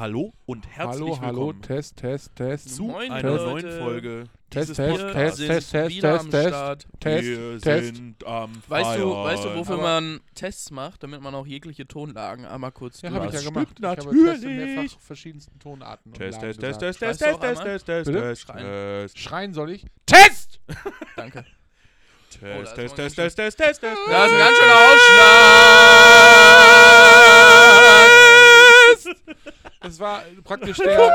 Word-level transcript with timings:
Hallo 0.00 0.32
und 0.46 0.66
herzlich 0.66 1.02
hallo, 1.10 1.20
hallo, 1.20 1.36
willkommen 1.48 1.60
Test, 1.62 1.96
Test, 1.98 2.34
Test. 2.34 2.74
zu 2.74 2.84
Moin, 2.84 3.10
einer 3.12 3.32
Leute. 3.36 3.66
neuen 3.66 3.78
Folge. 3.82 4.24
Test, 4.48 4.74
Test. 4.74 4.98
Test, 4.98 5.38
Test, 5.38 5.70
Test, 5.72 6.00
Test, 6.00 6.30
Test. 6.30 6.86
Test, 7.00 7.24
Wir 7.28 7.60
Test. 7.60 7.96
sind 7.96 8.26
am 8.26 8.62
Weißt 8.66 8.98
du, 8.98 9.12
weißt 9.14 9.44
du, 9.44 9.54
wofür 9.56 9.74
Aber- 9.74 9.82
man 10.00 10.20
Tests 10.34 10.70
macht, 10.70 11.02
damit 11.02 11.20
man 11.20 11.34
auch 11.34 11.46
jegliche 11.46 11.86
Tonlagen 11.86 12.46
einmal 12.46 12.72
kurz 12.72 13.02
Ja, 13.02 13.10
habe 13.10 13.26
ich 13.26 13.32
ja 13.34 13.40
Das 13.40 13.44
gemacht. 13.44 13.76
Ich 13.78 13.84
habe. 13.84 14.10
Tests 14.24 14.42
in 14.44 14.56
mehrfach 14.74 14.98
verschiedensten 15.00 15.58
Tonarten 15.58 16.14
Test, 16.14 16.40
Test, 16.40 16.60
Test. 16.60 16.80
Test, 16.80 16.98
Test, 17.00 17.20
Test, 17.20 17.40
Test? 17.42 17.62
Test, 17.62 17.84
Test? 17.86 18.10
Test, 18.10 18.40
Schreien. 18.40 18.64
Test, 18.66 19.18
Schreien 19.18 19.52
soll 19.52 19.70
ich? 19.72 19.84
Test! 20.06 20.60
Danke. 21.16 21.44
Test, 22.30 22.42
Oh, 22.42 22.74
Test, 22.74 22.96
Test, 22.96 23.16
Test, 23.16 23.36
Test, 23.36 23.58
Test, 23.58 23.80
Test. 23.82 23.98
Da 24.08 24.24
ist 24.24 24.32
ein 24.32 24.38
ganz 24.38 24.56
schöner 24.56 24.72
Ausschlag! 24.72 26.29
Das 29.90 29.98
war 29.98 30.22
praktisch 30.44 30.76
der, 30.78 30.86
der 30.86 31.08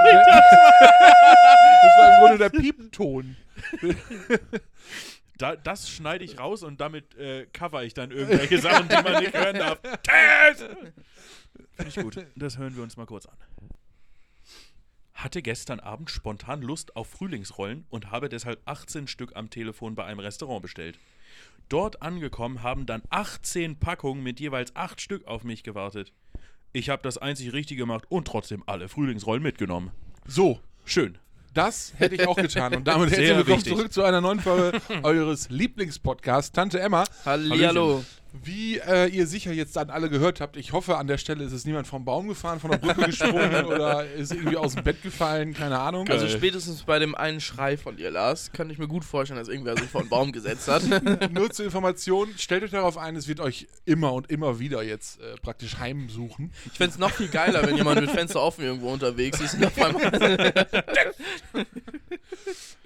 Das 1.81 1.97
war 1.97 2.13
im 2.13 2.20
Grunde 2.20 2.38
der 2.38 2.49
Piepton. 2.49 3.38
Da, 5.38 5.55
das 5.55 5.89
schneide 5.89 6.25
ich 6.25 6.39
raus 6.39 6.61
und 6.61 6.81
damit 6.81 7.16
äh, 7.16 7.45
cover 7.53 7.85
ich 7.85 7.93
dann 7.93 8.11
irgendwelche 8.11 8.59
Sachen, 8.59 8.89
die 8.89 8.95
man 9.02 9.23
nicht 9.23 9.33
hören 9.33 9.55
darf. 9.55 9.80
Finde 11.71 11.89
ich 11.89 11.95
gut. 11.95 12.27
Das 12.35 12.57
hören 12.57 12.75
wir 12.75 12.83
uns 12.83 12.97
mal 12.97 13.05
kurz 13.05 13.27
an. 13.27 13.38
Hatte 15.13 15.41
gestern 15.41 15.80
Abend 15.80 16.09
spontan 16.09 16.61
Lust 16.61 16.97
auf 16.97 17.07
Frühlingsrollen 17.07 17.85
und 17.89 18.11
habe 18.11 18.27
deshalb 18.27 18.61
18 18.66 19.07
Stück 19.07 19.38
am 19.38 19.49
Telefon 19.49 19.95
bei 19.95 20.03
einem 20.03 20.19
Restaurant 20.19 20.61
bestellt. 20.61 20.99
Dort 21.69 22.02
angekommen 22.02 22.61
haben 22.61 22.85
dann 22.85 23.03
18 23.09 23.80
Packungen 23.80 24.21
mit 24.21 24.41
jeweils 24.41 24.75
8 24.75 24.99
Stück 24.99 25.27
auf 25.27 25.45
mich 25.45 25.63
gewartet. 25.63 26.11
Ich 26.75 26.89
habe 26.89 27.02
das 27.02 27.17
einzig 27.17 27.53
Richtige 27.53 27.84
gemacht 27.84 28.03
und 28.09 28.27
trotzdem 28.27 28.61
alle 28.65 28.89
Frühlingsrollen 28.89 29.41
mitgenommen. 29.41 29.91
So, 30.27 30.59
Schön. 30.83 31.17
das 31.53 31.94
hätte 31.95 32.16
ich 32.16 32.27
auch 32.27 32.36
getan. 32.36 32.75
Und 32.75 32.86
damit 32.86 33.11
herzlich 33.11 33.30
willkommen 33.30 33.63
zurück 33.63 33.94
zu 33.94 34.03
einer 34.03 34.19
neuen 34.19 34.41
Folge 34.41 34.81
eures 35.03 35.50
Lieblingspodcasts, 35.50 36.52
Tante 36.52 36.81
Emma. 36.81 37.05
Hallihallo. 37.23 38.03
Wie 38.44 38.78
äh, 38.80 39.08
ihr 39.08 39.28
sicher 39.28 39.52
jetzt 39.52 39.75
dann 39.75 39.89
alle 39.89 40.09
gehört 40.09 40.41
habt, 40.41 40.58
ich 40.58 40.73
hoffe, 40.73 40.97
an 40.97 41.08
der 41.08 41.17
Stelle 41.17 41.44
ist 41.44 41.52
es 41.52 41.66
niemand 41.66 41.88
vom 41.88 42.05
Baum 42.05 42.28
gefahren, 42.28 42.59
von 42.59 42.72
der 42.72 42.78
Brücke 42.78 43.02
gesprungen 43.05 43.66
oder 43.66 44.05
ist 44.11 44.31
irgendwie 44.31 44.58
aus 44.58 44.75
dem 44.75 44.83
Bett 44.83 45.02
gefallen, 45.02 45.53
keine 45.53 45.80
Ahnung. 45.80 46.08
Also 46.09 46.28
spätestens 46.28 46.83
bei 46.83 47.00
dem 47.00 47.16
einen 47.16 47.39
Schrei 47.39 47.78
von 47.78 47.97
dir, 47.97 48.11
Lars, 48.11 48.52
kann 48.52 48.69
ich 48.69 48.78
mir 48.78 48.88
gut 48.88 49.06
vorstellen, 49.06 49.39
dass 49.39 49.47
irgendwer 49.47 49.78
sich 49.78 49.89
vor 49.89 50.02
einen 50.02 50.09
Baum 50.09 50.31
gesetzt 50.31 50.67
hat. 50.67 50.83
Nur 51.31 51.50
zur 51.52 51.66
Information, 51.66 52.30
stellt 52.38 52.63
euch 52.63 52.72
darauf 52.72 52.97
ein, 52.97 53.16
es 53.16 53.28
wird 53.28 53.39
euch 53.39 53.67
immer 53.86 54.13
und 54.13 54.30
immer 54.30 54.59
wieder 54.59 54.83
jetzt 54.83 55.22
äh, 55.22 55.36
praktisch 55.41 55.78
heimsuchen. 55.78 56.52
Ich 56.66 56.78
fände 56.78 56.94
es 56.94 57.00
noch 57.00 57.11
viel 57.11 57.30
geiler, 57.30 57.66
wenn 57.66 57.75
jemand 57.78 58.02
mit 58.02 58.11
Fenster 58.11 58.41
offen 58.41 58.63
irgendwo 58.63 58.91
unterwegs 58.91 59.39
ist 59.39 59.56
und 59.56 59.66
auf 59.66 59.81
einmal 59.81 60.66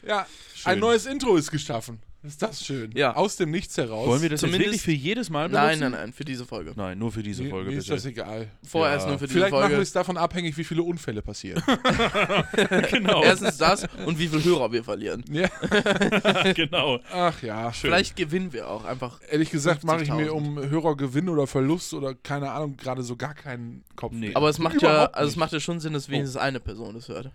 Ja, 0.06 0.26
Schön. 0.56 0.72
ein 0.72 0.80
neues 0.80 1.06
Intro 1.06 1.36
ist 1.36 1.52
geschaffen. 1.52 2.00
Ist 2.22 2.42
das 2.42 2.66
schön? 2.66 2.92
Ja. 2.96 3.16
Aus 3.16 3.38
dem 3.38 3.50
Nichts 3.50 3.78
heraus. 3.78 4.06
Wollen 4.06 4.22
wir 4.22 4.28
das 4.30 4.42
jetzt 4.42 4.52
Zumindest- 4.52 4.66
wirklich 4.66 4.82
für 4.82 4.92
jedes 4.92 5.30
Mal 5.30 5.48
benutzen? 5.48 5.66
Nein, 5.68 5.80
nein, 5.80 5.92
nein, 5.92 6.12
für 6.14 6.26
diese 6.26 6.46
Folge. 6.46 6.74
Nein, 6.76 7.00
nur 7.00 7.14
für 7.14 7.24
diese 7.24 7.44
Mir, 7.44 7.50
Folge 7.50 7.72
mir 7.72 7.78
ist 7.78 7.86
bitte. 7.86 7.96
das 7.96 8.06
egal. 8.06 8.48
Vorerst 8.68 9.06
Ja. 9.06 9.10
nur 9.12 9.20
für 9.20 9.26
diese 9.28 9.38
Vielleicht 9.40 9.52
machen 9.54 9.62
wir 9.64 9.70
Folge. 9.70 9.82
es 9.84 9.92
davon 9.94 10.18
abhängig, 10.18 10.58
wie 10.58 10.66
viele 10.66 10.84
Unfälle 10.84 11.22
passieren. 11.22 11.64
genau. 12.92 13.24
Erstens 13.24 13.58
das 13.58 13.88
und 14.06 14.20
wie 14.20 14.28
viele 14.28 14.44
Hörer 14.44 14.72
wir 14.72 14.84
verlieren. 14.84 15.24
ja. 15.32 15.48
genau. 16.54 17.00
Ach 17.12 17.42
ja. 17.42 17.72
Schön. 17.72 17.90
Vielleicht 17.90 18.16
gewinnen 18.16 18.52
wir 18.52 18.68
auch 18.70 18.84
einfach. 18.84 19.22
Ehrlich 19.30 19.50
gesagt 19.50 19.84
mache 19.86 20.04
ich 20.04 20.10
mir 20.10 20.28
50.000. 20.28 20.30
um 20.32 20.60
Hörergewinn 20.70 21.30
oder 21.30 21.48
Verlust 21.48 21.94
oder 21.94 22.16
keine 22.16 22.52
Ahnung 22.52 22.76
gerade 22.76 23.02
so 23.04 23.16
gar 23.16 23.34
keinen 23.34 23.84
Kopf. 23.96 24.14
Nee. 24.14 24.32
Aber 24.34 24.50
es 24.50 24.60
macht 24.60 24.82
ja, 24.82 25.06
also 25.06 25.30
es 25.30 25.36
macht 25.38 25.54
ja 25.54 25.60
schon 25.62 25.80
Sinn, 25.80 25.94
dass 25.94 26.10
wenigstens 26.10 26.36
eine 26.36 26.60
Person 26.60 26.96
das 26.96 27.08
hört. 27.08 27.32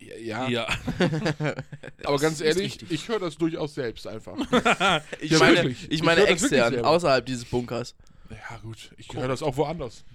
Ja, 0.00 0.48
Ja. 0.48 0.66
aber 2.04 2.18
ganz 2.18 2.40
ehrlich, 2.40 2.78
ich 2.90 3.08
höre 3.08 3.18
das 3.20 3.36
durchaus 3.36 3.74
selbst 3.74 4.06
einfach. 4.06 4.36
Ich 5.20 5.30
Ja, 5.32 5.38
meine, 5.38 5.56
wirklich. 5.58 5.84
ich 5.84 5.90
Ich 5.92 6.02
meine 6.02 6.22
das 6.22 6.30
extern, 6.30 6.84
außerhalb 6.84 7.24
dieses 7.26 7.44
Bunkers. 7.44 7.94
ja 8.30 8.56
gut, 8.58 8.90
ich 8.96 9.12
höre 9.12 9.28
das 9.28 9.42
auch 9.42 9.56
woanders. 9.56 10.04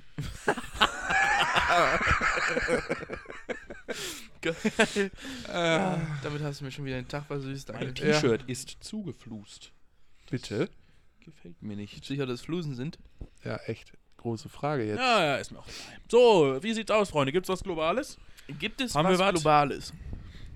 Äh, 4.43 4.59
Damit 5.47 6.41
hast 6.43 6.61
du 6.61 6.65
mir 6.65 6.71
schon 6.71 6.85
wieder 6.85 6.97
den 6.97 7.07
Tag 7.07 7.25
versüßt. 7.25 7.73
Mein 7.73 7.95
T-Shirt 7.95 8.43
ist 8.47 8.77
zugeflust. 8.81 9.71
bitte? 10.29 10.69
Gefällt 11.23 11.61
mir 11.63 11.75
nicht. 11.75 12.05
Sicher, 12.05 12.25
dass 12.27 12.41
Flusen 12.41 12.75
sind. 12.75 12.99
Ja, 13.43 13.57
echt. 13.65 13.93
Große 14.17 14.49
Frage 14.49 14.85
jetzt. 14.85 14.99
Ja, 14.99 15.23
ja, 15.23 15.35
ist 15.37 15.51
mir 15.51 15.59
auch 15.59 15.67
egal. 15.67 15.99
So, 16.09 16.57
wie 16.61 16.73
sieht's 16.73 16.91
aus, 16.91 17.09
Freunde? 17.09 17.31
Gibt's 17.31 17.49
was 17.49 17.63
Globales? 17.63 18.17
Gibt 18.47 18.81
es 18.81 18.95
Haben 18.95 19.09
wir 19.09 19.17
was 19.19 19.27
was? 19.27 19.33
Globales? 19.41 19.93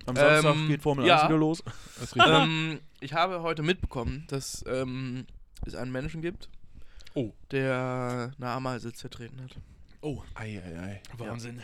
Am 0.06 0.16
Samstag 0.16 0.56
Ähm, 0.56 0.68
geht 0.68 0.82
Formel 0.82 1.06
ja. 1.06 1.18
1 1.22 1.30
wieder 1.30 1.38
los. 1.40 1.64
Ähm, 2.16 2.80
ich 3.00 3.14
habe 3.14 3.42
heute 3.42 3.62
mitbekommen, 3.64 4.26
dass 4.28 4.64
ähm, 4.68 5.26
es 5.66 5.76
einen 5.76 5.92
Menschen 5.92 6.22
gibt, 6.22 6.50
Oh. 7.16 7.32
der 7.52 8.32
eine 8.38 8.50
Ameise 8.50 8.94
zertreten 8.94 9.42
hat. 9.44 9.56
Oh, 10.02 10.22
Ei, 10.36 10.62
ei, 10.64 10.80
ei. 10.80 11.02
Wahnsinn. 11.18 11.62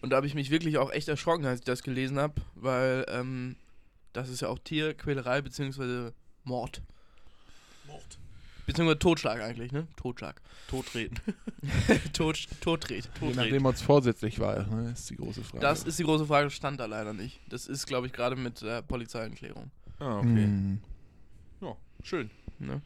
Und 0.00 0.10
da 0.10 0.16
habe 0.16 0.26
ich 0.26 0.34
mich 0.34 0.50
wirklich 0.50 0.78
auch 0.78 0.90
echt 0.92 1.08
erschrocken, 1.08 1.44
als 1.46 1.60
ich 1.60 1.64
das 1.64 1.82
gelesen 1.82 2.18
habe, 2.18 2.34
weil 2.54 3.04
ähm, 3.08 3.56
das 4.12 4.28
ist 4.28 4.42
ja 4.42 4.48
auch 4.48 4.58
Tierquälerei 4.58 5.40
bzw. 5.42 6.10
Mord. 6.44 6.82
Mord. 7.86 8.18
Beziehungsweise 8.68 8.98
Totschlag 8.98 9.40
eigentlich, 9.40 9.72
ne? 9.72 9.86
Totschlag. 9.96 10.40
Todtreten. 10.68 11.18
Tod, 12.12 12.38
Totret. 12.60 13.08
Je 13.22 13.32
nachdem, 13.34 13.64
ob 13.64 13.74
es 13.74 13.80
vorsätzlich 13.80 14.38
war, 14.40 14.66
ne, 14.66 14.90
ist 14.92 15.08
die 15.08 15.16
große 15.16 15.42
Frage. 15.42 15.60
Das 15.62 15.84
ist 15.84 15.98
die 15.98 16.04
große 16.04 16.26
Frage, 16.26 16.50
stand 16.50 16.78
da 16.78 16.84
leider 16.84 17.14
nicht. 17.14 17.40
Das 17.48 17.66
ist, 17.66 17.86
glaube 17.86 18.06
ich, 18.08 18.12
gerade 18.12 18.36
mit 18.36 18.60
der 18.60 18.82
Polizeienklärung. 18.82 19.70
Ah, 19.98 20.18
okay. 20.18 20.44
Hm. 20.44 20.80
Ja, 21.62 21.74
schön. 22.04 22.30
Ne? 22.58 22.82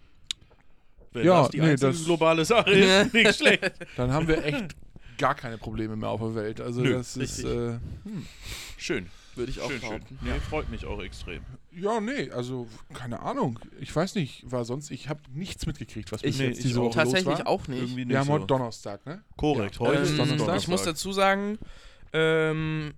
Wenn 1.12 1.26
Ja, 1.26 1.40
das 1.42 1.50
die 1.50 1.58
nee, 1.60 1.70
einzige 1.70 1.90
das- 1.90 2.04
globale 2.04 2.44
Sache 2.44 2.70
ist, 2.70 3.12
nicht 3.12 3.34
schlecht. 3.34 3.72
Dann 3.96 4.12
haben 4.12 4.28
wir 4.28 4.44
echt 4.44 4.76
gar 5.18 5.34
keine 5.34 5.58
Probleme 5.58 5.96
mehr 5.96 6.10
auf 6.10 6.20
der 6.20 6.34
Welt. 6.36 6.60
Also 6.60 6.80
Nö, 6.82 6.92
das 6.92 7.16
ist. 7.16 7.42
Äh, 7.44 7.78
Schön. 8.78 9.10
Würde 9.34 9.50
ich 9.50 9.60
auch 9.62 9.70
Schön, 9.70 9.80
schön. 9.80 9.88
behaupten. 9.88 10.18
Nee, 10.22 10.38
freut 10.40 10.68
mich 10.68 10.84
auch 10.84 11.02
extrem. 11.02 11.42
ja, 11.72 12.00
nee, 12.00 12.30
also 12.30 12.68
keine 12.92 13.20
Ahnung. 13.20 13.58
Ich 13.80 13.94
weiß 13.94 14.14
nicht, 14.14 14.50
war 14.50 14.64
sonst. 14.66 14.90
Ich 14.90 15.08
habe 15.08 15.20
nichts 15.32 15.64
mitgekriegt, 15.66 16.12
was 16.12 16.22
Ich- 16.22 16.38
nee, 16.38 16.48
jetzt 16.48 16.62
diese. 16.62 16.76
Woche 16.76 16.86
los 16.86 16.94
Tatsächlich 16.94 17.38
war. 17.38 17.46
auch 17.46 17.66
nicht. 17.68 17.80
Irgendwie 17.80 18.04
nicht 18.04 18.10
Wir 18.10 18.18
haben 18.18 18.26
so. 18.26 18.32
heute 18.34 18.46
Donnerstag, 18.46 19.06
ne? 19.06 19.22
Korrekt, 19.36 19.76
Ja. 19.76 19.80
heute 19.80 19.98
Ähm, 19.98 20.04
ist 20.04 20.18
Donnerstag. 20.18 20.56
ich 20.58 20.68
muss 20.68 20.82
dazu 20.82 21.12
sagen, 21.12 21.58
ähm, 22.12 22.92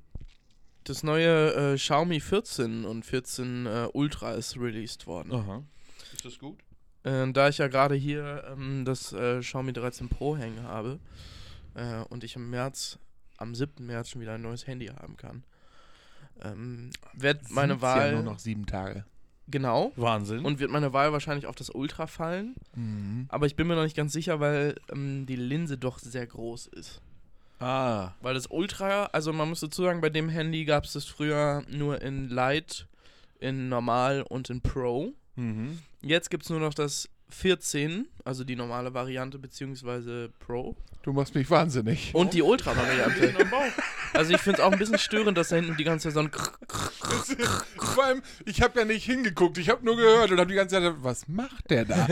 das 0.84 1.02
neue 1.02 1.72
äh, 1.74 1.76
Xiaomi 1.76 2.20
14 2.20 2.84
und 2.84 3.04
14 3.06 3.66
äh, 3.66 3.88
Ultra 3.92 4.32
ist 4.32 4.56
released 4.58 5.06
worden. 5.06 5.32
Aha. 5.32 5.62
Ist 6.12 6.24
das 6.24 6.38
gut? 6.38 6.58
Äh, 7.04 7.30
da 7.32 7.48
ich 7.48 7.58
ja 7.58 7.68
gerade 7.68 7.94
hier 7.94 8.44
ähm, 8.52 8.84
das 8.84 9.12
äh, 9.12 9.40
Xiaomi 9.40 9.72
13 9.72 10.08
Pro 10.08 10.36
hängen 10.36 10.62
habe 10.64 10.98
äh, 11.74 12.00
und 12.08 12.24
ich 12.24 12.34
im 12.36 12.50
März, 12.50 12.98
am 13.36 13.54
7. 13.54 13.86
März 13.86 14.10
schon 14.10 14.20
wieder 14.20 14.32
ein 14.34 14.42
neues 14.42 14.66
Handy 14.66 14.86
haben 14.86 15.16
kann, 15.16 15.44
ähm, 16.42 16.90
wird 17.14 17.50
meine 17.50 17.80
Wahl, 17.80 18.08
Ja 18.08 18.12
nur 18.14 18.22
noch 18.22 18.38
sieben 18.38 18.66
Tage. 18.66 19.04
genau, 19.48 19.92
Wahnsinn. 19.96 20.44
und 20.44 20.58
wird 20.58 20.70
meine 20.70 20.92
Wahl 20.92 21.12
wahrscheinlich 21.12 21.46
auf 21.46 21.54
das 21.54 21.70
Ultra 21.70 22.06
fallen. 22.06 22.54
Mhm. 22.74 23.26
Aber 23.28 23.46
ich 23.46 23.56
bin 23.56 23.66
mir 23.66 23.76
noch 23.76 23.84
nicht 23.84 23.96
ganz 23.96 24.12
sicher, 24.12 24.40
weil 24.40 24.76
ähm, 24.92 25.26
die 25.26 25.36
Linse 25.36 25.78
doch 25.78 25.98
sehr 25.98 26.26
groß 26.26 26.66
ist. 26.68 27.00
ah. 27.60 28.12
Weil 28.20 28.34
das 28.34 28.46
Ultra, 28.50 29.06
also 29.12 29.32
man 29.32 29.48
muss 29.48 29.60
dazu 29.60 29.82
sagen, 29.82 30.00
bei 30.00 30.10
dem 30.10 30.28
Handy 30.28 30.64
gab 30.64 30.84
es 30.84 30.92
das 30.94 31.04
früher 31.04 31.62
nur 31.70 32.02
in 32.02 32.28
Light, 32.28 32.86
in 33.38 33.68
Normal 33.68 34.22
und 34.22 34.50
in 34.50 34.60
Pro. 34.60 35.12
Mhm. 35.36 35.78
Jetzt 36.02 36.30
gibt 36.30 36.44
es 36.44 36.50
nur 36.50 36.60
noch 36.60 36.74
das 36.74 37.08
14, 37.34 38.06
also 38.24 38.44
die 38.44 38.56
normale 38.56 38.94
Variante 38.94 39.38
beziehungsweise 39.38 40.30
Pro. 40.38 40.76
Du 41.02 41.12
machst 41.12 41.34
mich 41.34 41.50
wahnsinnig. 41.50 42.14
Und 42.14 42.32
die 42.32 42.40
Ultra-Variante. 42.40 43.34
Also 44.14 44.32
ich 44.32 44.40
finde 44.40 44.60
es 44.60 44.64
auch 44.64 44.72
ein 44.72 44.78
bisschen 44.78 44.98
störend, 44.98 45.36
dass 45.36 45.48
da 45.50 45.56
hinten 45.56 45.76
die 45.76 45.84
ganze 45.84 46.08
Zeit 46.08 46.14
so 46.14 46.20
ein 46.20 46.30
Krr- 46.30 46.52
Vor 47.94 48.04
allem, 48.04 48.22
ich 48.46 48.62
habe 48.62 48.78
ja 48.78 48.86
nicht 48.86 49.04
hingeguckt, 49.04 49.58
ich 49.58 49.68
habe 49.68 49.84
nur 49.84 49.96
gehört 49.96 50.30
und 50.30 50.38
habe 50.38 50.48
die 50.48 50.54
ganze 50.56 50.76
Zeit, 50.80 50.94
was 51.02 51.28
macht 51.28 51.68
der 51.70 51.84
da? 51.84 52.06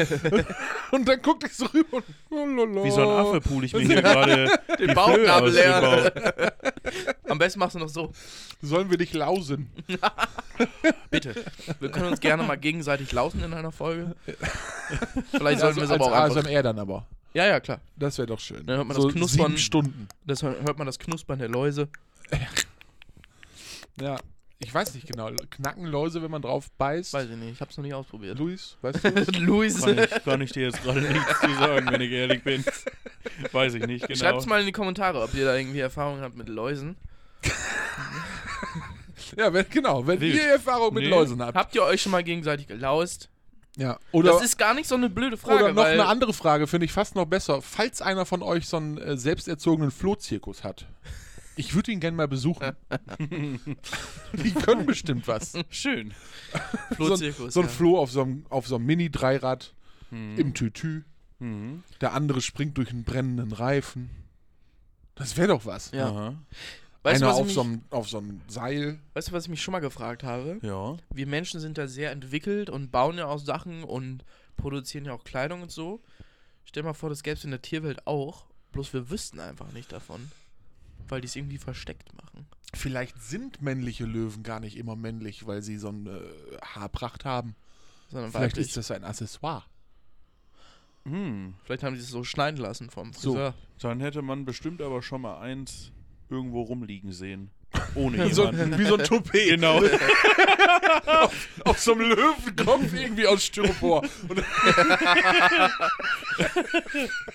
und 0.91 1.09
dann 1.09 1.23
guckte 1.23 1.47
ich 1.47 1.55
so 1.55 1.65
rüber 1.67 2.03
und 2.29 2.85
Wie 2.85 2.91
so 2.91 3.01
ein 3.01 3.09
Affe 3.09 3.41
pule 3.41 3.65
ich 3.67 3.73
mir 3.73 3.81
hier 3.87 4.03
gerade 4.03 4.51
den 4.79 4.95
Bauchnabel 4.95 5.53
leer. 5.53 6.53
Am 7.29 7.39
besten 7.39 7.59
machst 7.59 7.75
du 7.75 7.79
noch 7.81 7.89
so. 7.89 8.13
Sollen 8.61 8.91
wir 8.91 8.99
dich 8.99 9.13
lausen? 9.13 9.71
Bitte. 11.11 11.35
Wir 11.81 11.91
können 11.91 12.07
uns 12.07 12.21
gerne 12.21 12.43
mal 12.43 12.57
gegenseitig 12.57 13.13
lausen 13.13 13.43
in 13.43 13.53
einer 13.55 13.73
Folge. 13.73 14.15
Vielleicht 15.31 15.61
sollten 15.61 15.77
wir 15.79 15.85
es 15.85 15.91
Also 15.91 16.05
aber 16.05 16.05
auch 16.07 16.13
einfach. 16.25 16.37
ASMR 16.45 16.63
dann 16.63 16.79
aber. 16.79 17.07
Ja, 17.35 17.47
ja, 17.47 17.61
klar. 17.61 17.81
Das 17.97 18.19
wäre 18.19 18.27
doch 18.27 18.41
schön. 18.41 18.65
Dann 18.67 18.77
hört 18.77 18.87
man 18.89 18.97
so 18.97 19.05
das 19.09 19.15
Knuspern. 19.15 19.47
sieben 19.49 19.59
Stunden. 19.59 20.09
Das 20.27 20.43
hör- 20.43 20.61
hört 20.63 20.77
man 20.79 20.87
das 20.87 20.99
Knuspern 20.99 21.39
der 21.39 21.49
Läuse. 21.49 21.89
Ja, 24.01 24.19
ich 24.59 24.73
weiß 24.73 24.95
nicht 24.95 25.07
genau. 25.07 25.31
Knacken 25.51 25.85
Läuse, 25.87 26.23
wenn 26.23 26.31
man 26.31 26.43
drauf 26.43 26.71
beißt. 26.79 27.13
Weiß 27.15 27.29
ich 27.31 27.37
nicht, 27.37 27.53
ich 27.53 27.61
hab's 27.61 27.77
noch 27.77 27.85
nicht 27.85 27.95
ausprobiert. 27.95 28.39
Luis, 28.39 28.77
weißt 28.83 29.05
du? 29.05 29.09
Luis. 29.41 29.81
Kann 29.83 29.99
ich, 29.99 30.11
kann 30.25 30.41
ich 30.41 30.53
dir 30.53 30.63
jetzt 30.65 30.83
gerade 30.83 31.01
nichts 31.01 31.41
zu 31.41 31.55
sagen, 31.55 31.87
wenn 31.91 32.01
ich 32.01 32.11
ehrlich 32.13 32.43
bin. 32.43 32.65
Weiß 33.53 33.75
ich 33.75 33.87
nicht 33.87 34.07
genau. 34.07 34.19
Schreibt's 34.19 34.47
mal 34.47 34.61
in 34.61 34.67
die 34.67 34.73
Kommentare, 34.73 35.21
ob 35.23 35.35
ihr 35.35 35.45
da 35.45 35.57
irgendwie 35.57 35.81
Erfahrungen 35.81 36.23
habt 36.23 36.37
mit 36.37 36.49
Läusen. 36.49 36.97
Ja, 39.37 39.53
wenn, 39.53 39.65
genau. 39.71 40.07
Wenn 40.07 40.21
Wild. 40.21 40.35
ihr 40.35 40.43
Erfahrung 40.43 40.93
mit 40.93 41.05
Nee. 41.05 41.09
Läusen 41.11 41.41
habt. 41.41 41.57
Habt 41.57 41.75
ihr 41.75 41.83
euch 41.85 42.03
schon 42.03 42.13
mal 42.13 42.23
gegenseitig 42.23 42.67
gelaust? 42.67 43.31
Ja. 43.77 43.99
Oder, 44.11 44.33
das 44.33 44.43
ist 44.43 44.59
gar 44.59 44.75
nicht 44.75 44.87
so 44.87 44.95
eine 44.95 45.09
blöde 45.09 45.39
Frage, 45.39 45.65
oder 45.65 45.73
noch 45.73 45.83
weil 45.85 45.93
eine 45.93 46.05
andere 46.07 46.35
Frage, 46.35 46.67
finde 46.67 46.85
ich 46.85 46.93
fast 46.93 47.15
noch 47.15 47.25
besser. 47.25 47.63
Falls 47.63 48.03
einer 48.03 48.27
von 48.27 48.43
euch 48.43 48.67
so 48.67 48.77
einen 48.77 48.99
äh, 48.99 49.17
selbsterzogenen 49.17 49.91
Flohzirkus 49.91 50.65
hat, 50.65 50.85
ich 51.57 51.75
würde 51.75 51.93
ihn 51.93 52.01
gerne 52.01 52.17
mal 52.17 52.29
besuchen. 52.29 52.73
Die 54.35 54.53
können 54.53 54.85
bestimmt 54.85 55.27
was. 55.29 55.55
Schön. 55.71 56.13
Flohzirkus. 56.97 57.55
So 57.55 57.61
ein 57.61 57.67
ja. 57.67 57.73
Floh 57.73 57.99
auf 57.99 58.11
so 58.11 58.23
einem, 58.23 58.45
auf 58.51 58.67
so 58.67 58.75
einem 58.77 58.85
Mini-Dreirad 58.87 59.73
Mhm. 60.11 60.37
im 60.39 60.53
Tütü. 60.53 61.05
Mhm. 61.43 61.83
Der 62.01 62.13
andere 62.15 62.41
springt 62.41 62.79
durch 62.79 62.91
einen 62.91 63.05
brennenden 63.05 63.53
Reifen. 63.53 64.11
Das 65.15 65.37
wäre 65.37 65.49
doch 65.49 65.67
was. 65.67 65.91
Ja. 65.91 66.09
Aha. 66.09 66.35
Weißt, 67.03 67.21
du, 67.21 67.27
Einer 67.27 67.33
was 67.33 67.37
ich 67.37 67.41
auf 67.41 67.47
mich, 67.47 67.55
so, 67.55 67.61
einem, 67.63 67.83
auf 67.91 68.09
so 68.09 68.19
einem 68.19 68.41
Seil. 68.47 69.01
weißt 69.15 69.29
du, 69.29 69.33
was 69.33 69.45
ich 69.45 69.51
mich 69.51 69.61
schon 69.63 69.73
mal 69.73 69.81
gefragt 69.81 70.23
habe? 70.23 70.61
Ja. 70.63 70.97
Wir 71.13 71.27
Menschen 71.27 71.59
sind 71.59 71.77
da 71.77 71.89
sehr 71.89 72.13
entwickelt 72.13 72.71
und 72.71 72.93
bauen 72.93 73.19
ja 73.19 73.27
auch 73.27 73.41
Sachen 73.41 73.83
und 73.83 74.25
produzieren 74.57 75.05
ja 75.05 75.13
auch 75.13 75.25
Kleidung 75.25 75.63
und 75.63 75.73
so. 75.73 76.01
Stell 76.65 76.85
mal 76.85 76.93
vor, 76.95 77.11
das 77.11 77.25
gäbe 77.25 77.37
es 77.37 77.45
in 77.45 77.51
der 77.51 77.61
Tierwelt 77.61 78.07
auch, 78.07 78.47
bloß 78.71 78.93
wir 78.93 79.11
wüssten 79.11 79.41
einfach 79.41 79.73
nicht 79.73 79.91
davon. 79.91 80.31
Weil 81.09 81.21
die 81.21 81.27
es 81.27 81.35
irgendwie 81.35 81.59
versteckt 81.59 82.15
machen. 82.15 82.47
Vielleicht 82.73 83.21
sind 83.21 83.61
männliche 83.61 84.05
Löwen 84.05 84.45
gar 84.45 84.61
nicht 84.61 84.77
immer 84.77 84.95
männlich, 84.95 85.45
weil 85.47 85.61
sie 85.61 85.77
so 85.79 85.89
eine 85.89 86.11
äh, 86.11 86.59
Haarpracht 86.63 87.25
haben. 87.25 87.57
Sondern 88.09 88.31
Vielleicht 88.31 88.53
weiblich. 88.57 88.69
ist 88.69 88.77
das 88.77 88.93
ein 88.93 89.03
Accessoire. 89.03 89.65
Hm. 91.05 91.55
Vielleicht 91.65 91.83
haben 91.83 91.95
die 91.95 92.01
es 92.01 92.09
so 92.09 92.25
schneiden 92.25 92.61
lassen 92.61 92.91
vom 92.91 93.13
So. 93.13 93.33
Friseur. 93.33 93.55
Dann 93.81 94.01
hätte 94.01 94.23
man 94.23 94.45
bestimmt 94.45 94.81
aber 94.81 95.03
schon 95.03 95.23
mal 95.23 95.41
eins 95.41 95.93
irgendwo 96.29 96.63
rumliegen 96.63 97.13
sehen. 97.13 97.51
Ohne 97.95 98.33
So, 98.33 98.47
jemanden. 98.47 98.79
wie 98.79 98.85
so 98.85 98.97
ein 98.97 99.05
Toupet. 99.05 99.51
Genau. 99.51 99.83
Auf 101.65 101.79
so 101.79 101.93
einem 101.93 102.11
Löwenkopf 102.11 102.93
irgendwie 102.95 103.27
aus 103.27 103.45
Styropor. 103.45 104.03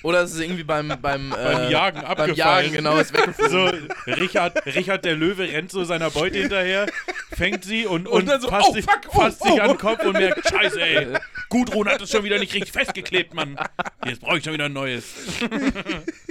Oder 0.04 0.22
es 0.22 0.34
ist 0.34 0.40
irgendwie 0.42 0.64
beim, 0.64 0.88
beim, 1.02 1.30
Beim 1.30 1.34
äh, 1.34 1.72
Jagen 1.72 2.02
beim 2.02 2.10
abgefallen. 2.12 2.36
Jagen, 2.36 2.72
genau, 2.74 2.98
ist 2.98 3.14
weggeflogen. 3.14 3.90
So, 4.06 4.12
Richard, 4.14 4.66
Richard 4.66 5.06
der 5.06 5.16
Löwe 5.16 5.44
rennt 5.44 5.72
so 5.72 5.84
seiner 5.84 6.10
Beute 6.10 6.40
hinterher, 6.40 6.88
fängt 7.32 7.64
sie 7.64 7.86
und, 7.86 8.08
Und 8.08 8.22
und, 8.22 8.30
dann 8.30 8.42
so, 8.42 8.50
fasst, 8.50 8.70
oh, 8.70 8.74
sich, 8.74 8.86
fuck, 8.86 9.02
oh, 9.14 9.30
sich 9.30 9.52
oh. 9.52 9.60
an 9.60 9.68
den 9.70 9.78
Kopf 9.78 10.04
und 10.04 10.14
merkt, 10.14 10.50
scheiße 10.50 10.82
ey, 10.82 11.08
Gudrun 11.50 11.88
hat 11.88 12.02
es 12.02 12.12
schon 12.12 12.24
wieder 12.24 12.40
nicht 12.40 12.54
richtig 12.54 12.72
festgeklebt, 12.72 13.34
Mann. 13.34 13.58
Jetzt 14.06 14.22
brauche 14.22 14.38
ich 14.38 14.44
schon 14.44 14.54
wieder 14.54 14.66
ein 14.66 14.74
neues. 14.74 15.06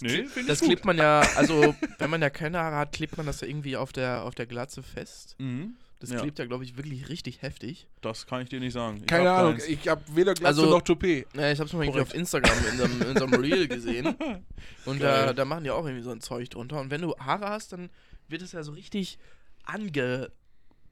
nee, 0.00 0.24
finde 0.24 0.48
Das 0.48 0.60
klebt 0.60 0.84
man 0.84 0.96
ja, 0.98 1.20
also 1.36 1.74
wenn 1.98 2.10
man 2.10 2.22
ja 2.22 2.30
keine 2.30 2.58
Haare 2.58 2.76
hat, 2.76 2.92
klebt 2.92 3.16
man 3.16 3.26
das 3.26 3.40
ja 3.40 3.48
irgendwie 3.48 3.76
auf 3.76 3.92
der, 3.92 4.24
auf 4.24 4.34
der 4.34 4.46
Glatze 4.46 4.82
fest. 4.82 5.36
Mhm. 5.38 5.74
Das 5.98 6.10
Ja. 6.10 6.20
klebt 6.20 6.38
ja, 6.38 6.46
glaube 6.46 6.64
ich, 6.64 6.78
wirklich 6.78 7.10
richtig 7.10 7.42
heftig. 7.42 7.86
Das 8.00 8.26
kann 8.26 8.40
ich 8.42 8.48
dir 8.48 8.58
nicht 8.58 8.72
sagen. 8.72 8.98
Ich 9.00 9.06
Keine 9.06 9.30
Ahnung, 9.30 9.52
keins. 9.52 9.68
ich 9.68 9.86
habe 9.86 10.00
weder 10.14 10.32
Glatze 10.32 10.62
Also- 10.62 10.70
noch 10.70 10.80
Toupet. 10.82 11.26
Ja, 11.34 11.52
ich 11.52 11.58
habe 11.58 11.66
es 11.68 11.72
mal 11.74 11.82
irgendwie 11.84 12.00
auf 12.00 12.14
Instagram 12.14 12.56
in 12.72 12.78
so, 12.78 12.84
einem, 12.84 13.02
in 13.02 13.16
so 13.18 13.24
einem 13.26 13.40
Reel 13.40 13.68
gesehen. 13.68 14.14
Und 14.86 15.02
da, 15.02 15.34
da 15.34 15.44
machen 15.44 15.64
die 15.64 15.70
auch 15.70 15.84
irgendwie 15.84 16.02
so 16.02 16.10
ein 16.10 16.20
Zeug 16.22 16.48
drunter. 16.48 16.80
Und 16.80 16.90
wenn 16.90 17.02
du 17.02 17.14
Haare 17.18 17.48
hast, 17.50 17.72
dann 17.74 17.90
wird 18.28 18.40
es 18.40 18.52
ja 18.52 18.62
so 18.62 18.72
richtig 18.72 19.18
ange, 19.64 20.30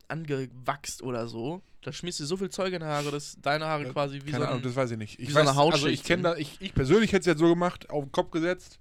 angewachst 0.09 1.03
oder 1.03 1.29
so. 1.29 1.63
Da 1.83 1.93
schmierst 1.93 2.21
du 2.21 2.25
so 2.27 2.37
viel 2.37 2.51
Zeug 2.51 2.73
in 2.73 2.81
die 2.81 2.87
Haare, 2.87 3.11
dass 3.11 3.39
deine 3.41 3.67
Haare 3.67 3.85
quasi 3.87 4.21
wie 4.25 4.31
Keine 4.31 4.45
so 4.45 4.49
Ahnung, 4.51 4.61
ein, 4.61 4.65
das 4.65 4.77
weiß 4.77 4.91
ich 4.91 4.99
nicht. 4.99 5.21
Ich 5.21 5.29
wie 5.29 5.33
so 5.33 5.39
eine 5.39 5.51
weiß, 5.51 5.57
also 5.75 5.87
ich 5.87 6.03
kenne 6.03 6.23
da, 6.25 6.37
ich, 6.37 6.57
ich 6.61 6.75
persönlich 6.75 7.13
hätte 7.13 7.21
es 7.21 7.27
jetzt 7.27 7.39
so 7.39 7.49
gemacht, 7.49 7.89
auf 7.91 8.05
den 8.05 8.13
Kopf 8.13 8.31
gesetzt, 8.31 8.79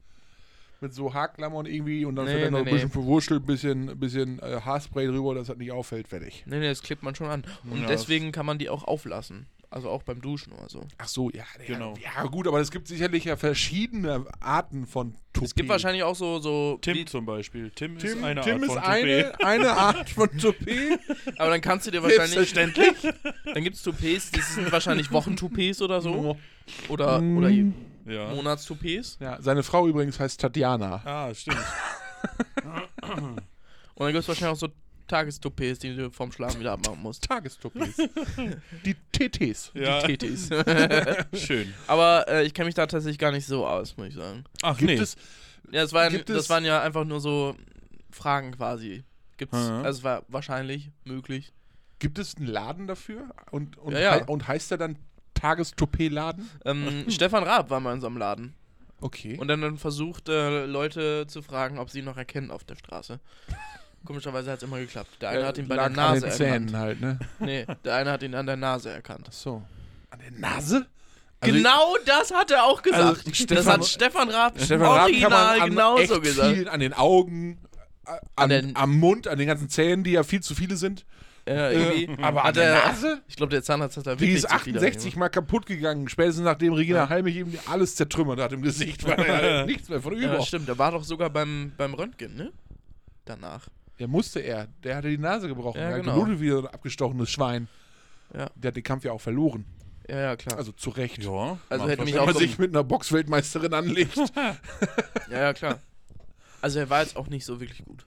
mit 0.82 0.94
so 0.94 1.14
Haarklammern 1.14 1.66
irgendwie 1.66 2.06
und 2.06 2.16
dann 2.16 2.26
Nee, 2.26 2.34
vielleicht 2.34 2.52
noch 2.52 2.60
nee, 2.64 2.66
ein 2.70 2.74
bisschen 2.74 2.88
nee. 2.90 2.94
verwurstelt, 2.94 3.44
ein 3.44 3.46
bisschen, 3.46 4.00
bisschen 4.00 4.40
äh, 4.40 4.62
Haarspray 4.64 5.08
drüber, 5.08 5.36
dass 5.36 5.48
das 5.48 5.58
nicht 5.58 5.72
auffällt, 5.72 6.08
fertig. 6.08 6.44
Nee, 6.48 6.60
nee, 6.60 6.68
das 6.68 6.82
klebt 6.82 7.04
man 7.04 7.16
schon 7.16 7.28
an. 7.28 7.44
Und 7.70 7.82
Ja, 7.82 7.88
deswegen 7.88 8.32
kann 8.32 8.46
man 8.46 8.58
die 8.58 8.70
auch 8.70 8.84
auflassen. 8.84 9.48
Also 9.70 9.90
auch 9.90 10.04
beim 10.04 10.22
Duschen 10.22 10.54
oder 10.54 10.70
so. 10.70 10.82
Ach 10.98 11.08
so, 11.10 11.30
ja, 11.32 11.44
Genau. 11.66 11.94
ja, 12.02 12.10
ja 12.16 12.24
gut, 12.24 12.48
aber 12.48 12.62
es 12.62 12.72
gibt 12.72 12.88
sicherlich 12.88 13.26
ja 13.26 13.36
verschiedene 13.36 14.26
Arten 14.40 14.86
von 14.88 15.14
Toupet. 15.34 15.44
Es 15.50 15.56
gibt 15.56 15.68
wahrscheinlich 15.68 16.04
auch 16.04 16.16
so, 16.16 16.40
so 16.40 16.78
Tim 16.82 17.06
zum 17.06 17.26
Beispiel. 17.26 17.70
Tim, 17.76 17.98
Tim, 17.98 18.18
ist 18.18 18.24
eine 18.24 18.42
Tim 18.42 18.54
Art 18.54 18.62
ist 18.64 18.68
von 18.70 18.78
eine, 18.78 19.24
Toupet. 19.24 19.42
eine 19.46 19.72
Art 19.74 20.10
von 20.10 20.38
Toupet. 20.38 21.00
aber 21.38 21.50
dann 21.50 21.60
kannst 21.62 21.86
du 21.86 21.92
dir 21.92 22.02
wahrscheinlich, 22.02 22.50
Selbstverständlich. 22.50 23.14
dann 23.54 23.64
gibt's 23.64 23.84
Toupets, 23.84 24.32
das 24.32 24.56
sind 24.56 24.72
wahrscheinlich 24.72 25.12
Wochentoupees 25.12 25.82
oder 25.82 26.00
so. 26.02 26.38
Oder, 26.88 27.20
Mm. 27.22 27.38
oder 27.38 27.50
Ja. 27.50 28.34
Monatstoupees. 28.34 29.18
Ja, 29.20 29.38
seine 29.42 29.64
Frau 29.64 29.86
übrigens 29.88 30.18
heißt 30.18 30.40
Tatjana. 30.40 31.02
Ah, 31.04 31.34
stimmt. 31.34 31.58
Und 33.96 34.06
dann 34.06 34.14
gibt's 34.14 34.28
wahrscheinlich 34.28 34.54
auch 34.56 34.60
so 34.60 34.70
Tagestoupets, 35.08 35.80
die 35.80 35.96
du 35.96 36.12
vorm 36.12 36.32
Schlafen 36.32 36.60
wieder 36.60 36.74
abmachen 36.74 37.02
musst. 37.02 37.24
Tagestoupets. 37.24 37.98
Die 38.86 38.96
TTs. 39.12 39.72
Ja, 39.74 40.02
TTs. 40.02 40.50
schön. 41.46 41.74
Aber 41.88 42.26
äh, 42.28 42.44
ich 42.46 42.54
kenne 42.54 42.66
mich 42.68 42.76
da 42.76 42.86
tatsächlich 42.88 43.18
gar 43.20 43.32
nicht 43.32 43.46
so 43.48 43.66
aus, 43.66 43.96
muss 43.98 44.08
ich 44.08 44.16
sagen. 44.16 44.44
Ach 44.62 44.78
Gibt 44.78 44.92
nee. 44.92 44.98
es, 44.98 45.16
Ja, 45.72 45.82
das, 45.82 45.94
waren, 45.94 46.12
Gibt 46.14 46.30
das 46.30 46.38
es- 46.44 46.50
waren 46.50 46.66
ja 46.66 46.82
einfach 46.82 47.06
nur 47.06 47.20
so 47.20 47.56
Fragen 48.12 48.52
quasi. 48.52 49.04
Gibt's, 49.38 49.58
Mhm. 49.58 49.86
also 49.86 50.00
es 50.00 50.04
war 50.04 50.24
wahrscheinlich 50.28 50.90
möglich. 51.06 51.54
gibt 52.00 52.20
es 52.20 52.36
einen 52.38 52.48
Laden 52.48 52.88
dafür? 52.88 53.30
Und, 53.52 53.78
und, 53.78 53.94
Ja, 53.94 54.00
ja. 54.00 54.12
hei- 54.12 54.26
und 54.26 54.48
heißt 54.48 54.70
der 54.72 54.78
dann 54.78 54.98
Tagestoupet-Laden? 55.36 56.50
Ähm, 56.66 57.06
Stefan 57.10 57.44
Raab 57.44 57.70
war 57.70 57.80
mal 57.80 57.94
in 57.94 58.02
so 58.02 58.08
einem 58.08 58.18
Laden. 58.18 58.54
Okay. 59.00 59.38
Und 59.38 59.48
dann, 59.48 59.62
dann 59.62 59.78
versucht, 59.78 60.28
äh, 60.28 60.66
Leute 60.66 61.28
zu 61.28 61.42
fragen, 61.44 61.78
ob 61.78 61.90
sie 61.92 62.00
ihn 62.00 62.06
noch 62.06 62.18
erkennen 62.18 62.50
auf 62.52 62.64
der 62.64 62.76
Straße. 62.76 63.20
Komischerweise 64.08 64.52
hat 64.52 64.58
es 64.58 64.64
immer 64.64 64.80
geklappt. 64.80 65.10
Der 65.22 65.30
eine 65.30 65.46
hat 65.46 65.58
ihn 65.58 65.68
bei 65.68 65.76
der 65.76 65.90
Lag 65.90 65.90
an 65.90 65.94
Nase 65.94 66.22
den 66.22 66.24
erkannt. 66.32 66.38
Zähnen 66.70 66.78
halt, 66.78 67.02
ne? 67.02 67.20
Nee, 67.40 67.66
der 67.84 67.96
eine 67.96 68.12
hat 68.12 68.24
ihn 68.24 68.34
an 68.36 68.46
der 68.46 68.56
Nase 68.56 68.90
erkannt. 68.90 69.26
Ach 69.30 69.34
so. 69.34 69.62
An 70.10 70.20
der 70.20 70.32
Nase? 70.32 70.86
Also 71.42 71.54
genau 71.54 71.96
das 72.06 72.34
hat 72.34 72.50
er 72.52 72.64
auch 72.64 72.82
gesagt. 72.82 73.04
Also 73.04 73.22
das 73.30 73.38
Stefan- 73.38 73.74
hat 73.74 73.86
Stefan 73.86 74.30
Raab 74.30 74.54
Stefan 74.60 74.82
Raab 74.88 74.96
kann 74.96 75.04
original 75.12 75.30
man 75.58 75.62
an 75.62 75.70
genauso 75.72 76.14
echt 76.16 76.24
gesagt. 76.24 76.56
vielen, 76.56 76.68
an 76.70 76.80
den 76.80 76.94
Augen, 76.94 77.60
äh, 78.08 78.12
an, 78.38 78.50
den- 78.50 78.76
am 78.78 78.98
Mund, 78.98 79.28
an 79.28 79.38
den 79.38 79.48
ganzen 79.48 79.70
Zähnen, 79.70 80.04
die 80.06 80.12
ja 80.14 80.24
viel 80.24 80.40
zu 80.42 80.56
viele 80.56 80.78
sind. 80.78 81.06
Ja, 81.48 81.70
irgendwie. 81.72 82.24
aber 82.24 82.42
an 82.42 82.48
hat 82.48 82.56
der 82.58 82.64
er, 82.74 82.88
Nase? 82.88 83.22
Ich 83.28 83.36
glaube, 83.36 83.52
der 83.52 83.62
Zahnarzt 83.64 83.98
hat 83.98 84.08
da 84.08 84.16
Die 84.16 84.22
wirklich 84.22 84.38
ist 84.44 84.50
zu 84.50 84.60
viele 84.60 84.80
68 84.80 85.16
Mal 85.16 85.30
kaputt 85.30 85.66
gegangen, 85.66 86.10
spätestens 86.10 86.44
nachdem 86.46 86.74
Regina 86.74 87.00
Ja. 87.00 87.10
Halmich 87.10 87.36
ihm 87.38 87.58
alles 87.68 87.96
zertrümmert 87.96 88.40
hat 88.40 88.52
im 88.54 88.62
Gesicht, 88.62 89.06
weil 89.06 89.20
er 89.20 89.66
nichts 89.68 89.88
mehr 89.90 90.02
von 90.02 90.14
über. 90.14 90.34
Ja, 90.36 90.42
stimmt. 90.42 90.68
Der 90.68 90.78
war 90.78 90.92
doch 90.92 91.04
sogar 91.04 91.30
beim, 91.30 91.72
beim 91.78 91.94
Röntgen, 91.94 92.36
ne? 92.36 92.52
Danach. 93.26 93.68
Der 94.00 94.08
musste 94.08 94.40
er, 94.40 94.68
der 94.84 94.96
hatte 94.98 95.10
die 95.10 95.18
Nase 95.18 95.48
gebrochen. 95.48 95.80
Ja, 95.80 95.88
er 95.90 95.94
hat 95.96 96.02
genau. 96.02 96.16
geblutet 96.20 96.42
wie 96.42 96.50
so 96.50 96.60
ein 96.60 96.68
abgestochenes 96.68 97.30
Schwein. 97.30 97.68
Ja. 98.34 98.50
Der 98.56 98.70
hat 98.70 98.76
den 98.76 98.84
Kampf 98.84 99.04
ja 99.06 99.12
auch 99.12 99.22
verloren. 99.22 99.66
Ja, 100.08 100.20
ja, 100.20 100.36
klar. 100.36 100.58
Also 100.58 100.72
zu 100.72 100.90
Recht. 100.92 101.24
Ja. 101.24 101.58
Also 101.70 101.88
hätte 101.88 102.04
mich 102.04 102.14
Wenn 102.14 102.22
auch 102.22 102.26
man 102.26 102.34
so- 102.34 102.40
sich 102.40 102.58
mit 102.60 102.72
einer 102.74 102.84
Boxweltmeisterin 102.84 103.74
anlegt. 103.74 104.16
ja, 105.30 105.40
ja, 105.40 105.54
klar. 105.54 105.80
Also 106.62 106.80
er 106.80 106.90
war 106.90 107.02
jetzt 107.02 107.16
auch 107.18 107.28
nicht 107.28 107.46
so 107.46 107.60
wirklich 107.60 107.84
gut. 107.86 108.06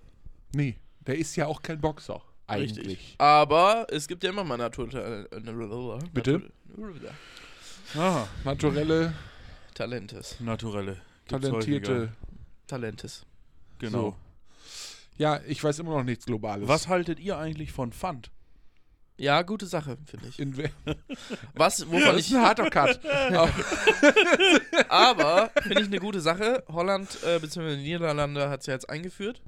nee, 0.55 0.77
der 1.07 1.17
ist 1.19 1.37
ja 1.37 1.47
auch 1.47 1.63
kein 1.63 1.81
Boxer. 1.81 2.21
Eigentlich. 2.47 2.79
Richtig. 2.87 3.15
Aber 3.19 3.87
es 3.91 4.09
gibt 4.09 4.25
ja 4.25 4.31
immer 4.31 4.43
mal 4.45 4.57
Natur... 4.57 4.93
Äh, 4.93 5.25
Bitte? 6.13 6.43
Natur 6.77 6.95
Ah, 7.97 8.27
Naturelle, 8.45 9.15
Talentes. 9.75 10.41
naturelle. 10.41 10.97
Gibt's 11.27 11.49
talentierte. 11.49 11.93
häufiger. 11.93 12.13
Talentes. 12.67 13.27
Genau. 13.79 14.11
So. 14.11 14.17
Ja, 15.21 15.39
ich 15.47 15.63
weiß 15.63 15.81
immer 15.81 15.99
noch 15.99 16.03
nichts 16.03 16.25
Globales. 16.25 16.67
Was 16.67 16.89
haltet 16.89 17.21
ihr 17.21 17.37
eigentlich 17.37 17.73
von 17.73 17.93
Pfand? 17.93 18.31
Ja, 19.19 19.43
gute 19.43 19.67
Sache, 19.67 19.99
finde 20.07 20.29
ich. 20.29 20.39
In 20.39 20.57
Was, 21.53 21.87
wovon 21.87 22.01
das 22.01 22.21
ich... 22.21 22.31
ist 22.31 22.37
ein 22.37 22.41
harter 22.41 22.71
Cut. 22.71 22.99
Aber 24.89 25.51
finde 25.61 25.83
ich 25.83 25.89
eine 25.89 25.99
gute 25.99 26.23
Sache. 26.23 26.65
Holland 26.69 27.23
äh, 27.23 27.39
bzw. 27.39 27.77
die 27.77 27.83
Niederlande 27.83 28.49
hat 28.49 28.61
es 28.61 28.67
ja 28.67 28.73
jetzt 28.73 28.89
eingeführt. 28.89 29.43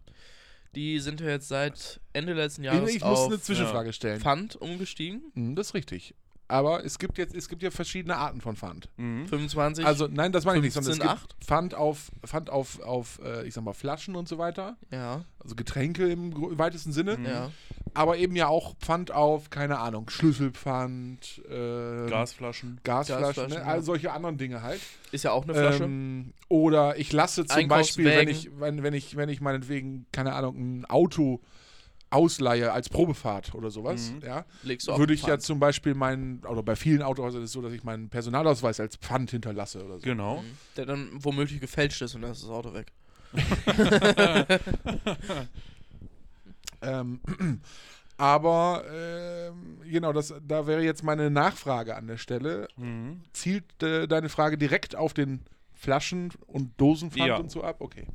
Die 0.75 0.99
sind 0.99 1.23
ja 1.23 1.29
jetzt 1.29 1.49
seit 1.49 2.03
Ende 2.13 2.35
letzten 2.35 2.65
Jahres 2.65 2.95
ich 2.95 3.03
muss 3.03 3.21
auf 3.21 3.29
eine 3.29 3.41
Zwischenfrage 3.41 3.95
stellen. 3.95 4.21
Pfand 4.21 4.57
umgestiegen. 4.57 5.23
Hm, 5.33 5.57
Das 5.57 5.69
ist 5.69 5.75
richtig. 5.75 6.15
Aber 6.53 6.85
es 6.85 6.99
gibt 6.99 7.17
jetzt, 7.17 7.35
es 7.35 7.49
gibt 7.49 7.63
ja 7.63 7.71
verschiedene 7.71 8.17
Arten 8.17 8.41
von 8.43 8.57
Pfand. 8.57 8.89
Mhm. 8.99 9.27
25. 9.27 9.87
Also 9.87 10.07
nein, 10.07 10.33
das 10.33 10.45
meine 10.45 10.59
ich 10.59 10.65
nicht, 10.65 10.75
sondern 10.75 10.93
es 10.93 10.99
15, 10.99 11.19
gibt 11.29 11.45
Pfand 11.45 11.75
auf, 11.75 12.11
Pfand 12.27 12.51
auf, 12.51 12.81
auf 12.83 13.21
äh, 13.25 13.47
ich 13.47 13.55
sag 13.55 13.65
mal, 13.65 13.73
Flaschen 13.73 14.15
und 14.17 14.29
so 14.29 14.37
weiter. 14.39 14.77
ja, 14.91 15.25
Also 15.39 15.55
Getränke 15.55 16.11
im 16.11 16.35
gro- 16.35 16.51
weitesten 16.59 16.93
Sinne. 16.93 17.17
Mhm. 17.17 17.25
ja. 17.27 17.51
Aber 17.95 18.17
eben 18.17 18.37
ja 18.37 18.49
auch 18.49 18.75
Pfand 18.79 19.11
auf, 19.13 19.51
keine 19.51 19.79
Ahnung, 19.79 20.09
Schlüsselpfand, 20.09 21.43
äh, 21.49 22.09
Gasflaschen. 22.09 22.81
Gasflaschen, 22.85 23.23
Gasflaschen, 23.25 23.51
ne? 23.51 23.57
ja. 23.57 23.63
all 23.65 23.83
solche 23.83 24.13
anderen 24.13 24.39
Dinge 24.39 24.63
halt. 24.63 24.81
Ist 25.11 25.25
ja 25.25 25.33
auch 25.33 25.45
eine 25.45 25.55
Flasche. 25.55 25.85
Ähm, 25.85 26.33
oder 26.49 26.99
ich 26.99 27.13
lasse 27.13 27.45
zum 27.47 27.69
Beispiel, 27.69 28.05
wenn 28.07 28.29
ich, 28.29 28.51
wenn, 28.59 28.83
wenn 28.83 28.95
ich, 28.95 29.17
wenn 29.17 29.29
ich 29.29 29.41
meinetwegen, 29.41 30.07
keine 30.13 30.33
Ahnung, 30.35 30.57
ein 30.81 30.85
Auto 30.87 31.41
ausleihe 32.13 32.73
als 32.73 32.89
Probefahrt 32.89 33.55
oder 33.55 33.71
sowas, 33.71 34.13
Mhm. 34.13 34.21
ja, 34.27 34.45
Legst 34.63 34.87
du 34.89 34.93
auf 34.93 34.99
würde 34.99 35.15
ich 35.15 35.23
ja 35.25 35.39
zum 35.39 35.59
Beispiel 35.59 35.95
meinen, 35.95 36.45
oder 36.47 36.63
bei 36.63 36.77
vielen 36.77 37.03
Autohäusern 37.03 37.43
ist 37.43 37.51
es 37.51 37.53
so, 37.55 37.63
dass 37.63 37.73
ich 37.73 37.85
meinen 37.85 38.09
Personalausweis 38.11 38.79
als 38.81 38.97
Pfand 38.97 39.31
hinterlasse 39.31 39.85
oder 39.85 39.95
so. 39.99 40.03
Genau. 40.03 40.43
Mhm. 40.43 40.47
Der 40.77 40.87
dann 40.87 41.09
womöglich 41.15 41.61
gefälscht 41.61 42.03
ist 42.03 42.15
und 42.15 42.23
dann 42.23 42.33
ist 42.33 42.43
das 42.43 42.51
Auto 42.51 42.75
weg. 42.75 42.93
ähm, 46.83 47.21
aber 48.17 48.85
ähm, 48.93 49.79
genau, 49.85 50.13
das, 50.13 50.35
da 50.47 50.67
wäre 50.67 50.83
jetzt 50.83 51.03
meine 51.03 51.31
Nachfrage 51.31 51.97
an 51.97 52.07
der 52.07 52.19
Stelle. 52.19 52.69
Mhm. 52.77 53.23
Zielt 53.33 53.83
äh, 53.83 54.07
deine 54.07 54.29
Frage 54.29 54.59
direkt 54.59 54.95
auf 54.97 55.15
den 55.15 55.41
Flaschen- 55.75 56.31
und 56.47 56.79
Dosenpfand 56.81 57.27
Ja. 57.27 57.37
und 57.37 57.51
so 57.51 57.63
ab? 57.65 57.77
Okay. 57.81 58.07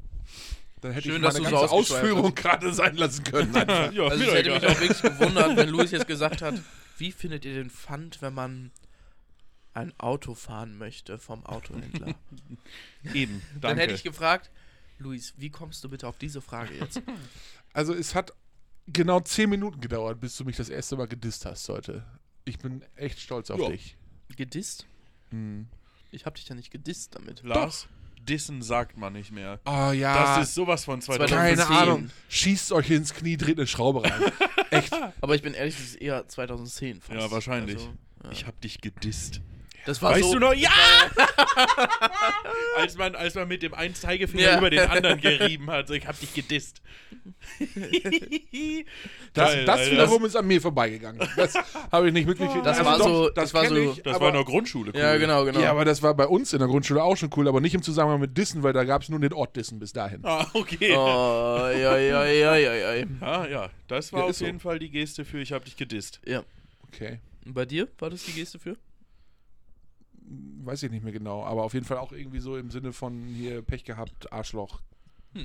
Dann 0.81 0.91
hätte 0.91 1.07
Schön, 1.09 1.15
ich 1.17 1.21
dass 1.23 1.33
meine 1.33 1.45
du 1.45 1.49
so 1.51 1.57
ganze 1.59 1.71
ausgeschweift 1.73 2.03
Ausführung 2.03 2.35
gerade 2.35 2.73
sein 2.73 2.95
lassen 2.97 3.23
können. 3.23 3.53
Ja, 3.93 4.07
Also 4.07 4.23
es 4.23 4.33
hätte 4.33 4.51
mich 4.51 4.65
auch 4.65 4.79
wirklich 4.79 5.01
gewundert, 5.01 5.57
wenn 5.57 5.69
Luis 5.69 5.91
jetzt 5.91 6.07
gesagt 6.07 6.41
hat, 6.41 6.55
wie 6.97 7.11
findet 7.11 7.45
ihr 7.45 7.53
den 7.55 7.69
Pfand, 7.69 8.21
wenn 8.21 8.33
man 8.33 8.71
ein 9.73 9.93
Auto 9.99 10.33
fahren 10.35 10.77
möchte 10.77 11.17
vom 11.17 11.45
Autohändler? 11.45 12.15
Eben, 13.13 13.41
danke. 13.53 13.59
Dann 13.61 13.77
hätte 13.77 13.93
ich 13.93 14.03
gefragt, 14.03 14.51
Luis, 14.99 15.33
wie 15.37 15.49
kommst 15.49 15.83
du 15.83 15.89
bitte 15.89 16.07
auf 16.07 16.17
diese 16.17 16.41
Frage 16.41 16.73
jetzt? 16.75 17.01
Also 17.73 17.93
es 17.93 18.15
hat 18.15 18.33
genau 18.87 19.19
zehn 19.19 19.49
Minuten 19.49 19.81
gedauert, 19.81 20.19
bis 20.19 20.35
du 20.37 20.45
mich 20.45 20.57
das 20.57 20.69
erste 20.69 20.95
Mal 20.95 21.07
gedisst 21.07 21.45
hast 21.45 21.69
heute. 21.69 22.05
Ich 22.45 22.57
bin 22.59 22.83
echt 22.95 23.19
stolz 23.19 23.49
auf 23.51 23.59
Ja. 23.59 23.69
dich. 23.69 23.97
Gedisst? 24.35 24.85
Hm. 25.31 25.67
Ich 26.11 26.25
hab 26.25 26.35
dich 26.35 26.47
ja 26.47 26.55
nicht 26.55 26.71
gedisst 26.71 27.15
damit. 27.15 27.43
Lars, 27.43 27.87
Dissen 28.27 28.61
sagt 28.61 28.97
man 28.97 29.13
nicht 29.13 29.31
mehr. 29.31 29.59
Oh 29.65 29.91
ja. 29.91 30.37
Das 30.37 30.49
ist 30.49 30.55
sowas 30.55 30.85
von 30.85 31.01
2000. 31.01 31.29
keine 31.29 31.55
2010. 31.55 31.77
Ahnung. 31.77 32.09
Schießt 32.29 32.71
euch 32.71 32.91
ins 32.91 33.13
Knie, 33.13 33.37
dreht 33.37 33.57
eine 33.57 33.67
Schraube 33.67 34.03
rein. 34.03 34.31
echt. 34.71 34.93
Aber 35.21 35.35
ich 35.35 35.41
bin 35.41 35.53
ehrlich, 35.53 35.75
das 35.75 35.85
ist 35.85 35.95
eher 35.95 36.27
2010 36.27 37.01
fast. 37.01 37.19
Ja, 37.19 37.31
wahrscheinlich. 37.31 37.77
Also, 37.77 37.93
ja. 38.23 38.31
Ich 38.31 38.45
hab 38.45 38.59
dich 38.61 38.81
gedisst. 38.81 39.41
Das 39.87 40.01
war 40.01 40.11
weißt 40.11 40.23
so, 40.23 40.33
du 40.33 40.39
noch? 40.39 40.53
Ja! 40.53 40.69
als, 42.77 42.97
man, 42.97 43.15
als 43.15 43.35
man 43.35 43.47
mit 43.47 43.63
dem 43.63 43.73
einen 43.73 43.95
Zeigefinger 43.95 44.43
Ja. 44.43 44.57
über 44.57 44.69
den 44.69 44.87
anderen 44.87 45.19
gerieben 45.19 45.69
hat. 45.71 45.87
So, 45.87 45.93
ich 45.95 46.05
hab 46.07 46.19
dich 46.19 46.33
gedisst. 46.33 46.81
Das, 49.33 49.53
Geil, 49.53 49.65
das 49.65 49.91
wiederum 49.91 50.25
ist 50.25 50.35
an 50.35 50.47
mir 50.47 50.59
vorbeigegangen. 50.59 51.21
Das 51.35 51.53
habe 51.91 52.07
ich 52.07 52.13
nicht 52.13 52.27
mitgekriegt. 52.27 52.65
Das 52.65 52.79
Also 52.79 52.89
war 52.89 52.97
doch, 52.97 53.05
so- 53.05 53.29
das 53.29 53.51
das 53.51 53.53
war 53.53 53.67
so- 53.67 53.75
ich, 53.77 54.01
Das 54.01 54.15
aber, 54.15 54.21
war 54.25 54.29
in 54.29 54.35
der 54.35 54.43
Grundschule 54.45 54.91
cool. 54.95 54.99
Ja, 54.99 55.15
genau, 55.17 55.45
genau. 55.45 55.59
Ja, 55.59 55.69
aber 55.71 55.85
das 55.85 56.01
war 56.01 56.15
bei 56.15 56.25
uns 56.25 56.53
in 56.53 56.59
der 56.59 56.67
Grundschule 56.67 57.03
auch 57.03 57.15
schon 57.17 57.29
cool, 57.35 57.47
aber 57.47 57.61
nicht 57.61 57.75
im 57.75 57.83
Zusammenhang 57.83 58.19
mit 58.19 58.35
Dissen, 58.35 58.63
weil 58.63 58.73
da 58.73 58.83
gab 58.83 59.03
es 59.03 59.09
nur 59.09 59.19
den 59.19 59.33
Ort 59.33 59.55
Dissen 59.55 59.77
bis 59.77 59.93
dahin. 59.93 60.21
Ah, 60.23 60.47
okay. 60.53 60.91
Oh, 60.95 61.67
ja, 61.69 61.97
ja, 61.97 62.25
ja, 62.25 62.55
ja, 62.55 62.93
ja. 62.95 63.05
Ah, 63.21 63.45
ja, 63.47 63.69
das 63.87 64.11
war 64.11 64.21
Ja, 64.21 64.25
auf 64.25 64.31
ist 64.31 64.39
so. 64.39 64.45
jeden 64.45 64.59
Fall 64.59 64.79
die 64.79 64.89
Geste 64.89 65.23
für 65.23 65.39
ich 65.39 65.51
hab 65.51 65.65
dich 65.65 65.77
gedisst. 65.77 66.19
Ja. 66.25 66.41
Okay. 66.87 67.19
Und 67.45 67.53
bei 67.53 67.65
dir 67.65 67.87
war 67.99 68.09
das 68.09 68.23
die 68.23 68.31
Geste 68.31 68.57
für? 68.57 68.75
Weiß 70.63 70.83
ich 70.83 70.91
nicht 70.91 71.03
mehr 71.03 71.13
genau, 71.13 71.43
aber 71.43 71.63
auf 71.63 71.73
jeden 71.73 71.85
Fall 71.85 71.97
auch 71.97 72.11
irgendwie 72.11 72.39
so 72.39 72.57
im 72.57 72.69
Sinne 72.69 72.91
von 72.91 73.23
hier 73.27 73.61
Pech 73.61 73.85
gehabt, 73.85 74.31
Arschloch, 74.33 74.81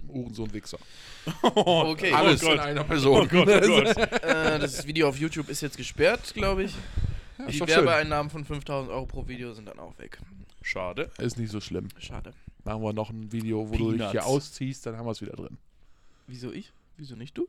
Uhrensohn, 0.09 0.53
Wichser. 0.53 0.79
Okay. 1.43 2.13
Alles 2.13 2.41
Gott. 2.41 2.55
in 2.55 2.61
einer 2.61 2.83
Person. 2.85 3.23
Oh 3.23 3.27
Gott, 3.29 3.49
oh 3.49 3.67
Gott. 3.67 3.97
Äh, 4.23 4.59
das 4.59 4.87
Video 4.87 5.09
auf 5.09 5.19
YouTube 5.19 5.49
ist 5.49 5.61
jetzt 5.61 5.77
gesperrt, 5.77 6.35
glaube 6.35 6.65
ich. 6.65 6.75
Ja, 7.39 7.47
Die 7.47 7.53
schön. 7.59 7.69
Werbeeinnahmen 7.69 8.31
von 8.31 8.45
5000 8.45 8.91
Euro 8.93 9.07
pro 9.07 9.29
Video 9.29 9.53
sind 9.53 9.69
dann 9.69 9.79
auch 9.79 9.97
weg. 9.99 10.19
Schade. 10.63 11.11
Ist 11.19 11.39
nicht 11.39 11.51
so 11.51 11.61
schlimm. 11.61 11.89
Schade. 11.99 12.33
Machen 12.65 12.83
wir 12.83 12.93
noch 12.93 13.11
ein 13.11 13.31
Video, 13.33 13.69
wo 13.69 13.77
du 13.77 13.91
dich 13.91 13.99
Peanuts. 13.99 14.11
hier 14.13 14.27
ausziehst, 14.27 14.87
dann 14.87 14.97
haben 14.97 15.07
wir 15.07 15.11
es 15.13 15.21
wieder 15.21 15.33
drin. 15.35 15.59
Wieso 16.27 16.53
ich? 16.53 16.73
Wieso 16.97 17.15
nicht 17.17 17.37
du? 17.37 17.49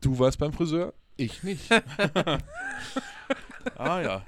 Du 0.00 0.18
warst 0.18 0.38
beim 0.38 0.52
Friseur, 0.52 0.92
ich 1.16 1.42
nicht. 1.42 1.68
Ah 3.76 4.00
ja. 4.02 4.24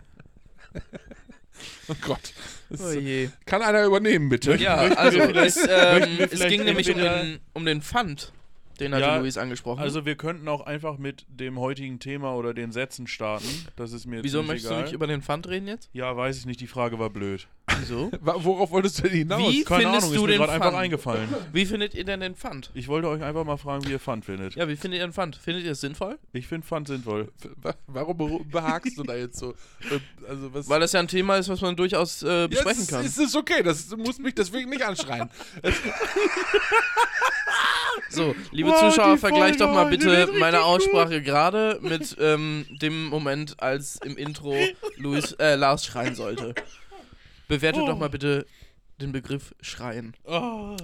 Oh 1.88 1.94
Gott. 2.00 2.32
Das 2.68 2.80
Oh 2.82 2.90
je. 2.90 3.28
kann 3.44 3.62
einer 3.62 3.84
übernehmen, 3.84 4.28
bitte? 4.28 4.56
Ja, 4.56 4.74
also 4.96 5.18
wir 5.18 5.34
es, 5.36 5.58
vielleicht- 5.58 6.06
ähm, 6.08 6.28
es 6.30 6.40
ging 6.48 6.64
nämlich 6.64 6.90
um 6.90 6.98
den, 6.98 7.38
um 7.52 7.64
den 7.64 7.80
Pfand, 7.82 8.32
den 8.80 8.92
hatte 8.94 9.04
Ja, 9.06 9.16
Luis 9.18 9.38
angesprochen. 9.38 9.80
Also 9.80 10.04
wir 10.04 10.16
könnten 10.16 10.48
auch 10.48 10.62
einfach 10.66 10.98
mit 10.98 11.24
dem 11.28 11.58
heutigen 11.60 11.98
Thema 12.00 12.34
oder 12.34 12.54
den 12.54 12.72
Sätzen 12.72 13.06
starten. 13.06 13.46
Das 13.76 13.92
ist 13.92 14.06
mir 14.06 14.22
Wieso 14.24 14.42
möchtest 14.42 14.66
egal. 14.66 14.78
du 14.78 14.84
nicht 14.84 14.94
über 14.94 15.06
den 15.06 15.22
Pfand 15.22 15.48
reden 15.48 15.68
jetzt? 15.68 15.88
Ja, 15.92 16.16
weiß 16.16 16.38
ich 16.38 16.46
nicht, 16.46 16.60
die 16.60 16.66
Frage 16.66 16.98
war 16.98 17.08
blöd. 17.10 17.46
Wieso? 17.80 18.10
Worauf 18.20 18.70
wolltest 18.70 18.98
du 18.98 19.02
denn 19.02 19.12
hinaus? 19.12 19.40
Wie 19.52 19.64
Keine 19.64 19.82
findest 19.82 20.06
Ahnung, 20.06 20.14
du 20.16 20.16
ist 20.16 20.22
mir 20.22 20.28
den 20.28 20.38
gerade 20.38 20.52
einfach 20.52 20.66
Pfand? 20.70 20.82
eingefallen. 20.82 21.28
Wie 21.52 21.66
findet 21.66 21.94
ihr 21.94 22.04
denn 22.04 22.20
den 22.20 22.34
Pfand? 22.36 22.70
Ich 22.74 22.88
wollte 22.88 23.08
euch 23.08 23.22
einfach 23.22 23.44
mal 23.44 23.56
fragen, 23.56 23.84
wie 23.86 23.90
ihr 23.92 23.98
Pfand 24.00 24.24
findet. 24.24 24.54
Ja, 24.54 24.68
wie 24.68 24.76
findet 24.76 25.00
ihr 25.00 25.06
den 25.06 25.12
Pfand? 25.12 25.36
Findet 25.36 25.64
ihr 25.64 25.72
es 25.72 25.80
sinnvoll? 25.80 26.18
Ich 26.32 26.46
finde 26.46 26.66
Pfand 26.66 26.86
sinnvoll. 26.88 27.32
Wa- 27.62 27.74
Warum 27.88 28.48
behagst 28.50 28.96
du 28.96 29.02
da 29.02 29.14
jetzt 29.16 29.38
so? 29.38 29.50
Äh, 29.90 29.98
Also 30.28 30.54
was? 30.54 30.68
Weil 30.68 30.80
das 30.80 30.92
ja 30.92 31.00
ein 31.00 31.08
Thema 31.08 31.36
ist, 31.36 31.48
was 31.48 31.60
man 31.60 31.74
durchaus 31.76 32.22
äh, 32.22 32.46
besprechen 32.48 32.80
Jetzt 32.82 32.90
kann. 32.90 33.04
ist 33.04 33.18
es 33.18 33.34
okay, 33.34 33.62
das 33.62 33.88
du 33.88 33.96
musst 33.96 34.20
mich 34.20 34.34
deswegen 34.34 34.70
nicht 34.70 34.82
anschreien. 34.82 35.28
So, 38.08 38.34
liebe 38.50 38.70
Boah, 38.70 38.78
Zuschauer, 38.90 39.18
vergleicht 39.18 39.60
doch 39.60 39.72
mal 39.72 39.84
bitte 39.86 40.28
meine 40.38 40.62
Aussprache 40.62 41.20
gerade 41.22 41.78
mit 41.82 42.16
ähm, 42.20 42.64
dem 42.80 43.06
Moment, 43.06 43.60
als 43.60 43.98
im 44.04 44.16
Intro 44.16 44.54
Luis, 44.96 45.32
äh, 45.32 45.56
Lars 45.56 45.84
schreien 45.84 46.14
sollte. 46.14 46.54
Bewertet 47.48 47.82
Oh. 47.82 47.86
doch 47.86 47.98
mal 47.98 48.08
bitte 48.10 48.46
den 49.00 49.12
Begriff 49.12 49.54
schreien. 49.60 50.14
Oh. 50.24 50.76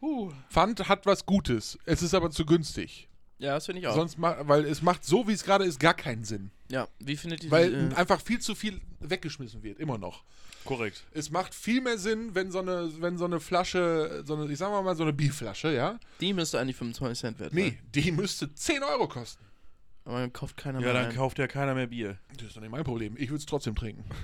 Huh. 0.00 0.32
Pfand 0.50 0.88
hat 0.88 1.06
was 1.06 1.26
Gutes, 1.26 1.78
es 1.84 2.02
ist 2.02 2.14
aber 2.14 2.30
zu 2.30 2.46
günstig. 2.46 3.08
Ja, 3.38 3.54
das 3.54 3.66
finde 3.66 3.80
ich 3.80 3.86
auch. 3.88 3.94
Sonst 3.94 4.18
ma 4.18 4.36
weil 4.42 4.64
es 4.64 4.82
macht 4.82 5.04
so, 5.04 5.26
wie 5.28 5.32
es 5.32 5.44
gerade 5.44 5.64
ist, 5.64 5.78
gar 5.80 5.94
keinen 5.94 6.24
Sinn. 6.24 6.50
ja, 6.70 6.88
wie 7.00 7.16
findet 7.16 7.44
ihr 7.44 7.50
Weil 7.50 7.70
die, 7.70 7.94
äh, 7.94 7.96
einfach 7.96 8.20
viel 8.20 8.40
zu 8.40 8.54
viel 8.54 8.80
weggeschmissen 9.00 9.62
wird, 9.62 9.78
immer 9.78 9.98
noch. 9.98 10.24
Korrekt. 10.64 11.04
Es 11.12 11.30
macht 11.30 11.54
viel 11.54 11.80
mehr 11.80 11.98
Sinn, 11.98 12.34
wenn 12.34 12.50
so 12.50 12.58
eine, 12.58 12.90
wenn 13.00 13.16
so 13.16 13.24
eine 13.24 13.38
Flasche, 13.40 14.22
so 14.26 14.34
eine, 14.36 14.52
ich 14.52 14.58
sag 14.58 14.70
mal 14.70 14.94
so 14.96 15.04
eine 15.04 15.12
Bierflasche, 15.12 15.72
ja? 15.72 15.98
Die 16.20 16.32
müsste 16.32 16.58
eigentlich 16.60 16.76
25 16.76 17.18
Cent 17.20 17.38
wert 17.38 17.54
Nee, 17.54 17.70
sein. 17.70 17.78
die 17.94 18.12
müsste 18.12 18.52
10 18.52 18.82
Euro 18.82 19.08
kosten. 19.08 19.44
Aber 20.04 20.18
dann 20.20 20.32
kauft 20.32 20.56
keiner 20.56 20.80
Ja, 20.80 20.86
mehr 20.86 20.94
dann 20.94 21.06
ein. 21.10 21.14
kauft 21.16 21.38
ja 21.38 21.46
keiner 21.46 21.74
mehr 21.74 21.86
Bier. 21.86 22.18
Das 22.36 22.48
ist 22.48 22.56
doch 22.56 22.60
nicht 22.60 22.70
mein 22.70 22.84
Problem. 22.84 23.14
Ich 23.18 23.28
würde 23.30 23.38
es 23.38 23.46
trotzdem 23.46 23.74
trinken. 23.76 24.04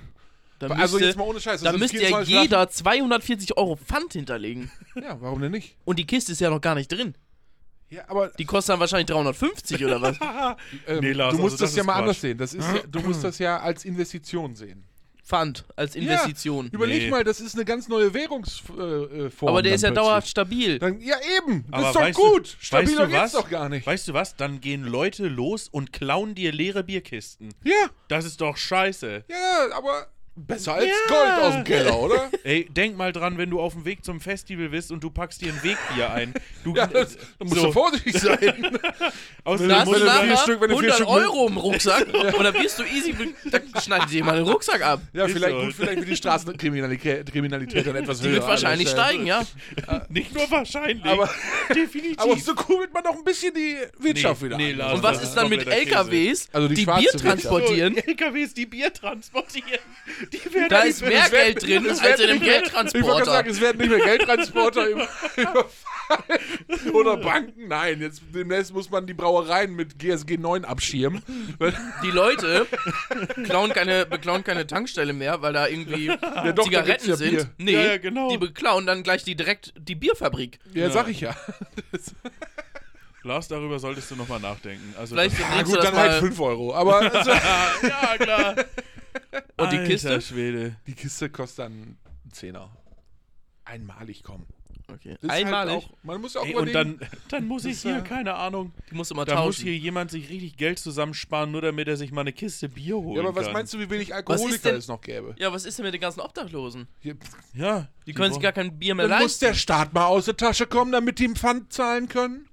Dann 0.68 0.80
also 0.80 0.94
müsste, 0.96 1.06
jetzt 1.08 1.16
mal 1.16 1.24
ohne 1.24 1.40
Scheiß. 1.40 1.60
dann 1.62 1.74
also 1.74 1.78
müsste 1.78 2.02
ja 2.02 2.20
jeder 2.22 2.68
240 2.68 3.56
Euro 3.56 3.76
Pfand 3.76 4.12
hinterlegen. 4.14 4.70
Ja, 5.02 5.20
warum 5.20 5.40
denn 5.40 5.50
nicht? 5.52 5.76
Und 5.84 5.98
die 5.98 6.06
Kiste 6.06 6.30
ist 6.32 6.40
ja 6.40 6.50
noch 6.50 6.60
gar 6.60 6.74
nicht 6.76 6.90
drin. 6.92 7.14
Ja, 7.90 8.04
aber 8.08 8.28
Die 8.28 8.44
kostet 8.44 8.72
dann 8.74 8.80
wahrscheinlich 8.80 9.06
350 9.06 9.84
oder 9.84 10.00
was? 10.00 10.16
ähm, 10.86 11.00
Nee, 11.00 11.12
Lars, 11.12 11.34
du 11.36 11.40
musst 11.42 11.54
also 11.54 11.64
das, 11.64 11.70
das 11.72 11.76
ja 11.76 11.82
mal 11.84 11.92
Quatsch. 11.94 12.00
anders 12.02 12.20
sehen. 12.20 12.38
Das 12.38 12.54
ist 12.54 12.64
ja, 12.66 12.80
du 12.88 13.00
musst 13.00 13.24
das 13.24 13.38
ja 13.38 13.58
als 13.60 13.84
Investition 13.84 14.54
sehen. 14.54 14.84
Pfand 15.24 15.64
als 15.74 15.96
Investition. 15.96 16.68
Überleg 16.70 17.04
Nee. 17.04 17.10
mal, 17.10 17.24
das 17.24 17.40
ist 17.40 17.54
eine 17.54 17.64
ganz 17.64 17.88
neue 17.88 18.12
Währungsform. 18.12 19.26
Äh, 19.26 19.30
Form 19.30 19.48
Aber 19.48 19.62
der 19.62 19.74
ist 19.74 19.80
ja 19.82 19.88
plötzlich. 19.88 20.04
dauerhaft 20.06 20.28
stabil. 20.28 20.78
Dann, 20.78 21.00
ja, 21.00 21.16
eben. 21.38 21.64
Das 21.70 21.78
Aber 21.80 21.88
ist 21.88 21.94
doch 21.96 22.00
weißt 22.02 22.18
gut. 22.18 22.46
Du, 22.60 22.64
Stabiler 22.64 22.86
weißt 22.86 22.98
du 22.98 23.06
geht's 23.08 23.22
was? 23.22 23.32
doch 23.32 23.48
gar 23.50 23.68
nicht. 23.70 23.86
Weißt 23.86 24.08
du 24.08 24.12
was? 24.12 24.36
Dann 24.36 24.60
gehen 24.60 24.84
Leute 24.84 25.26
los 25.28 25.68
und 25.68 25.92
klauen 25.94 26.34
dir 26.34 26.52
leere 26.52 26.84
Bierkisten. 26.84 27.54
Ja, 27.64 27.72
Das 28.08 28.24
ist 28.26 28.40
doch 28.42 28.56
scheiße. 28.58 29.24
ja, 29.28 29.76
aber 29.76 30.08
besser 30.36 30.74
als 30.74 30.86
Ja. 30.86 30.92
Gold 31.08 31.42
aus 31.44 31.54
dem 31.54 31.64
Keller, 31.64 31.98
oder? 31.98 32.30
Ey, 32.44 32.66
denk 32.70 32.96
mal 32.96 33.12
dran, 33.12 33.38
wenn 33.38 33.50
du 33.50 33.60
auf 33.60 33.72
dem 33.74 33.84
Weg 33.84 34.04
zum 34.04 34.20
Festival 34.20 34.68
bist 34.68 34.90
und 34.92 35.02
du 35.02 35.10
packst 35.10 35.40
dir 35.40 35.52
ein 35.52 35.62
Wegbier 35.62 36.10
ein. 36.12 36.34
Du, 36.64 36.74
Ja, 36.74 36.86
das, 36.86 37.16
da 37.38 37.44
musst 37.44 37.60
so, 37.60 37.66
du 37.66 37.72
vorsichtig 37.72 38.18
sein. 38.18 38.78
außerdem 39.44 39.68
Da 39.68 39.80
hast 39.80 39.88
du 39.92 39.94
vier 39.94 40.36
Stück- 40.36 40.60
wenn 40.60 40.70
du 40.70 40.78
vier 40.78 40.92
100 40.92 40.94
Stück 40.96 41.08
Euro 41.08 41.46
im 41.48 41.56
Rucksack 41.56 42.06
und 42.12 42.42
dann 42.44 42.54
wirst 42.54 42.78
du 42.78 42.82
easy, 42.84 43.14
dann 43.50 43.62
schneidet 43.82 44.10
dir 44.10 44.24
mal 44.24 44.36
den 44.36 44.44
Rucksack 44.44 44.82
ab. 44.82 45.00
ja, 45.12 45.24
Ist 45.26 45.32
vielleicht 45.32 45.54
so. 45.56 45.64
gut, 45.64 45.74
vielleicht 45.74 45.98
wird 45.98 46.08
die 46.08 46.16
Straßenkriminalität 46.16 47.30
Kriminalität 47.30 47.86
dann 47.86 47.96
etwas 47.96 48.18
Die 48.20 48.24
höher. 48.26 48.32
wird 48.34 48.42
an 48.44 48.48
wahrscheinlich 48.50 48.88
steigen, 48.88 49.26
ja. 49.26 49.44
nicht 50.08 50.34
nur 50.34 50.50
wahrscheinlich, 50.50 51.04
Aber- 51.04 51.30
definitiv. 51.74 52.18
Aber 52.18 52.36
so 52.36 52.54
kurbelt 52.54 52.92
man 52.92 53.02
doch 53.04 53.14
ein 53.14 53.24
bisschen 53.24 53.52
die 53.54 53.76
Wirtschaft 53.98 54.40
Nee, 54.42 54.46
wieder 54.48 54.56
nee. 54.56 54.72
Lars, 54.72 54.94
Und 54.94 55.02
was 55.02 55.22
ist 55.22 55.34
dann 55.34 55.48
mit. 55.48 55.66
LKWs, 55.66 56.48
Also 56.52 56.68
die 56.68 56.74
die, 56.74 56.84
Bier 56.86 57.10
transportieren? 57.10 57.96
LKWs, 57.96 58.54
die 58.54 58.66
Bier 58.66 58.92
transportieren. 58.92 59.80
Die 60.32 60.54
werden 60.54 60.68
Da 60.68 60.80
ist 60.82 61.02
mehr 61.02 61.28
Geld 61.30 61.62
drin 61.62 61.86
es 61.86 62.00
als 62.00 62.18
werden 62.20 62.20
in 62.22 62.30
einem 62.30 62.38
nicht 62.40 62.46
mehr- 62.46 62.56
Ich 62.62 62.72
wollte 62.74 62.92
Geldtransporter. 62.92 63.24
sagen, 63.24 63.50
es 63.50 63.60
werden 63.60 63.78
nicht 63.78 63.90
mehr 63.90 64.04
Geldtransporter 64.04 64.86
über- 64.88 65.08
überfallen. 65.36 66.92
Oder 66.92 67.16
Banken. 67.16 67.68
Nein, 67.68 68.00
jetzt 68.00 68.22
demnächst 68.34 68.72
muss 68.72 68.90
man 68.90 69.06
die 69.06 69.14
Brauereien 69.14 69.74
mit 69.74 69.98
GSG 69.98 70.36
9 70.36 70.64
abschirmen. 70.64 71.22
Die 72.02 72.10
Leute 72.10 72.66
klauen 73.44 73.72
keine, 73.72 74.04
beklauen 74.06 74.44
keine 74.44 74.66
Tankstelle 74.66 75.12
mehr, 75.12 75.40
weil 75.42 75.52
da 75.54 75.66
irgendwie 75.66 76.08
doch, 76.08 76.20
da 76.20 76.42
gibt's 76.52 76.64
Zigaretten 76.64 77.08
ja 77.08 77.16
sind. 77.16 77.30
Bier. 77.30 77.50
Nee, 77.58 77.72
Ja, 77.72 77.82
ja, 77.84 77.96
genau. 77.98 78.28
die 78.30 78.38
beklauen 78.38 78.86
dann 78.86 79.02
gleich 79.02 79.24
die 79.24 79.34
direkt 79.34 79.72
die 79.78 79.94
Bierfabrik. 79.94 80.58
Ja, 80.74 80.90
sag 80.90 81.08
ich 81.08 81.20
ja. 81.20 81.34
Lars, 83.24 83.48
darüber 83.48 83.78
solltest 83.78 84.10
du 84.10 84.16
nochmal 84.16 84.40
nachdenken. 84.40 84.94
Also 84.98 85.14
Vielleicht 85.14 85.38
legst 85.38 85.64
gut, 85.64 85.72
du 85.74 85.76
das 85.76 85.84
dann 85.86 85.96
halt 85.96 86.12
mal 86.12 86.20
5 86.20 86.40
Euro. 86.40 86.74
Aber 86.74 86.98
also, 87.14 87.30
ja, 87.30 88.16
klar. 88.18 88.54
Und 89.56 89.72
die 89.72 89.76
Alter 89.78 89.84
Kiste? 89.84 90.20
Schwede. 90.20 90.76
die 90.86 90.94
Kiste 90.94 91.30
kostet 91.30 91.60
dann 91.60 91.72
einen 91.72 91.98
Zehner. 92.32 92.70
Einmalig 93.64 94.22
kommen. 94.22 94.46
Okay. 94.92 95.16
Das 95.22 95.30
halt 95.30 95.44
Einmalig. 95.46 95.76
auch, 95.76 95.90
man 96.02 96.20
muss 96.20 96.34
ja 96.34 96.42
auch 96.42 96.46
Ey, 96.46 96.54
und 96.56 96.72
dann, 96.74 97.00
dann 97.30 97.46
muss 97.48 97.64
ich 97.64 97.80
hier, 97.80 97.92
ja- 97.92 98.00
keine 98.02 98.34
Ahnung, 98.34 98.72
die 98.90 98.94
musst 98.94 99.10
du 99.10 99.14
immer 99.14 99.24
da 99.24 99.36
muss 99.36 99.56
tauschen. 99.56 99.64
hier 99.64 99.78
jemand 99.78 100.10
sich 100.10 100.28
richtig 100.28 100.58
Geld 100.58 100.78
zusammensparen, 100.78 101.50
nur 101.50 101.62
damit 101.62 101.88
er 101.88 101.96
sich 101.96 102.12
mal 102.12 102.20
eine 102.20 102.34
Kiste 102.34 102.68
Bier 102.68 102.96
holen 102.96 103.16
ja, 103.16 103.22
aber 103.22 103.34
was 103.34 103.44
kann. 103.46 103.54
meinst 103.54 103.72
du, 103.72 103.78
wie 103.78 103.88
wenig 103.88 104.14
Alkoholiker 104.14 104.58
denn- 104.68 104.76
es 104.76 104.86
noch 104.88 105.00
gäbe? 105.00 105.34
ja, 105.38 105.50
was 105.50 105.64
ist 105.64 105.78
denn 105.78 105.86
mit 105.86 105.94
den 105.94 106.02
ganzen 106.02 106.20
Obdachlosen? 106.20 106.86
Ja, 107.54 107.88
Die 108.06 108.12
können 108.12 108.34
sich 108.34 108.42
gar 108.42 108.52
kein 108.52 108.78
Bier 108.78 108.94
mehr 108.94 109.08
dann 109.08 109.22
muss 109.22 109.32
leisten. 109.40 109.46
der 109.46 109.54
Staat 109.54 109.94
mal 109.94 110.04
aus 110.04 110.26
der 110.26 110.36
Tasche 110.36 110.66
kommen, 110.66 110.92
damit 110.92 111.18
die 111.18 111.24
im 111.24 111.34
Pfand 111.36 111.72
zahlen 111.72 112.08
können. 112.10 112.46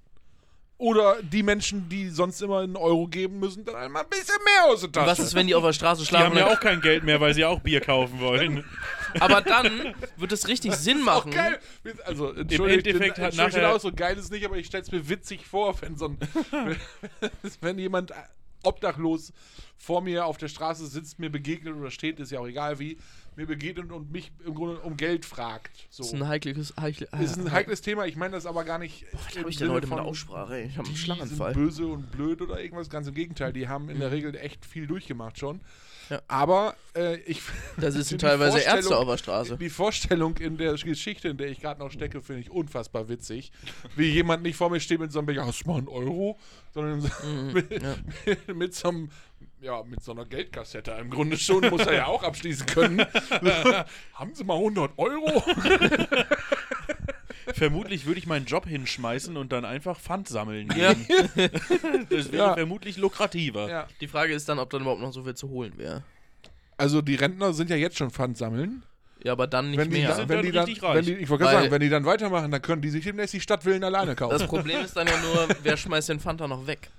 Oder 0.82 1.22
die 1.22 1.44
Menschen, 1.44 1.88
die 1.90 2.10
sonst 2.10 2.42
immer 2.42 2.62
einen 2.62 2.76
Euro 2.76 3.06
geben 3.08 3.38
müssen, 3.40 3.64
dann 3.66 3.76
einmal 3.76 4.02
ein 4.02 4.10
bisschen 4.10 4.34
mehr 4.44 4.66
aus 4.74 4.82
der 4.82 4.92
Tasche. 4.92 5.08
Was 5.12 5.20
ist, 5.20 5.36
wenn 5.36 5.46
die 5.46 5.54
auf 5.54 5.64
der 5.64 5.74
Straße 5.74 6.02
Die 6.02 6.08
schlafen? 6.08 6.32
haben 6.32 6.38
ja 6.38 6.48
auch 6.48 6.60
kein 6.60 6.82
Geld 6.82 7.04
mehr, 7.04 7.22
weil 7.22 7.36
sie 7.36 7.46
auch 7.46 7.60
Bier 7.60 7.82
kaufen 7.82 8.20
wollen. 8.20 8.66
Aber 9.20 9.42
dann 9.42 9.94
wird 10.18 10.32
es 10.32 10.48
richtig 10.48 10.74
Sinn 10.74 11.04
machen. 11.04 11.30
geil. 11.30 11.60
Also, 12.06 12.32
entschuldigt, 12.34 12.88
Endeffekt 12.88 13.18
den, 13.20 13.24
hat 13.26 13.36
nachher- 13.36 13.76
auch 13.76 13.80
so 13.80 13.92
geil 13.94 14.18
ist 14.18 14.32
nicht, 14.32 14.44
aber 14.44 14.58
ich 14.58 14.66
stell's 14.66 14.92
mir 14.92 15.08
witzig 15.08 15.46
vor, 15.46 15.80
wenn 15.82 15.98
so 15.98 16.06
ein, 16.08 16.18
wenn 17.62 17.78
jemand 17.78 18.12
obdachlos 18.64 19.34
vor 19.78 20.02
mir 20.02 20.26
auf 20.26 20.38
der 20.38 20.48
Straße 20.48 20.88
sitzt, 20.88 21.20
mir 21.20 21.30
begegnet 21.30 21.76
oder 21.76 21.92
steht, 21.92 22.20
ist 22.20 22.32
ja 22.32 22.40
auch 22.40 22.48
egal 22.48 22.80
wie, 22.80 22.98
mir 23.36 23.48
begegnet 23.48 23.92
und 23.92 24.12
mich 24.12 24.32
im 24.46 24.54
Grunde 24.54 24.80
um 24.82 24.98
Geld 24.98 25.26
fragt. 25.26 25.72
So. 25.90 26.04
Das 26.04 26.14
ist 26.14 26.20
ein 26.20 26.28
heikles, 26.28 26.74
heikle, 26.80 27.08
ist 27.22 27.38
ein 27.38 27.52
heikles 27.52 27.82
Thema. 27.82 28.06
Ich 28.06 28.16
meine 28.16 28.34
das 28.34 28.46
aber 28.46 28.64
gar 28.64 28.78
nicht. 28.78 29.06
Was 29.14 29.36
im 29.36 29.42
habe 29.42 29.50
ich 29.50 29.58
denn 29.58 29.68
Sinne 29.68 29.74
heute 29.74 29.88
mit 29.88 29.90
von, 29.90 29.98
der 29.98 30.06
Aussprache? 30.06 30.56
ey? 30.56 30.66
Ich 30.68 30.78
habe 30.78 30.88
einen 30.88 30.96
die 30.96 31.02
Schlaganfall. 31.02 31.54
sind 31.54 31.64
böse 31.64 31.88
und 31.88 32.12
blöd 32.12 32.42
oder 32.42 32.62
irgendwas. 32.62 32.90
Ganz 32.90 33.08
im 33.08 33.14
Gegenteil, 33.14 33.54
die 33.54 33.68
haben 33.68 33.90
in 33.90 34.00
der 34.00 34.12
Regel 34.12 34.36
echt 34.36 34.66
viel 34.66 34.88
durchgemacht 34.88 35.40
schon. 35.40 35.62
Ja. 36.10 36.22
Aber 36.28 36.76
äh, 36.94 37.16
ich. 37.22 37.42
Da 37.78 37.90
sitzen 37.90 38.18
die 38.18 38.26
teilweise 38.26 38.60
Ärzte 38.60 38.98
auf 38.98 39.08
der 39.08 39.18
Straße. 39.18 39.58
Die 39.58 39.70
Vorstellung 39.70 40.38
in 40.38 40.58
der 40.58 40.74
Geschichte, 40.74 41.30
in 41.30 41.38
der 41.38 41.48
ich 41.48 41.62
gerade 41.62 41.80
noch 41.80 41.90
stecke, 41.90 42.22
finde 42.22 42.42
ich 42.42 42.52
unfassbar 42.52 43.08
witzig. 43.08 43.52
Wie 43.96 44.10
jemand 44.10 44.44
nicht 44.44 44.58
vor 44.58 44.70
mir 44.70 44.80
steht 44.82 45.00
mit 45.00 45.12
so 45.12 45.20
einem 45.20 45.28
Becher, 45.28 45.48
hast 45.48 45.64
du 45.64 45.70
mal 45.70 45.78
einen 45.78 45.88
Euro? 45.88 46.38
Sondern 46.74 47.02
so 47.02 47.10
mit, 47.54 47.82
ja. 47.82 47.96
mit, 48.26 48.56
mit 48.56 48.76
so 48.76 48.90
einem, 48.90 49.10
ja, 49.62 49.84
mit 49.84 50.04
so 50.04 50.12
einer 50.12 50.26
Geldkassette 50.26 50.92
im 51.00 51.10
Grunde 51.10 51.38
schon, 51.38 51.70
muss 51.70 51.86
er 51.86 51.94
ja 51.94 52.06
auch 52.08 52.24
abschließen 52.24 52.66
können. 52.66 53.00
Haben 54.14 54.34
Sie 54.34 54.44
mal 54.44 54.56
100 54.56 54.92
Euro? 54.98 55.44
Vermutlich 57.54 58.06
würde 58.06 58.20
ich 58.20 58.28
meinen 58.28 58.46
Job 58.46 58.66
hinschmeißen 58.68 59.36
und 59.38 59.52
dann 59.52 59.66
einfach 59.66 60.00
Pfand 60.00 60.28
sammeln 60.28 60.70
Ja. 60.76 60.94
gehen. 60.94 61.30
Das 62.10 62.32
wäre 62.32 62.38
Ja. 62.48 62.54
vermutlich 62.54 62.98
lukrativer. 62.98 63.70
Ja. 63.70 63.88
Die 64.00 64.08
Frage 64.08 64.34
ist 64.34 64.48
dann, 64.50 64.60
ob 64.60 64.70
dann 64.70 64.82
überhaupt 64.82 65.02
noch 65.02 65.14
so 65.14 65.24
viel 65.24 65.36
zu 65.36 65.50
holen 65.50 65.74
wäre. 65.78 66.04
Also 66.78 67.02
die 67.02 67.16
Rentner 67.16 67.54
sind 67.54 67.70
ja 67.70 67.76
jetzt 67.76 67.98
schon 67.98 68.10
Pfand 68.10 68.38
sammeln. 68.38 68.84
Ja, 69.24 69.34
aber 69.34 69.46
dann 69.46 69.70
nicht 69.70 69.78
Wenn 69.80 69.92
die, 69.92 70.00
mehr. 70.00 70.08
dann, 70.10 70.18
sind 70.18 70.30
wenn 70.30 70.38
dann 70.52 70.66
die 70.66 70.80
dann, 70.80 70.96
wenn 70.96 71.06
die, 71.06 71.14
ich 71.14 71.30
wollte 71.30 71.44
gerade 71.44 71.58
sagen, 71.58 71.72
wenn 71.72 71.82
die 71.82 71.90
dann 71.90 72.06
weitermachen, 72.06 72.50
dann 72.50 72.62
können 72.62 72.82
die 72.82 72.90
sich 72.90 73.04
demnächst 73.04 73.36
die 73.36 73.42
Stadtvillen 73.42 73.84
alleine 73.84 74.16
kaufen. 74.16 74.32
Das 74.32 74.48
Problem 74.48 74.82
ist 74.84 74.96
dann 74.98 75.06
ja 75.06 75.14
nur, 75.22 75.48
wer 75.62 75.78
schmeißt 75.78 76.10
den 76.10 76.20
Fanta 76.20 76.48
noch 76.48 76.66
weg? 76.66 76.90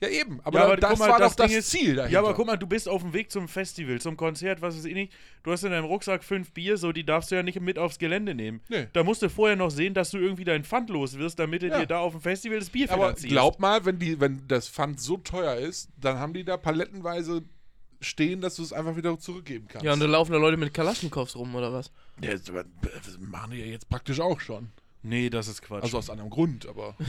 Ja 0.00 0.08
eben, 0.08 0.40
aber, 0.42 0.58
Ja, 0.58 0.64
aber 0.66 0.76
das 0.76 0.98
mal, 0.98 1.08
war 1.08 1.18
das 1.18 1.36
doch 1.36 1.44
das 1.44 1.50
Ding 1.50 1.58
ist- 1.58 1.70
Ziel 1.70 1.94
dahinter. 1.96 2.12
Ja, 2.12 2.18
aber 2.20 2.34
guck 2.34 2.46
mal, 2.46 2.56
du 2.56 2.66
bist 2.66 2.88
auf 2.88 3.00
dem 3.02 3.12
Weg 3.12 3.30
zum 3.30 3.48
Festival, 3.48 4.00
zum 4.00 4.16
Konzert, 4.16 4.60
was 4.60 4.76
weiß 4.76 4.84
ich 4.84 4.94
nicht. 4.94 5.12
Du 5.42 5.52
hast 5.52 5.62
in 5.64 5.70
deinem 5.70 5.84
Rucksack 5.86 6.22
fünf 6.24 6.52
Bier, 6.52 6.76
so 6.76 6.92
die 6.92 7.04
darfst 7.04 7.30
du 7.30 7.36
ja 7.36 7.42
nicht 7.42 7.60
mit 7.60 7.78
aufs 7.78 7.98
Gelände 7.98 8.34
nehmen. 8.34 8.60
Nee. 8.68 8.88
Da 8.92 9.02
musst 9.04 9.22
du 9.22 9.30
vorher 9.30 9.56
noch 9.56 9.70
sehen, 9.70 9.94
dass 9.94 10.10
du 10.10 10.18
irgendwie 10.18 10.44
dein 10.44 10.64
Pfand 10.64 10.90
los 10.90 11.16
wirst, 11.18 11.38
damit 11.38 11.62
du 11.62 11.68
Ja. 11.68 11.80
dir 11.80 11.86
da 11.86 11.98
auf 12.00 12.12
dem 12.12 12.20
Festival 12.20 12.58
das 12.58 12.70
Bier 12.70 12.90
Aber 12.90 13.04
finanzierst. 13.04 13.32
glaub 13.32 13.60
mal, 13.60 13.84
wenn, 13.86 13.98
die, 13.98 14.20
wenn 14.20 14.46
das 14.48 14.68
Pfand 14.68 15.00
so 15.00 15.16
teuer 15.16 15.56
ist, 15.56 15.88
dann 16.00 16.18
haben 16.18 16.34
die 16.34 16.44
da 16.44 16.56
palettenweise 16.56 17.42
stehen, 18.00 18.42
dass 18.42 18.56
du 18.56 18.62
es 18.62 18.72
einfach 18.74 18.96
wieder 18.96 19.18
zurückgeben 19.18 19.66
kannst. 19.68 19.84
Ja, 19.86 19.94
und 19.94 20.00
da 20.00 20.06
laufen 20.06 20.32
da 20.32 20.38
Leute 20.38 20.58
mit 20.58 20.74
Kalaschnikows 20.74 21.36
rum, 21.36 21.54
oder 21.54 21.72
was? 21.72 21.90
Ja, 22.22 22.32
das 22.32 22.42
das 22.44 23.18
machen 23.18 23.52
die 23.52 23.58
ja 23.58 23.66
jetzt 23.66 23.88
praktisch 23.88 24.20
auch 24.20 24.40
schon. 24.40 24.68
Nee, 25.02 25.30
das 25.30 25.48
ist 25.48 25.62
Quatsch. 25.62 25.84
Also 25.84 25.98
aus 25.98 26.10
anderem 26.10 26.28
Grund, 26.30 26.66
aber. 26.68 26.96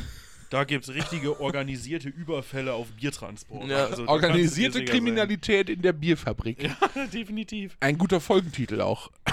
da 0.55 0.63
gibt 0.63 0.87
es 0.87 0.95
richtige 0.95 1.41
organisierte 1.41 2.07
Überfälle 2.07 2.71
auf 2.73 2.87
Biertransport. 2.93 3.67
Ja. 3.67 3.87
also, 3.87 4.07
Organisierte 4.07 4.85
Kriminalität 4.85 5.69
in 5.69 5.81
der 5.81 5.91
Bierfabrik. 5.91 6.61
sein. 6.93 7.09
Definitiv. 7.13 7.75
Ein 7.81 7.97
guter 7.97 8.21
Folgentitel 8.21 8.79
auch. 8.79 9.11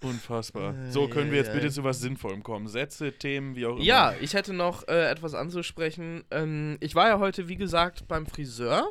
Unfassbar. 0.00 0.74
So, 0.90 1.06
können 1.06 1.30
wir 1.30 1.38
jetzt 1.38 1.52
bitte 1.52 1.70
zu 1.70 1.84
was 1.84 2.00
Sinnvollem 2.00 2.42
kommen? 2.42 2.66
Sätze, 2.66 3.12
Themen, 3.12 3.54
wie 3.54 3.66
auch 3.66 3.76
immer. 3.76 3.84
Ja, 3.84 4.14
ich 4.20 4.34
hätte 4.34 4.52
noch 4.52 4.88
äh, 4.88 5.08
etwas 5.08 5.34
anzusprechen. 5.34 6.24
Ähm, 6.32 6.76
ich 6.80 6.96
war 6.96 7.06
ja 7.06 7.20
heute, 7.20 7.46
wie 7.46 7.56
gesagt, 7.56 8.08
beim 8.08 8.26
Friseur. 8.26 8.90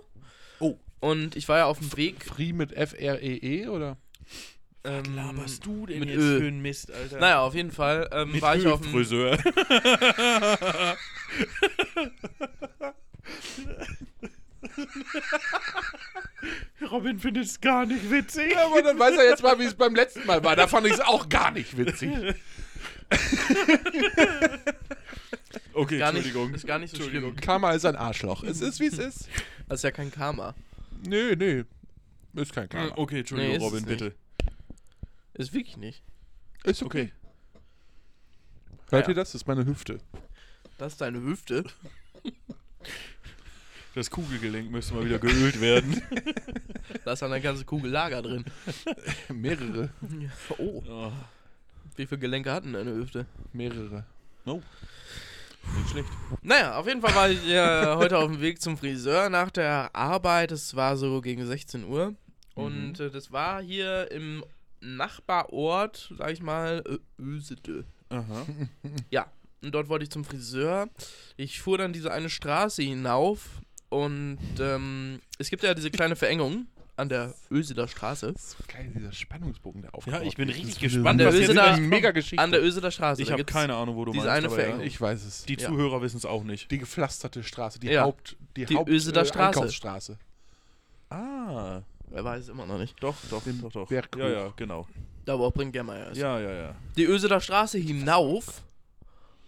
Oh. 0.61 0.77
Und 1.01 1.35
ich 1.35 1.49
war 1.49 1.57
ja 1.57 1.65
auf 1.65 1.79
dem 1.79 1.97
Weg. 1.97 2.23
Free 2.23 2.53
mit 2.53 2.71
F-R-E-E 2.71 3.67
oder? 3.67 3.97
Was 4.83 5.07
Ähm, 5.07 5.15
laberst 5.15 5.65
du 5.65 5.85
denn 5.85 5.99
mit 5.99 6.09
jetzt 6.09 6.19
Ö. 6.19 6.39
für 6.39 6.47
einen 6.47 6.61
Mist, 6.61 6.91
Alter? 6.91 7.19
Naja, 7.19 7.41
auf 7.41 7.53
jeden 7.53 7.71
Fall 7.71 8.09
ähm, 8.13 8.31
mit 8.31 8.41
war 8.41 8.55
ich 8.55 8.65
auf 8.67 8.81
dem. 8.81 8.91
Friseur. 8.91 9.37
Robin 16.91 17.19
findet 17.19 17.45
es 17.45 17.59
gar 17.61 17.85
nicht 17.85 18.09
witzig. 18.09 18.51
Ja, 18.53 18.65
aber 18.65 18.81
dann 18.81 18.97
weiß 18.97 19.15
er 19.17 19.25
jetzt 19.25 19.43
mal, 19.43 19.59
wie 19.59 19.65
es 19.65 19.75
beim 19.75 19.93
letzten 19.95 20.25
Mal 20.25 20.43
war. 20.43 20.55
Da 20.55 20.67
fand 20.67 20.87
ich 20.87 20.93
es 20.93 20.99
auch 21.01 21.29
gar 21.29 21.51
nicht 21.51 21.77
witzig. 21.77 22.11
Okay, 25.73 25.97
Gar 25.97 26.11
nicht, 26.11 26.25
Entschuldigung. 26.25 26.53
ist 26.53 26.67
gar 26.67 26.77
nicht 26.77 26.93
so 26.95 27.03
schlimm. 27.03 27.35
Karma 27.37 27.71
ist 27.71 27.85
ein 27.85 27.95
Arschloch. 27.95 28.43
Es 28.43 28.59
ist, 28.59 28.81
wie 28.81 28.87
es 28.87 28.97
ist. 28.99 29.29
Das 29.69 29.79
ist 29.79 29.83
ja 29.83 29.91
kein 29.91 30.11
Karma. 30.11 30.53
Nee, 31.07 31.35
nee. 31.37 31.63
Ist 32.35 32.53
kein 32.53 32.67
Karma. 32.67 32.91
Okay, 32.97 33.19
Entschuldigung, 33.19 33.57
Nee, 33.57 33.63
Robin, 33.63 33.85
nicht. 33.85 33.87
bitte. 33.87 34.13
Ist 35.39 35.53
wirklich 35.53 35.77
nicht. 35.77 36.03
Ist 36.65 36.83
okay. 36.83 37.13
Hört 38.89 39.05
Ja. 39.05 39.09
ihr 39.09 39.15
das? 39.15 39.29
Das 39.31 39.41
ist 39.41 39.47
meine 39.47 39.65
Hüfte. 39.65 39.99
Das 40.77 40.93
ist 40.93 41.01
deine 41.01 41.21
Hüfte. 41.21 41.63
Das 43.95 44.11
Kugelgelenk 44.11 44.69
müsste 44.69 44.93
mal 44.93 45.03
wieder 45.03 45.17
geölt 45.19 45.59
werden. 45.59 46.01
Da 47.05 47.13
ist 47.13 47.23
eine 47.23 47.41
ganze 47.41 47.65
Kugel 47.65 47.89
Lager 47.89 48.21
drin. 48.21 48.45
Mehrere. 49.33 49.89
Oh, 50.57 50.83
oh, 50.87 51.11
wie 51.95 52.05
viele 52.05 52.19
Gelenke 52.19 52.51
hat 52.51 52.65
denn 52.65 52.73
deine 52.73 52.93
Hüfte? 52.93 53.25
Mehrere. 53.51 54.05
nicht 54.45 55.89
schlecht. 55.89 56.09
Naja, 56.41 56.77
auf 56.77 56.85
jeden 56.87 57.01
Fall 57.01 57.15
war 57.15 57.29
ich 57.29 57.43
äh, 57.47 57.95
heute 57.95 58.17
auf 58.19 58.29
dem 58.31 58.41
Weg 58.41 58.61
zum 58.61 58.77
Friseur 58.77 59.29
nach 59.29 59.49
der 59.49 59.95
Arbeit. 59.95 60.51
Es 60.51 60.75
war 60.75 60.95
so 60.97 61.19
gegen 61.21 61.45
16 61.45 61.83
Uhr. 61.85 62.13
Und 62.53 62.99
äh, 62.99 63.09
das 63.09 63.31
war 63.31 63.61
hier 63.61 64.11
im 64.11 64.43
Nachbarort, 64.81 66.13
sag 66.17 66.31
ich 66.31 66.41
mal, 66.41 66.83
Ösede. 67.19 67.85
Aha. 68.09 68.45
Ja, 69.11 69.27
und 69.61 69.73
dort 69.73 69.89
wollte 69.89 70.03
ich 70.03 70.09
zum 70.11 70.23
Friseur. 70.25 70.87
Ich 71.37 71.59
fuhr 71.61 71.77
dann 71.77 71.93
diese 71.93 72.11
eine 72.11 72.29
Straße 72.29 72.81
hinauf 72.81 73.61
und 73.89 74.37
ähm, 74.59 75.19
es 75.37 75.49
gibt 75.49 75.63
ja 75.63 75.73
diese 75.73 75.91
kleine 75.91 76.15
Verengung 76.15 76.67
an 76.95 77.07
der 77.09 77.33
Öseder 77.49 77.87
Straße. 77.87 78.33
So 78.37 78.57
geil, 78.67 78.91
dieser 78.93 79.11
Spannungsbogen, 79.13 79.81
der 79.83 79.95
aufgebaut 79.95 80.21
Ja, 80.21 80.27
ich 80.27 80.35
bin 80.35 80.47
richtig 80.49 80.65
Das 80.75 80.75
ist 80.75 80.81
gespannt, 80.95 81.21
das 81.21 81.33
ist 81.35 81.55
da- 81.55 81.73
eine 81.75 81.81
mega 81.87 82.11
Geschichte. 82.11 82.43
An 82.43 82.51
der 82.51 82.61
Öseder 82.63 82.91
Straße. 82.91 83.21
Ich 83.21 83.31
habe 83.31 83.45
keine 83.45 83.75
Ahnung, 83.75 83.95
wo 83.95 84.05
du 84.05 84.11
diese 84.11 84.25
meinst. 84.25 84.37
eine 84.37 84.47
aber 84.47 84.55
Verengung. 84.55 84.79
ja. 84.81 84.85
ich 84.87 84.99
weiß 84.99 85.23
es. 85.25 85.43
Die 85.45 85.53
Ja. 85.53 85.67
Zuhörer 85.69 86.01
wissen 86.01 86.17
es 86.17 86.25
auch 86.25 86.43
nicht. 86.43 86.69
Die 86.71 86.77
gepflasterte 86.77 87.41
Straße, 87.43 87.79
die 87.79 87.87
Ja. 87.87 88.03
Haupt, 88.03 88.35
die, 88.57 88.65
Die 88.65 88.75
Haupt, 88.75 88.89
Öseder 88.89 89.21
äh, 89.21 89.25
Straße. 89.25 89.47
Einkaufsstraße. 89.59 90.17
Ah, 91.09 91.81
Wer 92.11 92.23
weiß 92.23 92.43
es 92.43 92.49
immer 92.49 92.65
noch 92.65 92.79
nicht. 92.79 93.01
doch, 93.03 93.15
doch, 93.29 93.43
Den 93.43 93.61
doch, 93.61 93.71
doch. 93.71 93.87
Berg 93.87 94.15
Ja, 94.17 94.27
ja, 94.27 94.53
genau. 94.55 94.87
Da 95.25 95.37
wo 95.37 95.45
auch 95.45 95.53
Brinkermeier 95.53 96.09
ist. 96.11 96.17
Ja, 96.17 96.39
ja, 96.39 96.51
ja. 96.51 96.75
die 96.97 97.05
Öseder 97.05 97.39
Straße 97.39 97.77
hinauf 97.77 98.63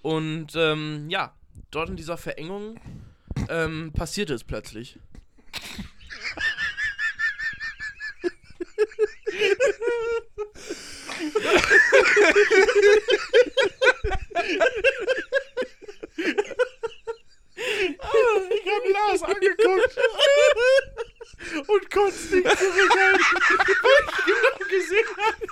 und 0.04 0.56
ähm, 0.56 1.10
ja, 1.10 1.34
dort 1.72 1.90
in 1.90 1.96
dieser 1.96 2.18
Verengung 2.18 2.80
ähm, 3.50 3.92
passierte 3.94 4.34
es 4.34 4.44
plötzlich. 4.44 5.00
Ich 18.54 18.68
habe 18.68 18.92
Lars 18.92 19.24
angeguckt 19.24 19.98
und 21.68 21.92
konnte 21.92 22.16
es 22.16 22.32
nicht 22.32 22.58
zurückhalten, 22.58 23.26
weil 23.82 24.04
ich 24.08 24.26
genau 24.26 24.58
gesehen 24.70 25.08
habe. 25.18 25.48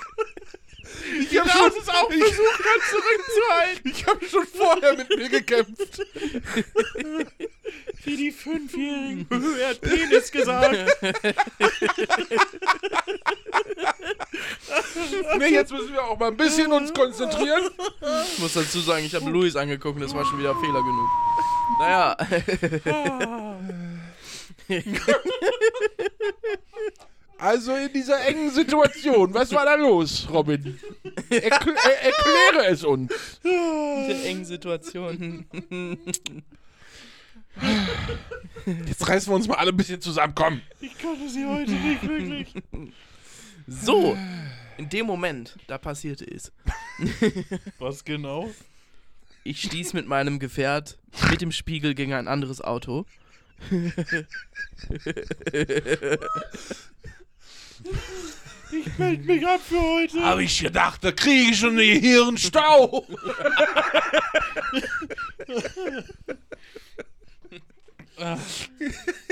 Ich 1.20 1.40
habe 1.40 1.50
Lars 1.50 1.74
es 1.82 1.90
auch 1.90 2.12
versucht 2.12 2.60
hat 2.60 2.82
zurückzuhalten. 2.90 3.92
Ich 3.92 4.06
habe 4.08 4.26
schon 4.28 4.48
vorher 4.48 4.98
mit 4.98 5.10
mir 5.10 5.30
gekämpft. 5.30 6.02
Wie 8.04 8.18
die 8.18 8.32
Fünfjährigen. 8.32 9.28
er 9.60 9.70
hat 9.70 9.82
Penis 9.82 10.32
gesagt. 10.32 10.98
Nee, 15.38 15.50
jetzt 15.50 15.72
müssen 15.72 15.94
wir 15.94 16.04
auch 16.04 16.18
mal 16.18 16.30
ein 16.30 16.38
bisschen 16.38 16.72
uns 16.72 16.94
konzentrieren. 16.94 17.70
Ich 18.34 18.40
muss 18.40 18.54
dazu 18.54 18.80
sagen, 18.80 19.06
ich 19.06 19.16
habe 19.16 19.30
Luis 19.30 19.56
angeguckt 19.56 19.96
und 19.96 20.02
das 20.02 20.14
war 20.14 20.26
schon 20.26 20.40
wieder 20.40 20.56
Fehler 20.56 20.82
genug. 20.82 21.10
Naja, 21.80 22.18
Also 27.40 27.74
in 27.74 27.94
dieser 27.94 28.20
engen 28.28 28.52
Situation, 28.52 29.34
was 29.34 29.54
war 29.54 29.64
da 29.64 29.76
los, 29.76 30.28
Robin? 30.30 30.78
Erkl 31.30 31.74
er 31.74 32.04
erkläre 32.04 32.68
es 32.68 32.84
uns. 32.84 33.14
Diese 33.42 34.24
engen 34.26 34.44
Situationen. 34.44 35.46
Jetzt 38.86 39.08
reißen 39.08 39.32
wir 39.32 39.36
uns 39.38 39.48
mal 39.48 39.56
alle 39.56 39.72
ein 39.72 39.78
bisschen 39.78 40.02
zusammen, 40.02 40.36
komm. 40.36 40.62
Ich 40.82 41.02
konnte 41.02 41.30
sie 41.30 41.46
heute 41.46 41.72
nicht 41.72 42.04
wirklich. 42.04 42.54
So, 43.68 44.18
in 44.78 44.90
dem 44.90 45.06
Moment, 45.06 45.56
da 45.68 45.78
passierte 45.78 46.26
es. 46.26 46.52
Was 47.80 48.04
genau? 48.04 48.50
Ich 49.46 49.62
stieß 49.62 49.94
mit 49.94 50.08
meinem 50.08 50.40
Gefährt 50.40 50.98
mit 51.32 51.40
dem 51.40 51.54
Spiegel 51.54 51.96
gegen 51.96 52.14
ein 52.14 52.28
anderes 52.28 52.60
Auto. 52.60 53.06
Ich 58.72 58.98
melde 58.98 59.24
mich 59.24 59.48
ab 59.48 59.60
für 59.62 59.82
heute. 59.82 60.24
Hab 60.24 60.40
ich 60.40 60.60
gedacht, 60.60 61.04
da 61.04 61.12
kriege 61.12 61.52
ich 61.52 61.60
schon 61.60 61.80
einen 61.80 62.38
Stau. 62.38 63.06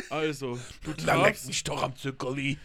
Also, 0.10 0.58
du 0.84 0.94
trafst, 0.94 1.48
mich 1.48 1.64
doch 1.64 1.84
am 1.84 1.96
Zuckerli. 1.96 2.58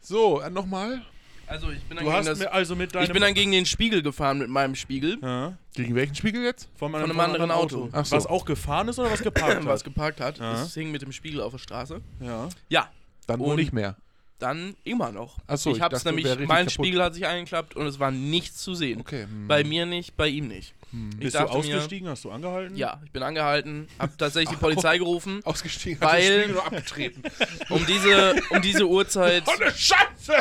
So, 0.00 0.40
äh, 0.40 0.50
nochmal. 0.50 1.02
Also 1.48 1.70
ich 1.70 1.82
bin 1.84 1.96
dann, 1.96 2.04
du 2.04 2.10
gegen, 2.10 2.16
hast 2.18 2.26
das, 2.26 2.38
mir 2.38 2.52
also 2.52 2.76
mit 2.76 2.94
deinem... 2.94 3.04
ich 3.04 3.12
bin 3.12 3.22
dann 3.22 3.34
gegen 3.34 3.52
den 3.52 3.66
Spiegel 3.66 4.02
gefahren 4.02 4.38
mit 4.38 4.48
meinem 4.48 4.74
Spiegel. 4.74 5.18
ja, 5.22 5.56
Gegen 5.74 5.94
welchen 5.94 6.14
Spiegel 6.14 6.42
jetzt? 6.44 6.68
von, 6.76 6.92
Von 6.92 7.02
einem 7.02 7.18
anderen 7.20 7.50
Auto. 7.50 7.88
Ach 7.92 8.04
so. 8.04 8.16
Was 8.16 8.26
auch 8.26 8.44
gefahren 8.44 8.88
ist 8.88 8.98
oder 8.98 9.10
was 9.10 9.22
geparkt 9.22 9.64
was 9.64 9.80
hat? 9.80 9.84
geparkt 9.84 10.20
hat. 10.20 10.38
Ja. 10.38 10.62
Es 10.62 10.74
hing 10.74 10.90
mit 10.90 11.02
dem 11.02 11.12
Spiegel 11.12 11.40
auf 11.40 11.52
der 11.52 11.58
Straße. 11.58 12.00
Ja. 12.20 12.48
Ja, 12.68 12.90
Dann 13.26 13.40
wohl 13.40 13.50
Und- 13.50 13.56
nicht 13.56 13.72
mehr. 13.72 13.96
dann 14.38 14.76
immer 14.84 15.10
noch. 15.10 15.38
Ach 15.46 15.56
so, 15.56 15.70
ich 15.70 15.76
ich 15.76 15.82
hab's 15.82 16.02
dachte, 16.04 16.14
nämlich, 16.14 16.26
mein 16.46 16.66
kaputt. 16.66 16.72
Spiegel 16.72 17.02
hat 17.02 17.14
sich 17.14 17.26
eingeklappt 17.26 17.74
und 17.76 17.86
es 17.86 17.98
war 17.98 18.10
nichts 18.10 18.58
zu 18.62 18.74
sehen. 18.74 19.00
Okay. 19.00 19.22
hm. 19.24 19.48
Bei 19.48 19.64
mir 19.64 19.86
nicht, 19.86 20.16
bei 20.16 20.28
ihm 20.28 20.48
nicht. 20.48 20.74
Ich 21.12 21.18
Bist 21.18 21.34
du 21.36 21.40
ausgestiegen? 21.50 22.08
Hast 22.08 22.24
du 22.24 22.30
angehalten? 22.30 22.72
Mir, 22.72 22.78
ja, 22.80 23.00
ich 23.04 23.10
bin 23.10 23.22
angehalten, 23.22 23.88
hab 23.98 24.16
tatsächlich 24.16 24.50
die 24.50 24.56
Polizei 24.56 24.96
gerufen. 24.98 25.40
Ausgestiegen, 25.44 26.00
Weil- 26.00 26.08
hat 26.08 26.18
den 26.20 26.24
Spiegel 26.40 26.52
nur 26.54 26.66
abgetreten. 26.66 27.22
Um 27.70 27.84
diese, 27.86 28.34
um 28.50 28.62
diese 28.62 28.86
Uhrzeit, 28.88 29.42
oh, 29.46 29.58
ne 29.62 29.70
Scheiße! 29.70 30.32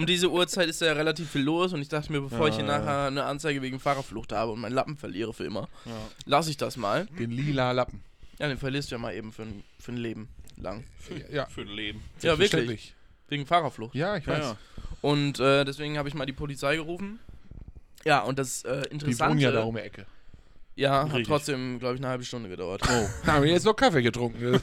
Um 0.00 0.06
diese 0.06 0.30
Uhrzeit 0.30 0.68
ist 0.68 0.80
ja 0.80 0.92
relativ 0.92 1.30
viel 1.30 1.42
los 1.42 1.72
und 1.74 1.82
ich 1.82 1.88
dachte 1.88 2.10
mir, 2.10 2.20
bevor 2.22 2.48
ich 2.48 2.54
hier 2.56 2.64
Ja, 2.64 2.72
ja. 2.72 2.78
nachher 2.78 3.06
eine 3.08 3.24
Anzeige 3.24 3.60
wegen 3.62 3.78
Fahrerflucht 3.78 4.32
habe 4.32 4.52
und 4.52 4.60
meinen 4.60 4.72
Lappen 4.72 4.96
verliere 4.96 5.32
für 5.34 5.44
immer, 5.44 5.68
Ja. 5.84 5.92
lasse 6.24 6.50
ich 6.50 6.56
das 6.56 6.76
mal. 6.76 7.06
Den 7.18 7.30
lila 7.30 7.72
Lappen. 7.72 8.02
Ja, 8.38 8.48
den 8.48 8.56
verlierst 8.56 8.90
du 8.90 8.94
ja 8.94 8.98
mal 8.98 9.14
eben 9.14 9.32
für 9.32 9.42
ein, 9.42 9.62
für 9.78 9.92
ein 9.92 9.98
Leben 9.98 10.28
lang. 10.56 10.84
Ja, 11.30 11.44
Für 11.46 11.60
ein 11.62 11.68
Leben. 11.68 12.02
Ja, 12.22 12.38
wirklich. 12.38 12.94
Wegen 13.28 13.44
Fahrerflucht. 13.46 13.94
Ja, 13.94 14.16
ich 14.16 14.24
Ja, 14.26 14.32
weiß. 14.32 14.44
ja. 14.44 14.56
Und 15.02 15.38
äh, 15.40 15.64
deswegen 15.64 15.98
habe 15.98 16.08
ich 16.08 16.14
mal 16.14 16.24
die 16.26 16.32
Polizei 16.32 16.76
gerufen. 16.76 17.18
Ja, 18.04 18.20
und 18.22 18.38
das 18.38 18.62
äh, 18.64 18.68
Die 18.68 18.74
wohnen 18.76 18.84
Interessante... 18.92 19.42
ja 19.42 19.52
da 19.52 19.62
um 19.64 19.74
die 19.76 19.82
Ecke. 19.82 20.06
Ja, 20.76 21.00
hat 21.02 21.06
Richtig. 21.08 21.26
trotzdem, 21.26 21.78
glaube 21.78 21.96
ich, 21.96 22.00
eine 22.00 22.08
halbe 22.08 22.24
Stunde 22.24 22.48
gedauert. 22.48 22.80
Oh. 22.88 23.08
Haben 23.26 23.44
wir 23.44 23.50
jetzt 23.52 23.64
noch 23.66 23.74
Kaffee 23.76 24.00
getrunken? 24.02 24.58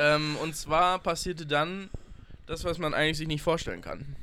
ähm, 0.00 0.36
und 0.42 0.56
zwar 0.56 0.98
passierte 0.98 1.46
dann 1.46 1.88
das, 2.46 2.64
was 2.64 2.78
man 2.78 2.92
eigentlich 2.94 3.18
sich 3.18 3.28
nicht 3.28 3.42
vorstellen 3.42 3.80
kann. 3.80 4.16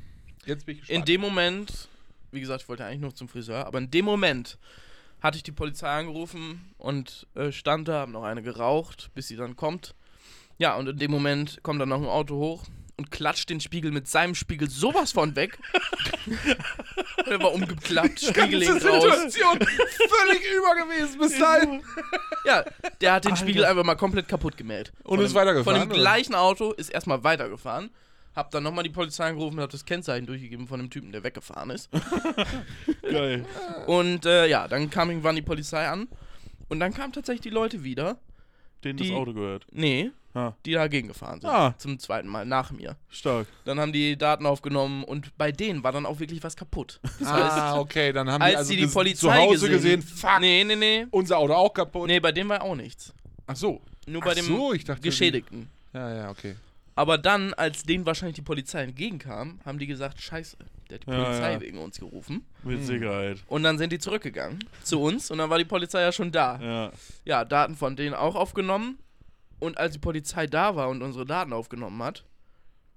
Jetzt 0.48 0.66
bin 0.66 0.74
ich 0.76 0.80
In 0.82 0.86
gespannt. 0.86 1.08
dem 1.08 1.20
Moment, 1.20 1.88
wie 2.32 2.40
gesagt, 2.40 2.62
ich 2.62 2.68
wollte 2.68 2.84
eigentlich 2.84 3.00
noch 3.00 3.12
zum 3.12 3.28
Friseur, 3.28 3.66
aber 3.66 3.78
in 3.78 3.90
dem 3.90 4.04
Moment 4.04 4.58
hatte 5.20 5.36
ich 5.36 5.42
die 5.42 5.52
Polizei 5.52 5.88
angerufen 5.88 6.72
und 6.78 7.26
äh, 7.34 7.50
stand 7.52 7.88
da, 7.88 8.00
hab 8.00 8.08
noch 8.08 8.22
eine 8.24 8.42
geraucht, 8.42 9.10
bis 9.14 9.28
sie 9.28 9.36
dann 9.36 9.56
kommt. 9.56 9.94
Ja, 10.58 10.76
und 10.76 10.88
in 10.88 10.96
dem 10.98 11.10
Moment 11.10 11.60
kommt 11.62 11.80
dann 11.80 11.88
noch 11.88 11.98
ein 12.00 12.06
Auto 12.06 12.36
hoch 12.36 12.64
und 12.96 13.10
klatscht 13.12 13.48
den 13.50 13.60
Spiegel 13.60 13.92
mit 13.92 14.08
seinem 14.08 14.34
Spiegel 14.34 14.68
sowas 14.68 15.12
von 15.12 15.36
weg. 15.36 15.58
Der 17.28 17.40
war 17.40 17.52
umgeklappt, 17.52 18.20
Spiegel 18.20 18.62
hing 18.62 18.70
raus. 18.72 18.82
Völlig 18.82 20.42
über 20.56 20.74
gewesen 20.76 21.18
bis 21.18 21.38
dahin. 21.38 21.82
Ja, 22.44 22.64
der 23.00 23.12
hat 23.12 23.24
den 23.24 23.36
Spiegel 23.36 23.64
einfach 23.64 23.84
mal 23.84 23.96
komplett 23.96 24.28
kaputt 24.28 24.56
gemäht. 24.56 24.92
Und 25.04 25.16
Von 25.18 25.24
ist 25.26 25.32
dem- 25.32 25.36
weitergefahren, 25.36 25.64
Von 25.80 25.88
dem 25.88 25.90
oder? 25.92 26.00
gleichen 26.00 26.34
Auto 26.34 26.72
ist 26.72 26.88
erstmal 26.90 27.22
weitergefahren. 27.24 27.90
Hab 28.38 28.52
dann 28.52 28.62
nochmal 28.62 28.84
die 28.84 28.90
Polizei 28.90 29.24
angerufen 29.28 29.56
und 29.56 29.62
hab 29.64 29.70
das 29.70 29.84
Kennzeichen 29.84 30.24
durchgegeben 30.24 30.68
von 30.68 30.78
dem 30.78 30.90
Typen, 30.90 31.10
der 31.10 31.24
weggefahren 31.24 31.70
ist. 31.70 31.90
Geil. 33.02 33.44
Und 33.88 34.24
äh, 34.26 34.46
ja, 34.46 34.68
dann 34.68 34.88
kam 34.90 35.10
irgendwann 35.10 35.34
die 35.34 35.42
Polizei 35.42 35.88
an. 35.88 36.06
Und 36.68 36.78
dann 36.78 36.94
kamen 36.94 37.12
tatsächlich 37.12 37.40
die 37.40 37.50
Leute 37.50 37.82
wieder. 37.82 38.16
Denen 38.84 38.96
Die- 38.98 39.08
das 39.08 39.16
Auto 39.18 39.32
gehört. 39.32 39.66
Nee, 39.72 40.12
Ah, 40.34 40.52
die 40.64 40.72
dagegen 40.74 41.08
gefahren 41.08 41.40
sind. 41.40 41.50
Ah. 41.50 41.74
Zum 41.78 41.98
zweiten 41.98 42.28
Mal, 42.28 42.44
nach 42.46 42.70
mir. 42.70 42.94
stark. 43.08 43.48
Dann 43.64 43.80
haben 43.80 43.92
die 43.92 44.16
Daten 44.16 44.46
aufgenommen 44.46 45.02
und 45.02 45.36
bei 45.36 45.50
denen 45.50 45.82
war 45.82 45.90
dann 45.90 46.06
auch 46.06 46.20
wirklich 46.20 46.40
was 46.44 46.54
kaputt. 46.54 47.00
Das 47.18 47.26
Ah, 47.26 47.76
okay, 47.80 48.12
dann 48.12 48.30
haben 48.30 48.42
als 48.42 48.52
die 48.52 48.56
also 48.58 48.68
sie 48.68 48.76
die 48.76 48.86
Polizei 48.86 49.18
zu 49.26 49.34
Hause 49.34 49.68
gesehen, 49.68 50.00
gesehen, 50.00 50.02
fuck, 50.16 50.38
Nee, 50.38 50.62
nee, 50.62 50.76
nee. 50.76 51.06
unser 51.10 51.38
Auto 51.38 51.54
auch 51.54 51.72
kaputt. 51.74 52.06
Nee, 52.06 52.20
bei 52.20 52.30
dem 52.30 52.48
war 52.50 52.62
auch 52.62 52.76
nichts. 52.76 53.12
Ach 53.48 53.56
so. 53.56 53.80
Nur 54.06 54.22
Ach 54.22 54.26
bei 54.26 54.34
dem 54.34 54.44
so, 54.44 54.72
ich 54.74 54.84
dachte, 54.84 55.00
Geschädigten. 55.00 55.68
Ja, 55.92 56.14
ja, 56.14 56.30
okay. 56.30 56.54
Aber 56.98 57.16
dann, 57.16 57.54
als 57.54 57.84
denen 57.84 58.06
wahrscheinlich 58.06 58.34
die 58.34 58.42
Polizei 58.42 58.82
entgegenkam, 58.82 59.60
haben 59.64 59.78
die 59.78 59.86
gesagt, 59.86 60.20
scheiße, 60.20 60.56
der 60.90 60.96
hat 60.98 61.06
die 61.06 61.10
Ja, 61.12 61.24
Polizei 61.24 61.52
ja. 61.52 61.60
wegen 61.60 61.78
uns 61.78 62.00
gerufen. 62.00 62.44
Mit 62.64 62.84
Sicherheit. 62.84 63.38
Und 63.46 63.62
dann 63.62 63.78
sind 63.78 63.92
die 63.92 64.00
zurückgegangen 64.00 64.58
zu 64.82 65.00
uns 65.00 65.30
und 65.30 65.38
dann 65.38 65.48
war 65.48 65.58
die 65.58 65.64
Polizei 65.64 66.00
ja 66.00 66.10
schon 66.10 66.32
da. 66.32 66.58
Ja. 66.60 66.92
Ja, 67.24 67.44
Daten 67.44 67.76
von 67.76 67.94
denen 67.94 68.14
auch 68.14 68.34
aufgenommen. 68.34 68.98
Und 69.60 69.78
als 69.78 69.92
die 69.92 70.00
Polizei 70.00 70.48
da 70.48 70.74
war 70.74 70.88
und 70.88 71.02
unsere 71.02 71.24
Daten 71.24 71.52
aufgenommen 71.52 72.02
hat, 72.02 72.24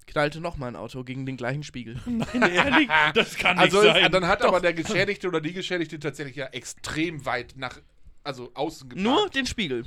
knallte 0.07 0.41
noch 0.41 0.57
mal 0.57 0.67
ein 0.67 0.75
Auto 0.75 1.03
gegen 1.03 1.27
den 1.27 1.37
gleichen 1.37 1.61
Spiegel. 1.63 1.99
Nein, 2.07 2.51
ehrlich, 2.51 2.89
das 3.13 3.35
kann 3.35 3.55
nicht 3.57 3.65
Also 3.65 3.83
sein. 3.83 4.11
dann 4.11 4.27
hat 4.27 4.43
aber 4.43 4.59
der 4.61 4.73
Geschädigte 4.73 5.27
oder 5.27 5.41
die 5.41 5.53
Geschädigte 5.53 5.99
tatsächlich 5.99 6.35
ja 6.37 6.47
extrem 6.47 7.23
weit 7.27 7.53
nach, 7.55 7.79
also 8.23 8.49
außen 8.55 8.89
geparkt. 8.89 9.03
Nur 9.07 9.29
den 9.29 9.45
Spiegel. 9.45 9.85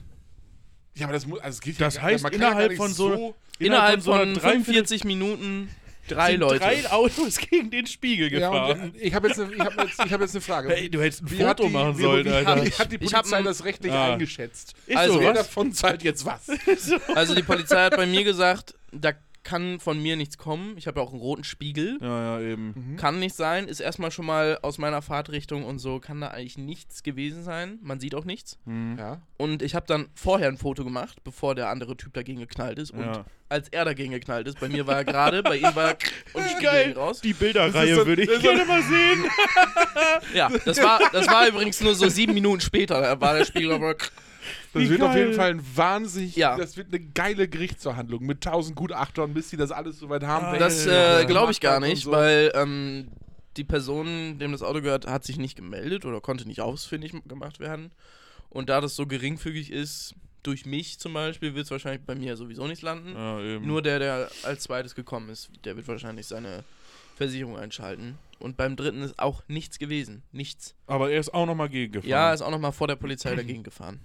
Ja, 0.97 1.05
aber 1.07 1.13
das 1.15 1.27
muss, 1.27 1.41
also 1.41 1.57
es 1.57 1.61
geht 1.61 1.81
Das 1.81 1.97
ja, 1.97 2.03
heißt, 2.03 2.25
ja 2.25 2.31
innerhalb 2.31 2.71
nicht 2.71 2.79
von 2.79 2.93
so- 2.93 3.35
Innerhalb 3.59 4.01
so 4.01 4.13
einer 4.13 4.25
von 4.25 4.35
Dreiviertel- 4.35 4.65
45 4.65 5.05
Minuten 5.05 5.69
drei 6.09 6.33
sind 6.33 6.41
Leute. 6.41 6.59
drei 6.59 6.91
Autos 6.91 7.39
gegen 7.39 7.71
den 7.71 7.87
Spiegel 7.87 8.33
Ja, 8.33 8.49
gefahren. 8.51 8.81
und 8.93 8.97
ich 9.01 9.15
habe 9.15 9.29
jetzt, 9.29 9.39
hab 9.41 9.51
jetzt, 9.85 9.99
hab 9.99 10.21
jetzt 10.21 10.35
eine 10.35 10.41
Frage. 10.41 10.69
Hey, 10.71 10.91
du 10.91 11.01
hättest 11.01 11.23
ein 11.23 11.31
Wie 11.31 11.37
Foto 11.37 11.65
die, 11.65 11.71
machen 11.71 11.99
wie, 11.99 12.03
sollen, 12.03 12.25
wie, 12.27 12.31
Alter. 12.31 12.65
Wie 12.65 12.71
hat 12.73 12.93
die 12.93 12.97
Ich 12.97 13.15
hab 13.15 13.23
Polizei 13.23 13.37
ein- 13.39 13.45
das 13.45 13.65
rechtlich 13.65 13.93
Ah. 13.93 14.13
eingeschätzt? 14.13 14.75
Ist 14.87 14.97
Also, 14.97 15.15
so, 15.15 15.21
Wer 15.21 15.31
was? 15.31 15.39
davon 15.39 15.73
zahlt 15.73 16.03
jetzt 16.03 16.25
was? 16.25 16.47
Also 17.15 17.35
die 17.35 17.43
Polizei 17.43 17.85
hat 17.85 17.97
bei 17.97 18.07
mir 18.07 18.23
gesagt, 18.25 18.75
da 18.93 19.13
kann 19.45 19.79
von 19.79 20.03
mir 20.03 20.17
nichts 20.17 20.39
kommen. 20.39 20.77
Ich 20.77 20.87
habe 20.87 20.99
ja 21.01 21.07
auch 21.07 21.11
einen 21.13 21.21
roten 21.21 21.45
Spiegel. 21.45 21.99
Ja, 22.01 22.41
ja, 22.41 22.53
eben. 22.53 22.97
Kann 22.99 23.21
nicht 23.21 23.35
sein, 23.37 23.69
ist 23.69 23.81
erstmal 23.81 24.11
schon 24.11 24.27
mal 24.27 24.59
aus 24.63 24.79
meiner 24.79 25.03
Fahrtrichtung 25.03 25.65
und 25.65 25.79
so, 25.79 26.01
kann 26.01 26.21
da 26.21 26.29
eigentlich 26.29 26.59
nichts 26.59 27.03
gewesen 27.03 27.45
sein. 27.45 27.79
Man 27.83 28.01
sieht 28.01 28.15
auch 28.15 28.25
nichts. 28.25 28.59
Hm. 28.65 28.97
Ja. 28.99 29.21
Und 29.37 29.63
ich 29.63 29.75
habe 29.75 29.87
dann 29.87 30.09
vorher 30.15 30.49
ein 30.49 30.57
Foto 30.59 30.83
gemacht, 30.85 31.23
bevor 31.25 31.55
der 31.55 31.69
andere 31.69 31.97
Typ 31.97 32.15
dagegen 32.15 32.41
geknallt 32.41 32.79
ist. 32.79 32.91
Und 32.91 33.01
Ja. 33.05 33.25
als 33.49 33.69
er 33.69 33.85
dagegen 33.85 34.13
geknallt 34.13 34.49
ist, 34.49 34.59
bei 34.59 34.69
mir 34.69 34.87
war 34.87 34.97
er 34.97 35.05
gerade, 35.05 35.43
bei 35.43 35.59
ihm 35.59 35.75
war 35.75 35.91
er 35.91 35.99
und 36.33 36.43
Spiegel 36.45 36.63
Geil. 36.63 36.93
raus. 36.93 37.21
Die 37.21 37.31
Das 37.31 37.39
Bilderreihe 37.39 37.95
so- 37.97 38.07
würde 38.07 38.23
ich 38.23 38.41
gerne 38.41 38.65
mal 38.65 38.83
sehen. 38.83 39.25
Ja, 40.35 40.49
das 40.65 40.83
war, 40.83 41.01
das 41.13 41.27
war 41.29 41.47
übrigens 41.49 41.81
nur 41.81 41.95
so 41.95 42.09
sieben 42.09 42.35
Minuten 42.35 42.61
später. 42.61 43.01
Da 43.01 43.21
war 43.21 43.37
der 43.39 43.45
Spiegel 43.45 43.73
aber. 43.73 43.95
Das 44.75 44.83
Wie 44.83 44.91
wird 44.91 45.03
auf 45.03 45.15
jeden 45.15 45.29
geil. 45.31 45.35
Fall 45.37 45.51
ein 45.53 45.77
wahnsinnig, 45.77 46.37
Ja. 46.37 46.57
das 46.57 46.77
wird 46.77 46.89
eine 46.93 47.01
geile 47.01 47.49
Gerichtsverhandlung 47.49 48.25
mit 48.27 48.43
tausend 48.43 48.77
Gutachtern, 48.77 49.33
bis 49.35 49.49
sie 49.51 49.57
das 49.57 49.71
alles 49.73 49.99
soweit 49.99 50.25
haben. 50.25 50.47
Ah, 50.47 50.59
Das 50.59 50.87
äh, 50.87 51.25
glaube 51.27 51.53
ich 51.53 51.61
gar 51.61 51.81
nicht, 51.81 52.03
so. 52.05 52.11
weil 52.13 52.53
ähm, 52.55 53.09
die 53.57 53.65
Person, 53.65 54.39
dem 54.39 54.53
das 54.53 54.63
Auto 54.63 54.83
gehört, 54.83 55.07
hat 55.07 55.25
sich 55.25 55.39
nicht 55.39 55.57
gemeldet 55.57 56.05
oder 56.05 56.21
konnte 56.21 56.47
nicht 56.47 56.61
ausfindig 56.61 57.13
gemacht 57.27 57.61
werden. 57.61 57.93
Und 58.51 58.69
da 58.69 58.81
das 58.81 58.95
so 58.97 59.07
geringfügig 59.07 59.71
ist, 59.71 60.15
durch 60.43 60.67
mich 60.67 60.99
zum 60.99 61.15
Beispiel, 61.15 61.55
wird 61.55 61.65
es 61.65 61.71
wahrscheinlich 61.71 62.03
bei 62.05 62.15
mir 62.15 62.37
sowieso 62.37 62.67
nicht 62.67 62.83
landen. 62.83 63.15
Ja, 63.15 63.41
eben. 63.41 63.67
Nur 63.67 63.81
der, 63.81 63.99
der 63.99 64.29
als 64.43 64.65
zweites 64.65 64.95
gekommen 64.95 65.29
ist, 65.31 65.51
der 65.65 65.75
wird 65.77 65.89
wahrscheinlich 65.89 66.27
seine 66.27 66.65
Versicherung 67.17 67.57
einschalten. 67.57 68.19
Und 68.41 68.57
beim 68.57 68.77
dritten 68.77 69.01
ist 69.03 69.19
auch 69.19 69.43
nichts 69.49 69.79
gewesen. 69.79 70.23
Nichts. 70.33 70.75
Aber 70.87 71.11
er 71.11 71.19
ist 71.21 71.33
auch 71.33 71.47
nochmal 71.47 71.69
gegengefahren. 71.71 72.11
Ja, 72.11 72.35
ist 72.35 72.43
auch 72.43 72.51
nochmal 72.51 72.73
vor 72.73 72.89
der 72.89 72.97
Polizei 72.97 73.35
dagegen 73.35 73.63
gefahren. 73.63 74.01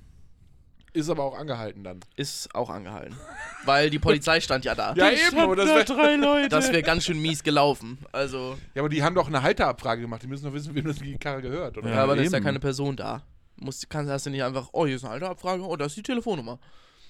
Ist 0.94 1.10
aber 1.10 1.24
auch 1.24 1.38
angehalten 1.38 1.84
dann. 1.84 2.00
Ist 2.16 2.54
auch 2.56 2.70
angehalten. 2.70 3.16
Weil 3.66 3.90
die 3.90 4.00
Polizei 4.00 4.40
stand 4.42 4.66
ja 4.66 4.74
da. 4.76 4.94
Ja, 4.96 5.10
eben, 5.10 5.18
standen 5.20 5.40
aber 5.40 5.56
das 5.56 5.68
wär- 5.90 6.18
Leute. 6.18 6.50
Das 6.50 6.72
wäre 6.72 6.82
ganz 6.84 7.06
schön 7.06 7.22
mies 7.22 7.44
gelaufen. 7.44 8.00
Also, 8.12 8.58
Ja, 8.74 8.82
aber 8.82 8.90
die 8.90 9.04
haben 9.04 9.16
doch 9.16 9.28
eine 9.28 9.42
Halterabfrage 9.44 10.02
gemacht. 10.02 10.24
Die 10.24 10.28
müssen 10.28 10.46
doch 10.46 10.54
wissen, 10.54 10.74
wem 10.74 10.86
das 10.86 10.98
die 10.98 11.18
Karre 11.18 11.42
gehört, 11.42 11.78
oder? 11.78 11.90
ja, 11.90 11.96
Ja, 11.98 12.04
aber 12.04 12.16
da 12.16 12.22
ist 12.24 12.34
ja 12.34 12.40
keine 12.40 12.60
Person 12.60 12.96
da. 12.96 13.24
Musst, 13.58 13.90
kannst, 13.90 14.10
hast 14.12 14.26
du 14.26 14.30
nicht 14.30 14.44
einfach, 14.44 14.70
oh, 14.72 14.86
hier 14.86 14.96
ist 14.96 15.04
eine 15.04 15.12
Halterabfrage, 15.14 15.62
oh, 15.64 15.76
da 15.76 15.86
ist 15.86 15.98
die 15.98 16.04
Telefonnummer. 16.04 16.60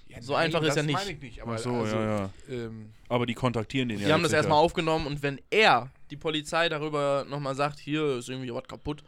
Ja, 0.08 0.20
so 0.22 0.34
einfach 0.34 0.62
ist 0.64 0.70
das 0.70 0.76
ja 0.78 0.84
nicht. 0.84 0.96
meine 0.96 1.12
ich 1.12 1.22
nicht. 1.22 1.42
Aber 1.44 1.54
Ach 1.54 1.60
so, 1.60 1.72
also, 1.72 1.96
ja, 1.96 2.20
ja. 2.22 2.30
Ähm, 2.50 2.90
Aber 3.08 3.28
die 3.28 3.36
kontaktieren 3.36 3.90
den 3.90 4.00
ja. 4.00 4.08
Die 4.08 4.14
haben 4.14 4.24
das 4.24 4.34
erstmal 4.34 4.58
sicher. 4.58 4.66
aufgenommen 4.66 5.06
und 5.06 5.22
wenn 5.22 5.40
er, 5.52 5.92
die 6.10 6.18
Polizei, 6.18 6.68
darüber 6.68 7.26
nochmal 7.30 7.54
sagt, 7.54 7.78
hier 7.78 8.18
ist 8.18 8.28
irgendwie 8.28 8.52
was 8.52 8.64
kaputt, 8.68 9.04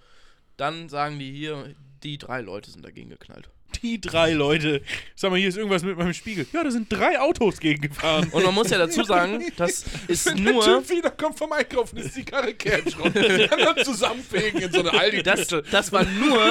dann 0.57 0.89
sagen 0.89 1.17
die 1.17 1.31
hier, 1.33 1.73
die 2.03 2.19
drei 2.19 2.41
Leute 2.41 2.69
sind 2.69 2.85
dagegen 2.85 3.09
geknallt. 3.09 3.49
Die 3.81 3.99
drei 4.01 4.31
Leute. 4.33 4.81
Sag 5.15 5.31
mal, 5.31 5.37
hier 5.39 5.49
ist 5.49 5.57
irgendwas 5.57 5.83
mit 5.83 5.97
meinem 5.97 6.13
Spiegel. 6.13 6.45
Ja, 6.53 6.63
da 6.63 6.71
sind 6.71 6.91
drei 6.91 7.19
Autos 7.19 7.59
gegengefahren. 7.59 8.29
Und 8.29 8.43
man 8.43 8.53
muss 8.53 8.69
ja 8.69 8.77
dazu 8.77 9.03
sagen, 9.03 9.43
das 9.57 9.85
ist 10.07 10.25
Wenn 10.27 10.43
nur. 10.43 10.63
der 10.65 10.77
Typ 10.79 10.89
wieder 10.89 11.11
kommt 11.11 11.37
vom 11.37 11.51
Einkaufen, 11.51 11.97
ist 11.97 12.15
die 12.15 12.23
Karre 12.23 12.53
Kernschrott. 12.53 13.13
Kann 13.49 13.59
dann 13.59 13.83
zusammenfegen 13.85 14.61
in 14.61 14.71
so 14.71 14.79
eine 14.79 14.93
aldi 14.93 15.23
Das, 15.23 15.47
das 15.71 15.91
war 15.91 16.03
nur 16.05 16.41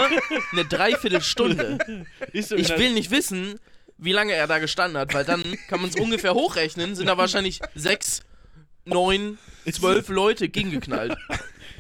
eine 0.53 0.65
Dreiviertelstunde. 0.65 1.79
Ich 2.33 2.51
will 2.51 2.93
nicht 2.93 3.11
wissen, 3.11 3.59
wie 3.99 4.13
lange 4.13 4.33
er 4.33 4.47
da 4.47 4.59
gestanden 4.59 4.99
hat, 4.99 5.13
weil 5.15 5.25
dann 5.25 5.43
kann 5.69 5.81
man 5.81 5.91
es 5.91 5.97
ungefähr 5.97 6.35
hochrechnen, 6.35 6.95
sind 6.95 7.07
da 7.07 7.19
wahrscheinlich 7.19 7.61
sechs, 7.75 8.21
neun, 8.85 9.39
zwölf 9.71 10.09
Leute 10.09 10.49
gegengeknallt. 10.49 11.17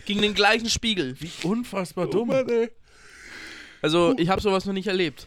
Gegen 0.05 0.23
den 0.23 0.35
gleichen 0.35 0.69
Spiegel. 0.69 1.15
der- 1.15 1.45
unfassbar 1.51 2.07
Oh 2.09 2.11
dumm. 2.11 2.29
Mann, 2.29 2.49
ey. 2.49 2.71
Also, 3.83 4.15
ich 4.19 4.29
habe 4.29 4.43
sowas 4.43 4.67
noch 4.67 4.75
nicht 4.75 4.89
erlebt. 4.89 5.27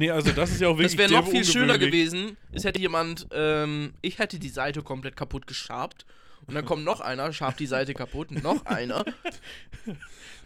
Nee, 0.00 0.10
also 0.10 0.32
das 0.32 0.50
ist 0.50 0.60
ja 0.62 0.68
auch 0.68 0.78
wirklich 0.78 0.96
Das 0.96 1.10
wäre 1.10 1.22
noch 1.22 1.28
viel 1.30 1.44
schöner 1.44 1.76
gewesen. 1.76 2.38
Es 2.52 2.64
hätte 2.64 2.80
jemand, 2.80 3.28
ähm, 3.32 3.92
ich 4.00 4.18
hätte 4.18 4.38
die 4.38 4.48
Seite 4.48 4.80
komplett 4.82 5.14
kaputt 5.14 5.46
geschabt. 5.46 6.06
Und 6.46 6.54
dann 6.54 6.64
kommt 6.64 6.84
noch 6.84 7.00
einer, 7.02 7.32
schabt 7.34 7.60
die 7.60 7.66
Seite 7.66 7.92
kaputt, 7.92 8.30
und 8.30 8.42
noch 8.42 8.64
einer. 8.66 9.04
Das, 9.86 9.96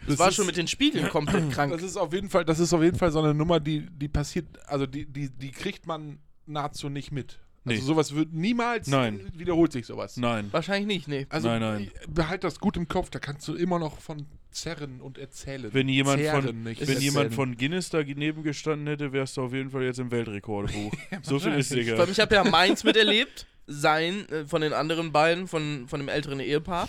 Das 0.07 0.19
war 0.19 0.29
ist- 0.29 0.35
schon 0.35 0.45
mit 0.45 0.57
den 0.57 0.67
Spiegeln 0.67 1.09
komplett 1.09 1.49
krank. 1.51 1.71
Das 1.71 1.81
ist 1.81 1.97
auf 1.97 2.13
jeden 2.13 2.29
Fall, 2.29 2.45
das 2.45 2.59
ist 2.59 2.73
auf 2.73 2.83
jeden 2.83 2.97
Fall 2.97 3.11
so 3.11 3.19
eine 3.19 3.33
Nummer, 3.33 3.59
die, 3.59 3.87
die 3.89 4.07
passiert, 4.07 4.45
also 4.67 4.85
die, 4.85 5.05
die, 5.05 5.29
die 5.29 5.51
kriegt 5.51 5.87
man 5.87 6.19
nahezu 6.45 6.89
nicht 6.89 7.11
mit. 7.11 7.39
Also 7.65 7.81
Nee. 7.81 7.85
sowas 7.85 8.13
wird 8.13 8.31
niemals 8.33 8.87
Nein. 8.87 9.31
wiederholt 9.35 9.71
sich 9.71 9.85
sowas. 9.85 10.17
Nein. 10.17 10.49
Wahrscheinlich 10.51 10.85
nicht, 10.87 11.07
nee. 11.07 11.25
Also 11.29 11.47
Nein, 11.47 11.61
nein. 11.61 11.91
behalt 12.07 12.43
das 12.43 12.59
gut 12.59 12.77
im 12.77 12.87
Kopf, 12.87 13.09
da 13.09 13.19
kannst 13.19 13.47
du 13.47 13.55
immer 13.55 13.79
noch 13.79 13.99
von 13.99 14.25
zerren 14.51 15.01
und 15.01 15.17
erzählen. 15.17 15.73
Wenn 15.73 15.89
jemand 15.89 16.21
Zerren, 16.21 16.45
von, 16.45 16.63
nicht 16.63 16.87
wenn 16.87 16.99
jemand 16.99 17.33
von 17.33 17.57
Guinness 17.57 17.89
daneben 17.89 18.43
gestanden 18.43 18.87
hätte, 18.87 19.11
wärst 19.11 19.37
du 19.37 19.41
auf 19.41 19.53
jeden 19.53 19.71
Fall 19.71 19.83
jetzt 19.83 19.99
im 19.99 20.11
Weltrekordbuch. 20.11 20.93
so 21.23 21.39
viel 21.39 21.53
ist 21.53 21.69
sicher. 21.69 21.99
allem, 21.99 22.11
ich 22.11 22.19
habe 22.19 22.35
ja 22.35 22.43
meins 22.43 22.83
miterlebt, 22.83 23.47
sein, 23.67 24.29
äh, 24.29 24.45
von 24.45 24.61
den 24.61 24.73
anderen 24.73 25.11
beiden, 25.11 25.47
von, 25.47 25.87
von 25.87 25.99
dem 25.99 26.07
älteren 26.07 26.39
Ehepaar 26.39 26.87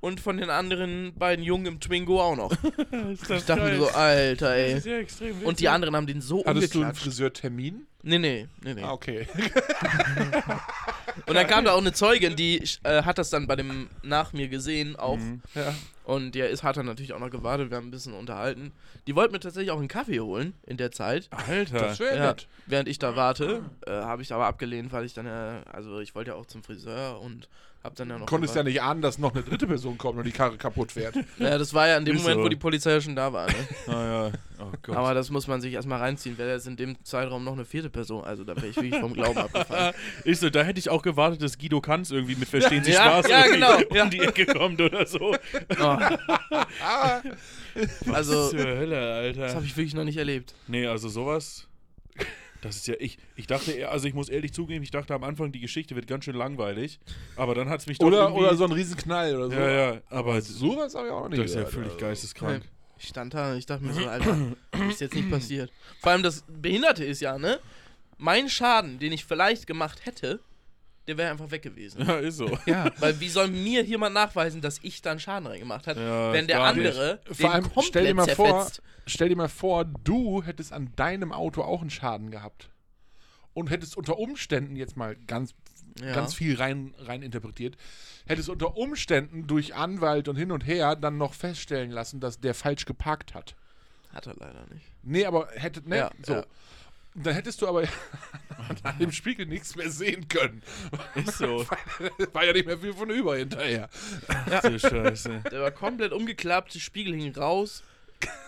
und 0.00 0.20
von 0.20 0.36
den 0.38 0.50
anderen 0.50 1.14
beiden 1.14 1.44
Jungen 1.44 1.66
im 1.66 1.80
Twingo 1.80 2.20
auch 2.20 2.36
noch. 2.36 2.52
Ich 3.30 3.44
dachte 3.44 3.62
mir 3.62 3.76
so, 3.78 3.88
Alter, 3.88 4.54
ey. 4.54 4.78
ja 4.78 4.98
extrem 4.98 5.42
Und 5.42 5.60
die 5.60 5.68
anderen 5.68 5.94
haben 5.96 6.06
den 6.06 6.20
so 6.20 6.44
Hattest 6.44 6.74
du 6.74 6.82
einen. 6.82 6.94
Friseurtermin? 6.94 7.86
Nee, 8.02 8.18
nee, 8.18 8.46
nee, 8.62 8.74
nee. 8.74 8.82
Ah, 8.82 8.92
okay. 8.92 9.26
Und 11.26 11.34
dann 11.34 11.46
kam 11.46 11.64
da 11.64 11.72
auch 11.72 11.78
eine 11.80 11.92
Zeugin, 11.92 12.34
die 12.34 12.62
äh, 12.82 13.02
hat 13.02 13.18
das 13.18 13.30
dann 13.30 13.46
bei 13.46 13.56
dem 13.56 13.88
nach 14.02 14.32
mir 14.32 14.48
gesehen 14.48 14.96
auch. 14.96 15.16
Mhm. 15.18 15.42
ja. 15.54 15.74
Und 16.04 16.34
der 16.34 16.48
ist, 16.50 16.62
hat 16.64 16.76
dann 16.76 16.86
natürlich 16.86 17.12
auch 17.12 17.20
noch 17.20 17.30
gewartet, 17.30 17.70
wir 17.70 17.76
haben 17.76 17.88
ein 17.88 17.90
bisschen 17.92 18.14
unterhalten. 18.14 18.72
Die 19.06 19.14
wollten 19.14 19.32
mir 19.32 19.38
tatsächlich 19.40 19.70
auch 19.70 19.78
einen 19.78 19.86
Kaffee 19.88 20.18
holen 20.20 20.54
in 20.66 20.76
der 20.76 20.90
Zeit. 20.90 21.28
Alter. 21.30 21.78
Das 21.78 21.98
Ja, 21.98 22.28
nett. 22.28 22.48
während 22.66 22.88
ich 22.88 22.98
da 22.98 23.14
warte, 23.16 23.62
äh, 23.86 23.90
habe 23.92 24.22
ich 24.22 24.32
aber 24.32 24.46
abgelehnt, 24.46 24.92
weil 24.92 25.04
ich 25.04 25.14
dann 25.14 25.26
ja, 25.26 25.62
also 25.72 26.00
ich 26.00 26.14
wollte 26.14 26.30
ja 26.30 26.36
auch 26.36 26.46
zum 26.46 26.62
Friseur 26.64 27.20
und 27.20 27.48
hab 27.82 27.94
dann 27.96 28.10
ja 28.10 28.18
noch. 28.18 28.26
Konntest 28.26 28.54
ja 28.54 28.62
gewartet. 28.62 28.74
nicht 28.74 28.82
ahnen, 28.82 29.00
dass 29.02 29.18
noch 29.18 29.32
eine 29.34 29.42
dritte 29.42 29.66
Person 29.66 29.96
kommt 29.96 30.18
und 30.18 30.24
die 30.26 30.32
Karre 30.32 30.56
kaputt 30.56 30.92
fährt. 30.92 31.14
Ja, 31.38 31.56
das 31.56 31.72
war 31.72 31.88
ja 31.88 31.96
in 31.96 32.04
dem 32.04 32.16
Ist 32.16 32.22
Moment, 32.22 32.40
so. 32.40 32.44
wo 32.44 32.48
die 32.48 32.56
Polizei 32.56 32.92
ja 32.92 33.00
schon 33.00 33.16
da 33.16 33.32
war. 33.32 33.46
Ne? 33.46 33.54
Ah, 33.86 33.92
ja. 33.92 34.32
Oh 34.58 34.72
Gott. 34.82 34.96
Aber 34.96 35.14
das 35.14 35.30
muss 35.30 35.46
man 35.46 35.62
sich 35.62 35.72
erstmal 35.72 36.00
reinziehen. 36.00 36.36
Wäre 36.36 36.52
jetzt 36.52 36.66
in 36.66 36.76
dem 36.76 37.02
Zeitraum 37.02 37.42
noch 37.44 37.54
eine 37.54 37.64
vierte 37.64 37.88
Person, 37.88 38.22
also 38.24 38.44
da 38.44 38.54
wäre 38.56 38.66
ich 38.66 38.76
wirklich 38.76 39.00
vom 39.00 39.14
Glauben 39.14 39.38
abgefallen. 39.38 39.94
ist 40.24 40.40
so, 40.40 40.50
da 40.50 40.62
hätte 40.62 40.78
ich 40.78 40.90
auch 40.90 41.00
gewartet, 41.00 41.42
dass 41.42 41.56
Guido 41.56 41.80
Kanz 41.80 42.10
irgendwie 42.10 42.36
mit 42.36 42.48
Verstehen 42.48 42.84
Sie 42.84 42.92
Ja, 42.92 43.22
Spaß 43.22 43.28
ja, 43.30 43.46
irgendwie 43.46 43.60
genau, 43.60 43.76
um 43.88 43.96
ja. 43.96 44.06
die 44.06 44.20
Ecke 44.20 44.46
kommt 44.46 44.80
oder 44.80 45.06
so. 45.06 45.34
Oh, 45.80 45.96
also, 48.12 48.50
Zur 48.50 48.60
Hölle, 48.60 49.32
das 49.32 49.38
Alter. 49.38 49.54
habe 49.54 49.64
ich 49.64 49.76
wirklich 49.76 49.94
noch 49.94 50.04
nicht 50.04 50.18
erlebt. 50.18 50.54
Nee, 50.66 50.86
also 50.86 51.08
sowas. 51.08 51.66
Das 52.62 52.76
ist 52.76 52.86
ja 52.86 52.94
ich. 52.98 53.18
Ich 53.36 53.46
dachte, 53.46 53.72
eher- 53.72 53.90
also 53.90 54.06
ich 54.06 54.14
muss 54.14 54.28
ehrlich 54.28 54.52
zugeben, 54.52 54.82
ich 54.82 54.90
dachte 54.90 55.14
am 55.14 55.24
Anfang, 55.24 55.50
die 55.52 55.60
Geschichte 55.60 55.96
wird 55.96 56.06
ganz 56.06 56.24
schön 56.26 56.36
langweilig. 56.36 57.00
Aber 57.36 57.54
dann 57.54 57.68
hat 57.68 57.80
es 57.80 57.86
mich 57.86 57.98
doch 57.98 58.06
Oder, 58.06 58.24
irgendwie, 58.24 58.40
oder 58.40 58.54
so 58.54 58.64
ein 58.64 58.72
Riesenknall 58.72 59.34
oder 59.36 59.46
so. 59.48 59.52
Ja, 59.56 59.70
ja, 59.94 60.00
aber 60.10 60.40
Sowas 60.42 60.94
habe 60.94 61.06
ich 61.06 61.12
auch 61.12 61.22
noch 61.22 61.28
nicht 61.30 61.42
das 61.42 61.50
ist 61.52 61.56
ja 61.56 61.64
völlig 61.66 61.92
also. 61.92 61.98
geisteskrank. 62.04 62.62
Ich 62.98 63.08
stand 63.08 63.32
da 63.32 63.52
und 63.52 63.58
ich 63.58 63.64
dachte 63.64 63.82
mir 63.82 63.94
so, 63.94 64.06
Alter, 64.06 64.36
ist 64.90 65.00
jetzt 65.00 65.14
nicht 65.14 65.30
passiert. 65.30 65.72
Vor 66.02 66.12
allem 66.12 66.22
das 66.22 66.44
Behinderte 66.48 67.02
ist 67.02 67.20
ja, 67.22 67.38
ne? 67.38 67.58
Mein 68.18 68.50
Schaden, 68.50 68.98
den 68.98 69.12
ich 69.12 69.24
vielleicht 69.24 69.66
gemacht 69.66 70.04
hätte, 70.04 70.40
der 71.10 71.18
wäre 71.18 71.30
einfach 71.32 71.50
weg 71.50 71.62
gewesen. 71.62 72.06
Ja, 72.06 72.14
ist 72.18 72.36
so. 72.36 72.56
Ja. 72.66 72.90
Weil 72.98 73.18
wie 73.20 73.28
soll 73.28 73.48
mir 73.48 73.82
jemand 73.82 74.14
nachweisen, 74.14 74.60
dass 74.60 74.78
ich 74.82 75.02
dann 75.02 75.18
Schaden 75.18 75.46
reingemacht 75.48 75.86
habe, 75.88 76.00
Ja, 76.00 76.32
wenn 76.32 76.46
der 76.46 76.58
gar 76.58 76.72
nicht. 76.72 76.86
andere 76.86 77.20
Vor 77.32 77.50
allem, 77.52 77.64
komplett 77.64 77.84
stell 77.86 78.04
dir 78.06 78.14
mal 78.14 78.28
vor, 78.28 78.46
zerfetzt? 78.48 78.82
stell 79.06 79.28
dir 79.28 79.36
mal 79.36 79.48
vor, 79.48 79.84
du 79.84 80.42
hättest 80.44 80.72
an 80.72 80.92
deinem 80.96 81.32
Auto 81.32 81.62
auch 81.62 81.80
einen 81.80 81.90
Schaden 81.90 82.30
gehabt. 82.30 82.70
Und 83.52 83.68
hättest 83.70 83.96
unter 83.96 84.18
Umständen, 84.18 84.76
jetzt 84.76 84.96
mal 84.96 85.16
ganz, 85.26 85.54
Ja. 86.00 86.14
ganz 86.14 86.34
viel 86.34 86.54
rein, 86.56 86.94
rein 86.98 87.22
interpretiert, 87.22 87.76
hättest 88.26 88.48
unter 88.48 88.76
Umständen 88.76 89.48
durch 89.48 89.74
Anwalt 89.74 90.28
und 90.28 90.36
hin 90.36 90.52
und 90.52 90.64
her 90.64 90.94
dann 90.94 91.18
noch 91.18 91.34
feststellen 91.34 91.90
lassen, 91.90 92.20
dass 92.20 92.38
der 92.40 92.54
falsch 92.54 92.84
geparkt 92.84 93.34
hat. 93.34 93.56
Hat 94.10 94.28
er 94.28 94.34
leider 94.36 94.64
nicht. 94.72 94.86
Nee, 95.02 95.24
aber 95.24 95.48
hättet, 95.56 95.88
ne? 95.88 95.96
Ja, 95.96 96.10
so. 96.22 96.32
ja. 96.34 96.44
Dann 97.14 97.34
hättest 97.34 97.60
du 97.60 97.68
aber 97.68 97.82
an 98.82 98.98
dem 98.98 99.12
Spiegel 99.12 99.46
nichts 99.46 99.74
mehr 99.76 99.90
sehen 99.90 100.28
können. 100.28 100.62
Ist 101.14 101.38
so. 101.38 101.66
War 102.32 102.44
ja 102.44 102.52
nicht 102.52 102.66
mehr 102.66 102.78
viel 102.78 102.92
von 102.92 103.10
über 103.10 103.36
hinterher. 103.36 103.88
So 104.62 104.78
Scheiße. 104.78 105.42
Der 105.50 105.60
war 105.60 105.70
komplett 105.70 106.12
umgeklappt, 106.12 106.74
der 106.74 106.80
Spiegel 106.80 107.14
hing 107.14 107.34
raus. 107.34 107.82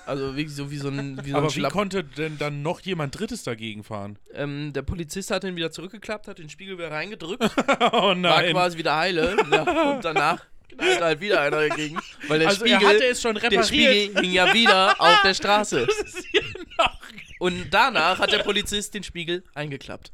Also 0.05 0.37
wirklich 0.37 0.55
so 0.55 0.71
wie 0.71 0.77
so 0.79 0.89
ein, 0.89 1.25
wie 1.25 1.31
so 1.31 1.37
Aber 1.37 1.47
ein 1.49 1.55
wie 1.55 1.63
konnte 1.63 2.05
denn 2.05 2.37
dann 2.39 2.63
noch 2.63 2.81
jemand 2.81 3.19
Drittes 3.19 3.43
dagegen 3.45 3.85
fahren? 3.85 4.19
Ähm, 4.35 4.73
der 4.73 4.83
Polizist 4.83 5.31
hat 5.31 5.45
ihn 5.45 5.57
wieder 5.57 5.71
zurückgeklappt, 5.71 6.29
hat 6.29 6.39
den 6.39 6.51
Spiegel 6.51 6.77
wieder 6.77 6.91
reingedrückt, 6.91 7.43
Oh 7.81 7.93
war 7.93 8.15
nein. 8.15 8.53
quasi 8.53 8.79
wieder 8.79 8.97
heile. 8.97 9.37
Ja, 9.51 9.93
und 9.95 10.05
danach 10.05 10.45
knallt 10.77 11.01
halt 11.01 11.21
wieder 11.21 11.41
einer 11.41 11.69
dagegen. 11.69 11.99
Weil 12.29 12.41
der 12.41 12.49
Also 12.49 12.61
Spiegel, 12.61 12.83
er 12.83 12.89
hatte 12.89 13.05
es 13.05 13.23
schon 13.23 13.35
der 13.35 13.43
repariert. 13.45 13.67
Spiegel 13.67 14.23
hing 14.23 14.33
ja 14.33 14.53
wieder 14.55 15.01
auf 15.01 15.23
der 15.23 15.35
Straße. 15.35 15.87
Das 15.87 16.15
ist 16.15 16.27
hier 16.31 16.43
noch. 16.79 17.01
Und 17.39 17.71
danach 17.71 18.19
hat 18.19 18.33
der 18.33 18.39
Polizist 18.39 18.95
den 18.95 19.03
Spiegel 19.03 19.43
eingeklappt. 19.55 20.13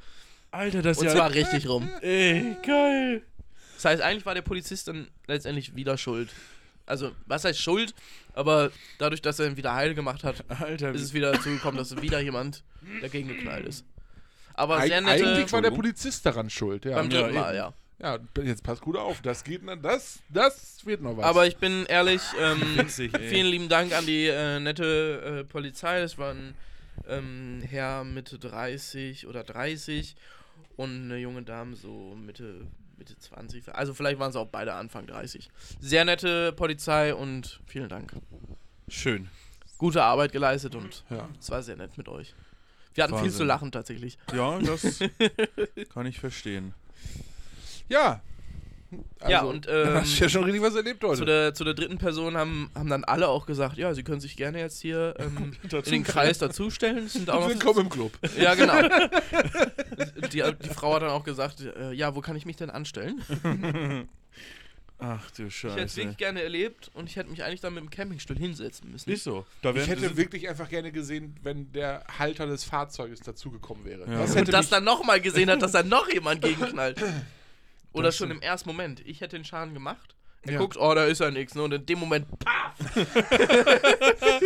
Alter, 0.51 0.83
das 0.83 0.97
ist 0.97 1.01
Und 1.03 1.07
ja. 1.09 1.15
zwar 1.15 1.35
richtig 1.35 1.69
rum. 1.69 1.89
Ey, 2.01 2.57
geil. 2.65 3.23
Das 3.75 3.85
heißt, 3.85 4.03
eigentlich 4.03 4.27
war 4.27 4.35
der 4.35 4.43
Polizist 4.43 4.89
dann 4.89 5.09
letztendlich 5.27 5.77
wieder 5.77 5.99
schuld. 5.99 6.31
Also, 6.87 7.13
was 7.27 7.45
heißt 7.45 7.61
schuld? 7.61 7.95
Aber 8.33 8.71
dadurch, 8.99 9.21
dass 9.21 9.39
er 9.39 9.47
ihn 9.47 9.57
wieder 9.57 9.75
heil 9.75 9.95
gemacht 9.95 10.25
hat, 10.25 10.45
Alter, 10.49 10.93
ist 10.93 11.03
es 11.03 11.13
wieder 11.13 11.33
dazu 11.33 11.51
gekommen, 11.51 11.77
dass 11.77 12.01
wieder 12.01 12.21
jemand 12.21 12.65
dagegen 13.03 13.29
geknallt 13.29 13.67
ist. 13.67 13.85
Aber 14.55 14.81
sehr 14.83 15.01
nette. 15.01 15.27
Eigentlich 15.29 15.53
war 15.53 15.63
der 15.63 15.71
Polizist 15.71 16.25
daran 16.27 16.51
schuld, 16.51 16.85
ja. 16.85 16.95
beim 16.97 17.11
dritten 17.11 17.35
Mal, 17.35 17.55
ja. 17.55 17.75
Ja, 18.01 18.19
jetzt 18.45 18.63
passt 18.63 18.81
gut 18.81 18.97
auf. 18.97 19.21
Das 19.23 19.43
geht 19.43 19.63
das, 19.83 20.21
das 20.29 20.87
wird 20.87 21.03
noch 21.03 21.17
was. 21.17 21.25
Aber 21.25 21.47
ich 21.47 21.57
bin 21.57 21.85
ehrlich, 21.87 22.23
ähm, 22.41 22.61
Witzig, 22.77 23.17
vielen 23.19 23.49
lieben 23.49 23.69
Dank 23.69 23.93
an 23.93 24.07
die 24.07 24.27
äh, 24.27 24.61
nette 24.61 25.41
äh, 25.41 25.45
Polizei. 25.45 26.01
Das 26.01 26.17
war 26.17 26.31
ein 26.31 26.55
ähm, 27.09 27.63
Herr 27.69 28.05
Mitte 28.05 28.39
30 28.39 29.27
oder 29.27 29.43
30 29.43 30.15
und 30.77 31.05
eine 31.05 31.17
junge 31.19 31.43
Dame 31.43 31.75
so 31.75 32.15
Mitte, 32.15 32.67
Mitte 32.97 33.19
20. 33.19 33.75
Also 33.75 33.95
vielleicht 33.95 34.21
waren 34.21 34.31
es 34.31 34.37
auch 34.37 34.49
beide 34.49 34.75
Anfang 34.75 35.07
30. 35.07 35.51
Sehr 35.81 36.05
nette 36.05 36.53
Polizei 36.53 37.15
und 37.15 37.61
vielen 37.67 37.89
Dank. 37.89 38.13
Schön. 38.87 39.29
Gute 39.77 40.05
Arbeit 40.05 40.31
geleistet 40.31 40.77
und 40.77 41.05
ja. 41.11 41.29
es 41.39 41.51
war 41.51 41.63
sehr 41.63 41.77
nett 41.77 41.99
mit 41.99 42.09
euch. 42.09 42.35
Wir 42.95 43.05
hatten 43.05 43.15
viel 43.15 43.23
Wahnsinn. 43.25 43.39
zu 43.39 43.45
lachen 43.45 43.73
tatsächlich. 43.73 44.19
Ja, 44.33 44.59
das 44.61 45.01
kann 45.93 46.07
ich 46.07 46.19
verstehen. 46.19 46.75
Ja. 47.89 48.21
Ja, 49.29 49.43
und, 49.43 49.67
ähm, 49.71 49.95
hast 49.95 50.19
du 50.19 50.25
ja 50.25 50.29
schon 50.31 50.45
richtig 50.45 50.63
was 50.63 50.75
erlebt 50.75 51.05
heute. 51.05 51.19
Zu 51.19 51.25
der, 51.27 51.55
zu 51.55 51.65
der 51.65 51.75
dritten 51.75 51.99
Person 51.99 52.37
haben, 52.37 52.71
haben 52.75 52.89
dann 52.89 53.05
alle 53.05 53.29
auch 53.29 53.45
gesagt, 53.45 53.77
ja, 53.77 53.93
sie 53.93 54.03
können 54.03 54.21
sich 54.21 54.37
gerne 54.37 54.61
jetzt 54.61 54.81
hier 54.81 55.15
ähm, 55.19 55.55
in 55.71 55.83
den. 55.83 56.05
Kreis 56.05 56.39
dazustellen. 56.39 57.05
Es 57.05 57.13
Sind 57.13 57.29
auch 57.29 57.49
Willkommen 57.49 57.81
im 57.81 57.89
Club. 57.91 58.13
Ja, 58.39 58.55
genau. 58.55 58.81
Die, 60.33 60.43
die 60.63 60.69
Frau 60.71 60.95
hat 60.95 61.03
dann 61.03 61.11
auch 61.11 61.25
gesagt, 61.25 61.61
äh, 61.61 61.93
ja, 61.93 62.15
wo 62.15 62.21
kann 62.21 62.37
ich 62.37 62.47
mich 62.47 62.57
denn 62.57 62.71
anstellen? 62.71 63.23
Ach 65.01 65.31
du 65.31 65.45
Ich 65.45 65.63
hätte 65.63 65.75
es 65.75 65.75
Scheiße. 65.75 65.97
wirklich 65.97 66.17
gerne 66.17 66.43
erlebt 66.43 66.91
und 66.95 67.09
ich 67.09 67.17
hätte 67.17 67.31
mich 67.31 67.45
eigentlich 67.45 67.61
dann 67.61 67.75
mit 67.75 67.85
dem 67.85 67.91
Campingstuhl 67.91 68.37
hinsetzen 68.37 68.91
müssen. 68.91 69.11
Ist 69.11 69.25
so. 69.25 69.47
Da 69.63 69.73
Ich 69.73 69.87
hätte 69.87 70.17
wirklich 70.17 70.49
einfach 70.49 70.69
gerne 70.69 70.91
gesehen, 70.91 71.37
wenn 71.43 71.71
der 71.73 72.05
Halter 72.19 72.47
des 72.47 72.65
Fahrzeuges 72.65 73.21
dazugekommen 73.21 73.85
wäre. 73.85 74.01
Ja. 74.11 74.19
Das 74.19 74.31
Und 74.31 74.37
hätte 74.37 74.41
und 74.47 74.53
das 74.53 74.63
mich, 74.63 74.71
dann 74.71 74.85
nochmal 74.85 75.21
gesehen 75.21 75.51
hat, 75.51 75.63
dass 75.63 75.73
da 75.73 75.83
noch 75.83 76.11
jemand 76.13 76.43
gegenknallt. 76.43 77.01
Oder 77.93 78.13
schon 78.13 78.31
im 78.31 78.41
ersten 78.43 78.69
Moment. 78.69 79.01
Ich 79.07 79.21
hätte 79.21 79.37
den 79.37 79.45
Schaden 79.45 79.75
gemacht. 79.75 80.15
Er 80.43 80.53
Ja. 80.53 80.59
guckt, 80.59 80.77
oh, 80.77 80.95
da 80.95 81.05
ist 81.05 81.21
ja 81.21 81.31
nichts. 81.31 81.55
Ne? 81.57 81.63
Und 81.63 81.73
in 81.75 81.85
dem 81.85 81.99
Moment, 81.99 82.27
paf, 82.39 82.75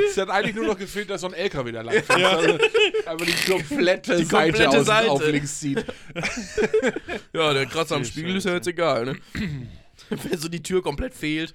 es 0.08 0.16
hat 0.16 0.30
eigentlich 0.30 0.54
nur 0.54 0.66
noch 0.66 0.78
gefehlt, 0.78 1.10
dass 1.10 1.20
so 1.20 1.26
ein 1.28 1.34
LKW 1.34 1.70
da 1.70 1.82
lang. 1.82 2.02
Also, 2.08 2.58
aber 3.06 3.24
die 3.26 3.32
komplette, 3.50 4.16
Die 4.16 4.24
Seite 4.24 4.52
komplette 4.64 4.84
Seite. 4.84 5.10
auf 5.10 5.26
links 5.26 5.60
zieht. 5.60 5.84
Ja, 7.34 7.52
der 7.52 7.66
Kratzer 7.66 7.96
am 7.96 8.04
Spiegel 8.04 8.36
ist 8.36 8.44
ja 8.44 8.54
jetzt 8.54 8.66
egal, 8.68 9.04
ne? 9.06 9.16
Wenn 10.08 10.38
so 10.38 10.48
die 10.48 10.62
Tür 10.62 10.82
komplett 10.82 11.14
fehlt. 11.14 11.54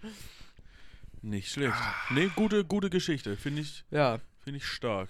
Nicht 1.22 1.52
schlecht. 1.52 1.74
Nee, 2.12 2.30
gute, 2.36 2.64
gute 2.64 2.90
Geschichte. 2.90 3.38
Finde 3.38 3.62
ich, 3.62 3.84
Ja. 3.92 4.20
find 4.44 4.58
ich 4.58 4.66
stark. 4.66 5.10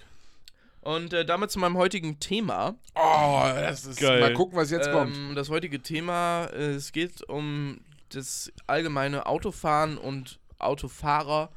Und 0.88 1.12
äh, 1.12 1.26
damit 1.26 1.52
zu 1.52 1.60
meinem 1.60 1.76
heutigen 1.76 2.18
Thema. 2.22 2.76
Oh, 2.96 3.42
das 3.44 3.84
ist. 3.84 4.00
Geil. 4.00 4.22
Mal 4.22 4.34
gucken, 4.34 4.58
was 4.58 4.72
jetzt 4.72 4.90
kommt. 4.90 5.18
Ähm, 5.18 5.36
das 5.36 5.50
heutige 5.50 5.82
Thema, 5.82 6.46
äh, 6.46 6.76
es 6.76 6.94
geht 6.94 7.28
um 7.28 7.82
das 8.08 8.54
allgemeine 8.68 9.26
Autofahren 9.26 9.98
und 9.98 10.40
Autofahrer 10.60 11.52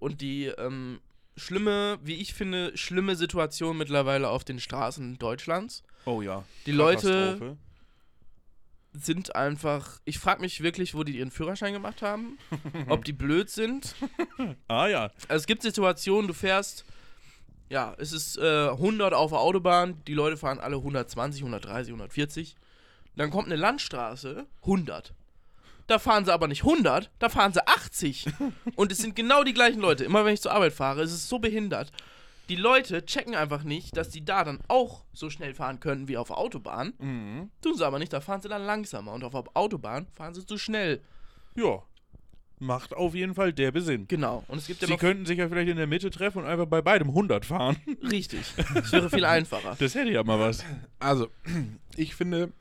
und 0.00 0.20
die 0.20 0.46
ähm, 0.46 0.98
schlimme, 1.36 2.00
wie 2.02 2.14
ich 2.14 2.34
finde, 2.34 2.76
schlimme 2.76 3.14
Situation 3.14 3.78
mittlerweile 3.78 4.28
auf 4.28 4.42
den 4.42 4.58
Straßen 4.58 5.20
Deutschlands. 5.20 5.84
Oh 6.04 6.20
ja. 6.20 6.42
Die 6.66 6.72
Leute 6.72 7.56
sind 8.92 9.36
einfach, 9.36 10.00
ich 10.04 10.18
frage 10.18 10.40
mich 10.40 10.64
wirklich, 10.64 10.96
wo 10.96 11.04
die 11.04 11.18
ihren 11.18 11.30
Führerschein 11.30 11.74
gemacht 11.74 12.02
haben, 12.02 12.38
ob 12.88 13.04
die 13.04 13.12
blöd 13.24 13.50
sind. 13.50 13.94
Ah 14.66 14.88
ja. 14.88 15.12
Also 15.28 15.42
es 15.42 15.46
gibt 15.46 15.62
Situationen, 15.62 16.26
du 16.26 16.34
fährst, 16.34 16.84
ja, 17.68 17.94
es 17.98 18.12
ist 18.12 18.36
äh, 18.38 18.68
100 18.68 19.14
auf 19.14 19.30
der 19.30 19.40
Autobahn, 19.40 20.02
die 20.06 20.14
Leute 20.14 20.36
fahren 20.36 20.60
alle 20.60 20.76
120, 20.76 21.42
130, 21.42 21.92
140. 21.92 22.56
Dann 23.16 23.30
kommt 23.30 23.46
eine 23.46 23.56
Landstraße, 23.56 24.46
100. 24.62 25.14
Da 25.86 25.98
fahren 25.98 26.24
sie 26.24 26.32
aber 26.32 26.48
nicht 26.48 26.62
100, 26.62 27.10
da 27.18 27.28
fahren 27.28 27.52
sie 27.52 27.66
80. 27.66 28.26
Und 28.76 28.90
es 28.90 28.98
sind 28.98 29.14
genau 29.16 29.44
die 29.44 29.54
gleichen 29.54 29.80
Leute. 29.80 30.04
Immer 30.04 30.24
wenn 30.24 30.34
ich 30.34 30.40
zur 30.40 30.52
Arbeit 30.52 30.72
fahre, 30.72 31.02
ist 31.02 31.12
es 31.12 31.28
so 31.28 31.38
behindert. 31.38 31.92
Die 32.48 32.56
Leute 32.56 33.06
checken 33.06 33.34
einfach 33.34 33.62
nicht, 33.62 33.96
dass 33.96 34.10
die 34.10 34.24
da 34.24 34.44
dann 34.44 34.60
auch 34.68 35.04
so 35.12 35.30
schnell 35.30 35.54
fahren 35.54 35.80
können 35.80 36.08
wie 36.08 36.18
auf 36.18 36.28
der 36.28 36.38
Autobahn. 36.38 36.92
Mhm. 36.98 37.50
Tun 37.62 37.76
sie 37.76 37.86
aber 37.86 37.98
nicht, 37.98 38.12
da 38.12 38.20
fahren 38.20 38.42
sie 38.42 38.48
dann 38.48 38.66
langsamer. 38.66 39.12
Und 39.12 39.24
auf 39.24 39.32
der 39.32 39.44
Autobahn 39.54 40.06
fahren 40.14 40.34
sie 40.34 40.44
zu 40.44 40.58
schnell. 40.58 41.00
Ja. 41.54 41.82
Macht 42.64 42.94
auf 42.94 43.14
jeden 43.14 43.34
Fall 43.34 43.52
der 43.52 43.70
Besinn. 43.72 44.08
Genau. 44.08 44.44
Und 44.48 44.58
es 44.58 44.66
gibt 44.66 44.80
ja 44.80 44.86
Sie 44.86 44.94
noch. 44.94 45.00
könnten 45.00 45.26
sich 45.26 45.38
ja 45.38 45.48
vielleicht 45.48 45.68
in 45.68 45.76
der 45.76 45.86
Mitte 45.86 46.10
treffen 46.10 46.38
und 46.38 46.46
einfach 46.46 46.66
bei 46.66 46.80
beidem 46.82 47.08
100 47.08 47.44
fahren. 47.44 47.76
Richtig. 48.10 48.40
Das 48.74 48.90
wäre 48.92 49.10
viel 49.10 49.24
einfacher. 49.24 49.76
Das 49.78 49.94
hätte 49.94 50.10
ja 50.10 50.24
mal 50.24 50.38
was. 50.40 50.64
Also, 50.98 51.28
ich 51.96 52.14
finde, 52.14 52.52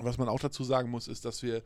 was 0.00 0.18
man 0.18 0.28
auch 0.28 0.40
dazu 0.40 0.64
sagen 0.64 0.90
muss, 0.90 1.08
ist, 1.08 1.24
dass 1.24 1.42
wir 1.42 1.62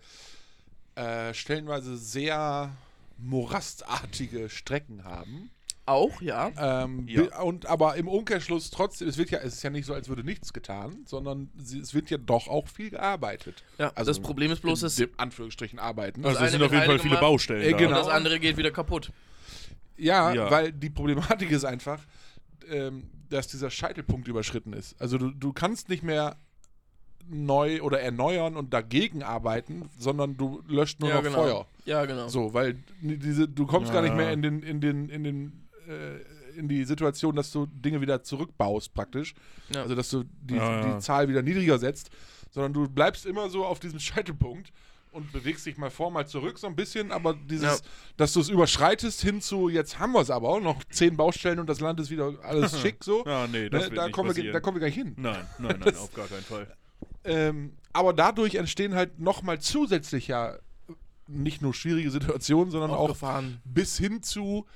äh, 0.95 1.35
stellenweise 1.35 1.97
sehr 1.97 2.71
morastartige 3.19 4.49
Strecken 4.49 5.05
haben. 5.05 5.51
Auch, 5.87 6.23
ja. 6.23 6.51
Ähm, 6.85 7.07
Ja. 7.07 7.41
Und 7.41 7.67
aber 7.67 7.97
im 7.97 8.09
Umkehrschluss 8.09 8.71
trotzdem, 8.71 9.07
es 9.09 9.19
wird 9.19 9.31
ja, 9.31 9.39
es 9.41 9.55
ist 9.55 9.63
ja 9.63 9.71
nicht 9.71 9.85
so, 9.85 9.93
als 9.93 10.09
würde 10.09 10.25
nichts 10.25 10.53
getan, 10.53 11.03
sondern 11.05 11.51
sie, 11.59 11.79
es 11.79 11.93
wird 11.93 12.09
ja 12.11 12.17
doch 12.17 12.49
auch 12.49 12.69
viel 12.69 12.91
gearbeitet. 12.91 13.63
Ja, 13.79 13.93
Also 13.95 14.11
das 14.11 14.21
Problem 14.21 14.51
ist 14.51 14.63
bloß, 14.63 14.81
dass 14.81 15.03
Anführungsstrichen 15.19 15.79
arbeiten. 15.79 16.25
Also 16.25 16.43
es 16.43 16.53
sind 16.53 16.63
auf 16.63 16.73
jeden 16.73 16.85
Fall 16.85 16.99
viele 16.99 17.17
gemacht. 17.17 17.21
Baustellen. 17.21 17.63
Äh, 17.63 17.73
da. 17.73 17.77
genau. 17.77 17.97
das 17.99 18.09
andere 18.09 18.41
geht 18.41 18.57
wieder 18.57 18.71
kaputt. 18.71 19.13
Ja, 19.97 20.33
Ja. 20.33 20.51
weil 20.51 20.73
die 20.73 20.91
Problematik 20.91 21.51
ist 21.51 21.65
einfach, 21.65 22.01
ähm, 22.71 23.11
dass 23.29 23.49
dieser 23.49 23.71
Scheitelpunkt 23.71 24.27
überschritten 24.27 24.73
ist. 24.73 24.99
Also 25.01 25.19
du, 25.19 25.31
du 25.33 25.53
kannst 25.53 25.89
nicht 25.91 26.03
mehr 26.03 26.37
neu 27.27 27.81
oder 27.83 28.01
erneuern 28.01 28.57
und 28.57 28.73
dagegen 28.75 29.23
arbeiten, 29.23 29.89
sondern 29.99 30.37
du 30.37 30.63
löscht 30.67 31.01
nur 31.01 31.09
ja, 31.11 31.17
noch 31.17 31.23
genau. 31.23 31.43
Feuer. 31.43 31.67
Ja, 31.87 32.05
genau. 32.05 32.29
So, 32.29 32.53
weil 32.55 32.83
diese, 33.01 33.49
du 33.49 33.67
kommst 33.67 33.93
gar 33.93 34.03
nicht 34.03 34.11
Ja. 34.11 34.17
mehr 34.17 34.33
in 34.33 34.43
den, 34.43 34.63
in 34.63 34.81
den, 34.81 35.09
in 35.09 35.25
den, 35.25 35.64
äh, 35.89 36.59
in 36.59 36.69
die 36.69 36.85
Situation, 36.85 37.35
dass 37.37 37.51
du 37.51 37.67
Dinge 37.67 38.01
wieder 38.01 38.23
zurückbaust 38.23 38.95
praktisch. 38.95 39.35
Ja. 39.73 39.83
Also 39.83 39.95
dass 39.95 40.11
du 40.11 40.25
die, 40.43 40.55
Ja, 40.57 40.81
ja. 40.81 40.95
die 40.95 41.01
Zahl 41.01 41.29
wieder 41.29 41.43
niedriger 41.43 41.79
setzt, 41.79 42.11
sondern 42.51 42.73
du 42.73 42.89
bleibst 42.89 43.27
immer 43.27 43.49
so 43.51 43.65
auf 43.65 43.81
diesem 43.81 43.99
Scheitelpunkt 44.01 44.73
und 45.13 45.33
bewegst 45.33 45.65
dich 45.67 45.77
mal 45.79 45.91
vor, 45.91 46.11
mal 46.11 46.27
zurück 46.27 46.59
so 46.59 46.67
ein 46.67 46.75
bisschen, 46.75 47.13
aber 47.13 47.35
dieses, 47.35 47.81
Ja. 47.81 47.87
dass 48.17 48.33
du 48.33 48.41
es 48.41 48.49
überschreitest 48.49 49.21
hin 49.21 49.41
zu, 49.41 49.69
jetzt 49.69 49.99
haben 50.01 50.13
wir 50.13 50.21
es 50.21 50.31
aber, 50.31 50.61
noch 50.61 50.83
zehn 50.91 51.17
Baustellen 51.17 51.61
und 51.61 51.69
das 51.69 51.79
Land 51.81 52.01
ist 52.01 52.11
wieder 52.11 52.33
alles 52.43 52.81
schick 52.83 53.05
so. 53.05 53.25
Ja, 53.25 53.47
nee, 53.47 53.69
das 53.69 53.85
Ne, 53.85 53.91
wird 53.91 53.99
da, 53.99 54.07
nicht 54.07 54.15
kommen 54.15 54.35
wir, 54.35 54.53
da 54.53 54.59
kommen 54.61 54.77
wir 54.77 54.81
gleich 54.81 54.95
hin. 54.95 55.15
Nein, 55.17 55.47
nein, 55.59 55.77
nein, 55.85 55.97
auf 55.97 56.13
gar 56.15 56.27
keinen 56.27 56.43
Fall. 56.43 56.67
Ähm, 57.23 57.75
aber 57.93 58.13
dadurch 58.13 58.57
entstehen 58.57 58.95
halt 58.95 59.19
nochmal 59.21 59.61
zusätzlich 59.61 60.27
ja 60.29 60.57
nicht 61.29 61.63
nur 61.63 61.73
schwierige 61.73 62.11
Situationen, 62.11 62.71
sondern 62.71 62.91
auch 62.91 63.23
auch 63.23 63.43
bis 63.65 63.97
hin 63.97 64.23
zu 64.23 64.67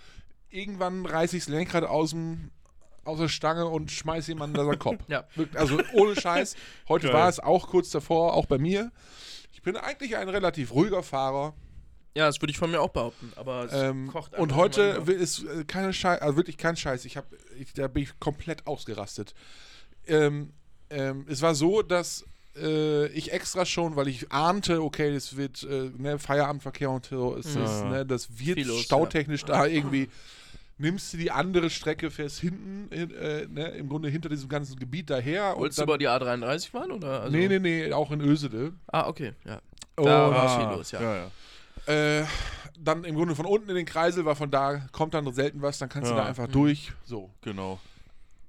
irgendwann 0.50 1.06
reiß 1.06 1.32
ich 1.34 1.44
das 1.44 1.48
Lenkrad 1.48 1.84
aus, 1.84 2.11
dem, 2.11 2.50
aus 3.04 3.18
der 3.18 3.28
Stange 3.28 3.66
und 3.66 3.90
schmeiß 3.90 4.26
jemanden 4.28 4.58
an 4.58 4.68
den 4.68 4.78
Kopf. 4.78 5.02
Ja. 5.08 5.24
Also 5.54 5.80
ohne 5.94 6.14
Scheiß. 6.20 6.56
Heute 6.88 7.08
Geil. 7.08 7.16
war 7.16 7.28
es 7.28 7.40
auch 7.40 7.68
kurz 7.68 7.90
davor, 7.90 8.34
auch 8.34 8.46
bei 8.46 8.58
mir. 8.58 8.90
Ich 9.52 9.62
bin 9.62 9.76
eigentlich 9.76 10.16
ein 10.16 10.28
relativ 10.28 10.72
ruhiger 10.72 11.02
Fahrer. 11.02 11.54
Ja, 12.14 12.26
das 12.26 12.40
würde 12.40 12.50
ich 12.50 12.58
von 12.58 12.70
mir 12.70 12.80
auch 12.80 12.90
behaupten. 12.90 13.32
Aber 13.37 13.64
es 13.66 13.72
Ähm, 13.72 14.08
kocht 14.08 14.34
und 14.37 14.56
heute 14.56 14.82
ist 15.06 15.44
äh, 15.44 15.64
keine 15.64 15.92
Scheiß, 15.92 16.20
also 16.20 16.37
wirklich 16.37 16.56
kein 16.56 16.76
Scheiß. 16.76 17.04
Ich 17.04 17.16
hab, 17.16 17.26
ich, 17.58 17.72
da 17.74 17.87
bin 17.87 18.02
ich 18.04 18.18
komplett 18.18 18.66
ausgerastet. 18.66 19.34
Ähm, 20.06 20.52
ähm, 20.90 21.26
es 21.28 21.42
war 21.42 21.54
so, 21.54 21.82
dass 21.82 22.24
äh, 22.56 23.06
ich 23.08 23.32
extra 23.32 23.64
schon, 23.66 23.94
weil 23.94 24.08
ich 24.08 24.32
ahnte, 24.32 24.82
okay, 24.82 25.12
das 25.12 25.37
wird 25.37 25.62
äh, 25.64 25.90
ne, 25.96 26.18
Feierabendverkehr 26.18 26.90
und 26.90 27.06
so, 27.06 27.34
ist 27.37 27.54
das, 27.54 27.80
Ja. 27.82 27.88
ne, 27.88 28.06
das 28.06 28.38
wird 28.38 28.58
Viel 28.58 28.72
stautechnisch 28.78 29.44
da 29.44 29.66
irgendwie. 29.66 30.08
Nimmst 30.80 31.12
du 31.12 31.16
die 31.16 31.30
andere 31.32 31.70
Strecke, 31.70 32.10
fährst 32.10 32.38
hinten, 32.38 32.88
in, 32.92 33.10
äh, 33.12 33.46
ne, 33.48 33.68
im 33.70 33.88
Grunde 33.88 34.08
hinter 34.08 34.28
diesem 34.28 34.48
ganzen 34.48 34.78
Gebiet 34.78 35.10
daher. 35.10 35.54
und 35.56 35.62
Wolltest 35.62 35.80
du 35.80 35.82
über 35.82 35.98
die 35.98 36.08
A33 36.08 36.70
fahren? 36.70 36.92
Oder? 36.92 37.22
Also, 37.22 37.36
nee, 37.36 37.48
nee, 37.48 37.58
nee, 37.58 37.92
auch 37.92 38.10
in 38.12 38.20
Ösede. 38.20 38.72
Ah, 38.86 39.08
okay. 39.08 39.32
Ja. 39.44 39.60
Und, 39.96 40.06
Da 40.06 40.30
war 40.30 40.60
viel 40.60 40.76
los, 40.78 40.90
ja. 40.92 41.00
ja, 41.02 41.30
ja. 41.86 42.20
äh, 42.20 42.24
dann 42.78 43.02
im 43.02 43.16
Grunde 43.16 43.34
von 43.34 43.44
unten 43.46 43.68
in 43.70 43.74
den 43.74 43.86
Kreisel, 43.86 44.24
weil 44.24 44.36
von 44.36 44.52
da 44.52 44.86
kommt 44.92 45.14
dann 45.14 45.32
selten 45.32 45.62
was, 45.62 45.78
dann 45.78 45.88
kannst 45.88 46.10
du 46.10 46.14
Ja. 46.14 46.22
da 46.22 46.28
einfach 46.28 46.46
Mhm. 46.46 46.52
durch. 46.52 46.92
So. 47.04 47.30
Genau. 47.42 47.80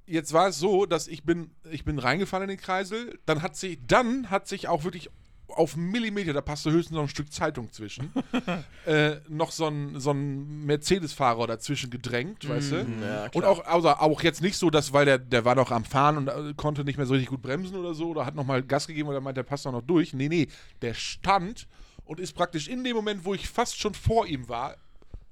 Jetzt 0.05 0.31
war 0.33 0.47
es 0.49 0.59
so, 0.59 0.85
dass 0.85 1.07
ich 1.07 1.23
bin, 1.23 1.49
ich 1.71 1.83
bin 1.83 1.97
reingefahren 1.97 2.43
in 2.43 2.49
den 2.55 2.59
Kreisel, 2.63 3.17
dann 3.25 3.41
hat 3.41 3.55
sich, 3.55 3.79
dann 3.87 4.29
hat 4.29 4.47
sich 4.47 4.67
auch 4.67 4.83
wirklich 4.83 5.09
auf 5.49 5.75
einen 5.75 5.91
Millimeter, 5.91 6.33
da 6.33 6.41
passte 6.41 6.71
höchstens 6.71 6.95
noch 6.95 7.03
ein 7.03 7.09
Stück 7.09 7.31
Zeitung 7.31 7.71
zwischen, 7.71 8.11
äh, 8.85 9.17
noch 9.27 9.51
so 9.51 9.67
ein, 9.67 9.99
so 9.99 10.11
ein 10.11 10.65
Mercedes-Fahrer 10.65 11.47
dazwischen 11.47 11.89
gedrängt, 11.89 12.47
weißt 12.47 12.71
du? 12.71 12.83
Mhm, 12.85 13.03
Ja, 13.03 13.27
Und 13.33 13.43
auch, 13.45 13.65
also 13.65 13.89
auch 13.89 14.21
jetzt 14.21 14.41
nicht 14.41 14.57
so, 14.57 14.69
dass, 14.69 14.93
weil 14.93 15.05
der, 15.05 15.17
der 15.17 15.45
war 15.45 15.55
noch 15.55 15.71
am 15.71 15.85
Fahren 15.85 16.17
und 16.17 16.27
äh, 16.27 16.53
konnte 16.55 16.83
nicht 16.83 16.97
mehr 16.97 17.05
so 17.05 17.13
richtig 17.13 17.29
gut 17.29 17.41
bremsen 17.41 17.75
oder 17.75 17.93
so, 17.93 18.09
oder 18.09 18.25
hat 18.25 18.35
nochmal 18.35 18.63
Gas 18.63 18.87
gegeben 18.87 19.09
oder 19.09 19.21
meint, 19.21 19.37
der 19.37 19.43
passt 19.43 19.65
doch 19.65 19.71
noch 19.71 19.81
durch. 19.81 20.13
Nee, 20.13 20.29
nee, 20.29 20.47
der 20.81 20.93
stand 20.93 21.67
und 22.05 22.19
ist 22.19 22.33
praktisch 22.33 22.67
in 22.67 22.83
dem 22.83 22.95
Moment, 22.95 23.25
wo 23.25 23.33
ich 23.33 23.47
fast 23.49 23.79
schon 23.79 23.93
vor 23.93 24.25
ihm 24.27 24.49
war, 24.49 24.75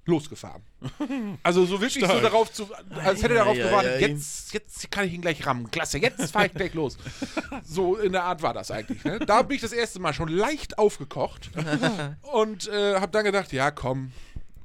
losgefahren. 0.07 0.61
Also 1.43 1.65
so 1.65 1.79
wirklich 1.81 2.03
so 2.03 2.09
Stark. 2.09 2.21
darauf 2.23 2.51
zu, 2.51 2.67
als 3.03 3.21
hätte 3.21 3.33
er 3.35 3.43
darauf 3.43 3.57
Ja, 3.57 3.67
gewartet, 3.67 4.01
jetzt, 4.01 4.53
jetzt 4.53 4.89
kann 4.91 5.05
ich 5.05 5.13
ihn 5.13 5.21
gleich 5.21 5.45
rammen. 5.45 5.69
Klasse, 5.69 5.97
jetzt 5.99 6.31
fahre 6.31 6.47
ich 6.47 6.53
gleich 6.53 6.73
los. 6.73 6.97
So 7.63 7.97
in 7.97 8.13
der 8.13 8.23
Art 8.23 8.41
war 8.41 8.53
das 8.53 8.71
eigentlich. 8.71 9.03
Ne? 9.03 9.19
Da 9.19 9.41
bin 9.41 9.55
ich 9.55 9.61
das 9.61 9.73
erste 9.73 9.99
Mal 9.99 10.13
schon 10.13 10.29
leicht 10.29 10.77
aufgekocht 10.79 11.49
und 12.33 12.67
äh, 12.69 12.95
habe 12.95 13.11
dann 13.11 13.25
gedacht, 13.25 13.51
ja 13.51 13.71
komm, 13.71 14.11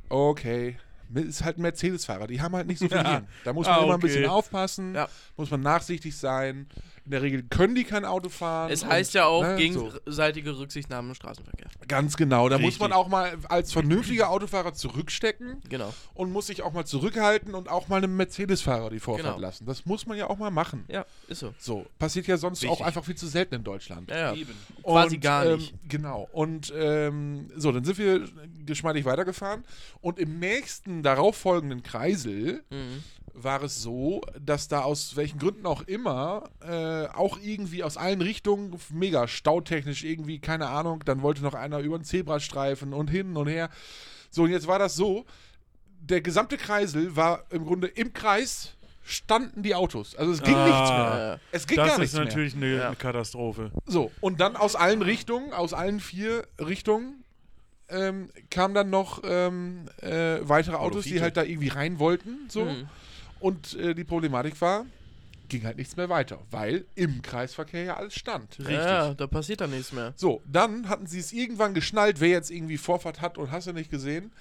okay, 0.08 0.76
ist 1.14 1.44
halt 1.44 1.58
ein 1.58 1.62
Mercedes-Fahrer, 1.62 2.26
die 2.26 2.40
haben 2.40 2.54
halt 2.56 2.66
nicht 2.66 2.78
so 2.78 2.88
viel 2.88 2.96
Ja. 2.96 3.08
Hirn. 3.10 3.28
Da 3.44 3.52
muss 3.52 3.66
man 3.66 3.80
Ah, 3.80 3.82
immer 3.84 3.94
ein 3.94 4.00
bisschen 4.00 4.24
okay. 4.24 4.32
aufpassen, 4.32 4.94
Ja. 4.94 5.08
muss 5.36 5.50
man 5.50 5.60
nachsichtig 5.60 6.16
sein. 6.16 6.68
In 7.04 7.10
der 7.10 7.22
Regel 7.22 7.42
können 7.42 7.74
die 7.74 7.82
kein 7.82 8.04
Auto 8.04 8.28
fahren. 8.28 8.70
Es 8.70 8.84
und, 8.84 8.90
heißt 8.90 9.14
ja 9.14 9.24
auch 9.26 9.42
ne, 9.42 9.50
so. 9.72 9.88
gegenseitige 9.90 10.56
Rücksichtnahme 10.56 11.08
im 11.08 11.14
Straßenverkehr. 11.16 11.66
Ganz 11.88 12.16
genau, 12.16 12.48
da 12.48 12.58
muss 12.58 12.66
Richtig. 12.68 12.80
man 12.80 12.92
auch 12.92 13.08
mal 13.08 13.36
als 13.48 13.72
vernünftiger 13.72 14.30
Autofahrer 14.30 14.72
zurückstecken 14.72 15.60
Genau. 15.68 15.92
und 16.14 16.30
muss 16.30 16.46
sich 16.46 16.62
auch 16.62 16.72
mal 16.72 16.84
zurückhalten 16.86 17.54
und 17.56 17.68
auch 17.68 17.88
mal 17.88 17.96
einem 17.96 18.16
Mercedes-Fahrer 18.16 18.90
die 18.90 19.00
Vorfahrt 19.00 19.26
Genau. 19.34 19.38
lassen. 19.40 19.66
Das 19.66 19.84
muss 19.84 20.06
man 20.06 20.16
ja 20.16 20.30
auch 20.30 20.38
mal 20.38 20.50
machen. 20.52 20.84
Ja, 20.88 21.04
ist 21.26 21.40
so. 21.40 21.52
So, 21.58 21.86
passiert 21.98 22.28
ja 22.28 22.36
sonst 22.36 22.64
auch 22.66 22.70
Wichtig. 22.70 22.86
einfach 22.86 23.04
viel 23.04 23.16
zu 23.16 23.26
selten 23.26 23.56
in 23.56 23.64
Deutschland. 23.64 24.08
Ja, 24.08 24.16
ja. 24.18 24.34
Eben. 24.34 24.54
Quasi 24.84 25.16
Und, 25.16 25.20
gar 25.22 25.44
ähm, 25.46 25.56
nicht. 25.58 25.74
Genau. 25.88 26.28
Und 26.32 26.72
ähm, 26.76 27.50
so, 27.56 27.72
dann 27.72 27.84
sind 27.84 27.98
wir 27.98 28.28
geschmeidig 28.64 29.04
weitergefahren. 29.04 29.64
Und 30.00 30.20
im 30.20 30.38
nächsten 30.38 31.02
darauffolgenden 31.02 31.82
Kreisel 31.82 32.62
Mhm. 32.70 33.02
War 33.34 33.62
es 33.62 33.82
so, 33.82 34.20
dass 34.40 34.68
da 34.68 34.80
aus 34.82 35.16
welchen 35.16 35.38
Gründen 35.38 35.66
auch 35.66 35.82
immer 35.82 36.50
äh, 36.60 37.06
auch 37.14 37.38
irgendwie 37.40 37.82
aus 37.82 37.96
allen 37.96 38.20
Richtungen 38.20 38.78
mega 38.90 39.26
stautechnisch 39.28 40.04
irgendwie, 40.04 40.38
keine 40.38 40.68
Ahnung, 40.68 41.02
dann 41.04 41.22
wollte 41.22 41.42
noch 41.42 41.54
einer 41.54 41.78
über 41.78 41.98
den 41.98 42.04
Zebrastreifen 42.04 42.92
und 42.92 43.08
hin 43.08 43.36
und 43.36 43.46
her. 43.48 43.70
So, 44.30 44.42
und 44.44 44.50
jetzt 44.50 44.66
war 44.66 44.78
das 44.78 44.94
so, 44.94 45.24
der 46.00 46.20
gesamte 46.20 46.56
Kreisel 46.56 47.14
war 47.16 47.44
im 47.50 47.64
Grunde 47.64 47.86
im 47.88 48.12
Kreis 48.12 48.74
standen 49.04 49.62
die 49.62 49.74
Autos. 49.74 50.14
Also 50.14 50.32
es 50.32 50.42
ging 50.42 50.54
Ah. 50.54 50.64
nichts 50.66 50.90
mehr. 50.90 51.40
Es 51.50 51.66
ging 51.66 51.76
Das 51.76 51.86
gar 51.86 51.94
ist 51.94 52.00
nichts 52.00 52.14
mehr. 52.14 52.24
natürlich 52.24 52.54
eine, 52.54 52.76
Ja. 52.76 52.86
eine 52.88 52.96
Katastrophe. 52.96 53.72
So, 53.86 54.10
und 54.20 54.40
dann 54.40 54.56
aus 54.56 54.76
allen 54.76 55.02
Richtungen, 55.02 55.52
aus 55.52 55.72
allen 55.74 55.98
vier 56.00 56.46
Richtungen, 56.60 57.24
ähm, 57.88 58.30
kamen 58.50 58.74
dann 58.74 58.90
noch 58.90 59.20
ähm, 59.24 59.86
äh, 60.00 60.38
weitere 60.42 60.76
Autos, 60.76 61.04
die 61.04 61.20
halt 61.20 61.36
da 61.36 61.42
irgendwie 61.42 61.68
rein 61.68 61.98
wollten. 61.98 62.46
So. 62.48 62.64
Mhm. 62.64 62.88
Und 63.42 63.74
äh, 63.74 63.94
die 63.94 64.04
Problematik 64.04 64.60
war, 64.60 64.86
ging 65.48 65.64
halt 65.64 65.76
nichts 65.76 65.96
mehr 65.96 66.08
weiter, 66.08 66.38
weil 66.50 66.86
im 66.94 67.20
Kreisverkehr 67.22 67.82
ja 67.84 67.96
alles 67.96 68.14
stand. 68.14 68.56
Ja, 68.58 69.12
da 69.14 69.26
passiert 69.26 69.60
dann 69.60 69.70
nichts 69.70 69.92
mehr. 69.92 70.12
So, 70.16 70.40
dann 70.46 70.88
hatten 70.88 71.06
sie 71.06 71.18
es 71.18 71.32
irgendwann 71.32 71.74
geschnallt, 71.74 72.20
wer 72.20 72.28
jetzt 72.28 72.50
irgendwie 72.50 72.78
Vorfahrt 72.78 73.20
hat 73.20 73.36
und 73.36 73.50
hast 73.50 73.66
du 73.66 73.72
nicht 73.72 73.90
gesehen. 73.90 74.32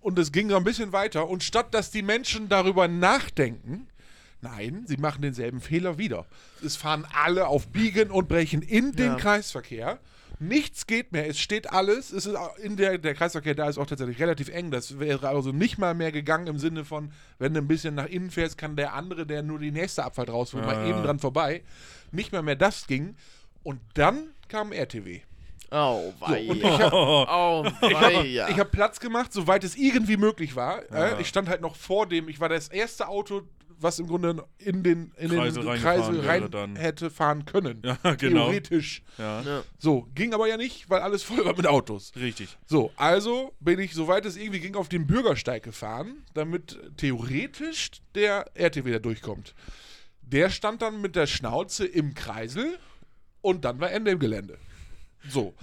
Und 0.00 0.18
es 0.18 0.32
ging 0.32 0.48
noch 0.48 0.56
ein 0.56 0.64
bisschen 0.64 0.92
weiter. 0.92 1.28
Und 1.28 1.42
statt 1.44 1.72
dass 1.72 1.90
die 1.90 2.02
Menschen 2.02 2.48
darüber 2.48 2.88
nachdenken, 2.88 3.86
Nein, 4.40 4.84
sie 4.86 4.98
machen 4.98 5.22
denselben 5.22 5.62
Fehler 5.62 5.96
wieder. 5.96 6.26
Es 6.62 6.76
fahren 6.76 7.06
alle 7.14 7.46
auf 7.46 7.68
Biegen 7.68 8.10
und 8.10 8.28
Brechen 8.28 8.60
in 8.60 8.92
den 8.92 9.12
Ja. 9.12 9.16
Kreisverkehr. 9.16 9.98
Nichts 10.40 10.86
geht 10.86 11.12
mehr, 11.12 11.28
es 11.28 11.38
steht 11.38 11.70
alles. 11.72 12.12
Es 12.12 12.26
ist 12.26 12.36
in 12.62 12.76
der, 12.76 12.98
der 12.98 13.14
Kreisverkehr 13.14 13.54
da 13.54 13.68
ist 13.68 13.78
auch 13.78 13.86
tatsächlich 13.86 14.18
relativ 14.20 14.48
eng. 14.48 14.70
Das 14.70 14.98
wäre 14.98 15.28
also 15.28 15.52
nicht 15.52 15.78
mal 15.78 15.94
mehr 15.94 16.10
gegangen 16.12 16.46
im 16.48 16.58
Sinne 16.58 16.84
von, 16.84 17.12
wenn 17.38 17.54
du 17.54 17.60
ein 17.60 17.68
bisschen 17.68 17.94
nach 17.94 18.06
innen 18.06 18.30
fährst, 18.30 18.58
kann 18.58 18.74
der 18.76 18.94
andere, 18.94 19.26
der 19.26 19.42
nur 19.42 19.58
die 19.58 19.70
nächste 19.70 20.04
Abfahrt 20.04 20.30
rausholt, 20.30 20.64
mal 20.66 20.74
Ja. 20.74 20.86
eben 20.88 21.02
dran 21.02 21.18
vorbei. 21.18 21.62
Nicht 22.10 22.32
mal 22.32 22.42
mehr 22.42 22.56
das 22.56 22.86
ging. 22.86 23.16
Und 23.62 23.80
dann 23.94 24.28
kam 24.48 24.72
RTW. 24.72 25.20
Oh, 25.70 26.12
wei. 26.20 26.46
und 26.48 26.58
ich 26.58 26.64
hab- 26.64 26.92
oh, 26.92 27.64
ja. 28.24 28.48
Habe 28.48 28.64
Platz 28.66 29.00
gemacht, 29.00 29.32
soweit 29.32 29.64
es 29.64 29.76
irgendwie 29.76 30.16
möglich 30.16 30.54
war. 30.54 30.82
Äh, 30.92 31.20
ich 31.20 31.28
stand 31.28 31.48
halt 31.48 31.60
noch 31.62 31.74
vor 31.74 32.06
dem, 32.06 32.28
ich 32.28 32.38
war 32.40 32.48
das 32.48 32.68
erste 32.68 33.08
Auto, 33.08 33.42
was 33.78 33.98
im 33.98 34.06
Grunde 34.06 34.44
in 34.58 34.82
den, 34.82 35.12
in 35.16 35.30
Kreisel 35.30 35.62
den 35.64 35.74
Kreisel 35.74 36.20
rein 36.20 36.50
dann. 36.50 36.76
hätte 36.76 37.10
fahren 37.10 37.44
können. 37.44 37.82
Ja, 37.84 37.96
genau. 38.14 38.46
Theoretisch. 38.46 39.02
Ja, 39.18 39.42
Ja. 39.42 39.62
So, 39.78 40.08
ging 40.14 40.34
aber 40.34 40.48
ja 40.48 40.56
nicht, 40.56 40.88
weil 40.90 41.00
alles 41.00 41.22
voll 41.22 41.44
war 41.44 41.56
mit 41.56 41.66
Autos. 41.66 42.12
richtig. 42.16 42.56
So, 42.66 42.92
also 42.96 43.54
bin 43.60 43.78
ich, 43.78 43.94
soweit 43.94 44.24
es 44.26 44.36
irgendwie 44.36 44.60
ging, 44.60 44.74
auf 44.74 44.88
den 44.88 45.06
Bürgersteig 45.06 45.62
gefahren, 45.62 46.24
damit 46.34 46.78
theoretisch 46.96 47.90
der 48.14 48.46
RTW 48.54 48.92
da 48.92 48.98
durchkommt. 48.98 49.54
Der 50.22 50.50
stand 50.50 50.82
dann 50.82 51.00
mit 51.00 51.16
der 51.16 51.26
Schnauze 51.26 51.84
im 51.86 52.14
Kreisel 52.14 52.78
und 53.40 53.64
dann 53.64 53.80
war 53.80 53.90
Ende 53.90 54.12
im 54.12 54.18
Gelände. 54.18 54.58
So. 55.28 55.54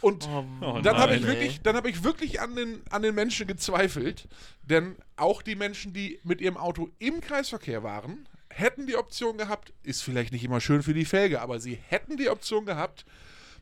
Und 0.00 0.28
Oh 0.28 0.80
dann 0.82 0.98
habe 0.98 1.16
ich 1.16 1.26
wirklich, 1.26 1.62
dann 1.62 1.76
habe 1.76 1.88
ich 1.90 2.04
wirklich 2.04 2.40
an 2.40 2.54
den, 2.54 2.82
an 2.90 3.02
den 3.02 3.14
Menschen 3.14 3.46
gezweifelt, 3.46 4.28
denn 4.62 4.96
auch 5.16 5.42
die 5.42 5.56
Menschen, 5.56 5.92
die 5.92 6.20
mit 6.22 6.40
ihrem 6.40 6.56
Auto 6.56 6.90
im 6.98 7.20
Kreisverkehr 7.20 7.82
waren, 7.82 8.28
hätten 8.48 8.86
die 8.86 8.96
Option 8.96 9.36
gehabt, 9.36 9.72
ist 9.82 10.02
vielleicht 10.02 10.32
nicht 10.32 10.44
immer 10.44 10.60
schön 10.60 10.82
für 10.82 10.94
die 10.94 11.04
Felge, 11.04 11.40
aber 11.40 11.60
sie 11.60 11.78
hätten 11.88 12.16
die 12.16 12.28
Option 12.28 12.66
gehabt, 12.66 13.04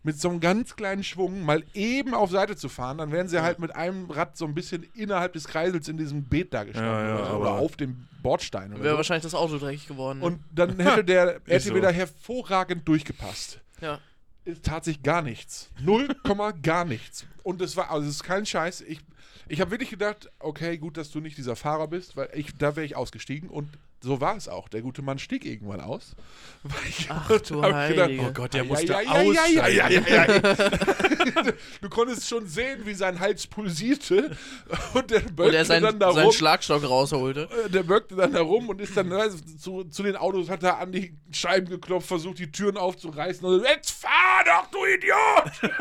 mit 0.02 0.20
so 0.20 0.28
einem 0.28 0.40
ganz 0.40 0.76
kleinen 0.76 1.02
Schwung 1.02 1.44
mal 1.44 1.64
eben 1.72 2.12
auf 2.12 2.30
Seite 2.30 2.56
zu 2.56 2.68
fahren, 2.68 2.98
dann 2.98 3.10
wären 3.10 3.26
sie 3.26 3.40
halt 3.40 3.58
mit 3.58 3.74
einem 3.74 4.10
Rad 4.10 4.36
so 4.36 4.44
ein 4.44 4.54
bisschen 4.54 4.86
innerhalb 4.94 5.32
des 5.32 5.46
Kreisels 5.46 5.88
in 5.88 5.96
diesem 5.96 6.24
Beet 6.24 6.52
da 6.52 6.64
gestanden 6.64 6.92
Ja, 6.92 7.08
ja, 7.08 7.14
oder, 7.14 7.30
so, 7.30 7.36
oder 7.38 7.52
auf 7.52 7.76
dem 7.76 8.06
Bordstein 8.22 8.74
oder 8.74 8.82
Wäre 8.82 8.92
so. 8.92 8.96
wahrscheinlich 8.98 9.22
das 9.22 9.34
Auto 9.34 9.56
dreckig 9.56 9.88
geworden. 9.88 10.20
Und 10.20 10.40
dann 10.54 10.78
hätte 10.78 11.04
der 11.04 11.40
so. 11.58 11.78
da 11.80 11.88
hervorragend 11.88 12.86
durchgepasst 12.86 13.60
ja. 13.80 13.98
Es 14.44 14.60
tat 14.62 14.84
sich 14.84 15.02
gar 15.02 15.22
nichts. 15.22 15.70
Null 15.80 16.14
Komma 16.24 16.50
gar 16.62 16.84
nichts. 16.84 17.26
Und 17.42 17.60
es 17.62 17.76
war, 17.76 17.90
also 17.90 18.08
es 18.08 18.16
ist 18.16 18.24
kein 18.24 18.46
Scheiß. 18.46 18.82
Ich, 18.82 19.00
ich 19.48 19.60
habe 19.60 19.70
wirklich 19.70 19.90
gedacht, 19.90 20.30
okay, 20.38 20.78
gut, 20.78 20.96
dass 20.96 21.10
du 21.10 21.20
nicht 21.20 21.36
dieser 21.38 21.56
Fahrer 21.56 21.88
bist, 21.88 22.16
weil 22.16 22.28
ich, 22.34 22.56
da 22.56 22.76
wäre 22.76 22.86
ich 22.86 22.96
ausgestiegen 22.96 23.48
und 23.48 23.68
so 24.04 24.20
war 24.20 24.36
es 24.36 24.48
auch. 24.48 24.68
Der 24.68 24.82
gute 24.82 25.02
Mann 25.02 25.18
stieg 25.18 25.44
irgendwann 25.44 25.80
aus. 25.80 26.14
Weil 26.62 26.88
ich 26.88 27.10
Ach, 27.10 27.26
du 27.28 27.56
gedacht, 27.56 27.72
Heilige. 27.74 28.22
Oh 28.22 28.32
Gott, 28.32 28.54
der 28.54 28.64
musste 28.64 28.92
ja, 28.92 29.68
ja. 29.68 30.26
Du 31.80 31.88
konntest 31.88 32.28
schon 32.28 32.46
sehen, 32.46 32.82
wie 32.84 32.94
sein 32.94 33.18
Hals 33.18 33.46
pulsierte 33.46 34.36
und 34.94 35.10
der 35.10 35.24
Und 35.24 35.36
böckte 35.36 35.56
er 35.56 35.64
seinen, 35.64 35.82
dann 35.82 35.98
da 35.98 36.12
seinen 36.12 36.26
rum. 36.26 36.32
Schlagstock 36.32 36.84
rausholte. 36.88 37.48
Äh, 37.66 37.70
Der 37.70 37.82
böckte 37.82 38.14
dann 38.14 38.32
da 38.32 38.40
rum 38.42 38.68
und 38.68 38.80
ist 38.80 38.96
dann 38.96 39.08
ne, 39.08 39.30
zu, 39.58 39.84
zu 39.84 40.02
den 40.02 40.16
Autos, 40.16 40.48
hat 40.48 40.62
er 40.62 40.78
an 40.78 40.92
die 40.92 41.16
Scheiben 41.32 41.68
geklopft, 41.68 42.08
versucht 42.08 42.38
die 42.38 42.50
Türen 42.52 42.76
aufzureißen 42.76 43.44
und 43.44 43.62
jetzt 43.64 43.90
fahr 43.90 44.44
doch, 44.44 44.70
du 44.70 44.84
Idiot! 44.84 45.72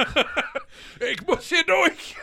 ich 1.11 1.27
muss 1.27 1.45
hier 1.49 1.63
durch! 1.65 2.15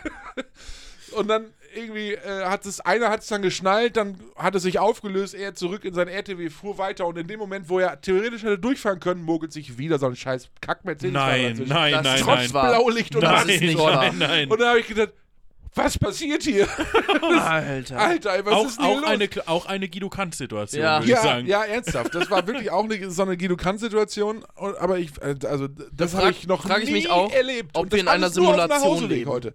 und 1.12 1.28
dann 1.28 1.46
irgendwie 1.74 2.12
äh, 2.14 2.44
hat 2.44 2.66
es, 2.66 2.80
einer 2.80 3.08
hat 3.10 3.20
es 3.20 3.28
dann 3.28 3.42
geschnallt, 3.42 3.96
dann 3.96 4.18
hat 4.36 4.54
es 4.54 4.62
sich 4.62 4.78
aufgelöst, 4.78 5.34
er 5.34 5.54
zurück 5.54 5.84
in 5.84 5.94
sein 5.94 6.08
RTW, 6.08 6.50
fuhr 6.50 6.78
weiter 6.78 7.06
und 7.06 7.16
in 7.18 7.26
dem 7.26 7.38
Moment, 7.38 7.68
wo 7.68 7.78
er 7.78 8.00
theoretisch 8.00 8.42
hätte 8.42 8.58
durchfahren 8.58 9.00
können, 9.00 9.22
mogelt 9.22 9.52
sich 9.52 9.78
wieder 9.78 9.98
so 9.98 10.06
ein 10.06 10.16
scheiß 10.16 10.48
kack 10.60 10.84
mercedes 10.84 11.12
Nein, 11.14 11.42
nein, 11.42 11.58
Das 11.58 11.68
nein, 11.68 12.00
nein. 12.04 12.20
trotz 12.22 12.52
wahr. 12.52 12.74
Blaulicht 12.74 13.14
und 13.14 13.22
Nein, 13.22 13.46
Das 13.46 13.54
ist 13.54 13.60
nicht 13.62 13.78
nein, 13.78 14.18
nein. 14.18 14.50
Und 14.50 14.60
da 14.60 14.70
habe 14.70 14.80
ich 14.80 14.86
gedacht, 14.88 15.10
was 15.74 15.96
passiert 15.96 16.42
hier? 16.42 16.66
Alter. 17.22 17.96
Alter, 17.98 18.44
was 18.44 18.52
auch, 18.54 18.66
ist 18.66 18.78
denn 18.80 18.86
hier 18.86 18.94
auch, 18.96 19.00
los? 19.02 19.08
eine, 19.10 19.28
auch 19.46 19.66
eine 19.66 19.88
Guido 19.88 20.08
Kant-Situation, 20.08 20.82
Ja. 20.82 20.98
würde 20.98 21.04
ich 21.04 21.10
Ja, 21.16 21.22
sagen. 21.22 21.46
ja, 21.46 21.62
ernsthaft. 21.64 22.12
Das 22.14 22.28
war 22.28 22.44
wirklich 22.46 22.70
auch 22.72 22.84
eine, 22.84 23.10
so 23.10 23.22
eine 23.22 23.36
Guido 23.36 23.56
Kant-Situation. 23.56 24.44
Aber 24.56 24.98
ich, 24.98 25.10
äh, 25.22 25.36
also, 25.46 25.68
das 25.92 26.10
frag- 26.12 26.22
habe 26.22 26.32
ich 26.32 26.46
noch 26.48 26.62
frag 26.62 26.78
ich 26.80 26.86
nie 26.86 26.92
mich 26.94 27.10
auch, 27.10 27.32
erlebt. 27.32 27.70
ob 27.74 27.84
Und 27.84 27.92
wir 27.92 27.98
das 27.98 28.02
in 28.02 28.08
einer 28.08 28.30
Simulation 28.30 29.08
leben. 29.08 29.30
heute. 29.30 29.54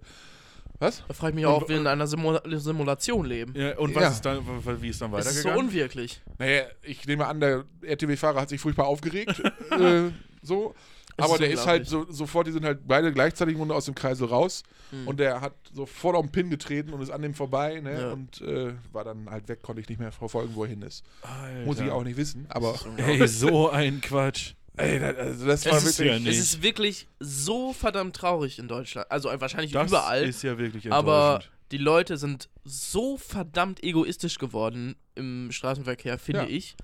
Was? 0.80 1.04
Da 1.08 1.14
frage 1.14 1.32
ich 1.32 1.36
mich 1.36 1.46
auch, 1.46 1.62
ob 1.62 1.70
wir 1.70 1.78
in 1.78 1.88
einer 1.88 2.08
Simula 2.08 2.42
Simulation 2.60 3.26
leben. 3.26 3.54
Ja, 3.56 3.78
und 3.78 3.96
was 3.96 4.04
Ja. 4.04 4.10
ist 4.10 4.22
dann, 4.26 4.82
wie 4.82 4.90
ist 4.90 5.02
dann 5.02 5.14
Es 5.14 5.26
ist 5.26 5.34
so 5.34 5.40
weitergegangen? 5.50 5.68
unwirklich. 5.68 6.22
Naja, 6.38 6.64
ich 6.82 7.06
nehme 7.08 7.26
an, 7.28 7.40
der 7.40 7.64
RTW-Fahrer 7.82 8.42
hat 8.42 8.50
sich 8.50 8.60
furchtbar 8.60 8.88
aufgeregt. 8.88 9.40
äh, 9.72 10.10
so. 10.42 10.76
Aber 11.18 11.34
ist 11.36 11.40
der 11.40 11.50
ist 11.50 11.66
halt 11.66 11.88
so, 11.88 12.06
sofort, 12.12 12.48
die 12.48 12.52
sind 12.52 12.66
halt 12.66 12.86
beide 12.86 13.14
gleichzeitig 13.14 13.58
aus 13.58 13.86
dem 13.86 13.96
Kreisel 13.96 14.28
raus. 14.28 14.64
Und 15.06 15.20
der 15.20 15.42
hat 15.42 15.54
sofort 15.74 16.16
auf 16.16 16.26
den 16.26 16.32
Pin 16.32 16.50
getreten 16.50 16.92
und 16.94 17.02
ist 17.02 17.10
an 17.10 17.22
dem 17.22 17.34
vorbei. 17.34 17.80
Ne? 17.80 18.02
Ja. 18.02 18.12
Und 18.12 18.42
äh, 18.42 18.74
war 18.92 19.04
dann 19.04 19.30
halt 19.30 19.48
weg, 19.48 19.62
konnte 19.62 19.82
ich 19.82 19.90
nicht 19.90 20.00
mehr 20.00 20.12
verfolgen, 20.12 20.52
wo 20.56 20.64
er 20.64 20.70
hin 20.70 20.82
ist. 20.82 21.04
Alter. 21.22 21.66
Muss 21.66 21.80
ich 21.80 21.90
auch 21.90 22.04
nicht 22.04 22.18
wissen. 22.18 22.46
Aber 22.50 22.76
Ey, 22.98 23.26
so 23.28 23.70
ein 23.70 24.02
Quatsch. 24.02 24.54
Ey, 24.78 25.00
das, 25.00 25.16
also 25.18 25.46
das 25.48 25.66
war 25.66 25.78
Es 25.78 25.84
ist 25.86 26.00
wirklich. 26.00 26.14
ja 26.14 26.20
nicht. 26.20 26.38
Es 26.38 26.40
ist 26.40 26.62
wirklich 26.62 27.08
so 27.20 27.74
verdammt 27.74 28.16
traurig 28.16 28.60
in 28.60 28.68
Deutschland. 28.68 29.10
Also 29.12 29.30
wahrscheinlich 29.40 29.72
Das 29.72 29.90
überall. 29.90 30.24
ist 30.24 30.44
ja 30.44 30.58
wirklich 30.58 30.92
aber 30.92 31.42
die 31.72 31.78
Leute 31.78 32.18
sind 32.18 32.50
so 32.64 33.18
verdammt 33.18 33.84
egoistisch 33.84 34.38
geworden 34.38 34.96
im 35.16 35.52
Straßenverkehr, 35.52 36.18
finde 36.20 36.42
Ja. 36.44 36.48
ich. 36.48 36.76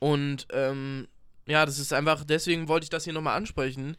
Und 0.00 0.46
ähm, 0.52 1.06
ja, 1.46 1.64
das 1.66 1.78
ist 1.78 1.92
einfach, 1.92 2.24
deswegen 2.24 2.68
wollte 2.68 2.84
ich 2.84 2.90
das 2.90 3.04
hier 3.04 3.12
nochmal 3.12 3.36
ansprechen. 3.36 3.96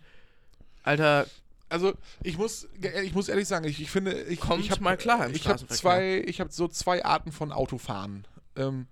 Alter, 0.84 1.26
Also 1.70 1.94
ich 2.24 2.38
muss, 2.38 2.68
ich 3.04 3.14
muss 3.14 3.28
ehrlich 3.30 3.48
sagen, 3.48 3.66
ich, 3.68 3.82
ich 3.82 3.90
finde, 3.92 4.22
ich, 4.24 4.40
Kommt 4.40 4.64
ich 4.66 4.72
hab, 4.72 4.82
mal 4.82 4.98
klar 4.98 5.26
im 5.26 5.34
Ich 5.36 5.46
habe 5.48 5.58
Straßenverkehr. 5.60 5.78
zwei, 5.78 6.24
ich 6.26 6.40
habe 6.40 6.52
so 6.52 6.68
zwei 6.68 7.04
Arten 7.06 7.32
von 7.32 7.52
Autofahren. 7.52 8.26
Ähm, 8.56 8.88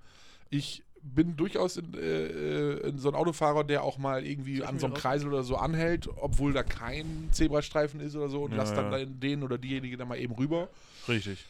ich 0.50 0.84
bin 1.16 1.36
durchaus 1.36 1.78
in, 1.78 1.94
äh, 1.94 2.74
in 2.88 2.98
so 3.00 3.10
ein 3.10 3.16
Autofahrer, 3.16 3.64
der 3.64 3.84
auch 3.84 3.98
mal 3.98 4.26
irgendwie 4.26 4.64
an 4.64 4.80
so 4.80 4.86
einem 4.88 4.96
Kreisel 4.96 5.28
oder 5.30 5.44
so 5.44 5.56
anhält, 5.58 6.08
obwohl 6.18 6.54
da 6.54 6.64
kein 6.64 7.30
Zebrastreifen 7.32 8.00
ist 8.00 8.16
oder 8.16 8.30
so 8.30 8.44
und 8.44 8.52
Ja, 8.52 8.58
lass 8.58 8.74
dann 8.74 8.92
ja. 8.92 9.06
den 9.06 9.44
oder 9.44 9.58
diejenige 9.58 9.98
dann 9.98 10.08
mal 10.08 10.18
eben 10.20 10.34
rüber. 10.34 10.70
Richtig. 11.08 11.46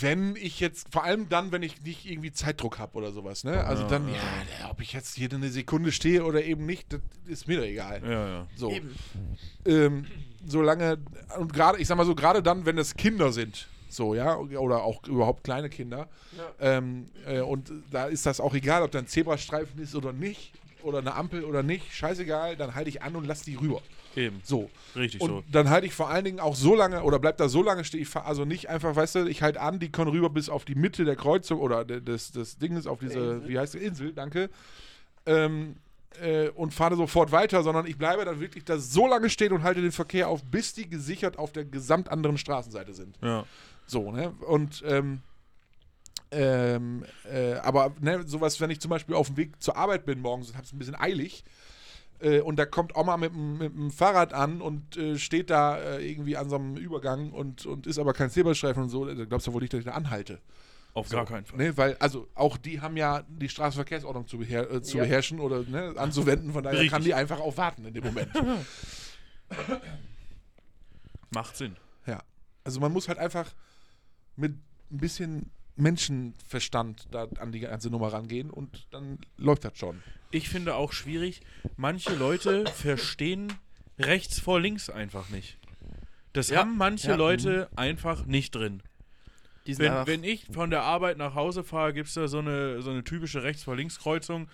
Wenn 0.00 0.36
ich 0.36 0.60
jetzt, 0.60 0.88
vor 0.92 1.04
allem 1.04 1.30
dann, 1.30 1.52
wenn 1.52 1.62
ich 1.62 1.80
nicht 1.82 2.04
irgendwie 2.04 2.32
Zeitdruck 2.32 2.78
habe 2.78 2.98
oder 2.98 3.12
sowas, 3.12 3.44
ne? 3.44 3.64
Also 3.64 3.84
Ja, 3.84 3.88
dann, 3.88 4.08
ja. 4.08 4.14
ja, 4.60 4.70
ob 4.70 4.82
ich 4.82 4.92
jetzt 4.92 5.16
hier 5.16 5.32
eine 5.32 5.48
Sekunde 5.48 5.90
stehe 5.90 6.24
oder 6.24 6.44
eben 6.44 6.66
nicht, 6.66 6.92
das 6.92 7.00
ist 7.26 7.48
mir 7.48 7.56
doch 7.56 7.64
egal. 7.64 8.02
Ja, 8.04 8.28
ja. 8.28 8.46
So. 8.56 8.70
eben. 8.70 8.94
ähm, 9.64 10.06
solange 10.44 10.98
und 11.38 11.54
gerade, 11.54 11.78
ich 11.78 11.86
sag 11.88 11.96
mal 11.96 12.04
so, 12.04 12.14
gerade 12.14 12.42
dann, 12.42 12.66
wenn 12.66 12.76
es 12.76 12.94
Kinder 12.94 13.32
sind, 13.32 13.68
so, 13.92 14.14
ja, 14.14 14.36
oder 14.36 14.82
auch 14.82 15.06
überhaupt 15.06 15.44
kleine 15.44 15.68
Kinder, 15.68 16.08
ähm, 16.60 17.08
äh, 17.26 17.40
und 17.40 17.72
da 17.90 18.06
ist 18.06 18.26
das 18.26 18.40
auch 18.40 18.54
egal, 18.54 18.82
ob 18.82 18.90
da 18.90 18.98
ein 18.98 19.06
Zebrastreifen 19.06 19.80
ist 19.80 19.94
oder 19.94 20.12
nicht, 20.12 20.52
oder 20.82 20.98
eine 20.98 21.14
Ampel 21.14 21.44
oder 21.44 21.62
nicht, 21.62 21.92
scheißegal, 21.94 22.56
dann 22.56 22.74
halte 22.74 22.88
ich 22.88 23.02
an 23.02 23.14
und 23.14 23.26
lass 23.26 23.42
die 23.42 23.54
rüber. 23.56 23.82
Eben. 24.16 24.40
So. 24.42 24.70
Richtig 24.96 25.20
Und 25.20 25.28
so. 25.28 25.44
dann 25.52 25.68
halte 25.70 25.86
ich 25.86 25.92
vor 25.94 26.08
allen 26.08 26.24
Dingen 26.24 26.40
auch 26.40 26.56
so 26.56 26.74
lange, 26.74 27.02
oder 27.02 27.18
bleib 27.18 27.36
da 27.36 27.48
so 27.48 27.62
lange 27.62 27.84
stehen, 27.84 28.00
ich 28.00 28.08
fahr 28.08 28.26
also 28.26 28.44
nicht 28.44 28.68
einfach, 28.70 28.96
weißt 28.96 29.16
du, 29.16 29.26
ich 29.26 29.42
halte 29.42 29.60
an, 29.60 29.78
die 29.78 29.90
können 29.92 30.10
rüber 30.10 30.30
bis 30.30 30.48
auf 30.48 30.64
die 30.64 30.74
Mitte 30.74 31.04
der 31.04 31.16
Kreuzung 31.16 31.60
oder 31.60 31.84
de- 31.84 32.00
des, 32.00 32.32
des 32.32 32.56
Dinges, 32.58 32.86
auf 32.86 32.98
diese, 32.98 33.46
wie 33.46 33.58
heißt 33.58 33.74
die 33.74 33.78
Insel, 33.78 34.12
danke. 34.12 34.48
Ähm, 35.26 35.76
äh, 36.20 36.48
und 36.48 36.74
fahre 36.74 36.96
sofort 36.96 37.30
weiter, 37.30 37.62
sondern 37.62 37.86
ich 37.86 37.96
bleibe 37.96 38.24
dann 38.24 38.40
wirklich 38.40 38.64
da 38.64 38.78
so 38.78 39.06
lange 39.06 39.30
stehen 39.30 39.52
und 39.52 39.62
halte 39.62 39.80
den 39.80 39.92
Verkehr 39.92 40.28
auf, 40.28 40.42
bis 40.42 40.72
die 40.72 40.88
gesichert 40.88 41.38
auf 41.38 41.52
der 41.52 41.64
gesamt 41.64 42.08
anderen 42.10 42.36
Straßenseite 42.36 42.94
sind. 42.94 43.16
Ja. 43.22 43.44
So, 43.90 44.12
ne? 44.12 44.30
Und 44.46 44.82
ähm, 44.86 45.20
ähm, 46.30 47.04
äh, 47.30 47.54
aber 47.54 47.92
ne, 48.00 48.22
sowas, 48.26 48.60
wenn 48.60 48.70
ich 48.70 48.80
zum 48.80 48.88
Beispiel 48.90 49.16
auf 49.16 49.26
dem 49.26 49.36
Weg 49.36 49.60
zur 49.60 49.76
Arbeit 49.76 50.04
bin 50.06 50.20
morgens 50.20 50.48
und 50.48 50.54
habe 50.54 50.64
es 50.64 50.72
ein 50.72 50.78
bisschen 50.78 50.94
eilig 50.94 51.42
äh, 52.20 52.40
und 52.40 52.56
da 52.56 52.66
kommt 52.66 52.94
Oma 52.96 53.16
mit, 53.16 53.32
dem- 53.32 53.58
mit 53.58 53.74
dem 53.74 53.90
Fahrrad 53.90 54.32
an 54.32 54.60
und 54.62 54.96
äh, 54.96 55.18
steht 55.18 55.50
da 55.50 55.76
äh, 55.78 56.08
irgendwie 56.08 56.36
an 56.36 56.48
so 56.48 56.54
einem 56.54 56.76
Übergang 56.76 57.32
und, 57.32 57.66
und 57.66 57.88
ist 57.88 57.98
aber 57.98 58.12
kein 58.12 58.30
Zebrastreifen 58.30 58.84
und 58.84 58.90
so, 58.90 59.04
da 59.06 59.24
glaubst 59.24 59.48
du 59.48 59.52
wohl 59.52 59.60
nicht, 59.60 59.72
dass 59.72 59.80
ich 59.80 59.86
da 59.86 59.92
anhalte. 59.92 60.40
Auf 60.94 61.08
gar 61.08 61.24
keinen 61.24 61.44
Fall. 61.46 61.58
Ne? 61.58 61.76
Weil, 61.76 61.96
also 61.98 62.28
auch 62.36 62.56
die 62.56 62.80
haben 62.80 62.96
ja 62.96 63.22
die 63.28 63.48
Straßenverkehrsordnung 63.48 64.28
zu, 64.28 64.38
beher 64.38 64.70
äh, 64.70 64.82
zu 64.82 64.98
Ja. 64.98 65.04
beherrschen 65.04 65.40
oder 65.40 65.62
ne, 65.64 65.94
anzuwenden, 65.96 66.52
von 66.52 66.62
daher 66.62 66.78
Richtig. 66.78 66.92
kann 66.92 67.02
die 67.02 67.14
einfach 67.14 67.40
auch 67.40 67.56
warten 67.56 67.84
in 67.86 67.94
dem 67.94 68.04
Moment. 68.04 68.30
Macht 71.30 71.56
Sinn. 71.56 71.76
Ja. 72.06 72.22
Also 72.64 72.80
man 72.80 72.92
muss 72.92 73.08
halt 73.08 73.18
einfach 73.18 73.52
mit 74.40 74.52
ein 74.90 74.98
bisschen 74.98 75.50
Menschenverstand 75.76 77.06
da 77.10 77.26
an 77.38 77.52
die 77.52 77.60
ganze 77.60 77.90
Nummer 77.90 78.12
rangehen 78.12 78.50
und 78.50 78.86
dann 78.90 79.18
läuft 79.36 79.64
das 79.64 79.78
schon. 79.78 80.02
Ich 80.30 80.48
finde 80.48 80.74
auch 80.74 80.92
schwierig, 80.92 81.40
manche 81.76 82.14
Leute 82.14 82.66
verstehen 82.74 83.52
rechts 83.98 84.40
vor 84.40 84.60
links 84.60 84.90
einfach 84.90 85.28
nicht. 85.30 85.58
Das 86.32 86.48
Ja. 86.50 86.60
haben 86.60 86.76
manche 86.76 87.10
Ja. 87.10 87.16
Leute 87.16 87.68
einfach 87.76 88.24
nicht 88.26 88.54
drin. 88.54 88.82
Wenn, 89.66 90.06
wenn 90.06 90.24
ich 90.24 90.46
von 90.52 90.70
der 90.70 90.82
Arbeit 90.82 91.16
nach 91.18 91.34
Hause 91.34 91.62
fahre, 91.62 91.92
gibt 91.92 92.08
es 92.08 92.14
da 92.14 92.26
so 92.28 92.38
eine, 92.38 92.82
so 92.82 92.90
eine 92.90 93.04
typische 93.04 93.42
Rechts-vor-Links-Kreuzung. 93.42 94.48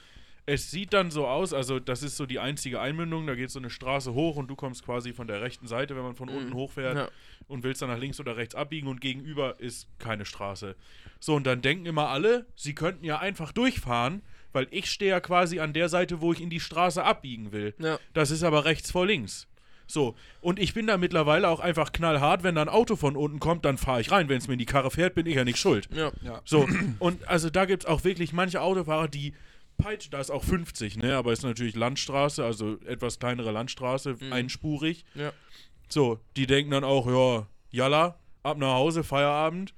Es 0.49 0.71
sieht 0.71 0.93
dann 0.93 1.11
so 1.11 1.27
aus, 1.27 1.53
also 1.53 1.81
das 1.81 2.05
ist 2.05 2.17
so 2.17 2.25
die 2.25 2.39
einzige 2.39 2.81
Einmündung, 2.81 3.27
da 3.27 3.35
geht 3.35 3.51
so 3.51 3.59
eine 3.59 3.69
Straße 3.69 4.15
hoch 4.15 4.37
und 4.37 4.47
du 4.49 4.55
kommst 4.55 4.85
quasi 4.85 5.13
von 5.13 5.27
der 5.27 5.43
rechten 5.43 5.67
Seite, 5.67 5.97
wenn 5.97 6.05
man 6.05 6.15
von 6.15 6.29
unten 6.29 6.55
hochfährt 6.55 6.97
ja. 6.97 7.09
und 7.49 7.65
willst 7.65 7.83
dann 7.83 7.89
nach 7.89 7.99
links 7.99 8.21
oder 8.21 8.37
rechts 8.37 8.55
abbiegen 8.55 8.87
und 8.87 9.01
gegenüber 9.01 9.59
ist 9.59 9.89
keine 9.99 10.25
Straße. 10.25 10.77
So, 11.19 11.35
und 11.35 11.47
dann 11.49 11.63
denken 11.63 11.87
immer 11.87 12.09
alle, 12.09 12.47
sie 12.55 12.75
könnten 12.75 13.05
ja 13.05 13.19
einfach 13.19 13.51
durchfahren, 13.51 14.23
weil 14.53 14.69
ich 14.71 14.89
stehe 14.89 15.11
ja 15.11 15.21
quasi 15.21 15.59
an 15.59 15.73
der 15.73 15.89
Seite, 15.89 16.21
wo 16.21 16.33
ich 16.33 16.41
in 16.41 16.49
die 16.49 16.61
Straße 16.61 17.03
abbiegen 17.03 17.51
will. 17.51 17.75
Ja. 17.79 17.99
Das 18.15 18.31
ist 18.31 18.45
aber 18.45 18.65
rechts 18.65 18.93
vor 18.93 19.05
links. 19.05 19.49
So, 19.89 20.17
und 20.41 20.59
ich 20.59 20.75
bin 20.75 20.87
da 20.87 20.97
mittlerweile 20.97 21.49
auch 21.49 21.61
einfach 21.61 21.93
knallhart, 21.93 22.43
wenn 22.43 22.57
da 22.57 22.63
ein 22.63 22.69
Auto 22.69 22.97
von 22.97 23.17
unten 23.17 23.39
kommt, 23.39 23.65
dann 23.65 23.79
fahre 23.79 24.01
ich 24.01 24.11
rein. 24.11 24.29
Wenn 24.29 24.39
es 24.39 24.49
mir 24.49 24.55
in 24.55 24.59
die 24.59 24.67
Karre 24.67 24.91
fährt, 24.91 25.15
bin 25.15 25.27
ich 25.27 25.37
ja 25.37 25.45
nicht 25.45 25.59
schuld. 25.59 25.89
Ja. 25.95 26.11
Ja. 26.23 26.41
So, 26.45 26.69
und 26.99 27.27
also 27.29 27.51
da 27.51 27.67
gibt 27.67 27.85
es 27.85 27.89
auch 27.89 28.05
wirklich 28.05 28.33
manche 28.33 28.61
Autofahrer, 28.61 29.09
die 29.09 29.35
peitschen, 29.77 30.11
da 30.11 30.20
ist 30.20 30.31
auch 30.31 30.45
50, 30.45 30.97
ne, 30.97 31.16
aber 31.16 31.33
ist 31.33 31.43
natürlich 31.43 31.74
Landstraße, 31.77 32.45
also 32.45 32.79
etwas 32.87 33.18
kleinere 33.18 33.51
Landstraße, 33.53 34.16
einspurig. 34.31 35.05
Ja. 35.14 35.33
So, 35.89 36.18
die 36.37 36.47
denken 36.47 36.70
dann 36.72 36.85
auch, 36.85 37.07
ja, 37.07 37.47
jalla, 37.70 38.18
ab 38.43 38.59
nach 38.59 38.74
Hause, 38.74 39.05
Feierabend 39.05 39.74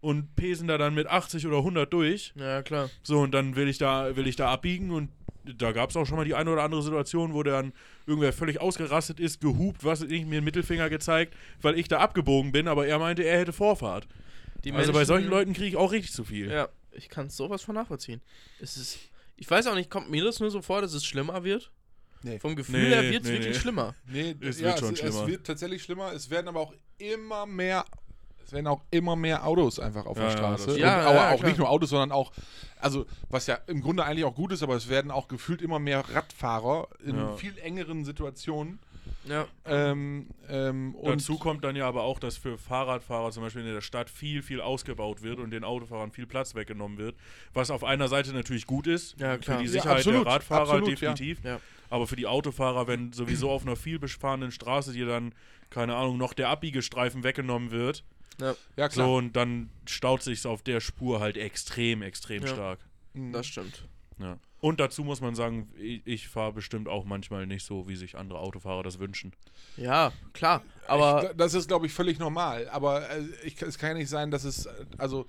und 0.00 0.36
pesen 0.36 0.68
da 0.68 0.78
dann 0.78 0.94
mit 0.94 1.06
80 1.06 1.46
oder 1.46 1.58
100 1.58 1.92
durch. 1.92 2.32
ja, 2.36 2.62
klar. 2.62 2.90
So, 3.02 3.20
und 3.20 3.32
dann 3.32 3.56
will 3.56 3.68
ich 3.68 3.78
da, 3.78 4.16
will 4.16 4.26
ich 4.26 4.36
da 4.36 4.50
abbiegen 4.52 4.90
und 4.90 5.10
da 5.44 5.70
gab 5.72 5.90
es 5.90 5.96
auch 5.96 6.04
schon 6.06 6.16
mal 6.16 6.24
die 6.24 6.34
eine 6.34 6.50
oder 6.50 6.64
andere 6.64 6.82
Situation, 6.82 7.32
wo 7.32 7.42
dann 7.44 7.72
irgendwer 8.06 8.32
völlig 8.32 8.60
ausgerastet 8.60 9.20
ist, 9.20 9.40
gehupt, 9.40 9.84
was 9.84 10.02
ich, 10.02 10.26
mir 10.26 10.38
einen 10.38 10.44
Mittelfinger 10.44 10.90
gezeigt, 10.90 11.34
weil 11.62 11.78
ich 11.78 11.86
da 11.88 11.98
abgebogen 12.00 12.50
bin, 12.52 12.66
aber 12.66 12.86
er 12.86 12.98
meinte, 12.98 13.22
er 13.22 13.38
hätte 13.38 13.52
Vorfahrt. 13.52 14.08
Die 14.64 14.72
also 14.72 14.90
bei 14.92 14.98
Menschen- 14.98 15.06
solchen 15.06 15.28
Leuten 15.28 15.52
kriege 15.52 15.68
ich 15.68 15.76
auch 15.76 15.92
richtig 15.92 16.12
zu 16.12 16.24
viel. 16.24 16.50
Ja, 16.50 16.68
ich 16.90 17.08
kann 17.08 17.30
sowas 17.30 17.62
von 17.62 17.76
nachvollziehen. 17.76 18.20
Es 18.60 18.76
ist. 18.76 18.98
Ich 19.36 19.50
weiß 19.50 19.66
auch 19.66 19.74
nicht, 19.74 19.90
kommt 19.90 20.10
mir 20.10 20.24
das 20.24 20.40
nur 20.40 20.50
so 20.50 20.62
vor, 20.62 20.80
dass 20.80 20.92
es 20.94 21.04
schlimmer 21.04 21.44
wird? 21.44 21.70
Nee. 22.22 22.38
Vom 22.40 22.56
Gefühl 22.56 22.80
Nee, 22.82 22.88
her 22.88 23.02
wird 23.02 23.22
es 23.24 23.28
nee, 23.28 23.34
wirklich 23.36 23.54
nee. 23.54 23.60
schlimmer. 23.60 23.94
Nee, 24.06 24.34
Es 24.40 24.58
ja, 24.60 24.68
wird 24.68 24.78
schon 24.80 24.94
es, 24.94 24.98
schlimmer. 25.00 25.20
Es 25.22 25.26
wird 25.26 25.46
tatsächlich 25.46 25.82
schlimmer. 25.82 26.12
Es 26.12 26.30
werden 26.30 26.48
aber 26.48 26.60
auch 26.60 26.72
immer 26.98 27.46
mehr. 27.46 27.84
Es 28.44 28.52
werden 28.52 28.66
auch 28.68 28.82
immer 28.90 29.16
mehr 29.16 29.44
Autos 29.46 29.78
einfach 29.80 30.06
auf 30.06 30.16
Ja, 30.16 30.24
der 30.24 30.30
Straße. 30.30 30.70
Ja, 30.78 30.86
ja, 31.00 31.06
aber 31.08 31.14
ja, 31.16 31.30
auch 31.32 31.38
klar. 31.38 31.48
nicht 31.48 31.58
nur 31.58 31.68
Autos, 31.68 31.90
sondern 31.90 32.12
auch, 32.12 32.32
also 32.80 33.04
was 33.28 33.46
ja 33.48 33.58
im 33.66 33.82
Grunde 33.82 34.04
eigentlich 34.04 34.24
auch 34.24 34.34
gut 34.34 34.52
ist, 34.52 34.62
aber 34.62 34.76
es 34.76 34.88
werden 34.88 35.10
auch 35.10 35.26
gefühlt 35.28 35.60
immer 35.62 35.78
mehr 35.80 36.00
Radfahrer 36.08 36.88
in 37.04 37.16
Ja. 37.16 37.36
viel 37.36 37.58
engeren 37.58 38.04
Situationen. 38.04 38.78
Ja. 39.28 39.46
Ähm, 39.64 40.28
ähm, 40.48 40.94
und 40.94 41.20
Dazu 41.20 41.36
kommt 41.38 41.64
dann 41.64 41.74
ja 41.76 41.86
aber 41.88 42.02
auch, 42.04 42.18
dass 42.18 42.36
für 42.36 42.58
Fahrradfahrer 42.58 43.30
zum 43.32 43.42
Beispiel 43.42 43.62
in 43.66 43.72
der 43.74 43.80
Stadt 43.80 44.08
viel, 44.08 44.42
viel 44.42 44.60
ausgebaut 44.60 45.22
wird 45.22 45.38
und 45.40 45.50
den 45.50 45.64
Autofahrern 45.64 46.12
viel 46.12 46.26
Platz 46.26 46.54
weggenommen 46.54 46.98
wird. 46.98 47.16
Was 47.52 47.70
auf 47.70 47.82
einer 47.84 48.08
Seite 48.08 48.32
natürlich 48.32 48.66
gut 48.66 48.86
ist, 48.86 49.18
Ja, 49.20 49.36
klar. 49.38 49.58
für 49.58 49.62
die 49.64 49.68
Ja, 49.68 49.72
Sicherheit 49.72 49.98
absolut, 49.98 50.26
der 50.26 50.32
Radfahrer 50.32 50.60
absolut, 50.62 50.88
ja. 50.88 50.94
definitiv. 51.12 51.44
Ja. 51.44 51.60
Aber 51.90 52.06
für 52.06 52.16
die 52.16 52.26
Autofahrer, 52.26 52.86
wenn 52.86 53.12
sowieso 53.12 53.50
auf 53.50 53.62
einer 53.62 53.76
viel 53.76 53.98
befahrenen 53.98 54.50
Straße 54.52 54.92
dir 54.92 55.06
dann, 55.06 55.34
keine 55.70 55.96
Ahnung, 55.96 56.16
noch 56.18 56.32
der 56.32 56.48
Abbiegestreifen 56.48 57.22
weggenommen 57.24 57.70
wird, 57.70 58.04
Ja, 58.40 58.54
ja 58.76 58.88
klar. 58.88 59.06
so 59.06 59.16
und 59.16 59.34
dann 59.34 59.70
staut 59.86 60.22
sich 60.22 60.44
auf 60.46 60.62
der 60.62 60.80
Spur 60.80 61.20
halt 61.20 61.36
extrem, 61.36 62.02
extrem 62.02 62.42
Ja. 62.42 62.48
stark. 62.48 62.78
Mhm. 63.14 63.32
das 63.32 63.46
stimmt. 63.46 63.86
Ja. 64.18 64.38
Und 64.60 64.80
dazu 64.80 65.04
muss 65.04 65.20
man 65.20 65.34
sagen, 65.34 65.70
ich, 65.78 66.02
ich 66.06 66.28
fahre 66.28 66.52
bestimmt 66.52 66.88
auch 66.88 67.04
manchmal 67.04 67.46
nicht 67.46 67.64
so, 67.64 67.88
wie 67.88 67.96
sich 67.96 68.16
andere 68.16 68.38
Autofahrer 68.38 68.82
das 68.82 68.98
wünschen. 68.98 69.32
Ja, 69.76 70.12
klar. 70.32 70.62
Aber 70.88 71.30
ich, 71.30 71.36
das 71.36 71.54
ist, 71.54 71.68
glaube 71.68 71.86
ich, 71.86 71.92
völlig 71.92 72.18
normal. 72.18 72.68
Aber 72.70 73.08
äh, 73.10 73.22
ich, 73.44 73.60
es 73.60 73.78
kann 73.78 73.90
ja 73.90 73.94
nicht 73.94 74.08
sein, 74.08 74.30
dass 74.30 74.44
es, 74.44 74.66
also 74.96 75.26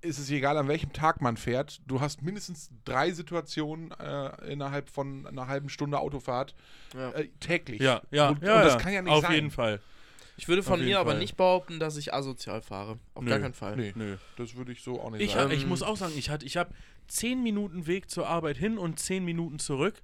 ist 0.00 0.18
es 0.18 0.30
egal, 0.30 0.56
an 0.56 0.68
welchem 0.68 0.92
Tag 0.92 1.20
man 1.20 1.36
fährt. 1.36 1.80
Du 1.86 2.00
hast 2.00 2.22
mindestens 2.22 2.70
drei 2.84 3.10
Situationen 3.12 3.92
äh, 3.92 4.52
innerhalb 4.52 4.88
von 4.88 5.26
einer 5.26 5.46
halben 5.48 5.68
Stunde 5.68 5.98
Autofahrt 5.98 6.54
Ja. 6.94 7.10
äh, 7.12 7.28
täglich. 7.40 7.80
Ja, 7.80 8.02
ja, 8.10 8.28
und, 8.30 8.42
ja, 8.42 8.56
und 8.56 8.64
das 8.64 8.74
ja. 8.74 8.78
kann 8.80 8.92
ja 8.92 9.02
nicht 9.02 9.12
Auf 9.12 9.22
sein. 9.22 9.32
jeden 9.34 9.50
Fall. 9.50 9.80
Ich 10.36 10.48
würde 10.48 10.62
von 10.62 10.82
mir 10.84 10.98
aber 10.98 11.12
Fall. 11.12 11.20
nicht 11.20 11.36
behaupten, 11.36 11.78
dass 11.78 11.96
ich 11.96 12.12
asozial 12.14 12.60
fahre. 12.62 12.98
Auf 13.14 13.22
Nö. 13.24 13.30
gar 13.30 13.38
keinen 13.40 13.54
Fall. 13.54 13.76
Nee, 13.76 13.92
Nö. 13.94 14.16
das 14.36 14.56
würde 14.56 14.72
ich 14.72 14.82
so 14.82 15.00
auch 15.00 15.10
nicht 15.10 15.20
Ich, 15.22 15.32
sagen. 15.32 15.50
ich 15.52 15.62
Ähm, 15.62 15.68
muss 15.68 15.82
auch 15.82 15.96
sagen, 15.96 16.14
ich, 16.16 16.30
hatte- 16.30 16.46
ich 16.46 16.56
habe 16.56 16.70
zehn 17.08 17.42
Minuten 17.42 17.86
Weg 17.86 18.10
zur 18.10 18.26
Arbeit 18.28 18.56
hin 18.56 18.78
und 18.78 18.98
zehn 18.98 19.24
Minuten 19.24 19.58
zurück. 19.58 19.94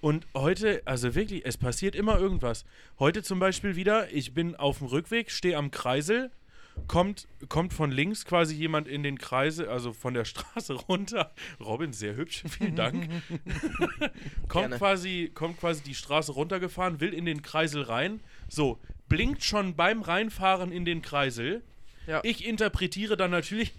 Und 0.00 0.26
heute, 0.36 0.82
also 0.84 1.14
wirklich, 1.14 1.46
es 1.46 1.56
passiert 1.56 1.94
immer 1.94 2.18
irgendwas. 2.18 2.64
Heute 2.98 3.22
zum 3.22 3.38
Beispiel 3.38 3.76
wieder, 3.76 4.12
ich 4.12 4.34
bin 4.34 4.56
auf 4.56 4.78
dem 4.78 4.88
Rückweg, 4.88 5.30
stehe 5.30 5.56
am 5.56 5.70
Kreisel, 5.70 6.32
kommt, 6.88 7.28
kommt 7.48 7.72
von 7.72 7.92
links 7.92 8.24
quasi 8.24 8.56
jemand 8.56 8.88
in 8.88 9.04
den 9.04 9.16
Kreisel, 9.18 9.68
also 9.68 9.92
von 9.92 10.12
der 10.14 10.24
Straße 10.24 10.72
runter. 10.74 11.30
Robin, 11.60 11.92
sehr 11.92 12.16
hübsch, 12.16 12.42
vielen 12.48 12.74
Dank. 12.74 13.08
kommt, 14.48 14.50
Gerne. 14.70 14.78
quasi, 14.78 15.30
kommt 15.32 15.58
quasi 15.60 15.82
die 15.82 15.94
Straße 15.94 16.32
runtergefahren, 16.32 17.00
will 17.00 17.12
in 17.14 17.24
den 17.24 17.42
Kreisel 17.42 17.82
rein. 17.82 18.20
So, 18.48 18.78
blinkt 19.12 19.44
schon 19.44 19.76
beim 19.76 20.00
Reinfahren 20.02 20.72
in 20.72 20.84
den 20.84 21.02
Kreisel. 21.02 21.62
Ja. 22.06 22.20
Ich 22.24 22.44
interpretiere 22.46 23.16
dann 23.16 23.30
natürlich, 23.30 23.72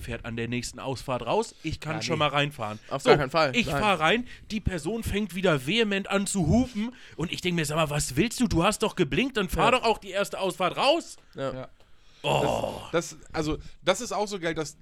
fährt 0.00 0.24
an 0.26 0.36
der 0.36 0.46
nächsten 0.48 0.78
Ausfahrt 0.78 1.22
raus, 1.24 1.54
ich 1.62 1.80
kann 1.80 1.96
Ja, 1.96 2.02
schon 2.02 2.14
nee. 2.16 2.18
mal 2.20 2.28
reinfahren. 2.28 2.78
Auf 2.90 3.02
gar 3.02 3.16
keinen 3.16 3.30
Fall, 3.30 3.56
Ich 3.56 3.66
fahre 3.66 3.98
rein, 4.00 4.26
die 4.50 4.60
Person 4.60 5.02
fängt 5.02 5.34
wieder 5.34 5.66
vehement 5.66 6.10
an 6.10 6.26
zu 6.26 6.46
hupen 6.46 6.92
und 7.16 7.32
ich 7.32 7.40
denke 7.40 7.56
mir, 7.60 7.64
sag 7.64 7.76
mal, 7.76 7.88
was 7.88 8.16
willst 8.16 8.38
du? 8.40 8.46
Du 8.46 8.62
hast 8.62 8.82
doch 8.82 8.94
geblinkt, 8.94 9.38
dann 9.38 9.48
fahr 9.48 9.72
Ja. 9.72 9.78
doch 9.78 9.84
auch 9.84 9.98
die 9.98 10.10
erste 10.10 10.38
Ausfahrt 10.38 10.76
raus. 10.76 11.16
Ja. 11.34 11.52
Ja. 11.54 11.68
Oh. 12.22 12.80
Das, 12.92 13.16
also, 13.32 13.58
das 13.82 14.00
ist 14.02 14.12
auch 14.12 14.28
so 14.28 14.38
geil, 14.38 14.54
dass 14.54 14.76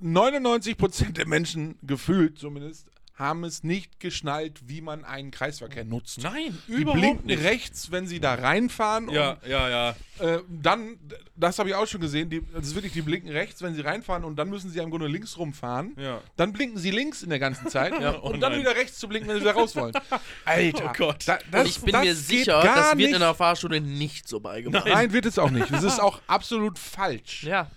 99% 0.00 1.12
der 1.12 1.26
Menschen, 1.26 1.76
gefühlt 1.82 2.38
zumindest, 2.38 2.86
haben 3.20 3.44
es 3.44 3.62
nicht 3.62 4.00
geschnallt, 4.00 4.58
wie 4.66 4.80
man 4.80 5.04
einen 5.04 5.30
Kreisverkehr 5.30 5.84
nutzt. 5.84 6.20
Nein, 6.22 6.58
Die 6.66 6.72
überhaupt 6.72 7.00
blinken 7.00 7.26
nicht. 7.26 7.44
rechts, 7.44 7.92
wenn 7.92 8.08
sie 8.08 8.18
da 8.18 8.34
reinfahren. 8.34 9.08
Ja, 9.10 9.36
ja, 9.46 9.68
ja. 9.68 9.96
Und, 10.18 10.26
äh, 10.26 10.40
dann, 10.48 10.98
das 11.36 11.58
habe 11.60 11.68
ich 11.68 11.74
auch 11.76 11.86
schon 11.86 12.00
gesehen, 12.00 12.28
die, 12.30 12.42
das 12.52 12.66
ist 12.66 12.74
wirklich, 12.74 12.92
die 12.94 13.02
blinken 13.02 13.30
rechts, 13.30 13.62
wenn 13.62 13.74
sie 13.74 13.82
reinfahren 13.82 14.24
und 14.24 14.36
dann 14.36 14.48
müssen 14.50 14.70
sie 14.70 14.80
im 14.80 14.90
Grunde 14.90 15.06
links 15.06 15.38
rumfahren. 15.38 15.94
Ja. 15.98 16.20
Dann 16.36 16.52
blinken 16.52 16.78
sie 16.78 16.90
links 16.90 17.22
in 17.22 17.30
der 17.30 17.38
ganzen 17.38 17.68
Zeit 17.68 17.92
Ja, 18.00 18.10
und 18.12 18.36
oh 18.36 18.38
dann 18.38 18.52
nein. 18.52 18.60
wieder 18.62 18.74
rechts 18.74 18.98
zu 18.98 19.08
blinken, 19.08 19.28
wenn 19.28 19.36
sie 19.36 19.42
wieder 19.42 19.52
raus 19.54 19.76
wollen. 19.76 19.92
Alter. 20.44 20.86
Oh 20.90 20.92
Gott. 20.96 21.28
Da, 21.28 21.34
Und 21.34 21.42
das, 21.52 21.68
ich 21.68 21.80
bin 21.80 21.92
das 21.92 22.02
mir 22.04 22.14
sicher, 22.16 22.62
das 22.62 22.86
wird 22.88 22.96
nicht. 22.96 23.12
in 23.12 23.20
der 23.20 23.34
Fahrschule 23.34 23.80
nicht 23.80 24.26
so 24.28 24.40
beigebracht. 24.40 24.86
Nein, 24.86 25.12
wird 25.12 25.26
es 25.26 25.38
auch 25.38 25.50
nicht. 25.50 25.70
Das 25.70 25.82
ist 25.84 26.00
auch 26.00 26.20
absolut 26.26 26.78
falsch. 26.78 27.44
Ja. 27.44 27.70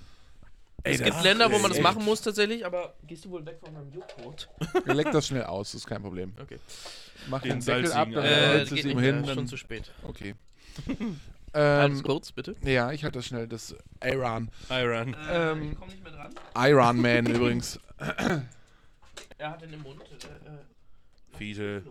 Ey, 0.86 0.96
Es 0.96 1.02
gibt 1.04 1.16
das- 1.16 1.24
Länder, 1.24 1.50
wo 1.52 1.60
man 1.60 1.70
das 1.70 1.78
echt. 1.78 1.82
machen 1.84 2.04
muss 2.04 2.22
tatsächlich, 2.22 2.66
aber 2.66 2.94
gehst 3.08 3.24
du 3.26 3.30
wohl 3.30 3.46
weg 3.46 3.58
von 3.64 3.74
meinem 3.74 3.92
Joghurt? 3.94 4.50
Leck 4.86 5.12
das 5.12 5.28
schnell 5.28 5.44
aus, 5.44 5.72
das 5.72 5.82
ist 5.82 5.88
kein 5.88 6.02
Problem. 6.02 6.34
Okay. 6.42 6.60
Mach 7.30 7.42
Den 7.42 7.60
den, 7.60 7.66
Deckel 7.66 7.94
ab, 7.94 8.10
dann 8.14 8.24
äh, 8.24 8.28
Äh, 8.28 8.58
hältst 8.58 8.74
es 8.74 8.86
ihm 8.86 9.00
hin. 9.00 9.24
Dann, 9.26 9.36
schon 9.36 9.48
zu 9.48 9.56
spät. 9.58 9.92
okay. 10.04 10.36
Alles 11.54 12.00
ähm, 12.00 12.04
kurz, 12.04 12.32
bitte. 12.32 12.56
ja, 12.64 12.92
ich 12.92 13.04
halte 13.04 13.20
das 13.20 13.28
schnell. 13.28 13.48
Das 13.48 13.76
Iran. 14.04 14.50
Iron. 14.72 15.16
Ähm, 15.30 15.72
ich 15.74 15.78
komm 15.80 15.88
nicht 15.88 16.04
mehr 16.04 16.12
dran. 16.12 16.34
Iron 16.58 17.00
Man 17.00 17.28
übrigens. 17.28 17.80
Er 19.38 19.52
hat 19.52 19.62
den 19.62 19.72
im 19.72 19.84
Mund. 19.84 20.02
Äh, 20.02 21.38
Fiete. 21.38 21.84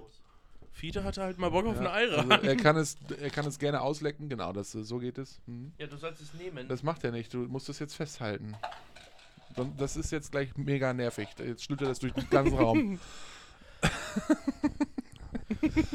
Fiete 0.82 1.04
hatte 1.04 1.22
halt 1.22 1.38
mal 1.38 1.48
Bock 1.48 1.64
auf 1.64 1.80
Ja, 1.80 1.92
eine 1.92 2.12
Iron. 2.12 2.32
also 2.32 2.44
er, 2.44 2.56
kann 2.56 2.76
es, 2.76 2.96
er 3.20 3.30
kann 3.30 3.46
es 3.46 3.60
gerne 3.60 3.82
auslecken, 3.82 4.28
genau, 4.28 4.52
das, 4.52 4.72
so 4.72 4.98
geht 4.98 5.16
es. 5.16 5.40
Mhm. 5.46 5.70
ja, 5.78 5.86
du 5.86 5.96
sollst 5.96 6.20
es 6.20 6.34
nehmen. 6.34 6.66
Das 6.66 6.82
macht 6.82 7.04
er 7.04 7.12
nicht, 7.12 7.32
du 7.32 7.46
musst 7.46 7.68
es 7.68 7.78
jetzt 7.78 7.94
festhalten. 7.94 8.56
Das 9.78 9.96
ist 9.96 10.10
jetzt 10.10 10.32
gleich 10.32 10.56
mega 10.56 10.92
nervig. 10.92 11.28
Jetzt 11.38 11.62
schlüpft 11.62 11.82
er 11.82 11.88
das 11.88 12.00
durch 12.00 12.12
den 12.14 12.28
ganzen 12.28 12.58
Raum. 12.58 12.98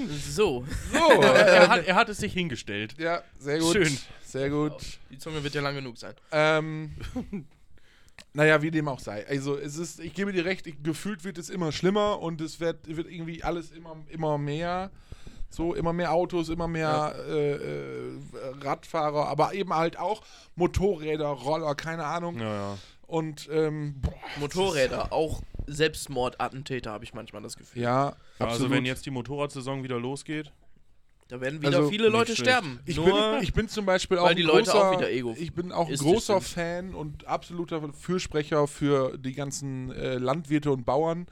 so. 0.07 0.65
So, 0.93 1.11
er, 1.21 1.67
hat, 1.67 1.85
er 1.85 1.95
hat 1.95 2.07
es 2.07 2.19
sich 2.19 2.31
hingestellt. 2.31 2.95
ja, 2.97 3.23
sehr 3.37 3.59
gut. 3.59 3.73
Schön. 3.73 3.97
Sehr 4.23 4.49
gut. 4.49 4.99
Die 5.11 5.17
Zunge 5.17 5.43
wird 5.43 5.53
ja 5.53 5.59
lang 5.59 5.75
genug 5.75 5.97
sein. 5.97 6.13
Ähm, 6.31 6.95
naja, 8.33 8.61
wie 8.61 8.71
dem 8.71 8.87
auch 8.87 8.99
sei. 8.99 9.25
Also 9.27 9.57
es 9.57 9.77
ist, 9.77 9.99
ich 9.99 10.13
gebe 10.13 10.31
dir 10.31 10.45
recht, 10.45 10.67
ich, 10.67 10.81
gefühlt 10.83 11.23
wird 11.23 11.37
es 11.37 11.49
immer 11.49 11.71
schlimmer 11.71 12.19
und 12.21 12.41
es 12.41 12.59
wird, 12.59 12.87
wird 12.87 13.09
irgendwie 13.09 13.43
alles 13.43 13.71
immer, 13.71 13.95
immer 14.09 14.37
mehr. 14.37 14.91
So, 15.49 15.73
immer 15.73 15.93
mehr 15.93 16.11
Autos, 16.11 16.49
immer 16.49 16.67
mehr 16.67 17.15
äh, 17.25 17.51
äh, 17.53 18.19
Radfahrer, 18.61 19.29
aber 19.29 19.53
eben 19.53 19.73
halt 19.73 19.97
auch 19.97 20.21
Motorräder, 20.55 21.27
Roller, 21.27 21.73
keine 21.73 22.03
Ahnung. 22.03 22.37
Ja, 22.37 22.53
ja. 22.53 22.77
Und 23.07 23.47
ähm, 23.49 23.95
boah, 24.01 24.13
Motorräder, 24.41 25.13
auch 25.13 25.41
Selbstmordattentäter, 25.65 26.91
habe 26.91 27.05
ich 27.05 27.13
manchmal 27.13 27.41
das 27.41 27.55
Gefühl. 27.55 27.81
ja, 27.81 28.07
absolut. 28.39 28.53
Also 28.53 28.69
wenn 28.69 28.85
jetzt 28.85 29.05
die 29.05 29.11
Motorradsaison 29.11 29.83
wieder 29.83 29.97
losgeht, 29.97 30.51
Da 31.29 31.41
werden 31.41 31.61
wieder 31.61 31.77
Also, 31.77 31.89
viele 31.89 32.07
Leute 32.07 32.35
sterben. 32.35 32.79
Ich, 32.85 32.95
Nur 32.95 33.05
bin, 33.33 33.43
ich 33.43 33.53
bin 33.53 33.67
zum 33.67 33.85
Beispiel 33.85 34.17
auch 34.17 34.25
weil 34.27 34.35
die 34.35 34.43
ein 34.43 34.47
Leute 34.47 34.71
großer, 34.71 34.89
auch 34.91 34.97
wieder 34.97 35.11
Ego- 35.11 35.35
ich 35.37 35.53
bin 35.53 35.71
auch 35.73 35.89
ein 35.89 35.95
großer. 35.95 36.39
Fan 36.39 36.93
und 36.95 37.27
absoluter 37.27 37.81
Fürsprecher 37.93 38.65
für 38.67 39.17
die 39.17 39.33
ganzen 39.33 39.91
äh, 39.91 40.15
Landwirte 40.15 40.71
und 40.71 40.85
Bauern, 40.85 41.27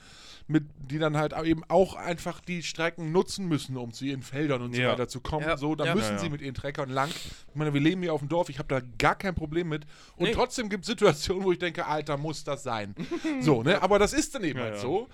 mit, 0.48 0.66
die 0.78 1.00
dann 1.00 1.16
halt 1.18 1.34
eben 1.44 1.64
auch 1.70 1.96
einfach 1.96 2.40
die 2.42 2.62
Strecken 2.62 3.12
nutzen 3.14 3.48
müssen, 3.48 3.78
um 3.78 3.94
zu 3.94 4.04
ihren 4.06 4.22
Feldern 4.22 4.62
und 4.62 4.76
so 4.76 4.82
Ja. 4.82 4.92
weiter 4.92 5.08
zu 5.08 5.22
kommen. 5.22 5.46
Ja, 5.48 5.56
So, 5.58 5.76
dann 5.76 5.88
ja. 5.88 5.96
müssen 5.96 6.16
Ja, 6.16 6.20
sie 6.20 6.30
mit 6.30 6.42
ihren 6.42 6.54
Treckern 6.56 6.90
lang. 6.90 7.10
Ich 7.10 7.56
meine, 7.56 7.74
wir 7.74 7.82
leben 7.82 8.02
hier 8.02 8.14
auf 8.14 8.20
dem 8.20 8.28
Dorf, 8.30 8.50
ich 8.50 8.60
habe 8.60 8.68
da 8.68 8.82
gar 9.00 9.16
kein 9.16 9.34
Problem 9.34 9.70
mit. 9.70 9.86
Und 10.18 10.26
Nee. 10.28 10.34
trotzdem 10.34 10.68
gibt 10.70 10.84
es 10.84 10.88
Situationen, 10.88 11.44
wo 11.46 11.52
ich 11.54 11.58
denke, 11.60 11.86
Alter, 11.88 12.18
muss 12.18 12.44
das 12.44 12.64
sein. 12.64 12.94
so, 13.40 13.64
ne? 13.64 13.82
Aber 13.82 13.98
das 13.98 14.12
ist 14.14 14.36
dann 14.36 14.44
eben 14.44 14.60
Ja, 14.60 14.66
halt 14.66 14.76
ja. 14.76 14.82
so. 14.82 15.08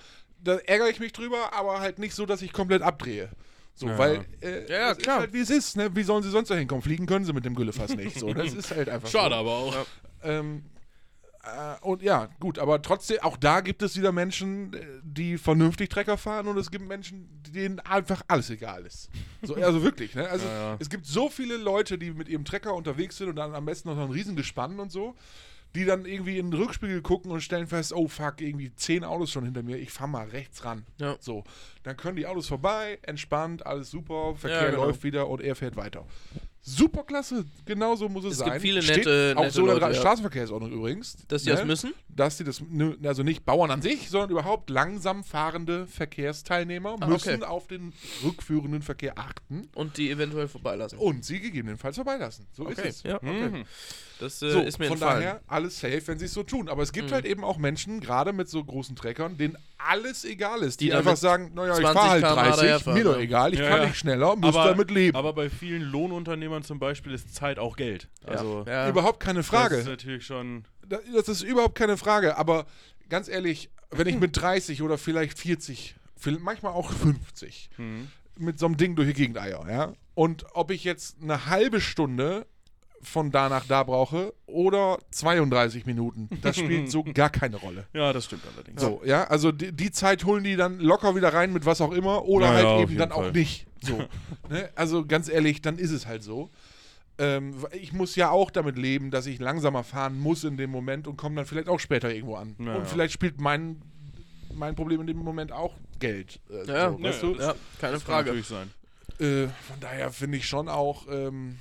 Da 0.44 0.56
ärgere 0.58 0.90
ich 0.90 1.00
mich 1.00 1.14
drüber, 1.14 1.54
aber 1.54 1.80
halt 1.80 2.00
nicht 2.00 2.16
so, 2.16 2.26
dass 2.26 2.42
ich 2.42 2.52
komplett 2.52 2.82
abdrehe. 2.82 3.30
So, 3.74 3.88
Ja. 3.88 3.98
weil 3.98 4.26
äh, 4.42 4.70
Ja, 4.72 4.80
ja, 4.90 4.96
klar. 4.96 5.20
halt 5.20 5.34
wie 5.34 5.40
es 5.40 5.50
ist, 5.50 5.76
ne? 5.78 5.96
Wie 5.96 6.04
sollen 6.04 6.24
sie 6.24 6.30
sonst 6.30 6.50
da 6.52 6.56
hinkommen? 6.56 6.82
Fliegen 6.82 7.06
können 7.06 7.26
sie 7.26 7.34
mit 7.34 7.46
dem 7.46 7.56
Güllefass 7.56 7.96
nicht. 7.96 8.20
So, 8.20 8.34
das 8.34 8.54
ist 8.54 8.72
halt 8.72 8.90
einfach 8.90 9.10
Schade 9.10 9.34
so. 9.36 9.40
aber 9.40 9.52
auch. 9.52 9.76
Ähm, 10.24 10.66
äh, 11.44 11.80
und 11.84 12.04
ja, 12.04 12.30
gut, 12.40 12.60
aber 12.60 12.82
trotzdem, 12.84 13.18
auch 13.22 13.36
da 13.38 13.62
gibt 13.62 13.82
es 13.82 13.98
wieder 13.98 14.12
Menschen, 14.12 14.74
äh, 14.76 14.86
die 15.02 15.40
vernünftig 15.40 15.90
Trecker 15.90 16.18
fahren 16.18 16.48
und 16.48 16.58
es 16.58 16.70
gibt 16.70 16.88
Menschen, 16.88 17.28
denen 17.52 17.80
einfach 17.80 18.22
alles 18.28 18.52
egal 18.52 18.86
ist. 18.86 19.10
So, 19.42 19.56
also 19.56 19.82
wirklich, 19.82 20.14
ne? 20.14 20.30
Also 20.30 20.46
Ja, 20.46 20.54
ja. 20.74 20.78
es 20.80 20.88
gibt 20.90 21.08
so 21.08 21.30
viele 21.30 21.58
Leute, 21.58 21.98
die 21.98 22.12
mit 22.12 22.30
ihrem 22.30 22.46
Trecker 22.46 22.76
unterwegs 22.76 23.18
sind 23.18 23.30
und 23.30 23.38
dann 23.38 23.56
am 23.56 23.66
besten 23.66 23.90
noch 23.90 23.96
so 23.96 24.04
ein 24.04 24.12
Riesengespann 24.12 24.80
und 24.80 24.92
so, 24.92 25.16
die 25.76 25.86
dann 25.86 26.06
irgendwie 26.06 26.38
in 26.38 26.52
den 26.52 26.60
Rückspiegel 26.62 27.02
gucken 27.02 27.32
und 27.32 27.42
stellen 27.42 27.68
fest, 27.68 27.94
oh 27.94 28.08
fuck, 28.08 28.42
irgendwie 28.42 28.74
zehn 28.76 29.04
Autos 29.04 29.32
schon 29.32 29.46
hinter 29.46 29.64
mir, 29.64 29.78
ich 29.78 29.92
fahr 29.92 30.08
mal 30.08 30.28
rechts 30.28 30.66
ran. 30.66 30.86
Ja. 31.00 31.16
So, 31.20 31.44
dann 31.84 31.96
können 31.98 32.18
die 32.18 32.28
Autos 32.28 32.48
vorbei, 32.48 33.00
entspannt, 33.04 33.66
alles 33.66 33.90
super, 33.92 34.36
Verkehr 34.36 34.64
Ja, 34.64 34.70
genau. 34.72 34.86
läuft 34.86 35.04
wieder 35.04 35.30
und 35.30 35.42
er 35.42 35.56
fährt 35.56 35.76
weiter. 35.76 36.06
Super 36.64 37.04
klasse, 37.04 37.46
genauso 37.66 38.08
muss 38.08 38.24
es, 38.24 38.34
Es 38.34 38.38
sein. 38.38 38.50
gibt 38.52 38.62
viele 38.62 38.82
Steht 38.84 38.98
nette- 38.98 39.34
auch 39.36 39.42
nette 39.42 39.54
so 39.56 39.66
Leute, 39.66 39.82
ja. 39.84 39.94
Straßenverkehrsordnung 39.96 40.72
übrigens. 40.72 41.18
dass 41.28 41.42
die 41.42 41.50
ne? 41.50 41.56
das 41.56 41.66
müssen. 41.66 41.94
Dass 42.08 42.38
die 42.38 42.44
das, 42.44 42.62
nö, 42.70 42.96
also 43.04 43.24
nicht 43.24 43.46
Bauern 43.46 43.72
an 43.72 43.82
sich, 43.82 44.10
sondern 44.12 44.30
überhaupt 44.30 44.70
langsam 44.70 45.24
fahrende 45.24 45.88
Verkehrsteilnehmer 45.88 46.98
Ah, 47.00 47.08
müssen 47.08 47.36
okay. 47.42 47.44
auf 47.46 47.66
den 47.68 47.94
rückführenden 48.24 48.84
Verkehr 48.84 49.18
achten 49.18 49.70
Und 49.74 49.98
die 49.98 50.12
eventuell 50.12 50.48
vorbeilassen. 50.48 51.00
und 51.00 51.26
sie 51.26 51.40
gegebenenfalls 51.40 51.96
vorbeilassen. 51.96 52.46
So 52.52 52.68
ist 52.68 52.78
okay. 52.78 52.90
es. 52.90 53.02
Ja, 53.04 53.16
okay. 53.16 53.50
Mhm. 53.50 53.66
Das 54.22 54.42
äh, 54.42 54.52
So, 54.52 54.62
ist 54.62 54.80
mir 54.80 54.86
von 54.88 54.98
entfallen. 54.98 55.24
daher 55.24 55.42
alles 55.48 55.80
safe, 55.80 56.02
wenn 56.06 56.20
sie 56.20 56.26
es 56.26 56.34
so 56.34 56.44
tun. 56.44 56.70
Aber 56.70 56.84
es 56.84 56.92
gibt 56.94 57.10
Mhm. 57.10 57.14
halt 57.14 57.26
eben 57.26 57.44
auch 57.44 57.58
Menschen, 57.58 58.00
gerade 58.00 58.34
mit 58.34 58.48
so 58.50 58.64
großen 58.64 58.96
Treckern, 58.96 59.38
denen 59.38 59.58
alles 59.78 60.24
egal 60.26 60.62
ist. 60.62 60.80
Die, 60.80 60.86
Die 60.86 60.94
einfach 60.94 61.18
sagen, 61.18 61.52
naja, 61.56 61.74
ich 61.74 61.80
20 61.80 61.94
fahre 61.94 62.10
halt 62.12 62.22
km/h 62.24 62.44
30, 62.44 62.62
daherfahren, 62.62 62.98
mir 62.98 63.04
doch 63.04 63.18
ne? 63.18 63.24
egal, 63.24 63.54
ich 63.54 63.60
Ja, 63.60 63.70
kann 63.70 63.82
ja. 63.82 63.88
nicht 63.88 63.98
schneller, 63.98 64.36
muss 64.36 64.56
aber, 64.56 64.70
damit 64.70 64.92
leben. 64.92 65.18
aber 65.18 65.34
bei 65.34 65.50
vielen 65.50 65.82
Lohnunternehmern 65.82 66.64
zum 66.64 66.80
Beispiel 66.80 67.14
ist 67.14 67.34
Zeit 67.34 67.58
auch 67.60 67.76
Geld. 67.76 68.08
Also 68.26 68.64
ja. 68.68 68.88
Überhaupt 68.90 69.20
keine 69.20 69.44
Frage. 69.44 69.76
das 69.76 69.84
ist 69.86 69.90
natürlich 69.90 70.26
schon. 70.26 70.66
Da- 70.88 71.00
Das 71.16 71.28
ist 71.30 71.42
überhaupt 71.42 71.76
keine 71.76 71.98
Frage, 71.98 72.38
aber 72.38 72.66
ganz 73.10 73.28
ehrlich, 73.28 73.70
wenn 73.90 74.08
ich 74.08 74.20
mit 74.20 74.40
30 74.40 74.82
oder 74.82 74.98
vielleicht 74.98 75.38
40, 75.40 75.96
viel- 76.16 76.40
manchmal 76.40 76.74
auch 76.74 76.92
50, 76.92 77.70
Hm. 77.78 78.08
mit 78.38 78.60
so 78.60 78.66
einem 78.68 78.78
Ding 78.78 78.96
durch 78.96 79.08
die 79.10 79.14
Gegend 79.14 79.38
eier, 79.38 79.66
ja, 79.70 79.94
und 80.14 80.46
ob 80.54 80.72
ich 80.72 80.84
jetzt 80.84 81.18
eine 81.22 81.48
halbe 81.48 81.82
Stunde 81.82 82.46
von 83.04 83.32
da 83.32 83.50
nach 83.50 83.66
da 83.66 83.84
brauche 83.84 84.34
oder 84.46 85.00
32 85.12 85.86
Minuten, 85.86 86.30
das 86.42 86.58
spielt 86.58 86.90
so 86.92 87.04
gar 87.14 87.30
keine 87.30 87.58
Rolle. 87.58 87.88
Ja, 87.94 88.14
das 88.14 88.26
stimmt 88.26 88.44
allerdings. 88.54 88.82
So, 88.82 89.02
ja, 89.06 89.24
also 89.26 89.52
die, 89.52 89.72
die 89.72 89.92
Zeit 89.92 90.24
holen 90.26 90.44
die 90.44 90.56
dann 90.56 90.80
locker 90.80 91.16
wieder 91.16 91.34
rein 91.34 91.52
mit 91.54 91.66
was 91.66 91.82
auch 91.82 91.92
immer 91.92 92.26
oder 92.26 92.48
Ja, 92.48 92.54
halt 92.54 92.64
ja, 92.66 92.80
eben 92.82 92.98
dann 92.98 93.12
auch 93.12 93.22
Fall. 93.24 93.32
nicht. 93.32 93.66
So, 93.82 93.98
ne? 94.50 94.70
Also 94.76 95.06
ganz 95.06 95.30
ehrlich, 95.30 95.62
dann 95.62 95.78
ist 95.78 95.92
es 95.92 96.06
halt 96.06 96.24
so. 96.24 96.50
Ähm, 97.18 97.54
ich 97.74 97.94
muss 97.94 98.16
ja 98.16 98.30
auch 98.30 98.52
damit 98.52 98.78
leben, 98.78 99.12
dass 99.12 99.26
ich 99.26 99.40
langsamer 99.40 99.84
fahren 99.84 100.20
muss 100.20 100.44
in 100.44 100.58
dem 100.58 100.70
Moment 100.72 101.08
und 101.08 101.18
komme 101.18 101.36
dann 101.36 101.46
vielleicht 101.46 101.68
auch 101.70 101.80
später 101.80 102.14
irgendwo 102.14 102.36
an. 102.36 102.56
Ja, 102.60 102.74
und 102.76 102.80
ja. 102.80 102.86
vielleicht 102.86 103.14
spielt 103.14 103.40
mein, 103.42 103.82
mein 104.54 104.76
Problem 104.76 105.02
in 105.02 105.08
dem 105.08 105.18
Moment 105.18 105.52
auch 105.52 105.76
Geld. 106.00 106.40
Äh, 106.50 106.68
Ja, 106.68 106.92
so, 106.92 107.02
weißt 107.04 107.24
du? 107.24 107.36
Ja, 107.36 107.56
keine 107.80 107.94
Das 107.94 108.06
kann 108.06 108.14
Frage. 108.14 108.28
natürlich 108.30 108.48
sein. 108.48 108.72
Äh, 109.20 109.48
von 109.68 109.80
daher 109.80 110.12
finde 110.12 110.38
ich 110.38 110.48
schon 110.48 110.68
auch, 110.70 111.06
ähm, 111.12 111.58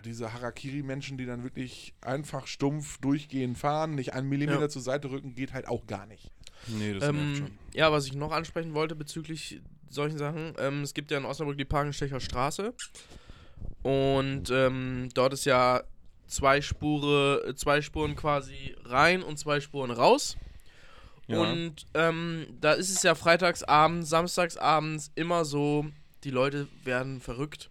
diese 0.00 0.32
Harakiri-Menschen, 0.32 1.18
die 1.18 1.26
dann 1.26 1.42
wirklich 1.44 1.94
einfach 2.00 2.46
stumpf 2.46 2.98
durchgehend 2.98 3.56
fahren, 3.58 3.94
nicht 3.94 4.12
einen 4.14 4.28
Millimeter 4.28 4.60
Ja. 4.62 4.68
zur 4.68 4.82
Seite 4.82 5.10
rücken, 5.10 5.34
geht 5.34 5.52
halt 5.52 5.68
auch 5.68 5.86
gar 5.86 6.06
nicht. 6.06 6.30
Nee, 6.68 6.94
das 6.94 7.02
nervt 7.02 7.18
Ähm, 7.18 7.36
schon. 7.36 7.58
ja, 7.74 7.92
was 7.92 8.06
ich 8.06 8.14
noch 8.14 8.32
ansprechen 8.32 8.74
wollte 8.74 8.94
bezüglich 8.96 9.60
solchen 9.88 10.18
Sachen, 10.18 10.54
ähm, 10.58 10.82
es 10.82 10.94
gibt 10.94 11.10
ja 11.10 11.18
in 11.18 11.24
Osnabrück 11.24 11.58
die 11.58 11.64
Parkenstecher 11.64 12.18
Straße 12.20 12.74
und 13.82 14.50
ähm, 14.50 15.08
dort 15.14 15.32
ist 15.32 15.44
ja 15.44 15.82
zwei 16.26 16.60
Spure, 16.60 17.54
zwei 17.56 17.80
Spuren 17.82 18.16
quasi 18.16 18.74
rein 18.84 19.22
und 19.22 19.38
zwei 19.38 19.60
Spuren 19.60 19.90
raus. 19.92 20.36
Ja. 21.28 21.38
Und 21.40 21.86
ähm, 21.94 22.46
da 22.60 22.72
ist 22.72 22.90
es 22.90 23.02
ja 23.02 23.14
freitagsabends, 23.14 24.08
samstagsabends 24.08 25.10
immer 25.14 25.44
so, 25.44 25.86
die 26.24 26.30
Leute 26.30 26.66
werden 26.84 27.20
verrückt, 27.20 27.68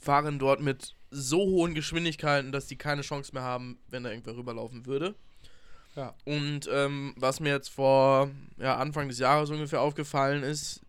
fahren 0.00 0.38
dort 0.38 0.60
mit 0.60 0.94
so 1.16 1.38
hohen 1.38 1.74
Geschwindigkeiten, 1.74 2.52
dass 2.52 2.66
die 2.66 2.76
keine 2.76 3.02
Chance 3.02 3.32
mehr 3.32 3.42
haben, 3.42 3.78
wenn 3.88 4.04
da 4.04 4.10
irgendwer 4.10 4.36
rüberlaufen 4.36 4.86
würde. 4.86 5.14
Ja. 5.96 6.14
Und 6.24 6.68
ähm, 6.70 7.14
was 7.16 7.40
mir 7.40 7.50
jetzt 7.50 7.70
vor 7.70 8.30
ja, 8.58 8.76
Anfang 8.76 9.08
des 9.08 9.18
Jahres 9.18 9.50
ungefähr 9.50 9.80
aufgefallen 9.80 10.42
ist, 10.42 10.82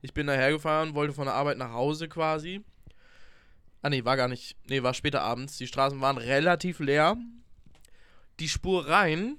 ich 0.00 0.14
bin 0.14 0.26
dahergefahren, 0.26 0.94
wollte 0.94 1.12
von 1.12 1.26
der 1.26 1.34
Arbeit 1.34 1.58
nach 1.58 1.72
Hause 1.72 2.08
quasi. 2.08 2.62
Ah 3.82 3.90
nee, 3.90 4.04
war 4.04 4.16
gar 4.16 4.28
nicht. 4.28 4.56
Nee, 4.68 4.82
war 4.82 4.94
später 4.94 5.22
abends. 5.22 5.58
Die 5.58 5.66
Straßen 5.66 6.00
waren 6.00 6.16
relativ 6.16 6.80
leer. 6.80 7.16
Die 8.40 8.48
Spur 8.48 8.88
rein 8.88 9.38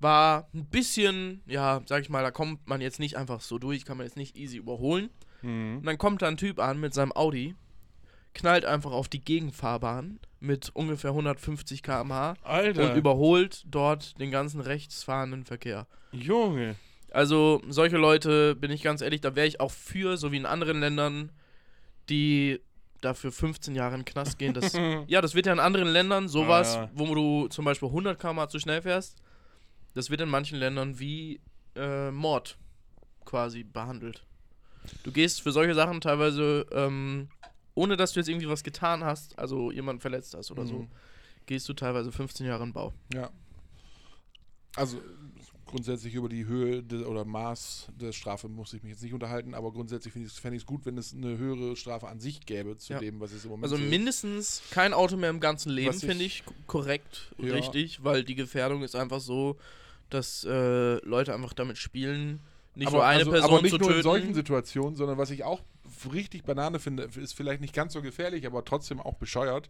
war 0.00 0.48
ein 0.54 0.66
bisschen, 0.66 1.42
ja, 1.46 1.82
sag 1.86 2.02
ich 2.02 2.10
mal, 2.10 2.22
da 2.22 2.30
kommt 2.30 2.68
man 2.68 2.80
jetzt 2.80 3.00
nicht 3.00 3.16
einfach 3.16 3.40
so 3.40 3.58
durch, 3.58 3.84
kann 3.84 3.96
man 3.96 4.06
jetzt 4.06 4.16
nicht 4.16 4.36
easy 4.36 4.56
überholen. 4.56 5.10
Mhm. 5.42 5.78
Und 5.78 5.86
dann 5.86 5.98
kommt 5.98 6.22
da 6.22 6.28
ein 6.28 6.36
Typ 6.36 6.58
an 6.58 6.80
mit 6.80 6.94
seinem 6.94 7.12
Audi, 7.12 7.54
knallt 8.34 8.64
einfach 8.64 8.92
auf 8.92 9.08
die 9.08 9.20
Gegenfahrbahn 9.24 10.20
mit 10.40 10.70
ungefähr 10.74 11.10
150 11.10 11.82
km/h 11.82 12.34
Alter. 12.42 12.90
und 12.90 12.96
überholt 12.96 13.64
dort 13.66 14.18
den 14.20 14.30
ganzen 14.30 14.60
rechtsfahrenden 14.60 15.44
Verkehr. 15.44 15.86
Junge. 16.12 16.76
Also 17.10 17.62
solche 17.68 17.96
Leute, 17.96 18.54
bin 18.54 18.70
ich 18.70 18.82
ganz 18.82 19.00
ehrlich, 19.00 19.20
da 19.20 19.34
wäre 19.34 19.46
ich 19.46 19.60
auch 19.60 19.70
für, 19.72 20.16
so 20.16 20.30
wie 20.30 20.36
in 20.36 20.46
anderen 20.46 20.80
Ländern, 20.80 21.32
die 22.08 22.60
dafür 23.00 23.32
15 23.32 23.74
Jahre 23.74 23.94
in 23.94 24.00
den 24.00 24.04
Knast 24.04 24.38
gehen. 24.38 24.54
Das, 24.54 24.72
ja, 25.06 25.20
das 25.20 25.34
wird 25.34 25.46
ja 25.46 25.52
in 25.52 25.60
anderen 25.60 25.88
Ländern 25.88 26.28
sowas, 26.28 26.76
Ah, 26.76 26.82
ja. 26.82 26.90
wo 26.94 27.14
du 27.14 27.48
zum 27.48 27.64
Beispiel 27.64 27.88
100 27.88 28.18
km 28.20 28.48
zu 28.48 28.58
schnell 28.58 28.82
fährst, 28.82 29.16
das 29.94 30.10
wird 30.10 30.20
in 30.20 30.28
manchen 30.28 30.58
Ländern 30.58 30.98
wie 30.98 31.40
äh, 31.76 32.10
Mord 32.10 32.58
quasi 33.24 33.64
behandelt. 33.64 34.24
Du 35.02 35.12
gehst 35.12 35.42
für 35.42 35.52
solche 35.52 35.74
Sachen 35.74 36.00
teilweise, 36.00 36.66
ähm, 36.72 37.28
ohne 37.78 37.96
dass 37.96 38.12
du 38.12 38.20
jetzt 38.20 38.28
irgendwie 38.28 38.48
was 38.48 38.64
getan 38.64 39.04
hast, 39.04 39.38
also 39.38 39.70
jemanden 39.70 40.00
verletzt 40.00 40.34
hast 40.34 40.50
oder 40.50 40.66
so, 40.66 40.82
Mhm. 40.82 40.88
gehst 41.46 41.68
du 41.68 41.72
teilweise 41.74 42.10
15 42.12 42.46
Jahre 42.46 42.64
in 42.64 42.72
Bau. 42.72 42.92
Ja. 43.14 43.30
Also 44.76 45.00
grundsätzlich 45.66 46.14
über 46.14 46.28
die 46.28 46.46
Höhe 46.46 46.82
de, 46.82 47.04
oder 47.04 47.24
Maß 47.24 47.88
der 48.00 48.12
Strafe 48.12 48.48
muss 48.48 48.72
ich 48.74 48.82
mich 48.82 48.92
jetzt 48.92 49.02
nicht 49.02 49.12
unterhalten, 49.12 49.54
aber 49.54 49.72
grundsätzlich 49.72 50.12
finde 50.12 50.26
ich 50.28 50.34
es 50.34 50.38
fände 50.38 50.56
ich 50.56 50.62
es 50.62 50.66
gut, 50.66 50.86
wenn 50.86 50.96
es 50.96 51.12
eine 51.12 51.36
höhere 51.36 51.74
Strafe 51.76 52.06
an 52.08 52.20
sich 52.20 52.46
gäbe 52.46 52.76
zu 52.76 52.92
Ja. 52.94 52.98
dem, 53.00 53.18
was 53.20 53.32
es 53.32 53.44
im 53.44 53.50
Moment 53.50 53.64
Also 53.64 53.76
so 53.76 53.82
mindestens 53.88 54.62
kein 54.70 54.94
Auto 54.94 55.16
mehr 55.16 55.30
im 55.30 55.40
ganzen 55.40 55.70
Leben, 55.70 55.98
finde 55.98 56.24
ich 56.24 56.44
korrekt, 56.66 57.34
Ja. 57.38 57.54
richtig, 57.54 58.02
weil 58.04 58.24
die 58.24 58.34
Gefährdung 58.34 58.82
ist 58.82 58.94
einfach 58.94 59.20
so, 59.20 59.56
dass 60.10 60.44
äh, 60.44 61.04
Leute 61.04 61.34
einfach 61.34 61.52
damit 61.54 61.76
spielen, 61.76 62.40
nicht 62.74 62.88
aber, 62.88 62.98
nur 62.98 63.06
eine 63.06 63.18
also, 63.20 63.30
Person 63.32 63.50
aber 63.50 63.62
nicht 63.62 63.72
zu 63.72 63.78
nur 63.78 63.88
töten. 63.88 63.98
in 63.98 64.02
solchen 64.04 64.34
Situationen, 64.34 64.94
sondern 64.96 65.18
was 65.18 65.30
ich 65.30 65.42
auch 65.44 65.62
richtig 66.12 66.44
Banane 66.44 66.78
finde, 66.78 67.04
ist 67.04 67.34
vielleicht 67.34 67.60
nicht 67.60 67.74
ganz 67.74 67.92
so 67.92 68.02
gefährlich, 68.02 68.46
aber 68.46 68.64
trotzdem 68.64 69.00
auch 69.00 69.14
bescheuert. 69.14 69.68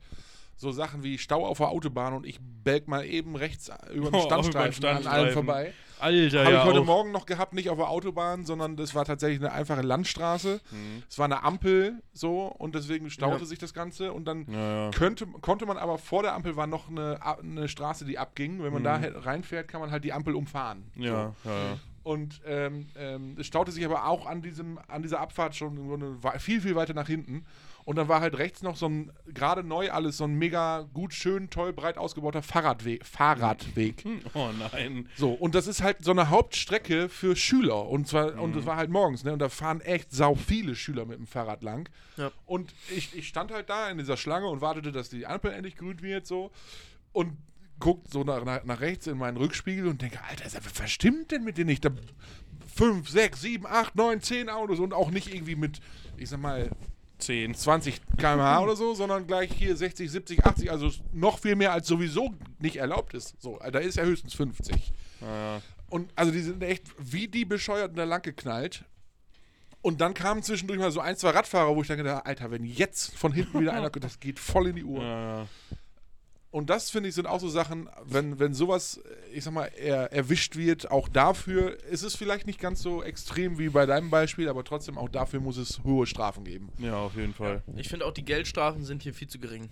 So 0.60 0.72
Sachen 0.72 1.04
wie 1.04 1.18
Stau 1.18 1.46
auf 1.46 1.58
der 1.58 1.68
Autobahn 1.68 2.14
und 2.14 2.26
ich 2.26 2.40
belg 2.40 2.88
mal 2.88 3.04
eben 3.06 3.36
rechts 3.36 3.70
über 3.94 4.10
den 4.10 4.14
Oh, 4.20 4.22
Standstreifen, 4.26 4.84
an 4.84 4.90
allem 4.90 5.02
Standstreifen. 5.02 5.32
vorbei. 5.34 5.72
Alter, 6.00 6.40
Habe 6.44 6.52
ja. 6.52 6.58
ich 6.60 6.64
heute 6.64 6.80
auch. 6.80 6.84
Morgen 6.84 7.12
noch 7.12 7.26
gehabt, 7.26 7.54
nicht 7.54 7.70
auf 7.70 7.76
der 7.78 7.88
Autobahn, 7.88 8.44
sondern 8.44 8.76
das 8.76 8.92
war 8.94 9.04
tatsächlich 9.04 9.38
eine 9.40 9.52
einfache 9.52 9.82
Landstraße. 9.82 10.60
Mhm. 10.72 11.02
Es 11.08 11.16
war 11.18 11.26
eine 11.26 11.44
Ampel 11.44 12.02
so 12.12 12.46
und 12.46 12.74
deswegen 12.74 13.08
staute 13.10 13.40
Ja. 13.40 13.44
sich 13.44 13.58
das 13.60 13.72
Ganze 13.72 14.12
und 14.12 14.24
dann 14.24 14.46
Ja, 14.50 14.90
könnte, 14.92 15.26
konnte 15.26 15.64
man 15.66 15.76
aber 15.76 15.96
vor 15.98 16.22
der 16.22 16.34
Ampel 16.34 16.56
war 16.56 16.66
noch 16.66 16.88
eine, 16.88 17.20
eine 17.40 17.68
Straße, 17.68 18.04
die 18.04 18.18
abging. 18.18 18.60
Wenn 18.62 18.72
man 18.72 18.82
Mhm. 18.82 18.84
da 18.84 19.00
reinfährt, 19.20 19.68
kann 19.68 19.80
man 19.80 19.92
halt 19.92 20.02
die 20.04 20.12
Ampel 20.12 20.34
umfahren. 20.34 20.90
Ja, 20.96 21.04
ja, 21.12 21.34
ja. 21.44 21.78
Und 22.08 22.40
ähm, 22.46 22.86
ähm, 22.96 23.36
es 23.38 23.46
staute 23.46 23.70
sich 23.70 23.84
aber 23.84 24.06
auch 24.06 24.24
an, 24.24 24.40
diesem, 24.40 24.78
an 24.88 25.02
dieser 25.02 25.20
Abfahrt 25.20 25.54
schon 25.54 26.18
viel, 26.38 26.62
viel 26.62 26.74
weiter 26.74 26.94
nach 26.94 27.06
hinten. 27.06 27.44
Und 27.84 27.96
dann 27.96 28.08
war 28.08 28.22
halt 28.22 28.38
rechts 28.38 28.62
noch 28.62 28.76
so 28.76 28.88
ein, 28.88 29.12
gerade 29.26 29.62
neu 29.62 29.90
alles, 29.90 30.16
so 30.16 30.24
ein 30.24 30.32
mega 30.34 30.88
gut, 30.94 31.12
schön, 31.12 31.50
toll, 31.50 31.74
breit 31.74 31.98
ausgebauter 31.98 32.40
Fahrradweg. 32.40 33.04
Fahrradweg. 33.04 34.06
Oh 34.32 34.48
nein. 34.72 35.06
So, 35.16 35.32
und 35.32 35.54
das 35.54 35.66
ist 35.66 35.82
halt 35.82 36.02
so 36.02 36.12
eine 36.12 36.30
Hauptstrecke 36.30 37.10
für 37.10 37.36
Schüler. 37.36 37.86
Und 37.88 38.08
zwar, 38.08 38.40
und 38.40 38.52
Mhm. 38.52 38.54
das 38.54 38.64
war 38.64 38.76
halt 38.76 38.88
morgens, 38.88 39.22
ne? 39.24 39.34
Und 39.34 39.40
da 39.40 39.50
fahren 39.50 39.82
echt 39.82 40.10
sau 40.10 40.34
viele 40.34 40.76
Schüler 40.76 41.04
mit 41.04 41.18
dem 41.18 41.26
Fahrrad 41.26 41.62
lang. 41.62 41.90
Ja. 42.16 42.30
Und 42.46 42.74
ich, 42.96 43.14
ich 43.14 43.28
stand 43.28 43.52
halt 43.52 43.68
da 43.68 43.90
in 43.90 43.98
dieser 43.98 44.16
Schlange 44.16 44.46
und 44.46 44.62
wartete, 44.62 44.92
dass 44.92 45.10
die 45.10 45.26
Ampel 45.26 45.52
endlich 45.52 45.76
grün 45.76 46.00
wird, 46.00 46.26
so. 46.26 46.52
Und 47.12 47.36
guckt 47.80 48.12
so 48.12 48.24
nach, 48.24 48.44
nach, 48.44 48.64
nach 48.64 48.80
rechts 48.80 49.06
in 49.06 49.18
meinen 49.18 49.36
Rückspiegel 49.36 49.86
und 49.86 50.02
denke, 50.02 50.18
Alter, 50.28 50.44
was 50.78 50.90
stimmt 50.90 51.30
denn 51.30 51.44
mit 51.44 51.58
denen 51.58 51.68
nicht? 51.68 51.84
Da 51.84 51.90
fünf, 52.74 53.08
sechs, 53.08 53.40
sieben, 53.40 53.66
acht, 53.66 53.96
neun, 53.96 54.20
zehn 54.20 54.48
Autos 54.48 54.78
und 54.78 54.94
auch 54.94 55.10
nicht 55.10 55.32
irgendwie 55.34 55.56
mit, 55.56 55.80
ich 56.16 56.28
sag 56.28 56.40
mal, 56.40 56.70
10. 57.18 57.54
20 57.54 58.00
km/h 58.16 58.60
oder 58.60 58.76
so, 58.76 58.94
sondern 58.94 59.26
gleich 59.26 59.50
hier 59.52 59.76
60, 59.76 60.10
70, 60.10 60.44
80, 60.44 60.70
also 60.70 60.90
noch 61.12 61.38
viel 61.40 61.56
mehr 61.56 61.72
als 61.72 61.88
sowieso 61.88 62.34
nicht 62.60 62.76
erlaubt 62.76 63.14
ist. 63.14 63.34
So, 63.40 63.58
da 63.58 63.78
ist 63.80 63.96
ja 63.96 64.04
höchstens 64.04 64.34
50. 64.34 64.92
Ja, 65.20 65.60
Und 65.90 66.12
also 66.14 66.30
die 66.30 66.40
sind 66.40 66.62
echt 66.62 66.84
wie 66.98 67.26
die 67.26 67.44
Bescheuerten 67.44 67.96
da 67.96 68.04
lang 68.04 68.22
geknallt. 68.22 68.84
Und 69.80 70.00
dann 70.00 70.14
kamen 70.14 70.42
zwischendurch 70.42 70.78
mal 70.78 70.90
so 70.90 71.00
ein, 71.00 71.16
zwei 71.16 71.30
Radfahrer, 71.30 71.74
wo 71.74 71.82
ich 71.82 71.88
gedacht 71.88 72.26
Alter, 72.26 72.50
wenn 72.50 72.64
jetzt 72.64 73.16
von 73.16 73.32
hinten 73.32 73.60
wieder 73.60 73.72
einer 73.72 73.90
kommt, 73.90 74.04
das 74.04 74.20
geht 74.20 74.38
voll 74.38 74.68
in 74.68 74.76
die 74.76 74.84
Uhr. 74.84 75.02
ja, 75.02 75.40
ja. 75.40 75.48
Und 76.50 76.70
das, 76.70 76.88
finde 76.88 77.10
ich, 77.10 77.14
sind 77.14 77.26
auch 77.26 77.40
so 77.40 77.48
Sachen, 77.48 77.90
wenn, 78.04 78.38
wenn 78.38 78.54
sowas, 78.54 79.00
ich 79.32 79.44
sag 79.44 79.52
mal, 79.52 79.70
er, 79.76 80.12
erwischt 80.12 80.56
wird, 80.56 80.90
auch 80.90 81.08
dafür, 81.08 81.82
ist 81.84 82.02
es 82.02 82.16
vielleicht 82.16 82.46
nicht 82.46 82.58
ganz 82.58 82.80
so 82.80 83.02
extrem 83.02 83.58
wie 83.58 83.68
bei 83.68 83.84
deinem 83.84 84.08
Beispiel, 84.08 84.48
aber 84.48 84.64
trotzdem 84.64 84.96
auch 84.96 85.10
dafür 85.10 85.40
muss 85.40 85.58
es 85.58 85.82
hohe 85.84 86.06
Strafen 86.06 86.44
geben. 86.44 86.70
ja, 86.78 86.96
auf 86.96 87.16
jeden 87.16 87.34
Fall. 87.34 87.62
Ich 87.76 87.88
finde 87.88 88.06
auch 88.06 88.12
die 88.12 88.24
Geldstrafen 88.24 88.84
sind 88.84 89.02
hier 89.02 89.12
viel 89.12 89.28
zu 89.28 89.38
gering. 89.38 89.68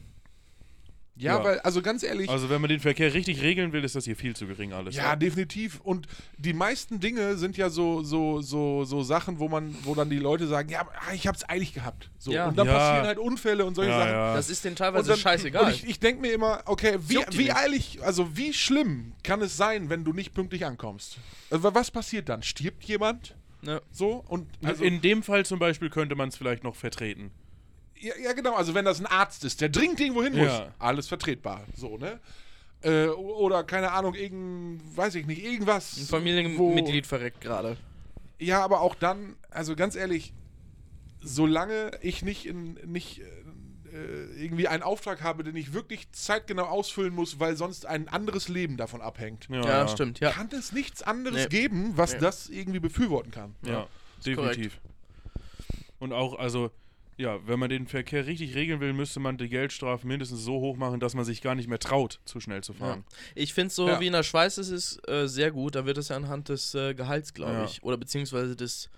Ja, 1.19 1.39
Ja. 1.39 1.45
weil, 1.45 1.59
also 1.61 1.81
ganz 1.81 2.03
ehrlich, 2.03 2.29
Also 2.29 2.51
wenn 2.51 2.61
man 2.61 2.69
den 2.69 2.81
Verkehr 2.81 3.15
richtig 3.15 3.41
regeln 3.41 3.73
will, 3.73 3.83
ist 3.85 3.95
das 3.95 4.05
hier 4.05 4.17
viel 4.17 4.37
zu 4.37 4.47
gering 4.47 4.75
alles. 4.75 4.97
Ja, 4.97 5.17
definitiv. 5.17 5.81
Und 5.81 6.07
die 6.37 6.53
meisten 6.53 7.01
Dinge 7.01 7.37
sind 7.37 7.57
ja 7.57 7.71
so, 7.71 8.03
so, 8.03 8.43
so, 8.43 8.85
so 8.85 9.03
Sachen, 9.03 9.39
wo 9.39 9.49
man, 9.49 9.75
wo 9.85 9.95
dann 9.95 10.11
die 10.11 10.19
Leute 10.19 10.47
sagen, 10.47 10.69
ja, 10.69 10.87
ah, 11.09 11.15
ich 11.15 11.27
hab's 11.27 11.49
eilig 11.49 11.73
gehabt. 11.73 12.11
So. 12.19 12.33
Ja. 12.33 12.49
Und 12.49 12.59
dann 12.59 12.67
Ja. 12.67 12.75
passieren 12.75 13.07
halt 13.07 13.19
Unfälle 13.19 13.65
und 13.65 13.75
solche 13.75 13.93
ja, 13.93 13.99
Sachen. 13.99 14.13
ja. 14.13 14.35
Das 14.35 14.51
ist 14.51 14.63
denen 14.65 14.73
Und 14.73 14.79
teilweise 14.79 15.09
dann, 15.09 15.19
scheißegal. 15.19 15.65
Und 15.65 15.71
ich, 15.71 15.87
ich 15.89 16.01
denke 16.01 16.21
mir 16.21 16.33
immer, 16.35 16.61
okay, 16.67 16.99
wie, 17.01 17.19
wie 17.31 17.51
eilig, 17.51 17.99
also 18.03 18.37
wie 18.37 18.53
schlimm 18.53 19.13
kann 19.23 19.41
es 19.41 19.57
sein, 19.57 19.89
wenn 19.89 20.05
du 20.05 20.13
nicht 20.13 20.35
pünktlich 20.35 20.67
ankommst? 20.67 21.19
Also, 21.51 21.75
was 21.75 21.91
passiert 21.91 22.29
dann? 22.29 22.43
Stirbt 22.43 22.85
jemand? 22.85 23.35
ja. 23.63 23.81
So? 23.91 24.23
Und 24.29 24.49
also, 24.63 24.85
In 24.85 25.01
dem 25.01 25.23
Fall 25.23 25.47
zum 25.47 25.59
Beispiel 25.59 25.89
könnte 25.89 26.15
man 26.15 26.29
es 26.29 26.37
vielleicht 26.37 26.63
noch 26.63 26.77
vertreten. 26.77 27.31
Ja, 28.01 28.15
ja, 28.23 28.33
genau, 28.33 28.55
also 28.55 28.75
wenn 28.75 28.85
das 28.85 29.01
ein 29.01 29.07
Arzt 29.07 29.45
ist, 29.45 29.61
der 29.61 29.69
dringend 29.69 30.01
irgendwo 30.01 30.23
hin 30.23 30.35
muss, 30.37 30.47
Ja. 30.47 30.69
alles 30.79 31.09
vertretbar. 31.09 31.65
So, 31.77 31.97
ne? 31.99 32.21
Äh, 32.83 33.07
oder 33.09 33.65
keine 33.65 33.93
Ahnung, 33.93 34.15
irgend, 34.15 34.81
weiß 34.97 35.15
ich 35.17 35.27
nicht, 35.27 35.43
irgendwas. 35.45 35.97
Ein 35.97 36.07
Familienmitglied 36.07 37.07
verreckt 37.07 37.41
gerade. 37.41 37.77
Ja, 38.39 38.63
aber 38.63 38.81
auch 38.83 38.95
dann, 38.95 39.37
also 39.51 39.75
ganz 39.77 39.97
ehrlich, 39.97 40.33
solange 41.23 41.91
ich 42.03 42.23
nicht, 42.23 42.47
in, 42.47 42.75
nicht 42.85 43.21
äh, 43.21 44.43
irgendwie 44.43 44.69
einen 44.69 44.83
Auftrag 44.83 45.23
habe, 45.23 45.43
den 45.43 45.57
ich 45.57 45.73
wirklich 45.73 46.11
zeitgenau 46.13 46.65
ausfüllen 46.67 47.15
muss, 47.15 47.41
weil 47.41 47.57
sonst 47.57 47.87
ein 47.87 48.09
anderes 48.09 48.49
Leben 48.49 48.77
davon 48.77 49.01
abhängt, 49.01 49.49
Ja, 49.51 49.65
Ja, 49.65 49.89
stimmt, 49.89 50.21
ja. 50.21 50.31
kann 50.33 50.49
es 50.53 50.73
nichts 50.73 51.03
anderes 51.03 51.45
Nee. 51.45 51.49
geben, 51.49 51.93
was 51.97 52.13
Nee. 52.13 52.19
das 52.21 52.49
irgendwie 52.51 52.81
befürworten 52.81 53.31
kann. 53.31 53.57
Ja, 53.63 53.87
definitiv. 54.25 54.79
Und 55.99 56.13
auch, 56.13 56.39
also, 56.39 56.71
ja, 57.19 57.39
wenn 57.47 57.59
man 57.59 57.71
den 57.71 57.87
Verkehr 57.87 58.27
richtig 58.27 58.55
regeln 58.55 58.81
will, 58.81 58.93
müsste 58.93 59.21
man 59.21 59.39
die 59.39 59.49
Geldstrafe 59.49 60.07
mindestens 60.07 60.43
so 60.45 60.61
hoch 60.61 60.77
machen, 60.77 61.01
dass 61.01 61.15
man 61.15 61.25
sich 61.25 61.41
gar 61.41 61.55
nicht 61.55 61.69
mehr 61.69 61.79
traut, 61.79 62.21
zu 62.27 62.41
schnell 62.41 62.63
zu 62.63 62.75
fahren. 62.75 63.05
Ich 63.35 63.55
finde 63.55 63.69
es 63.69 63.77
so, 63.77 63.89
Ja. 63.89 64.01
wie 64.01 64.07
in 64.07 64.13
der 64.13 64.23
Schweiz 64.23 64.59
ist 64.59 64.71
es 64.71 64.99
äh, 65.09 65.27
sehr 65.27 65.51
gut. 65.51 65.75
Da 65.75 65.87
wird 65.87 65.97
es 65.99 66.09
ja 66.09 66.17
anhand 66.17 66.49
des 66.51 66.75
äh, 66.75 66.95
Gehalts, 66.95 67.33
glaube 67.33 67.53
Ja. 67.53 67.65
ich. 67.65 67.83
Oder 67.83 67.97
beziehungsweise 67.97 68.55
des, 68.55 68.91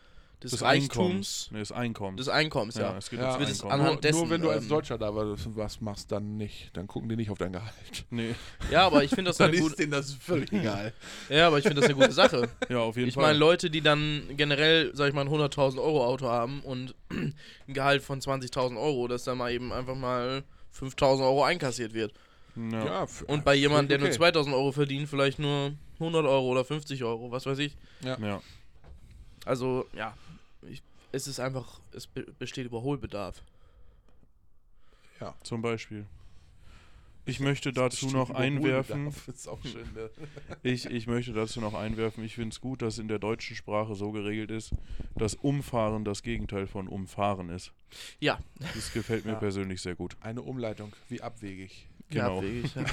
des, 0.43 0.53
Des 0.53 0.63
Reichtums. 0.63 0.91
Einkommens. 0.99 1.49
Nee, 1.51 1.59
des 1.59 1.73
Einkommens. 1.73 2.17
Des 2.19 2.29
Einkommens, 2.29 2.75
ja. 2.77 2.97
es 2.97 3.11
geht 3.11 3.19
Ja. 3.19 3.39
Wird 3.41 3.49
es 3.51 3.61
Einkommen. 3.63 3.73
anhand 3.81 3.93
Nur, 3.95 4.01
dessen, 4.03 4.19
nur 4.21 4.31
wenn 4.31 4.41
du 4.43 4.51
als 4.51 4.63
ähm, 4.65 4.69
Deutscher 4.69 4.97
da 4.99 5.15
was, 5.15 5.41
was 5.57 5.81
machst, 5.81 6.13
dann 6.13 6.37
nicht. 6.37 6.71
Dann 6.77 6.87
gucken 6.87 7.09
die 7.09 7.17
nicht 7.17 7.31
auf 7.31 7.39
dein 7.39 7.53
Gehalt. 7.53 7.73
Nee, 8.11 8.35
Ja, 8.71 8.87
aber 8.87 9.03
ich 9.03 9.11
finde 9.11 9.31
das 9.31 9.41
eine 9.41 9.59
gute, 9.59 9.75
denen 9.77 9.91
das 9.93 10.13
völlig 10.15 10.53
egal. 10.53 10.93
ja, 11.29 11.49
aber 11.49 11.59
ich 11.59 11.65
finde 11.65 11.81
das 11.81 11.87
eine 11.91 11.95
gute 11.99 12.13
Sache. 12.13 12.49
ja, 12.69 12.79
auf 12.79 12.97
jeden 12.97 13.09
Ich 13.09 13.15
Fall. 13.15 13.25
meine, 13.25 13.39
Leute, 13.39 13.69
die 13.69 13.81
dann 13.81 14.23
generell, 14.37 14.93
sag 14.95 15.09
ich 15.09 15.15
mal, 15.15 15.23
ein 15.23 15.29
100.000 15.29 15.79
Euro 15.83 16.05
Auto 16.07 16.29
haben 16.29 16.61
und 16.61 16.95
ein 17.11 17.35
Gehalt 17.67 18.03
von 18.03 18.21
20.000 18.21 18.81
Euro, 18.81 19.09
dass 19.09 19.25
da 19.25 19.35
mal 19.35 19.51
eben 19.53 19.73
einfach 19.73 19.97
mal 19.97 20.45
5.000 20.79 21.21
Euro 21.23 21.43
einkassiert 21.43 21.95
wird. 21.95 22.13
ja. 22.57 23.03
f- 23.03 23.25
Und 23.27 23.45
bei 23.45 23.57
jemandem, 23.57 23.99
der 24.01 24.09
okay. 24.09 24.17
nur 24.19 24.29
2.000 24.29 24.53
Euro 24.55 24.71
verdient, 24.71 25.09
vielleicht 25.09 25.41
nur 25.41 25.73
100 25.99 26.25
Euro 26.27 26.47
oder 26.47 26.65
50 26.65 27.03
Euro, 27.03 27.33
was 27.33 27.45
weiß 27.45 27.59
ich. 27.59 27.77
ja. 28.05 28.41
Also, 29.45 29.87
ja, 29.95 30.15
ich, 30.28 30.28
es 31.13 31.27
ist 31.27 31.41
einfach, 31.41 31.81
es 31.93 32.07
be 32.07 32.23
besteht 32.39 32.67
Überholbedarf. 32.67 33.43
zum 35.43 35.63
Beispiel. 35.63 36.07
Ich 37.25 37.41
möchte 37.41 37.73
dazu 37.75 38.07
noch 38.09 38.31
einwerfen, 38.31 39.05
Hohlbedarf. 39.07 39.29
Ist 39.35 39.49
auch 39.49 39.63
schön, 39.63 39.87
ne? 39.93 40.09
ich, 40.63 40.87
ich 40.87 41.07
möchte 41.07 41.35
dazu 41.35 41.61
noch 41.61 41.75
einwerfen, 41.75 42.25
ich 42.25 42.37
finde 42.37 42.55
es 42.55 42.61
gut, 42.63 42.81
dass 42.81 42.97
in 42.99 43.07
der 43.09 43.19
deutschen 43.19 43.55
Sprache 43.55 43.95
so 43.95 44.13
geregelt 44.13 44.51
ist, 44.51 44.71
dass 45.15 45.35
Umfahren 45.35 46.07
das 46.07 46.23
Gegenteil 46.23 46.67
von 46.67 46.89
Umfahren 46.89 47.51
ist. 47.51 47.73
Ja, 48.19 48.39
Das 48.75 48.95
gefällt 48.95 49.27
mir 49.27 49.33
Ja. 49.33 49.39
persönlich 49.39 49.83
sehr 49.83 49.95
gut. 49.95 50.17
Eine 50.23 50.41
Umleitung, 50.41 50.95
wie 51.11 51.21
abwegig. 51.21 51.87
Genau. 52.09 52.41
ja, 52.43 52.49
abwegig, 52.65 52.75
ja. 52.75 52.85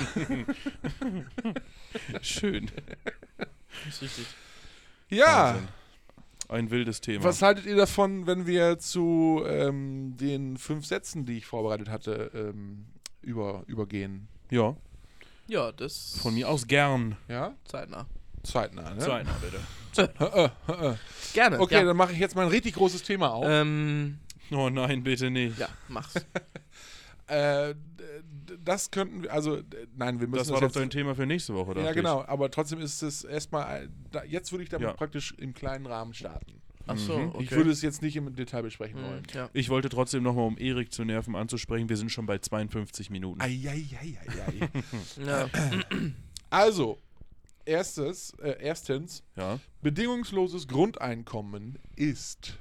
Schön. 2.22 2.70
ist 3.88 4.02
richtig. 4.02 4.26
Ja, 5.10 5.54
Wahnsinn. 5.54 5.68
Ein 6.48 6.70
wildes 6.70 7.02
Thema. 7.02 7.24
was 7.24 7.42
haltet 7.42 7.66
ihr 7.66 7.76
davon, 7.76 8.28
wenn 8.28 8.46
wir 8.46 8.78
zu 8.78 9.44
ähm, 9.48 10.16
den 10.18 10.58
fünf 10.58 10.86
Sätzen, 10.86 11.26
die 11.26 11.38
ich 11.38 11.46
vorbereitet 11.46 11.90
hatte, 11.90 12.32
ähm, 12.34 12.86
über, 13.22 13.64
übergehen? 13.68 14.28
Ja, 14.52 14.76
Ja, 15.48 15.72
das 15.72 16.18
von 16.22 16.34
mir 16.36 16.50
aus 16.50 16.68
gern. 16.68 17.18
Ja? 17.28 17.56
zeitnah. 17.66 18.06
Zeitnah, 18.44 18.94
ne? 18.94 19.00
Zeitnah, 19.00 19.36
bitte. 19.42 19.60
Gerne. 21.34 21.60
Okay, 21.60 21.76
ja. 21.76 21.84
dann 21.84 21.98
mache 21.98 22.14
ich 22.14 22.20
jetzt 22.20 22.36
mal 22.36 22.44
ein 22.44 22.50
richtig 22.50 22.76
großes 22.76 23.02
Thema 23.04 23.32
auf. 23.32 23.46
ähm, 23.48 24.20
Oh 24.52 24.70
nein, 24.70 25.02
bitte 25.04 25.32
nicht. 25.32 25.58
ja, 25.58 25.68
mach's. 25.88 26.14
Äh, 27.28 27.74
das 28.64 28.92
könnten 28.92 29.24
wir, 29.24 29.34
also, 29.34 29.62
nein, 29.96 30.20
wir 30.20 30.28
müssen 30.28 30.38
Das 30.40 30.50
war 30.52 30.58
doch 30.60 30.68
jetzt, 30.68 30.76
dein 30.76 30.90
Thema 30.92 31.16
für 31.16 31.26
nächste 31.26 31.54
Woche, 31.56 31.70
Ja, 31.70 31.74
dachte 31.76 31.90
ich. 31.90 31.96
genau, 31.96 32.24
aber 32.26 32.52
trotzdem 32.52 32.80
ist 32.80 33.02
es 33.02 33.24
erstmal, 33.24 33.90
da, 34.12 34.24
jetzt 34.24 34.52
würde 34.52 34.64
ich 34.64 34.70
damit 34.70 34.88
Ja. 34.88 34.94
praktisch 34.94 35.34
im 35.38 35.54
kleinen 35.54 35.86
Rahmen 35.88 36.14
starten. 36.14 36.62
Ach 36.88 36.98
so, 36.98 37.18
Mhm. 37.18 37.30
okay. 37.30 37.44
Ich 37.44 37.52
würde 37.52 37.72
es 37.72 37.82
jetzt 37.82 38.04
nicht 38.04 38.16
im 38.16 38.36
Detail 38.36 38.62
besprechen 38.62 39.02
Mhm, 39.02 39.06
wollen. 39.06 39.24
ja. 39.34 39.50
Ich 39.54 39.70
wollte 39.70 39.90
trotzdem 39.90 40.22
nochmal, 40.22 40.46
um 40.46 40.58
Erik 40.60 40.94
zu 40.94 41.04
nerven, 41.04 41.36
anzusprechen, 41.36 41.90
wir 41.90 41.98
sind 41.98 42.12
schon 42.12 42.28
bei 42.28 42.38
52 42.38 43.10
Minuten. 43.10 43.42
Eieieiei. 43.42 44.70
ja. 45.26 45.50
also, 46.52 47.00
erstes, 47.66 48.32
äh, 48.42 48.56
erstens, 48.60 49.24
Ja, 49.36 49.60
bedingungsloses 49.82 50.68
Grundeinkommen 50.68 51.80
ist. 51.96 52.60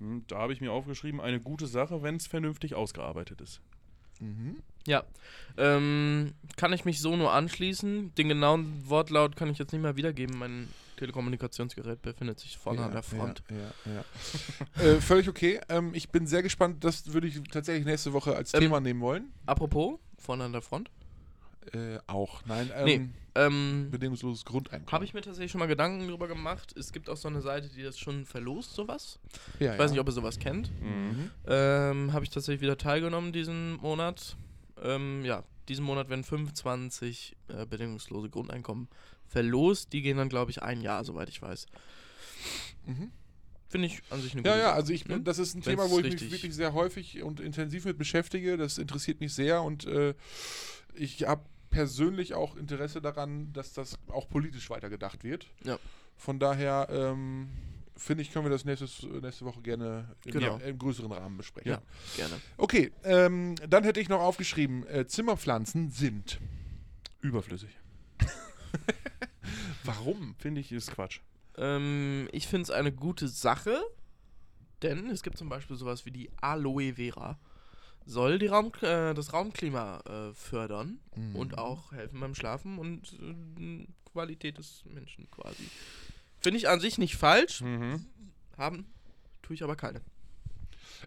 hm, 0.00 0.24
da 0.26 0.38
habe 0.38 0.52
ich 0.52 0.60
mir 0.60 0.72
aufgeschrieben, 0.72 1.20
eine 1.20 1.38
gute 1.40 1.68
Sache, 1.68 2.02
wenn 2.02 2.16
es 2.16 2.26
vernünftig 2.26 2.74
ausgearbeitet 2.74 3.40
ist. 3.40 3.60
Mhm. 4.20 4.56
Ja, 4.86 5.02
ähm, 5.56 6.34
kann 6.56 6.72
ich 6.72 6.84
mich 6.84 7.00
so 7.00 7.16
nur 7.16 7.32
anschließen. 7.32 8.14
Den 8.16 8.28
genauen 8.28 8.82
Wortlaut 8.86 9.36
kann 9.36 9.48
ich 9.48 9.58
jetzt 9.58 9.72
nicht 9.72 9.80
mehr 9.80 9.96
wiedergeben. 9.96 10.38
Mein 10.38 10.68
Telekommunikationsgerät 10.96 12.02
befindet 12.02 12.38
sich 12.38 12.56
vorne 12.58 12.82
an 12.82 12.92
der 12.92 13.02
Front. 13.02 13.42
Ja, 13.50 13.56
ja, 13.56 14.04
ja. 14.76 14.82
äh, 14.84 15.00
völlig 15.00 15.28
okay. 15.28 15.60
Ähm, 15.68 15.92
ich 15.94 16.10
bin 16.10 16.26
sehr 16.26 16.42
gespannt. 16.42 16.84
Das 16.84 17.12
würde 17.12 17.26
ich 17.26 17.40
tatsächlich 17.50 17.86
nächste 17.86 18.12
Woche 18.12 18.36
als 18.36 18.52
Ähm, 18.54 18.60
Thema 18.60 18.80
nehmen 18.80 19.00
wollen. 19.00 19.32
Apropos, 19.46 19.98
vorne 20.18 20.44
an 20.44 20.52
der 20.52 20.62
Front. 20.62 20.90
Äh, 21.72 21.98
auch. 22.06 22.44
Nein, 22.46 22.70
ähm, 22.74 22.84
Nee. 22.84 23.08
Ähm, 23.36 23.88
bedingungsloses 23.90 24.44
Grundeinkommen. 24.44 24.92
habe 24.92 25.04
ich 25.04 25.12
mir 25.12 25.20
tatsächlich 25.20 25.50
schon 25.50 25.58
mal 25.58 25.66
Gedanken 25.66 26.06
drüber 26.06 26.28
gemacht. 26.28 26.72
Es 26.76 26.92
gibt 26.92 27.10
auch 27.10 27.16
so 27.16 27.26
eine 27.26 27.40
Seite, 27.40 27.68
die 27.68 27.82
das 27.82 27.98
schon 27.98 28.24
verlost, 28.26 28.74
sowas. 28.74 29.18
ja, 29.58 29.72
Ich 29.72 29.78
weiß 29.78 29.90
ja. 29.90 29.94
nicht, 29.94 30.00
ob 30.00 30.08
ihr 30.08 30.12
sowas 30.12 30.38
kennt. 30.38 30.70
Mhm. 30.80 31.30
Ähm, 31.48 32.12
habe 32.12 32.24
ich 32.24 32.30
tatsächlich 32.30 32.60
wieder 32.60 32.78
teilgenommen 32.78 33.32
diesen 33.32 33.76
Monat. 33.78 34.36
Ähm, 34.80 35.24
ja, 35.24 35.42
diesen 35.68 35.84
Monat 35.84 36.10
werden 36.10 36.22
25 36.22 37.36
äh, 37.48 37.66
bedingungslose 37.66 38.30
Grundeinkommen 38.30 38.86
verlost. 39.26 39.92
Die 39.92 40.02
gehen 40.02 40.16
dann, 40.16 40.28
glaube 40.28 40.52
ich, 40.52 40.62
ein 40.62 40.80
Jahr, 40.80 41.02
soweit 41.04 41.28
ich 41.28 41.42
weiß. 41.42 41.66
Mhm. 42.86 43.10
Finde 43.68 43.88
ich 43.88 44.00
an 44.10 44.20
sich 44.20 44.34
eine 44.34 44.42
gute 44.42 44.54
Ja, 44.54 44.60
ja, 44.60 44.72
also 44.74 44.92
ich 44.92 45.04
bin, 45.04 45.16
ne? 45.18 45.22
das 45.24 45.38
ist 45.40 45.54
ein 45.54 45.56
Wenn's 45.56 45.64
Thema, 45.66 45.90
wo 45.90 45.98
ich 45.98 46.12
mich 46.12 46.30
wirklich 46.30 46.54
sehr 46.54 46.72
häufig 46.74 47.22
und 47.24 47.40
intensiv 47.40 47.84
mit 47.86 47.98
beschäftige. 47.98 48.56
Das 48.56 48.78
interessiert 48.78 49.18
mich 49.20 49.34
sehr 49.34 49.62
und 49.62 49.86
äh, 49.86 50.14
ich 50.94 51.26
habe 51.26 51.42
persönlich 51.74 52.34
auch 52.34 52.54
Interesse 52.56 53.02
daran, 53.02 53.52
dass 53.52 53.72
das 53.72 53.98
auch 54.08 54.28
politisch 54.28 54.70
weitergedacht 54.70 55.24
wird. 55.24 55.48
Ja. 55.64 55.78
Von 56.16 56.38
daher 56.38 56.86
ähm, 56.90 57.48
finde 57.96 58.22
ich, 58.22 58.30
können 58.32 58.44
wir 58.44 58.50
das 58.50 58.64
nächstes, 58.64 59.02
nächste 59.02 59.44
Woche 59.44 59.60
gerne 59.60 60.14
in, 60.24 60.32
Genau. 60.32 60.58
im 60.58 60.78
größeren 60.78 61.10
Rahmen 61.10 61.36
besprechen. 61.36 61.72
Ja, 61.72 61.82
gerne. 62.16 62.34
Okay, 62.56 62.92
ähm, 63.02 63.56
dann 63.68 63.82
hätte 63.82 64.00
ich 64.00 64.08
noch 64.08 64.20
aufgeschrieben, 64.20 64.86
äh, 64.86 65.06
Zimmerpflanzen 65.06 65.90
sind. 65.90 66.40
Überflüssig. 67.20 67.76
Warum? 69.84 70.36
Finde 70.38 70.60
ich, 70.60 70.70
ist 70.70 70.92
Quatsch. 70.92 71.20
Ähm, 71.56 72.28
ich 72.32 72.46
finde 72.46 72.62
es 72.62 72.70
eine 72.70 72.92
gute 72.92 73.26
Sache, 73.28 73.82
denn 74.82 75.10
es 75.10 75.22
gibt 75.24 75.38
zum 75.38 75.48
Beispiel 75.48 75.76
sowas 75.76 76.06
wie 76.06 76.10
die 76.12 76.30
Aloe 76.40 76.94
Vera. 76.94 77.38
Soll 78.06 78.38
die 78.38 78.46
Raum, 78.48 78.70
äh, 78.82 79.14
das 79.14 79.32
Raumklima 79.32 80.00
äh, 80.00 80.34
fördern 80.34 80.98
Mhm. 81.16 81.36
und 81.36 81.58
auch 81.58 81.92
helfen 81.92 82.20
beim 82.20 82.34
Schlafen 82.34 82.78
und 82.78 83.12
äh, 83.20 83.86
Qualität 84.12 84.58
des 84.58 84.84
Menschen 84.86 85.30
quasi. 85.30 85.62
Finde 86.40 86.58
ich 86.58 86.68
an 86.68 86.80
sich 86.80 86.98
nicht 86.98 87.16
falsch. 87.16 87.62
Mhm. 87.62 88.04
Haben 88.58 88.86
tue 89.42 89.54
ich 89.54 89.62
aber 89.64 89.76
keine. 89.76 90.00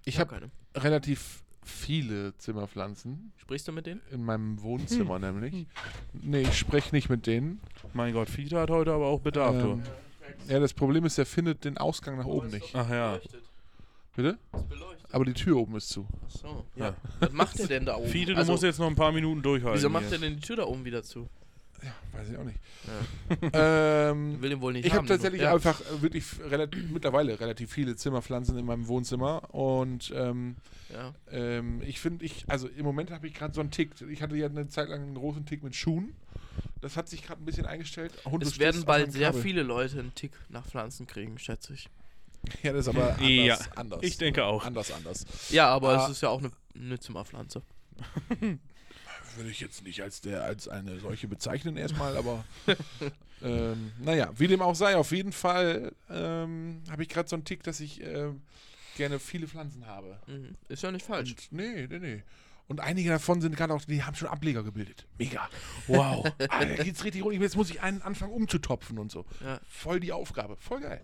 Ich 0.06 0.20
habe 0.20 0.30
keine. 0.32 0.52
relativ 0.76 1.44
viele 1.64 2.36
Zimmerpflanzen 2.38 3.34
Sprichst 3.38 3.68
du 3.68 3.72
mit 3.74 3.86
denen? 3.86 4.02
in 4.12 4.24
meinem 4.24 4.62
Wohnzimmer 4.62 5.16
Hm. 5.16 5.22
nämlich. 5.22 5.68
Nee, 6.14 6.42
ich 6.42 6.58
spreche 6.58 6.96
nicht 6.96 7.10
mit 7.10 7.28
denen. 7.28 7.62
Mein 7.94 8.14
Gott, 8.14 8.30
Fiete 8.30 8.60
hat 8.60 8.70
heute 8.70 8.94
aber 8.94 9.08
auch 9.08 9.20
Bedarf, 9.22 9.56
Ähm, 9.56 9.84
ja, 10.48 10.60
das 10.60 10.74
Problem 10.74 11.06
ist, 11.06 11.18
er 11.18 11.26
findet 11.26 11.64
den 11.66 11.78
Ausgang 11.78 12.18
nach 12.18 12.26
oben 12.26 12.50
nicht. 12.50 12.74
Ach 12.74 12.90
ja. 12.90 13.20
Bitte? 14.16 14.38
Ist 14.54 14.70
beleuchtet. 14.70 14.97
Aber 15.12 15.26
die 15.26 15.34
Tür 15.34 15.58
oben 15.58 15.76
ist 15.78 15.90
zu. 15.90 16.06
Achso. 16.26 16.66
Ja. 16.76 16.88
Ja. 16.88 16.96
Was 17.20 17.32
macht 17.32 17.60
der 17.60 17.68
denn 17.68 17.86
da 17.86 17.96
oben? 17.96 18.10
Fiete, 18.10 18.34
du 18.34 18.38
Also, 18.40 18.52
musst 18.52 18.64
jetzt 18.64 18.80
noch 18.80 18.88
ein 18.88 18.96
paar 18.96 19.12
Minuten 19.12 19.42
durchhalten. 19.42 19.78
Wieso 19.78 19.90
macht 19.90 20.12
der 20.12 20.18
denn 20.20 20.36
die 20.36 20.42
Tür 20.42 20.58
da 20.58 20.64
oben 20.66 20.84
wieder 20.86 21.04
zu? 21.04 21.30
Ja, 21.84 21.94
weiß 22.12 22.30
ich 22.30 22.38
auch 22.38 22.44
nicht. 22.44 22.60
Ja. 23.54 24.10
ähm, 24.10 24.42
Will 24.42 24.50
den 24.50 24.62
wohl 24.62 24.74
nicht 24.74 24.86
ich 24.86 24.94
habe 24.94 25.08
tatsächlich 25.08 25.44
ja. 25.44 25.54
einfach 25.54 25.80
wirklich 26.02 26.26
relativ, 26.50 26.90
mittlerweile 26.90 27.40
relativ 27.40 27.72
viele 27.72 27.96
Zimmerpflanzen 27.96 28.58
in 28.58 28.66
meinem 28.66 28.88
Wohnzimmer 28.88 29.54
und 29.54 30.12
ähm, 30.16 30.56
Ja. 30.92 31.14
ähm, 31.32 31.82
ich 31.86 32.00
finde, 32.00 32.26
ich, 32.26 32.46
also 32.48 32.68
im 32.68 32.84
Moment 32.84 33.12
habe 33.12 33.28
ich 33.28 33.36
gerade 33.36 33.54
so 33.54 33.62
einen 33.62 33.70
Tick. 33.72 33.92
Ich 34.10 34.22
hatte 34.24 34.36
ja 34.36 34.48
eine 34.48 34.68
Zeit 34.70 34.90
lang 34.90 35.04
einen 35.04 35.16
großen 35.16 35.46
Tick 35.46 35.64
mit 35.64 35.76
Schuhen. 35.76 36.16
Das 36.82 36.98
hat 36.98 37.10
sich 37.10 37.24
gerade 37.24 37.42
ein 37.42 37.46
bisschen 37.46 37.66
eingestellt. 37.66 38.12
Hund, 38.26 38.44
du 38.44 38.48
Es 38.48 38.60
werden 38.60 38.84
bald 38.86 39.12
sehr 39.12 39.34
viele 39.34 39.62
Leute 39.64 40.00
einen 40.00 40.16
Tick 40.16 40.32
nach 40.50 40.66
Pflanzen 40.66 41.06
kriegen, 41.06 41.38
schätze 41.38 41.74
ich. 41.74 41.90
Ja, 42.64 42.72
das 42.74 42.88
ist 42.88 42.96
aber 42.96 43.10
anders. 43.18 43.28
Ja, 43.30 43.58
anders. 43.76 44.00
ich 44.04 44.18
denke 44.18 44.46
auch. 44.46 44.64
Anders, 44.66 44.92
anders. 44.92 45.26
Ja, 45.50 45.68
aber 45.70 46.00
Ah. 46.00 46.06
es 46.06 46.12
ist 46.12 46.22
ja 46.22 46.30
auch 46.30 46.40
eine, 46.40 46.52
eine 46.76 47.00
Zimmerpflanze. 47.00 47.62
Würde 49.36 49.50
ich 49.52 49.60
jetzt 49.60 49.84
nicht 49.84 50.02
als, 50.02 50.22
der, 50.22 50.44
als 50.44 50.68
eine 50.68 51.00
solche 51.00 51.28
bezeichnen 51.28 51.78
erstmal, 51.78 52.18
aber 52.18 52.44
ähm, 53.44 53.92
naja, 54.00 54.32
wie 54.38 54.48
dem 54.48 54.62
auch 54.62 54.74
sei, 54.76 54.96
auf 54.98 55.12
jeden 55.12 55.32
Fall 55.32 55.92
ähm, 56.10 56.82
habe 56.90 57.04
ich 57.04 57.10
gerade 57.10 57.30
so 57.30 57.36
einen 57.36 57.46
Tick, 57.46 57.62
dass 57.64 57.80
ich 57.80 58.02
ähm, 58.02 58.42
gerne 58.96 59.20
viele 59.20 59.48
Pflanzen 59.48 59.86
habe. 59.86 60.20
Mhm. 60.26 60.56
Ist 60.70 60.82
ja 60.82 60.92
nicht 60.92 61.06
falsch. 61.06 61.32
Und, 61.32 61.52
nee, 61.52 61.86
nee, 61.88 62.00
nee. 62.00 62.24
Und 62.68 62.80
einige 62.82 63.10
davon 63.12 63.40
sind 63.40 63.56
gerade 63.56 63.74
auch, 63.74 63.82
die 63.86 64.04
haben 64.04 64.16
schon 64.16 64.28
Ableger 64.28 64.64
gebildet. 64.64 65.06
Mega. 65.20 65.48
Wow. 65.88 66.26
Ah, 66.50 66.66
da 66.66 66.84
geht's 66.84 67.04
richtig 67.06 67.24
rund. 67.24 67.40
Jetzt 67.40 67.56
muss 67.56 67.70
ich 67.70 67.82
einen 67.82 68.02
anfangen 68.02 68.34
umzutopfen 68.34 68.98
und 68.98 69.10
so. 69.12 69.26
Ja. 69.42 69.62
Voll 69.70 70.00
die 70.02 70.12
Aufgabe. 70.12 70.58
Voll 70.58 70.82
geil. 70.82 71.02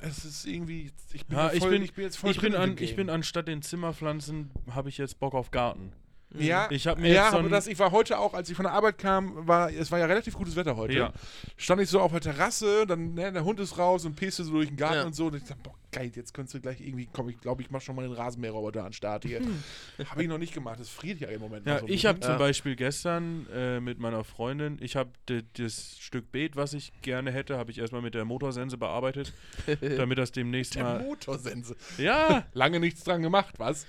Es 0.00 0.24
ist 0.24 0.46
irgendwie, 0.46 0.92
ich 1.12 1.26
bin, 1.26 1.36
Ja, 1.36 1.48
da 1.48 1.52
ich 1.52 1.60
voll, 1.60 1.70
bin, 1.70 1.82
ich 1.82 1.92
bin 1.92 2.04
jetzt 2.04 2.16
voll 2.18 2.30
ich 2.30 2.40
bin, 2.40 2.54
an, 2.54 2.76
ich 2.78 2.94
bin 2.96 3.10
anstatt 3.10 3.48
den 3.48 3.62
Zimmerpflanzen, 3.62 4.50
habe 4.70 4.88
ich 4.88 4.98
jetzt 4.98 5.18
Bock 5.18 5.34
auf 5.34 5.50
Garten. 5.50 5.92
Ja, 6.38 6.68
Ich 6.70 6.86
hab 6.86 6.98
mir 6.98 7.08
ja 7.08 7.22
jetzt 7.22 7.32
so 7.32 7.38
aber 7.38 7.48
das, 7.48 7.66
ich 7.66 7.78
war 7.78 7.90
heute 7.90 8.18
auch, 8.18 8.34
als 8.34 8.50
ich 8.50 8.54
von 8.56 8.64
der 8.64 8.72
Arbeit 8.74 8.98
kam, 8.98 9.46
war, 9.48 9.72
es 9.72 9.90
war 9.90 9.98
ja 9.98 10.04
relativ 10.04 10.34
gutes 10.34 10.56
Wetter 10.56 10.76
heute. 10.76 10.92
Ja. 10.92 11.12
Stand 11.56 11.80
ich 11.80 11.88
so 11.88 12.00
auf 12.00 12.12
der 12.12 12.20
Terrasse, 12.20 12.86
dann, 12.86 13.14
ne, 13.14 13.32
der 13.32 13.44
Hund 13.44 13.58
ist 13.60 13.78
raus 13.78 14.04
und 14.04 14.14
peste 14.14 14.44
so 14.44 14.52
durch 14.52 14.68
den 14.68 14.76
Garten 14.76 14.96
Ja. 14.96 15.04
und 15.06 15.14
so. 15.14 15.26
Und 15.28 15.36
ich 15.36 15.44
dachte, 15.44 15.60
boah, 15.62 15.74
geil, 15.90 16.10
jetzt 16.14 16.34
könntest 16.34 16.54
du 16.54 16.60
gleich 16.60 16.80
irgendwie, 16.80 17.08
komm, 17.12 17.28
ich 17.28 17.40
glaube, 17.40 17.62
ich 17.62 17.70
mach 17.70 17.80
schon 17.80 17.96
mal 17.96 18.02
den 18.02 18.12
Rasenmäherroboter 18.12 18.84
an 18.84 18.92
Start 18.92 19.24
hier. 19.24 19.40
habe 20.06 20.22
ich 20.22 20.28
noch 20.28 20.38
nicht 20.38 20.54
gemacht, 20.54 20.80
das 20.80 20.88
friert 20.88 21.20
ja 21.20 21.28
im 21.28 21.40
Moment 21.40 21.66
Ja, 21.66 21.74
noch 21.74 21.80
so 21.80 21.86
ein 21.86 21.92
ich 21.92 22.06
habe 22.06 22.20
zum 22.20 22.38
Beispiel 22.38 22.76
gestern 22.76 23.46
äh, 23.52 23.80
mit 23.80 23.98
meiner 23.98 24.24
Freundin, 24.24 24.78
ich 24.80 24.96
habe 24.96 25.10
das 25.26 25.96
Stück 25.98 26.30
Beet, 26.30 26.56
was 26.56 26.72
ich 26.72 26.92
gerne 27.02 27.30
hätte, 27.32 27.56
habe 27.56 27.70
ich 27.70 27.78
erstmal 27.78 28.02
mit 28.02 28.14
der 28.14 28.24
Motorsense 28.24 28.76
bearbeitet, 28.76 29.32
damit 29.80 30.18
das 30.18 30.32
demnächst 30.32 30.74
der 30.74 30.84
mal. 30.84 31.02
Motorsense. 31.02 31.76
Ja, 31.96 32.46
Lange 32.52 32.80
nichts 32.80 33.04
dran 33.04 33.22
gemacht, 33.22 33.54
was? 33.58 33.86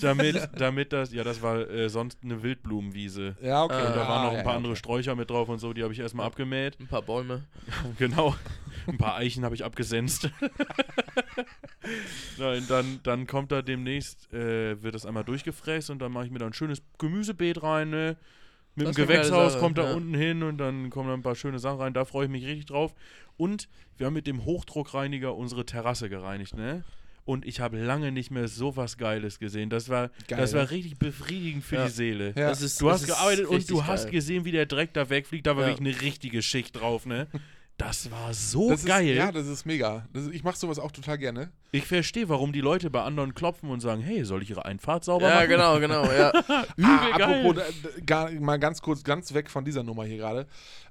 damit, 0.00 0.48
damit 0.56 0.92
das, 0.92 1.12
ja, 1.12 1.24
das 1.24 1.42
war 1.42 1.68
äh, 1.68 1.88
sonst 1.88 2.18
eine 2.22 2.42
Wildblumenwiese. 2.42 3.36
Ja, 3.42 3.64
okay. 3.64 3.74
Ah, 3.74 3.86
Und 3.88 3.96
da 3.96 4.08
waren 4.08 4.24
noch 4.24 4.30
ein 4.30 4.36
ja, 4.38 4.42
paar 4.42 4.52
ja, 4.52 4.56
andere 4.56 4.72
okay. 4.72 4.78
Sträucher 4.78 5.14
mit 5.14 5.30
drauf 5.30 5.48
und 5.48 5.58
so, 5.58 5.72
die 5.72 5.82
habe 5.82 5.92
ich 5.92 6.00
erstmal 6.00 6.26
abgemäht. 6.26 6.78
Ein 6.80 6.86
paar 6.86 7.02
Bäume. 7.02 7.44
Genau. 7.98 8.34
Ein 8.86 8.98
paar 8.98 9.16
Eichen 9.16 9.44
habe 9.44 9.54
ich 9.54 9.64
abgesenzt. 9.64 10.30
Nein, 12.38 12.64
dann, 12.68 13.00
dann 13.02 13.26
kommt 13.26 13.52
da 13.52 13.62
demnächst, 13.62 14.32
äh, 14.32 14.82
wird 14.82 14.94
das 14.94 15.06
einmal 15.06 15.24
durchgefräst 15.24 15.90
und 15.90 15.98
dann 16.00 16.12
mache 16.12 16.26
ich 16.26 16.30
mir 16.30 16.38
da 16.38 16.46
ein 16.46 16.52
schönes 16.52 16.82
Gemüsebeet 16.98 17.62
rein, 17.62 17.90
ne? 17.90 18.16
Mit 18.74 18.88
Das 18.88 18.96
dem 18.96 19.06
Gewächshaus 19.06 19.52
Sache, 19.54 19.62
kommt 19.62 19.78
da 19.78 19.84
ja. 19.90 19.94
unten 19.94 20.12
hin 20.14 20.42
und 20.42 20.58
dann 20.58 20.90
kommen 20.90 21.08
da 21.08 21.14
ein 21.14 21.22
paar 21.22 21.34
schöne 21.34 21.58
Sachen 21.58 21.80
rein. 21.80 21.94
Da 21.94 22.04
freue 22.04 22.26
ich 22.26 22.30
mich 22.30 22.44
richtig 22.44 22.66
drauf. 22.66 22.94
Und 23.38 23.68
wir 23.96 24.06
haben 24.06 24.12
mit 24.14 24.26
dem 24.26 24.44
Hochdruckreiniger 24.44 25.34
unsere 25.34 25.64
Terrasse 25.64 26.10
gereinigt, 26.10 26.54
ne? 26.56 26.84
Und 27.24 27.44
ich 27.46 27.58
habe 27.60 27.78
lange 27.78 28.12
nicht 28.12 28.30
mehr 28.30 28.46
so 28.48 28.76
was 28.76 28.98
Geiles 28.98 29.38
gesehen. 29.40 29.68
Das 29.70 29.88
war, 29.88 30.10
Geil, 30.28 30.38
das 30.38 30.52
war 30.54 30.70
richtig 30.70 30.98
befriedigend 30.98 31.64
für 31.64 31.76
Ja. 31.76 31.84
die 31.86 31.90
Seele. 31.90 32.26
Ja. 32.36 32.50
Das 32.50 32.60
ist, 32.62 32.80
Du 32.80 32.86
das 32.86 32.94
hast 32.96 33.00
ist 33.02 33.08
gearbeitet 33.08 33.46
und 33.46 33.70
du 33.70 33.84
hast 33.86 34.04
geil. 34.04 34.12
gesehen, 34.12 34.44
wie 34.44 34.52
der 34.52 34.66
Dreck 34.66 34.92
da 34.92 35.08
wegfliegt. 35.08 35.46
Da 35.46 35.56
war 35.56 35.62
Ja. 35.66 35.70
wirklich 35.76 35.94
eine 35.94 36.02
richtige 36.02 36.42
Schicht 36.42 36.78
drauf, 36.78 37.06
ne? 37.06 37.26
Das 37.78 38.10
war 38.10 38.32
so 38.32 38.70
Das 38.70 38.80
ist, 38.80 38.86
geil. 38.86 39.14
Ja, 39.14 39.30
das 39.30 39.46
ist 39.46 39.66
mega. 39.66 40.06
Das 40.14 40.22
ist, 40.24 40.32
ich 40.32 40.42
mache 40.44 40.56
sowas 40.56 40.78
auch 40.78 40.92
total 40.92 41.18
gerne. 41.18 41.50
ich 41.72 41.84
verstehe, 41.86 42.28
warum 42.30 42.52
die 42.54 42.62
Leute 42.62 42.88
bei 42.88 43.02
anderen 43.02 43.34
klopfen 43.34 43.68
und 43.68 43.80
sagen, 43.80 44.00
hey, 44.00 44.24
soll 44.24 44.42
ich 44.42 44.48
ihre 44.48 44.64
Einfahrt 44.64 45.04
sauber 45.04 45.28
Ja, 45.28 45.34
machen? 45.36 45.48
genau, 45.48 45.78
genau, 45.78 46.04
ja. 46.10 46.30
Übel 46.76 46.90
Ah, 46.90 47.18
geil. 47.18 47.40
apropos, 47.46 47.62
gar, 48.06 48.30
mal 48.32 48.58
ganz 48.58 48.80
kurz, 48.80 49.04
ganz 49.04 49.34
weg 49.34 49.50
von 49.50 49.64
dieser 49.66 49.82
Nummer 49.82 50.04
hier 50.04 50.16
gerade. 50.16 50.46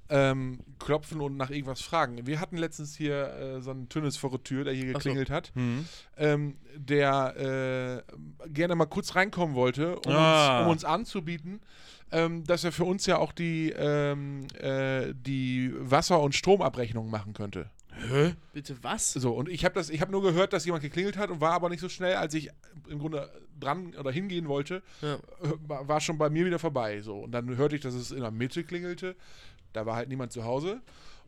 Ähm, 0.08 0.60
klopfen 0.78 1.20
und 1.22 1.36
nach 1.36 1.50
irgendwas 1.50 1.82
fragen. 1.82 2.28
Wir 2.28 2.40
hatten 2.40 2.58
letztens 2.58 2.96
hier 2.96 3.34
äh, 3.34 3.62
so 3.62 3.72
einen 3.72 3.90
Tünnes 3.90 4.18
vor 4.18 4.30
der 4.30 4.44
Tür, 4.44 4.64
der 4.64 4.74
hier 4.76 4.84
Ach 4.90 4.90
so. 4.90 5.10
geklingelt 5.10 5.32
hat, 5.32 5.52
Hm. 5.56 5.86
ähm, 6.18 6.56
der 6.76 8.04
äh, 8.46 8.50
gerne 8.50 8.76
mal 8.76 8.86
kurz 8.86 9.16
reinkommen 9.16 9.56
wollte, 9.56 9.96
um, 10.02 10.12
Ah. 10.14 10.58
uns, 10.60 10.66
um 10.66 10.72
uns 10.72 10.86
anzubieten, 10.86 11.62
ähm, 12.12 12.44
dass 12.46 12.64
er 12.64 12.72
für 12.72 12.86
uns 12.86 13.06
ja 13.06 13.18
auch 13.18 13.32
die, 13.32 13.72
ähm, 13.72 14.48
äh, 14.60 15.14
die 15.16 15.72
Wasser- 15.78 16.22
und 16.22 16.36
Stromabrechnung 16.36 17.10
machen 17.10 17.34
könnte. 17.34 17.70
Hä? 18.12 18.34
Bitte 18.54 18.76
was? 18.82 19.14
So, 19.14 19.32
und 19.34 19.48
ich 19.48 19.64
habe 19.64 19.76
das, 19.76 19.90
ich 19.90 20.02
habe 20.02 20.12
nur 20.12 20.22
gehört, 20.22 20.52
dass 20.54 20.66
jemand 20.66 20.84
geklingelt 20.84 21.18
hat 21.18 21.30
und 21.30 21.40
war 21.40 21.54
aber 21.54 21.70
nicht 21.70 21.80
so 21.80 21.88
schnell, 21.90 22.16
als 22.16 22.34
ich 22.34 22.50
im 22.90 23.00
Grunde 23.00 23.30
dran 23.60 23.94
oder 23.98 24.12
hingehen 24.12 24.48
wollte, 24.50 24.84
Ja. 25.02 25.18
war 25.68 25.88
war 25.88 26.02
schon 26.02 26.18
bei 26.18 26.30
mir 26.30 26.46
wieder 26.46 26.60
vorbei. 26.60 27.00
So. 27.02 27.20
Und 27.20 27.32
dann 27.32 27.56
hörte 27.56 27.76
ich, 27.76 27.82
dass 27.82 27.94
es 27.94 28.12
in 28.12 28.20
der 28.22 28.32
Mitte 28.32 28.64
klingelte. 28.66 29.16
Da 29.72 29.86
war 29.86 29.96
halt 29.96 30.10
niemand 30.10 30.34
zu 30.34 30.44
Hause. 30.44 30.82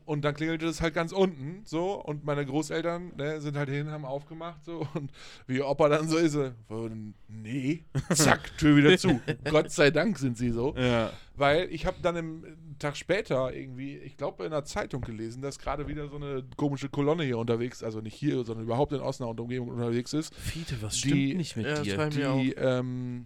Und 0.08 0.22
dann 0.24 0.34
klingelte 0.34 0.66
es 0.68 0.82
halt 0.82 0.94
ganz 0.94 1.12
unten, 1.12 1.62
so. 1.66 2.02
Und 2.02 2.24
meine 2.24 2.46
Großeltern 2.46 3.12
ne, 3.18 3.42
sind 3.42 3.58
halt 3.58 3.70
hin, 3.70 3.92
haben 3.92 4.06
aufgemacht, 4.06 4.64
so. 4.64 4.88
Und 4.94 5.12
wie 5.48 5.62
Opa 5.62 5.90
dann 5.90 6.08
so 6.08 6.18
ist, 6.18 6.32
so, 6.32 6.90
nee, 7.28 7.84
zack, 8.14 8.58
Tür 8.58 8.78
wieder 8.78 8.98
zu. 8.98 9.20
Gott 9.50 9.70
sei 9.70 9.92
Dank 9.92 10.18
sind 10.18 10.38
sie 10.38 10.52
so. 10.52 10.74
Ja. 10.78 11.12
Weil 11.36 11.68
ich 11.72 11.86
habe 11.86 11.98
dann 12.02 12.16
im 12.16 12.44
einen 12.78 12.80
Tag 12.80 12.96
später 12.96 13.54
irgendwie, 13.54 13.98
ich 13.98 14.18
glaube 14.18 14.46
in 14.46 14.52
der 14.52 14.64
Zeitung 14.64 15.02
gelesen, 15.02 15.42
dass 15.42 15.58
gerade 15.58 15.88
wieder 15.88 16.08
so 16.08 16.16
eine 16.16 16.44
komische 16.56 16.90
Kolonne 16.90 17.24
hier 17.24 17.38
unterwegs, 17.40 17.84
also 17.84 18.02
nicht 18.02 18.14
hier, 18.14 18.44
sondern 18.46 18.66
überhaupt 18.66 18.94
in 18.94 19.00
Osnabrück 19.00 19.38
und 19.38 19.44
Umgebung 19.44 19.70
unterwegs 19.70 20.14
ist, 20.14 20.34
Fiete, 20.36 20.82
was 20.82 20.94
Die- 20.94 21.10
stimmt 21.10 21.38
nicht 21.38 21.58
mit 21.58 21.66
Ja, 21.66 21.84
das 21.84 22.14
dir? 22.14 22.36
die, 22.36 22.54
ähm, 22.54 23.26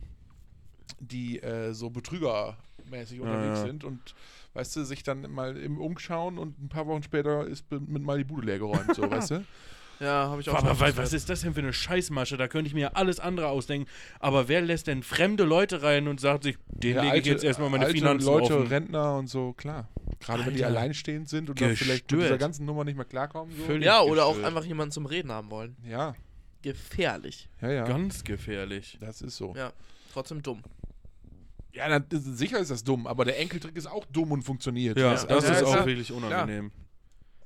die 0.99 1.43
äh, 1.43 1.73
so 1.73 1.89
betrügermäßig 1.89 3.19
unterwegs 3.19 3.59
ja. 3.59 3.65
sind 3.65 3.83
und 3.83 4.15
weißt 4.53 4.75
du, 4.75 4.83
sich 4.83 5.03
dann 5.03 5.31
mal 5.31 5.57
im 5.57 5.79
Umschauen 5.79 6.37
und 6.37 6.59
ein 6.61 6.69
paar 6.69 6.87
Wochen 6.87 7.03
später 7.03 7.45
ist 7.47 7.65
mit 7.71 8.03
mal 8.03 8.17
die 8.17 8.23
Bude 8.23 8.45
leer 8.47 8.59
geräumt, 8.59 8.95
so, 8.95 9.01
weißt 9.11 9.31
du? 9.31 9.45
Ja, 9.99 10.29
habe 10.29 10.41
ich 10.41 10.49
auch 10.49 10.55
Aber 10.55 10.73
gehört. 10.73 10.97
was 10.97 11.13
ist 11.13 11.29
das 11.29 11.41
denn 11.41 11.53
für 11.53 11.59
eine 11.59 11.73
Scheißmasche? 11.73 12.35
Da 12.35 12.47
könnte 12.47 12.67
ich 12.67 12.73
mir 12.73 12.95
alles 12.97 13.19
andere 13.19 13.49
ausdenken. 13.49 13.87
Aber 14.19 14.47
wer 14.47 14.61
lässt 14.61 14.87
denn 14.87 15.03
fremde 15.03 15.43
Leute 15.43 15.83
rein 15.83 16.07
und 16.07 16.19
sagt 16.19 16.43
sich, 16.43 16.57
den 16.69 16.95
Ja, 16.95 17.03
lege 17.03 17.19
ich 17.19 17.25
jetzt 17.27 17.43
erstmal 17.43 17.69
meine 17.69 17.85
alte 17.85 17.99
Finanzen 17.99 18.25
Leute, 18.25 18.55
offen? 18.57 18.67
Rentner 18.67 19.15
und 19.19 19.27
so, 19.27 19.53
klar. 19.53 19.87
Gerade 20.19 20.43
wenn 20.47 20.55
die 20.55 20.65
Alter. 20.65 20.79
alleinstehend 20.79 21.29
sind 21.29 21.51
und 21.51 21.61
dann 21.61 21.75
vielleicht 21.75 22.11
mit 22.11 22.21
dieser 22.21 22.39
ganzen 22.39 22.65
Nummer 22.65 22.83
nicht 22.83 22.95
mehr 22.95 23.05
klarkommen. 23.05 23.55
So. 23.55 23.63
Völlig 23.65 23.85
Ja, 23.85 24.01
oder 24.01 24.25
auch 24.25 24.31
gestört. 24.33 24.47
einfach 24.55 24.65
jemanden 24.65 24.91
zum 24.91 25.05
Reden 25.05 25.31
haben 25.31 25.51
wollen. 25.51 25.75
Ja, 25.87 26.15
Gefährlich. 26.63 27.47
ja, 27.61 27.71
ja. 27.71 27.83
Ganz 27.85 28.23
gefährlich. 28.23 28.97
Das 29.01 29.21
ist 29.21 29.37
so. 29.37 29.53
Ja, 29.55 29.71
trotzdem 30.13 30.41
dumm. 30.41 30.63
Ja, 31.73 31.87
ist- 31.97 32.37
sicher 32.37 32.59
ist 32.59 32.71
das 32.71 32.83
dumm, 32.83 33.07
aber 33.07 33.25
der 33.25 33.39
Enkeltrick 33.39 33.75
ist 33.75 33.87
auch 33.87 34.05
dumm 34.05 34.31
und 34.31 34.41
funktioniert. 34.43 34.97
Ja, 34.97 35.11
Das- 35.11 35.25
das 35.27 35.43
ist 35.45 35.49
ja, 35.61 35.65
auch 35.67 35.73
klar. 35.73 35.85
wirklich 35.85 36.11
unangenehm. 36.11 36.71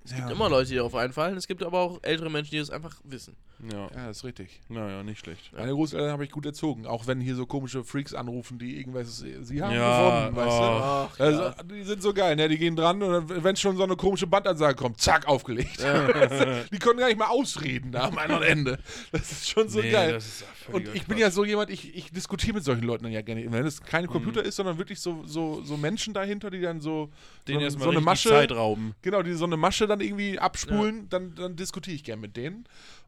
Es 0.04 0.12
Ja. 0.12 0.18
gibt 0.18 0.32
immer 0.32 0.50
Leute, 0.50 0.70
die 0.70 0.76
darauf 0.76 0.94
einfallen. 0.96 1.36
Es 1.36 1.48
gibt 1.48 1.64
aber 1.64 1.80
auch 1.80 2.00
ältere 2.04 2.30
Menschen, 2.30 2.52
die 2.52 2.60
das 2.60 2.70
einfach 2.70 2.96
wissen. 3.04 3.36
Ja, 3.72 3.88
Ja, 3.96 4.08
das 4.08 4.18
ist 4.18 4.24
richtig. 4.24 4.62
naja, 4.70 5.04
nicht 5.04 5.20
schlecht. 5.20 5.52
Meine 5.54 5.72
Großeltern 5.72 6.12
habe 6.12 6.24
ich 6.26 6.32
gut 6.32 6.46
erzogen, 6.46 6.86
auch 6.86 7.08
wenn 7.08 7.20
hier 7.22 7.36
so 7.36 7.46
komische 7.46 7.84
Freaks 7.84 8.14
anrufen, 8.14 8.60
die 8.60 8.78
irgendwas, 8.80 9.18
sie 9.20 9.62
haben 9.62 9.74
Ja, 9.76 10.28
gewonnen, 10.30 10.36
weißt 10.36 10.58
oh. 10.60 11.16
du? 11.18 11.24
Also, 11.24 11.64
die 11.64 11.84
sind 11.84 12.02
so 12.02 12.14
geil, 12.14 12.36
ne? 12.36 12.48
Die 12.50 12.58
gehen 12.58 12.76
dran 12.76 13.02
und 13.02 13.44
wenn 13.44 13.56
schon 13.56 13.78
so 13.78 13.84
eine 13.84 13.96
komische 13.96 14.28
Bandansage 14.28 14.76
kommt, 14.76 15.00
zack, 15.02 15.28
aufgelegt. 15.28 15.80
die 16.72 16.80
konnten 16.80 17.00
gar 17.00 17.08
nicht 17.08 17.18
mal 17.20 17.28
ausreden 17.28 17.92
da 17.92 18.06
am 18.08 18.18
anderen 18.18 18.44
Ende. 18.44 18.80
Das 19.12 19.32
ist 19.32 19.50
schon 19.50 19.70
so 19.70 19.80
Nee, 19.80 19.92
geil. 19.92 20.14
das 20.14 20.26
ist 20.26 20.42
ja 20.68 20.74
Und 20.74 20.88
ich 20.96 21.06
bin 21.06 21.18
ja 21.18 21.30
so 21.32 21.46
jemand, 21.46 21.70
ich, 21.70 21.96
ich 21.96 22.12
diskutiere 22.12 22.54
mit 22.56 22.64
solchen 22.64 22.84
Leuten 22.84 23.04
dann 23.04 23.14
ja 23.14 23.22
gerne. 23.22 23.52
Wenn 23.52 23.66
es 23.66 23.82
kein 23.82 24.08
Computer 24.08 24.42
Mhm. 24.42 24.48
ist, 24.48 24.56
sondern 24.56 24.78
wirklich 24.78 25.00
so, 25.00 25.24
so, 25.26 25.62
so 25.64 25.78
Menschen 25.78 26.14
dahinter, 26.14 26.50
die 26.50 26.62
dann 26.62 26.80
so, 26.82 27.10
Den 27.48 27.60
so, 27.60 27.62
erstmal 27.66 27.86
so 27.86 27.92
eine 27.92 28.02
Masche, 28.02 28.30
Zeit 28.30 28.52
rauben. 28.52 28.96
genau, 29.02 29.22
die 29.24 29.34
so 29.34 29.46
eine 29.46 29.58
Masche 29.58 29.88
dann 29.88 30.02
irgendwie 30.02 30.40
abspulen, 30.40 31.08
dann, 31.10 31.36
dann 31.36 31.56
diskutiere 31.56 31.96
ich 31.96 32.04
gern 32.04 32.20
mit 32.20 32.36
denen. 32.38 32.66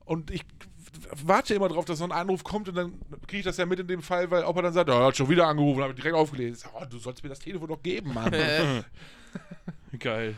Und 0.08 0.32
ich 0.32 0.44
warte 1.24 1.54
immer 1.54 1.68
drauf, 1.70 1.86
dass 1.86 2.00
so 2.00 2.04
ein 2.06 2.12
Anruf 2.12 2.44
kommt 2.44 2.70
und 2.70 2.76
dann 2.76 2.94
kriege 3.28 3.40
ich 3.40 3.44
das 3.46 3.58
ja 3.58 3.66
mit 3.66 3.80
in 3.80 3.88
dem 3.88 4.02
Fall, 4.02 4.32
weil 4.32 4.44
Opa 4.46 4.62
dann 4.62 4.74
sagt, 4.74 4.90
oh, 4.90 4.94
er 4.94 5.06
hat 5.08 5.18
schon 5.18 5.30
wieder 5.30 5.48
angerufen, 5.48 5.82
habe 5.82 5.92
ich 5.92 5.98
direkt 5.98 6.16
aufgelesen. 6.16 6.54
Ich 6.54 6.60
sag, 6.60 6.72
Oh, 6.74 6.86
du 6.86 6.98
sollst 6.98 7.22
mir 7.24 7.30
das 7.30 7.40
Telefon 7.40 7.68
doch 7.68 7.84
geben, 7.84 8.14
Mann. 8.14 8.32
Geil. 10.00 10.36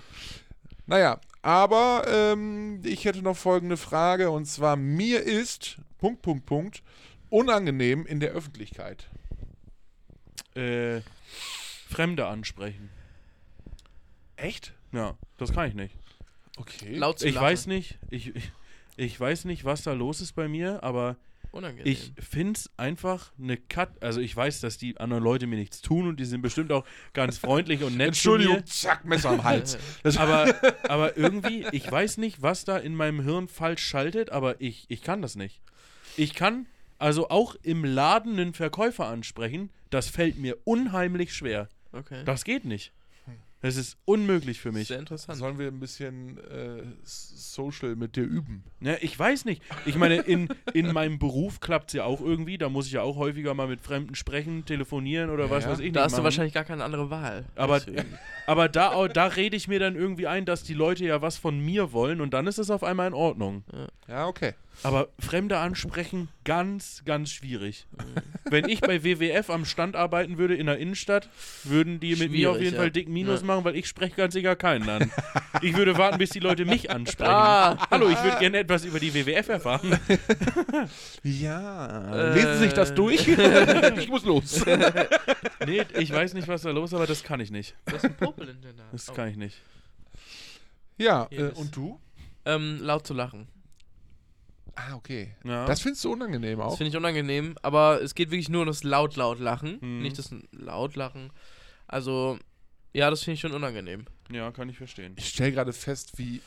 Naja, 0.86 1.20
aber 1.44 2.04
ähm, 2.08 2.82
ich 2.84 3.06
hätte 3.06 3.22
noch 3.22 3.38
folgende 3.38 3.78
Frage 3.78 4.32
und 4.32 4.46
zwar: 4.46 4.76
Mir 4.76 5.22
ist, 5.22 5.78
Punkt, 6.00 6.22
Punkt, 6.24 6.46
Punkt, 6.48 6.84
unangenehm 7.30 8.06
in 8.08 8.20
der 8.20 8.32
Öffentlichkeit. 8.32 9.08
Äh, 10.56 11.02
Fremde 11.90 12.26
ansprechen. 12.28 12.90
Echt? 14.36 14.74
Ja, 14.92 15.16
das 15.38 15.54
kann 15.54 15.68
ich 15.68 15.76
nicht. 15.76 15.96
Okay. 16.58 16.96
laut 16.96 17.20
zu 17.20 17.28
Ich 17.28 17.36
lachen. 17.36 17.46
weiß 17.46 17.68
nicht, 17.68 18.00
ich, 18.10 18.36
ich, 18.36 18.52
ich 19.00 19.20
weiß 19.20 19.46
nicht, 19.46 19.66
was 19.66 19.84
da 19.84 19.94
los 19.94 20.22
ist 20.22 20.34
bei 20.34 20.48
mir, 20.48 20.84
aber 20.84 21.16
Unangenehm. 21.52 21.92
ich 21.92 22.14
finde 22.20 22.58
es 22.60 22.70
einfach 22.78 23.32
eine 23.40 23.58
Cut. 23.58 24.04
Also 24.04 24.20
ich 24.20 24.36
weiß, 24.36 24.60
dass 24.62 24.78
die 24.78 24.98
anderen 24.98 25.24
Leute 25.24 25.48
mir 25.48 25.56
nichts 25.56 25.82
tun 25.82 26.08
und 26.08 26.20
die 26.20 26.26
sind 26.26 26.42
bestimmt 26.42 26.72
auch 26.72 26.86
ganz 27.14 27.38
freundlich 27.40 27.84
und 27.84 27.98
nett 27.98 28.16
zu 28.16 28.34
Entschuldigung, 28.36 28.66
zack, 28.66 29.06
Messer 29.06 29.30
am 29.30 29.44
Hals. 29.44 29.78
Aber, 30.18 30.54
aber 30.88 31.18
irgendwie, 31.18 31.66
ich 31.72 31.90
weiß 31.90 32.18
nicht, 32.18 32.42
was 32.42 32.66
da 32.66 32.78
in 32.78 32.96
meinem 32.96 33.22
Hirn 33.22 33.48
falsch 33.48 33.84
schaltet, 33.84 34.32
aber 34.32 34.60
ich, 34.62 34.86
ich 34.90 35.02
kann 35.02 35.22
das 35.22 35.36
nicht. 35.36 35.62
Ich 36.18 36.34
kann 36.34 36.68
also 36.98 37.30
auch 37.30 37.56
im 37.64 37.86
Laden 37.86 38.34
einen 38.34 38.54
Verkäufer 38.54 39.08
ansprechen, 39.08 39.70
das 39.90 40.10
fällt 40.10 40.38
mir 40.38 40.58
unheimlich 40.66 41.34
schwer. 41.34 41.70
okay. 41.94 42.24
Das 42.26 42.44
geht 42.44 42.66
nicht. 42.66 42.92
Das 43.62 43.76
ist 43.76 43.98
unmöglich 44.06 44.62
für 44.62 44.72
mich. 44.72 44.88
Sehr 44.88 45.00
interessant. 45.00 45.38
sollen 45.38 45.60
wir 45.60 45.68
ein 45.68 45.82
bisschen 45.82 46.38
äh, 46.38 46.82
Social 47.04 47.98
mit 47.98 48.16
dir 48.16 48.24
üben? 48.24 48.64
Ne, 48.80 48.98
ich 49.02 49.20
weiß 49.20 49.44
nicht. 49.44 49.62
Ich 49.86 49.96
meine, 49.96 50.16
in, 50.16 50.48
in 50.74 50.94
meinem 50.94 51.20
Beruf 51.20 51.60
klappt 51.60 51.90
es 51.90 51.94
ja 51.96 52.06
auch 52.06 52.22
irgendwie. 52.22 52.58
Da 52.58 52.70
muss 52.70 52.86
ich 52.88 52.94
ja 52.94 53.02
auch 53.02 53.18
häufiger 53.18 53.54
mal 53.54 53.68
mit 53.68 53.82
Fremden 53.82 54.16
sprechen, 54.16 54.64
telefonieren 54.66 55.30
oder 55.30 55.46
Ja, 55.46 55.50
was 55.52 55.66
ja. 55.66 55.72
weiß 55.72 55.80
ich 55.80 55.92
Da 55.92 56.00
nicht. 56.00 56.06
hast 56.06 56.12
du 56.14 56.18
machen. 56.18 56.24
wahrscheinlich 56.24 56.54
gar 56.54 56.64
keine 56.64 56.86
andere 56.86 57.10
Wahl. 57.10 57.46
Aber, 57.56 57.80
Deswegen. 57.82 58.06
aber 58.48 58.70
da, 58.70 59.08
da 59.10 59.26
rede 59.26 59.58
ich 59.58 59.68
mir 59.68 59.80
dann 59.80 59.96
irgendwie 59.98 60.28
ein, 60.28 60.46
dass 60.46 60.64
die 60.64 60.74
Leute 60.74 61.04
ja 61.06 61.22
was 61.22 61.38
von 61.38 61.60
mir 61.60 61.92
wollen 61.92 62.22
und 62.22 62.34
dann 62.34 62.48
ist 62.48 62.60
es 62.60 62.70
auf 62.72 62.84
einmal 62.84 63.08
in 63.08 63.14
Ordnung. 63.14 63.64
Ja, 63.74 63.88
okay. 64.10 64.54
Aber 64.82 65.10
Fremde 65.20 65.58
ansprechen, 65.58 66.30
ganz, 66.46 67.04
ganz 67.06 67.32
schwierig. 67.32 67.86
Wenn 68.50 68.70
ich 68.70 68.80
bei 68.80 69.04
WWF 69.04 69.50
am 69.50 69.66
Stand 69.66 69.96
arbeiten 69.96 70.38
würde 70.38 70.56
in 70.56 70.68
der 70.68 70.78
Innenstadt, 70.78 71.28
würden 71.66 72.00
die 72.00 72.16
mit 72.16 72.32
mir 72.32 72.52
auf 72.52 72.62
jeden 72.62 72.76
ja. 72.76 72.80
Fall 72.80 72.92
dick 72.92 73.10
Minus 73.10 73.42
Ja. 73.42 73.48
machen, 73.48 73.66
weil 73.66 73.76
ich 73.76 73.88
spreche 73.88 74.16
ganz 74.16 74.34
sicher 74.34 74.56
keinen 74.56 74.88
an. 74.90 75.12
Ich 75.62 75.76
würde 75.76 75.98
warten, 75.98 76.18
bis 76.18 76.30
die 76.30 76.40
Leute 76.40 76.64
mich 76.64 76.90
ansprechen. 76.92 77.30
Ah. 77.30 77.78
Hallo, 77.92 78.10
ich 78.10 78.24
würde 78.24 78.38
gerne 78.40 78.60
etwas 78.60 78.86
über 78.86 79.00
die 79.00 79.14
WWF 79.14 79.50
erfahren. 79.50 80.00
Ja. 81.24 82.32
Äh. 82.32 82.34
Lesen 82.36 82.54
Sie 82.54 82.60
sich 82.60 82.74
das 82.74 82.94
durch? 82.94 83.28
ich 83.98 84.08
muss 84.08 84.24
los. 84.24 84.66
Nee, 85.66 85.84
ich 85.98 86.12
weiß 86.12 86.34
nicht, 86.34 86.48
was 86.48 86.62
da 86.62 86.72
los 86.72 86.92
ist, 86.92 86.96
aber 86.96 87.08
das 87.08 87.24
kann 87.24 87.42
ich 87.42 87.52
nicht. 87.52 87.76
Du 87.86 87.96
hast 87.96 88.06
einen 88.06 88.16
Popel 88.16 88.48
in 88.48 88.62
der 88.62 88.74
Nase. 88.74 88.90
Das 88.92 89.14
kann 89.14 89.28
ich 89.28 89.36
nicht. 89.36 89.58
Ja, 90.98 91.28
äh, 91.32 91.52
und 91.56 91.76
du? 91.76 92.00
Ähm, 92.46 92.80
laut 92.82 93.06
zu 93.06 93.14
lachen. 93.14 93.48
Ah, 94.76 94.96
okay. 94.96 95.36
Ja. 95.44 95.66
Das 95.66 95.82
findest 95.82 96.04
du 96.06 96.12
unangenehm 96.14 96.60
Das 96.60 96.68
auch? 96.74 96.78
finde 96.78 96.90
ich 96.90 96.96
unangenehm, 96.98 97.56
aber 97.62 98.02
es 98.02 98.16
geht 98.16 98.32
wirklich 98.32 98.50
nur 98.50 98.62
um 98.62 98.68
das 98.68 98.84
laut, 98.84 99.16
laut 99.16 99.40
Lachen, 99.40 99.78
Mhm. 99.82 100.02
nicht 100.02 100.18
das 100.18 100.34
laut 100.52 100.96
Lachen. 100.96 101.32
Also, 101.88 102.38
ja, 102.94 103.10
das 103.10 103.24
finde 103.24 103.36
ich 103.36 103.40
schon 103.42 103.52
unangenehm. 103.54 104.06
ja, 104.32 104.52
kann 104.52 104.70
ich 104.70 104.78
verstehen. 104.78 105.14
Ich 105.18 105.30
stelle 105.30 105.52
gerade 105.52 105.74
fest, 105.74 106.18
wie 106.18 106.42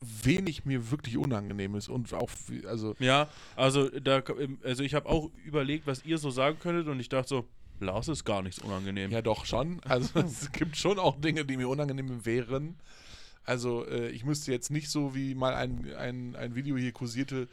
wenig 0.00 0.64
mir 0.66 0.90
wirklich 0.90 1.16
unangenehm 1.16 1.74
ist 1.76 1.88
und 1.88 2.12
auch, 2.12 2.30
also, 2.66 2.94
Ja, 2.98 3.28
also, 3.56 3.88
da, 3.88 4.22
also 4.62 4.82
ich 4.82 4.94
habe 4.94 5.08
auch 5.08 5.30
überlegt, 5.46 5.86
was 5.86 6.04
ihr 6.04 6.18
so 6.18 6.30
sagen 6.30 6.58
könntet 6.58 6.88
und 6.88 7.00
ich 7.00 7.08
dachte 7.08 7.28
so, 7.28 7.48
Lars 7.80 8.08
ist 8.08 8.24
gar 8.24 8.42
nichts 8.42 8.60
unangenehm. 8.60 9.10
ja 9.10 9.20
doch 9.22 9.46
schon. 9.46 9.80
Also 9.84 10.18
es 10.20 10.52
gibt 10.52 10.76
schon 10.76 10.98
auch 10.98 11.20
Dinge, 11.20 11.44
die 11.44 11.56
mir 11.56 11.68
unangenehm 11.68 12.24
wären. 12.24 12.76
Also 13.44 13.86
äh, 13.86 14.08
ich 14.08 14.24
müsste 14.24 14.52
jetzt 14.52 14.70
nicht 14.70 14.90
so 14.90 15.14
wie 15.14 15.34
mal 15.34 15.54
ein, 15.54 15.86
ein, 15.98 16.34
ein 16.36 16.54
Video 16.54 16.76
hier 16.76 16.92
kursierte 16.92 17.48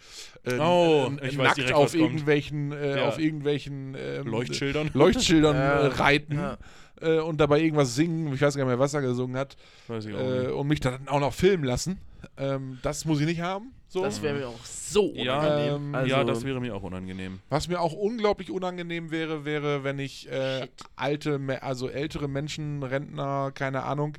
äh, 0.45 0.57
Oh, 0.59 1.11
äh, 1.21 1.27
ich 1.27 1.37
weiß 1.37 1.45
nackt 1.47 1.57
direkt, 1.57 1.73
auf 1.75 1.93
irgendwelchen 1.93 2.71
äh, 2.71 2.97
Ja. 2.97 3.07
auf 3.07 3.19
irgendwelchen 3.19 3.95
ähm, 3.99 4.27
Leuchtschildern. 4.27 4.89
Leuchtschildern 4.93 5.55
Ja. 5.55 5.79
äh, 5.81 5.85
reiten 5.87 6.35
Ja. 6.35 6.57
äh, 7.01 7.19
und 7.19 7.41
dabei 7.41 7.59
irgendwas 7.59 7.95
singen. 7.95 8.33
Ich 8.33 8.41
weiß 8.41 8.55
gar 8.55 8.63
nicht 8.63 8.69
mehr, 8.69 8.79
was 8.79 8.93
er 8.93 9.01
gesungen 9.01 9.35
hat. 9.37 9.57
Weiß 9.87 10.05
ich 10.05 10.15
auch 10.15 10.19
Äh, 10.19 10.47
und 10.51 10.67
mich 10.67 10.79
dann 10.79 11.07
auch 11.07 11.19
noch 11.19 11.33
filmen 11.33 11.63
lassen. 11.63 11.99
Ähm, 12.37 12.77
das 12.83 13.05
muss 13.05 13.19
ich 13.19 13.25
nicht 13.25 13.41
haben. 13.41 13.73
So. 13.87 14.03
Das 14.03 14.21
wäre 14.21 14.35
mir 14.37 14.47
auch 14.47 14.63
so 14.63 15.11
Ja, 15.15 15.39
unangenehm. 15.39 15.75
ähm, 15.89 15.95
also, 15.95 16.15
ja, 16.15 16.23
das 16.23 16.45
wäre 16.45 16.61
mir 16.61 16.73
auch 16.73 16.83
unangenehm. 16.83 17.39
Was 17.49 17.67
mir 17.67 17.81
auch 17.81 17.91
unglaublich 17.91 18.49
unangenehm 18.49 19.11
wäre, 19.11 19.43
wäre, 19.43 19.83
wenn 19.83 19.99
ich 19.99 20.31
äh, 20.31 20.67
alte, 20.95 21.41
also 21.61 21.89
ältere 21.89 22.29
Menschen, 22.29 22.83
Rentner, 22.83 23.51
keine 23.53 23.83
Ahnung, 23.83 24.13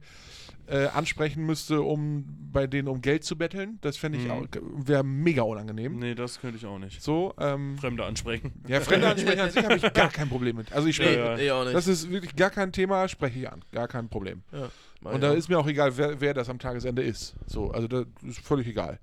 äh, 0.72 0.86
ansprechen 0.86 1.44
müsste, 1.44 1.82
um 1.82 2.24
bei 2.50 2.66
denen 2.66 2.88
um 2.88 3.02
Geld 3.02 3.24
zu 3.24 3.36
betteln. 3.36 3.78
Das 3.82 3.96
fände 3.98 4.16
ich 4.18 4.24
Mhm. 4.24 4.30
auch, 4.30 4.46
wäre 4.76 5.04
mega 5.04 5.42
unangenehm. 5.42 5.98
Nee, 5.98 6.14
das 6.14 6.40
könnte 6.40 6.56
ich 6.56 6.64
auch 6.66 6.78
nicht. 6.78 7.02
So, 7.02 7.34
ähm, 7.38 7.76
Fremde 7.78 8.04
ansprechen. 8.04 8.52
ja, 8.66 8.80
Fremde 8.80 9.08
ansprechen 9.08 9.40
an 9.40 9.50
sich 9.50 9.62
habe 9.64 9.74
ich 9.76 9.92
gar 9.92 10.08
kein 10.12 10.28
Problem 10.28 10.56
mit. 10.56 10.72
Also 10.72 10.88
ich 10.88 10.96
spreche, 10.96 11.18
Ja, 11.18 11.36
ja. 11.38 11.54
auch 11.60 11.64
nicht. 11.64 11.74
das 11.74 11.86
ist 11.86 12.10
wirklich 12.10 12.34
gar 12.36 12.50
kein 12.50 12.72
Thema, 12.72 13.06
spreche 13.08 13.38
ich 13.40 13.50
an. 13.52 13.62
Gar 13.72 13.86
kein 13.88 14.08
Problem. 14.08 14.42
ja, 14.52 14.68
Und 15.02 15.20
da 15.22 15.32
ist 15.32 15.48
mir 15.48 15.58
auch 15.58 15.66
egal, 15.66 15.96
wer, 15.98 16.20
wer 16.20 16.32
das 16.34 16.48
am 16.48 16.58
Tagesende 16.58 17.02
ist. 17.02 17.34
So, 17.46 17.70
also 17.70 17.86
das 17.88 18.06
ist 18.26 18.40
völlig 18.40 18.66
egal. 18.66 18.98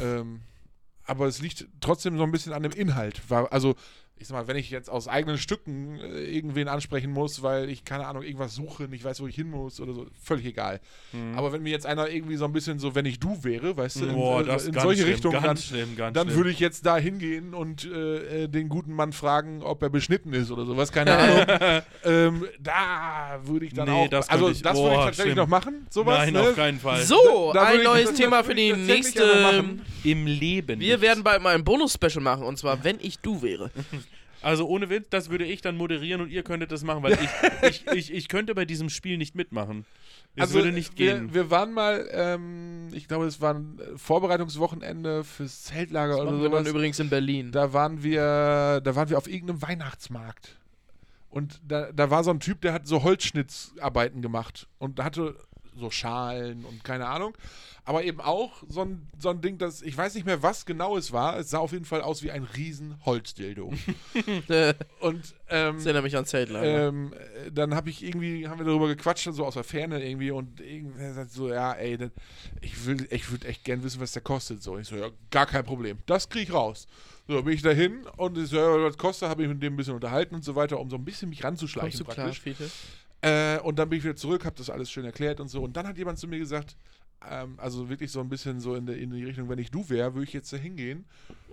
Ähm, 0.00 0.40
aber 1.04 1.26
es 1.26 1.40
liegt 1.40 1.68
trotzdem 1.80 2.16
so 2.16 2.24
ein 2.24 2.32
bisschen 2.32 2.52
an 2.52 2.62
dem 2.62 2.72
Inhalt. 2.72 3.20
Also, 3.50 3.76
ich 4.18 4.28
sag 4.28 4.34
mal, 4.38 4.48
wenn 4.48 4.56
ich 4.56 4.70
jetzt 4.70 4.88
aus 4.88 5.08
eigenen 5.08 5.36
Stücken 5.36 6.00
äh, 6.00 6.24
irgendwen 6.24 6.68
ansprechen 6.68 7.10
muss, 7.12 7.42
weil 7.42 7.68
ich, 7.68 7.84
keine 7.84 8.06
Ahnung, 8.06 8.22
irgendwas 8.22 8.54
suche, 8.54 8.84
nicht 8.84 9.04
weiß, 9.04 9.20
wo 9.20 9.26
ich 9.26 9.34
hin 9.34 9.50
muss 9.50 9.78
oder 9.78 9.92
so, 9.92 10.06
völlig 10.22 10.46
egal. 10.46 10.80
Mhm. 11.12 11.36
Aber 11.36 11.52
wenn 11.52 11.62
mir 11.62 11.68
jetzt 11.70 11.84
einer 11.84 12.08
irgendwie 12.08 12.36
so 12.36 12.46
ein 12.46 12.52
bisschen 12.54 12.78
so, 12.78 12.94
wenn 12.94 13.04
ich 13.04 13.20
du 13.20 13.44
wäre, 13.44 13.76
weißt 13.76 14.00
du, 14.00 14.06
in, 14.06 14.14
Boah, 14.14 14.40
äh, 14.40 14.44
das 14.46 14.66
in 14.66 14.72
ganz 14.72 14.84
solche 14.84 15.02
schlimm, 15.02 15.12
Richtungen, 15.12 15.42
dann, 15.42 15.56
schlimm, 15.58 15.96
ganz 15.96 16.14
dann 16.14 16.32
würde 16.34 16.48
ich 16.50 16.60
jetzt 16.60 16.86
da 16.86 16.96
hingehen 16.96 17.52
und 17.52 17.84
äh, 17.84 18.44
äh, 18.44 18.48
den 18.48 18.70
guten 18.70 18.94
Mann 18.94 19.12
fragen, 19.12 19.62
ob 19.62 19.82
er 19.82 19.90
beschnitten 19.90 20.32
ist 20.32 20.50
oder 20.50 20.64
sowas, 20.64 20.90
keine 20.92 21.14
Ahnung. 21.16 21.82
ähm, 22.04 22.44
da 22.58 23.38
würde 23.44 23.66
ich 23.66 23.74
dann 23.74 23.86
Nee, 23.88 24.04
auch, 24.06 24.08
das 24.08 24.30
also 24.30 24.48
ich- 24.48 24.62
das 24.62 24.78
würde 24.78 24.94
ich 24.94 24.96
tatsächlich 24.96 25.32
schlimm. 25.34 25.36
noch 25.44 25.48
machen, 25.48 25.86
sowas, 25.90 26.18
Nein, 26.20 26.32
ne? 26.32 26.40
auf 26.40 26.56
keinen 26.56 26.80
Fall. 26.80 27.02
So, 27.02 27.52
Da- 27.52 27.60
da 27.64 27.66
ein 27.66 27.78
ich- 27.80 27.84
neues 27.84 28.08
das 28.08 28.16
Thema 28.16 28.42
für 28.42 28.52
ich 28.52 28.56
die 28.56 28.72
nächste. 28.72 29.64
Im 30.04 30.26
Leben. 30.26 30.78
Wir 30.80 30.94
nicht. 30.94 31.00
werden 31.02 31.24
bald 31.24 31.42
mal 31.42 31.54
ein 31.54 31.64
Bonus-Special 31.64 32.22
machen 32.22 32.44
und 32.44 32.56
zwar, 32.58 32.82
wenn 32.84 32.98
ich 33.00 33.18
du 33.18 33.42
wäre. 33.42 33.70
Also 34.46 34.68
ohne 34.68 34.88
Witz, 34.90 35.06
das 35.10 35.28
würde 35.28 35.44
ich 35.44 35.60
dann 35.60 35.76
moderieren 35.76 36.20
und 36.20 36.30
ihr 36.30 36.44
könntet 36.44 36.70
das 36.70 36.84
machen, 36.84 37.02
weil 37.02 37.14
ich, 37.14 37.28
ich, 37.68 37.86
ich, 37.88 38.14
ich 38.14 38.28
könnte 38.28 38.54
bei 38.54 38.64
diesem 38.64 38.90
Spiel 38.90 39.18
nicht 39.18 39.34
mitmachen. 39.34 39.84
Es 40.36 40.52
würde 40.52 40.70
nicht 40.70 40.90
Also, 40.90 40.98
wir, 41.00 41.14
gehen. 41.14 41.34
Wir 41.34 41.50
waren 41.50 41.72
mal, 41.72 42.08
ähm, 42.12 42.86
ich 42.92 43.08
glaube, 43.08 43.26
es 43.26 43.40
war 43.40 43.54
ein 43.54 43.80
äh, 43.80 43.98
Vorbereitungswochenende 43.98 45.24
fürs 45.24 45.64
Zeltlager 45.64 46.18
oder 46.18 46.40
wir 46.40 46.48
dann 46.48 46.64
sowas. 46.64 46.68
übrigens 46.68 47.00
in 47.00 47.10
Berlin. 47.10 47.50
Da 47.50 47.72
waren 47.72 48.04
wir, 48.04 48.80
da 48.84 48.94
waren 48.94 49.10
wir 49.10 49.18
auf 49.18 49.26
irgendeinem 49.26 49.62
Weihnachtsmarkt. 49.62 50.56
Und 51.28 51.60
da, 51.66 51.90
da 51.90 52.10
war 52.10 52.22
so 52.22 52.30
ein 52.30 52.38
Typ, 52.38 52.60
der 52.60 52.72
hat 52.72 52.86
so 52.86 53.02
Holzschnittsarbeiten 53.02 54.22
gemacht 54.22 54.68
und 54.78 55.02
hatte 55.02 55.34
so 55.78 55.90
Schalen 55.90 56.64
und 56.64 56.84
keine 56.84 57.06
Ahnung. 57.06 57.36
Aber 57.88 58.02
eben 58.02 58.20
auch 58.20 58.64
so 58.68 58.82
ein, 58.82 59.06
so 59.16 59.28
ein 59.28 59.40
Ding, 59.40 59.58
das, 59.58 59.80
ich 59.80 59.96
weiß 59.96 60.16
nicht 60.16 60.26
mehr, 60.26 60.42
was 60.42 60.66
genau 60.66 60.96
es 60.96 61.12
war. 61.12 61.38
Es 61.38 61.50
sah 61.50 61.58
auf 61.58 61.70
jeden 61.70 61.84
Fall 61.84 62.02
aus 62.02 62.20
wie 62.24 62.32
ein 62.32 62.42
riesen 62.42 62.96
Holzdildo. 63.04 63.72
Äh, 64.48 64.74
und 65.00 65.34
ähm, 65.48 65.76
das 65.76 65.86
erinnert 65.86 66.04
mich 66.04 66.16
an 66.16 66.24
Zeltlager. 66.24 66.88
ähm, 66.88 67.12
äh, 67.12 67.50
dann 67.52 67.74
habe 67.74 67.90
ich 67.90 68.02
irgendwie, 68.02 68.48
haben 68.48 68.58
wir 68.58 68.66
darüber 68.66 68.88
gequatscht, 68.88 69.28
so 69.32 69.44
aus 69.44 69.54
der 69.54 69.64
Ferne 69.64 70.04
irgendwie 70.04 70.30
und 70.30 70.60
irgendwer 70.60 71.14
sagt 71.14 71.32
so, 71.32 71.48
ja, 71.48 71.72
ey, 71.72 71.96
dann, 71.96 72.10
ich 72.60 72.86
will, 72.86 73.06
ich 73.10 73.30
würde 73.30 73.46
echt 73.48 73.64
gern 73.64 73.82
wissen, 73.82 74.00
was 74.00 74.12
der 74.12 74.22
kostet. 74.22 74.62
So, 74.62 74.78
ich 74.78 74.88
so, 74.88 74.96
ja, 74.96 75.10
gar 75.30 75.46
kein 75.46 75.64
Problem. 75.64 75.98
Das 76.06 76.28
kriege 76.28 76.44
ich 76.44 76.52
raus. 76.52 76.86
So, 77.28 77.42
bin 77.42 77.54
ich 77.54 77.62
dahin 77.62 78.06
und 78.16 78.38
ich 78.38 78.48
so, 78.48 78.56
ja, 78.56 78.82
was 78.82 78.96
kostet, 78.98 79.28
habe 79.28 79.42
ich 79.42 79.48
mit 79.48 79.62
dem 79.62 79.74
ein 79.74 79.76
bisschen 79.76 79.94
unterhalten 79.94 80.34
und 80.34 80.44
so 80.44 80.54
weiter, 80.54 80.78
um 80.78 80.88
so 80.90 80.96
ein 80.96 81.04
bisschen 81.04 81.28
mich 81.28 81.42
ranzuschleichen 81.42 82.04
Kommst 82.04 82.18
du 82.18 82.22
klar, 82.22 82.32
praktisch. 82.32 82.72
Äh, 83.26 83.58
und 83.60 83.78
dann 83.78 83.88
bin 83.88 83.98
ich 83.98 84.04
wieder 84.04 84.14
zurück, 84.14 84.44
habe 84.44 84.54
das 84.56 84.70
alles 84.70 84.88
schön 84.90 85.04
erklärt 85.04 85.40
und 85.40 85.48
so. 85.48 85.62
Und 85.62 85.76
dann 85.76 85.86
hat 85.86 85.98
jemand 85.98 86.18
zu 86.18 86.28
mir 86.28 86.38
gesagt, 86.38 86.76
ähm, 87.28 87.54
also 87.56 87.88
wirklich 87.88 88.12
so 88.12 88.20
ein 88.20 88.28
bisschen 88.28 88.60
so 88.60 88.76
in, 88.76 88.86
der, 88.86 88.96
in 88.98 89.10
die 89.10 89.24
Richtung, 89.24 89.48
wenn 89.48 89.58
ich 89.58 89.70
du 89.72 89.88
wäre, 89.88 90.14
würde 90.14 90.24
ich 90.24 90.32
jetzt 90.32 90.52
da 90.52 90.56
hingehen 90.56 91.06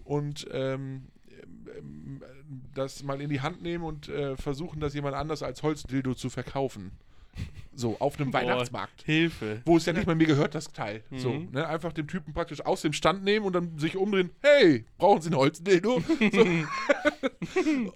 und 0.03 0.47
ähm, 0.51 1.07
ähm, 1.75 2.21
das 2.75 3.01
mal 3.01 3.19
in 3.21 3.29
die 3.29 3.41
Hand 3.41 3.63
nehmen 3.63 3.83
und 3.83 4.07
äh, 4.07 4.35
versuchen, 4.37 4.79
das 4.81 4.93
jemand 4.93 5.15
anders 5.15 5.41
als 5.41 5.63
Holzdildo 5.63 6.13
zu 6.13 6.29
verkaufen. 6.29 6.91
So, 7.73 7.97
auf 7.99 8.19
einem 8.19 8.29
Boah. 8.29 8.41
Weihnachtsmarkt. 8.41 9.01
Hilfe. 9.03 9.63
Wo 9.65 9.77
es 9.77 9.87
ja 9.87 9.93
nicht 9.93 10.05
mal 10.05 10.13
mir 10.13 10.27
gehört, 10.27 10.53
das 10.53 10.71
Teil. 10.71 11.03
So, 11.15 11.31
Mhm. 11.33 11.49
ne? 11.53 11.67
Einfach 11.67 11.91
dem 11.91 12.07
Typen 12.07 12.31
praktisch 12.31 12.61
aus 12.63 12.83
dem 12.83 12.93
Stand 12.93 13.23
nehmen 13.23 13.47
und 13.47 13.53
dann 13.53 13.79
sich 13.79 13.97
umdrehen. 13.97 14.29
Hey, 14.41 14.85
brauchen 14.99 15.23
Sie 15.23 15.31
ein 15.31 15.35
Holzdildo? 15.35 16.03
so. 16.31 16.45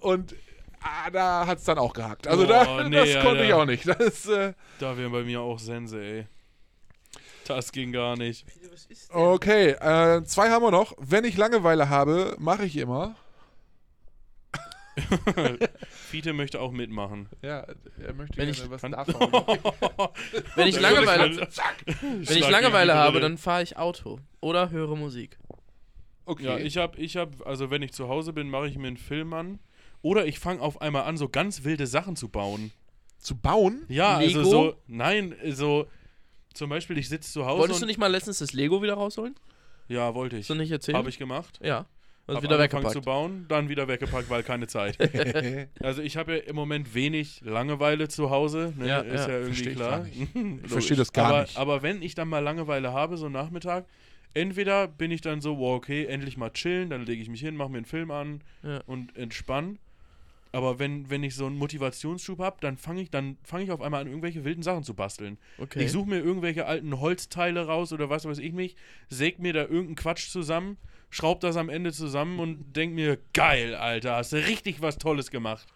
und 0.00 0.34
ah, 0.82 1.10
da 1.10 1.46
hat 1.46 1.58
es 1.58 1.64
dann 1.64 1.78
auch 1.78 1.92
gehakt. 1.92 2.26
Also 2.26 2.46
da, 2.46 2.64
Boah, 2.64 2.84
nee, 2.88 2.96
das 2.96 3.24
konnte 3.24 3.44
ich 3.44 3.52
Alter. 3.52 3.58
auch 3.62 3.66
nicht. 3.66 3.86
Das, 3.88 4.26
äh, 4.26 4.52
Da 4.78 4.96
wären 4.96 5.12
bei 5.12 5.22
mir 5.24 5.40
auch 5.40 5.58
Sense, 5.58 6.00
ey. 6.00 6.26
Das 7.46 7.72
ging 7.72 7.92
gar 7.92 8.16
nicht. 8.16 8.44
Okay, 9.10 9.70
äh, 9.70 10.22
zwei 10.24 10.50
haben 10.50 10.62
wir 10.62 10.70
noch. 10.70 10.92
Wenn 10.98 11.24
ich 11.24 11.36
Langeweile 11.38 11.88
habe, 11.88 12.36
mache 12.38 12.64
ich 12.66 12.76
immer. 12.76 13.14
Fiete 15.90 16.32
möchte 16.32 16.60
auch 16.60 16.72
mitmachen. 16.72 17.28
Ja, 17.42 17.64
er 18.02 18.14
möchte 18.14 18.36
Wenn 18.36 18.50
gerne 18.50 18.50
ich- 18.50 18.70
was 18.70 18.80
davon. 18.82 19.30
Wenn 20.56 20.66
ich 20.68 20.74
Da 20.74 20.80
Langeweile, 20.80 21.26
ich- 21.28 22.28
wenn 22.28 22.36
ich 22.36 22.48
Langeweile 22.50 22.94
habe, 22.94 23.20
dann 23.20 23.38
fahre 23.38 23.62
ich 23.62 23.76
Auto 23.76 24.18
oder 24.40 24.70
höre 24.70 24.96
Musik. 24.96 25.38
Okay. 26.24 26.44
Ja, 26.44 26.58
ich 26.58 26.76
hab, 26.76 26.98
ich 26.98 27.16
hab, 27.16 27.46
also 27.46 27.70
wenn 27.70 27.80
ich 27.82 27.92
zu 27.94 28.08
Hause 28.08 28.32
bin, 28.34 28.50
mache 28.50 28.68
ich 28.68 28.76
mir 28.76 28.88
einen 28.88 28.96
Film 28.98 29.32
an. 29.32 29.60
Oder 30.02 30.26
ich 30.26 30.38
fange 30.38 30.60
auf 30.60 30.80
einmal 30.80 31.04
an, 31.04 31.16
so 31.16 31.28
ganz 31.28 31.64
wilde 31.64 31.86
Sachen 31.86 32.16
zu 32.16 32.28
bauen. 32.28 32.70
Zu 33.18 33.36
bauen? 33.36 33.84
Ja, 33.88 34.20
Lego? 34.20 34.38
also 34.38 34.50
so, 34.50 34.76
nein, 34.86 35.34
so, 35.50 35.86
zum 36.54 36.70
Beispiel, 36.70 36.98
ich 36.98 37.08
sitze 37.08 37.32
zu 37.32 37.46
Hause 37.46 37.60
Wolltest 37.60 37.82
du 37.82 37.86
nicht 37.86 37.98
mal 37.98 38.06
letztens 38.06 38.38
das 38.38 38.52
Lego 38.52 38.82
wieder 38.82 38.94
rausholen? 38.94 39.34
Ja, 39.88 40.14
wollte 40.14 40.36
ich. 40.36 40.42
Hast 40.42 40.50
du 40.50 40.54
nicht 40.54 40.70
erzählt? 40.70 40.96
Habe 40.96 41.08
ich 41.08 41.18
gemacht. 41.18 41.58
Ja. 41.62 41.86
Also 42.28 42.42
wieder 42.42 42.56
angefangen 42.56 42.84
weggepackt. 42.84 42.92
zu 42.92 43.00
bauen, 43.00 43.46
dann 43.48 43.70
wieder 43.70 43.88
weggepackt, 43.88 44.28
weil 44.28 44.42
keine 44.42 44.66
Zeit. 44.66 44.98
also 45.82 46.02
ich 46.02 46.18
habe 46.18 46.36
ja 46.36 46.42
im 46.42 46.56
Moment 46.56 46.94
wenig 46.94 47.40
Langeweile 47.42 48.08
zu 48.08 48.28
Hause, 48.28 48.74
ne? 48.76 48.86
Ja, 48.86 49.00
ist 49.00 49.26
ja. 49.26 49.32
ja, 49.32 49.38
irgendwie 49.38 49.68
ich 49.70 49.76
klar. 49.76 49.90
gar 49.90 50.02
nicht. 50.02 50.18
Logisch. 50.34 50.60
Ich 50.62 50.70
verstehe 50.70 50.96
das 50.98 51.12
gar 51.12 51.26
aber, 51.26 51.40
nicht. 51.42 51.56
Aber 51.56 51.82
wenn 51.82 52.02
ich 52.02 52.14
dann 52.14 52.28
mal 52.28 52.40
Langeweile 52.40 52.92
habe, 52.92 53.16
so 53.16 53.30
Nachmittag, 53.30 53.86
entweder 54.34 54.88
bin 54.88 55.10
ich 55.10 55.22
dann 55.22 55.40
so, 55.40 55.58
wow, 55.58 55.76
okay, 55.76 56.04
endlich 56.04 56.36
mal 56.36 56.50
chillen, 56.50 56.90
dann 56.90 57.06
lege 57.06 57.22
ich 57.22 57.30
mich 57.30 57.40
hin, 57.40 57.56
mache 57.56 57.70
mir 57.70 57.78
einen 57.78 57.86
Film 57.86 58.10
an 58.10 58.42
Ja. 58.62 58.82
und 58.86 59.16
entspann. 59.16 59.78
Aber 60.52 60.78
wenn, 60.78 61.10
wenn 61.10 61.22
ich 61.22 61.34
so 61.34 61.46
einen 61.46 61.56
Motivationsschub 61.56 62.38
habe, 62.38 62.56
dann 62.60 62.76
fange 62.76 63.02
ich, 63.02 63.10
dann 63.10 63.36
fang 63.42 63.60
ich 63.60 63.70
auf 63.70 63.80
einmal 63.80 64.00
an, 64.00 64.06
irgendwelche 64.06 64.44
wilden 64.44 64.62
Sachen 64.62 64.82
zu 64.82 64.94
basteln. 64.94 65.38
Okay. 65.58 65.84
Ich 65.84 65.92
suche 65.92 66.08
mir 66.08 66.18
irgendwelche 66.18 66.66
alten 66.66 66.98
Holzteile 67.00 67.66
raus 67.66 67.92
oder 67.92 68.08
was 68.08 68.24
weiß 68.24 68.38
ich 68.38 68.52
nicht, 68.52 68.78
säg 69.08 69.38
mir 69.38 69.52
da 69.52 69.62
irgendeinen 69.62 69.96
Quatsch 69.96 70.30
zusammen, 70.30 70.78
schraub 71.10 71.40
das 71.40 71.56
am 71.56 71.68
Ende 71.68 71.92
zusammen 71.92 72.38
und 72.38 72.76
denk 72.76 72.94
mir, 72.94 73.18
geil, 73.34 73.74
Alter, 73.74 74.16
hast 74.16 74.32
du 74.32 74.36
richtig 74.36 74.80
was 74.80 74.96
Tolles 74.98 75.30
gemacht. 75.30 75.66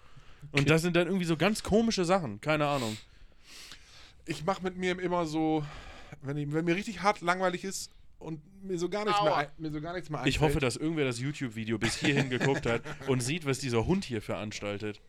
Und 0.53 0.69
das 0.69 0.83
sind 0.83 0.97
dann 0.97 1.07
irgendwie 1.07 1.27
so 1.27 1.37
ganz 1.37 1.63
komische 1.63 2.05
Sachen, 2.05 2.41
keine 2.41 2.67
Ahnung. 2.67 2.97
Ich 4.27 4.45
mache 4.45 4.63
mit 4.63 4.77
mir 4.77 4.99
immer 4.99 5.27
so, 5.27 5.65
wenn, 6.23 6.37
ich, 6.37 6.53
wenn 6.53 6.65
mir 6.65 6.77
richtig 6.77 7.03
hart 7.03 7.21
langweilig 7.21 7.65
ist 7.65 7.91
und 8.23 8.41
mir 8.65 8.79
so 8.79 8.89
gar 8.89 9.05
nichts, 9.05 9.21
mehr, 9.23 9.33
Aua. 9.33 9.47
mir 9.59 9.71
so 9.71 9.81
gar 9.81 9.93
nichts 9.95 10.09
mehr 10.11 10.25
Ich 10.27 10.41
hoffe, 10.41 10.61
dass 10.61 10.77
irgendwer 10.77 11.05
das 11.05 11.19
YouTube-Video 11.19 11.79
bis 11.79 11.97
hierhin 11.97 12.31
geguckt 12.31 12.67
hat 12.67 12.83
und 13.09 13.21
sieht, 13.23 13.45
was 13.45 13.59
dieser 13.59 13.87
Hund 13.87 14.05
hier 14.05 14.23
veranstaltet. 14.23 15.01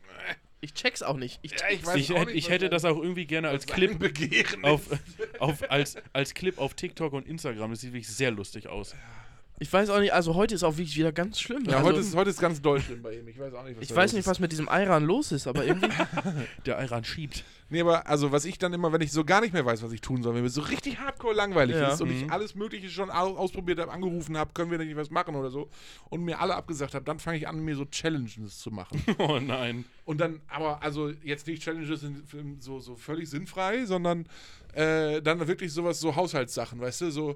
Ich 0.61 0.73
check's 0.73 1.03
auch 1.03 1.17
nicht. 1.17 1.39
Ich 1.41 1.51
Ja, 1.51 1.67
ich 1.69 1.81
Ich, 1.95 2.13
auch 2.13 2.19
hätt- 2.19 2.27
nicht, 2.27 2.35
ich 2.37 2.49
hätte 2.49 2.69
das 2.69 2.85
auch 2.85 2.97
irgendwie 2.97 3.25
gerne 3.25 3.49
als 3.49 3.65
Clip 3.65 3.99
Begehren 3.99 4.63
auf, 4.63 4.81
auf, 5.39 5.69
als, 5.69 5.97
als 6.13 6.33
Clip 6.33 6.57
auf 6.57 6.73
TikTok 6.73 7.13
und 7.13 7.27
Instagram. 7.27 7.71
Das 7.71 7.81
sieht 7.81 7.91
wirklich 7.93 8.07
sehr 8.07 8.31
lustig 8.31 8.67
aus. 8.67 8.95
Ich 9.59 9.71
weiß 9.71 9.89
auch 9.91 9.99
nicht, 9.99 10.13
also 10.13 10.35
heute 10.35 10.55
ist 10.55 10.63
auch 10.63 10.77
wirklich 10.77 10.97
wieder 10.97 11.11
ganz 11.11 11.39
schlimm. 11.39 11.63
Ja, 11.65 11.77
also, 11.77 11.87
heute, 11.89 11.99
ist, 11.99 12.15
heute 12.15 12.29
ist 12.31 12.39
ganz 12.39 12.61
doll 12.61 12.81
schlimm 12.81 13.01
bei 13.03 13.13
ihm. 13.17 13.27
Ich 13.27 13.37
weiß 13.37 13.53
auch 13.53 13.63
nicht, 13.63 13.77
was 13.77 13.83
ich 13.83 13.95
weiß 13.95 14.13
nicht, 14.13 14.25
was 14.27 14.39
mit 14.39 14.51
diesem 14.51 14.67
Ayran 14.67 15.03
los 15.05 15.31
ist, 15.31 15.47
aber 15.47 15.63
irgendwie. 15.65 15.89
Der 16.65 16.79
Iran 16.81 17.03
schiebt. 17.03 17.43
Nee, 17.69 17.81
aber 17.81 18.07
also 18.07 18.31
was 18.31 18.45
ich 18.45 18.57
dann 18.57 18.73
immer, 18.73 18.91
wenn 18.91 19.01
ich 19.01 19.11
so 19.11 19.23
gar 19.23 19.41
nicht 19.41 19.53
mehr 19.53 19.65
weiß, 19.65 19.81
was 19.81 19.91
ich 19.91 20.01
tun 20.01 20.21
soll, 20.21 20.35
wenn 20.35 20.43
mir 20.43 20.49
so 20.49 20.61
richtig 20.61 20.99
hardcore 20.99 21.33
langweilig 21.33 21.75
Ja. 21.77 21.93
ist 21.93 22.01
und 22.01 22.09
Mhm. 22.09 22.15
ich 22.25 22.31
alles 22.31 22.55
Mögliche 22.55 22.89
schon 22.89 23.09
au 23.09 23.35
ausprobiert 23.35 23.79
habe, 23.79 23.91
angerufen 23.91 24.37
habe, 24.37 24.51
können 24.53 24.69
wir 24.71 24.77
nicht 24.77 24.95
was 24.95 25.09
machen 25.09 25.35
oder 25.35 25.49
so 25.49 25.69
und 26.09 26.23
mir 26.23 26.39
alle 26.39 26.55
abgesagt 26.55 26.93
habe, 26.93 27.05
dann 27.05 27.19
fange 27.19 27.37
ich 27.37 27.47
an, 27.47 27.59
mir 27.63 27.75
so 27.75 27.85
Challenges 27.85 28.59
zu 28.59 28.71
machen. 28.71 29.01
Oh 29.19 29.39
nein. 29.39 29.85
Und 30.05 30.19
dann, 30.19 30.41
aber 30.47 30.81
also 30.83 31.09
jetzt 31.23 31.47
nicht 31.47 31.63
Challenges 31.63 32.05
so, 32.59 32.79
so 32.79 32.95
völlig 32.95 33.29
sinnfrei, 33.29 33.85
sondern 33.85 34.27
äh, 34.73 35.21
dann 35.21 35.47
wirklich 35.47 35.71
sowas, 35.71 35.99
so 35.99 36.15
Haushaltssachen, 36.15 36.79
weißt 36.81 37.01
du, 37.01 37.11
so, 37.11 37.35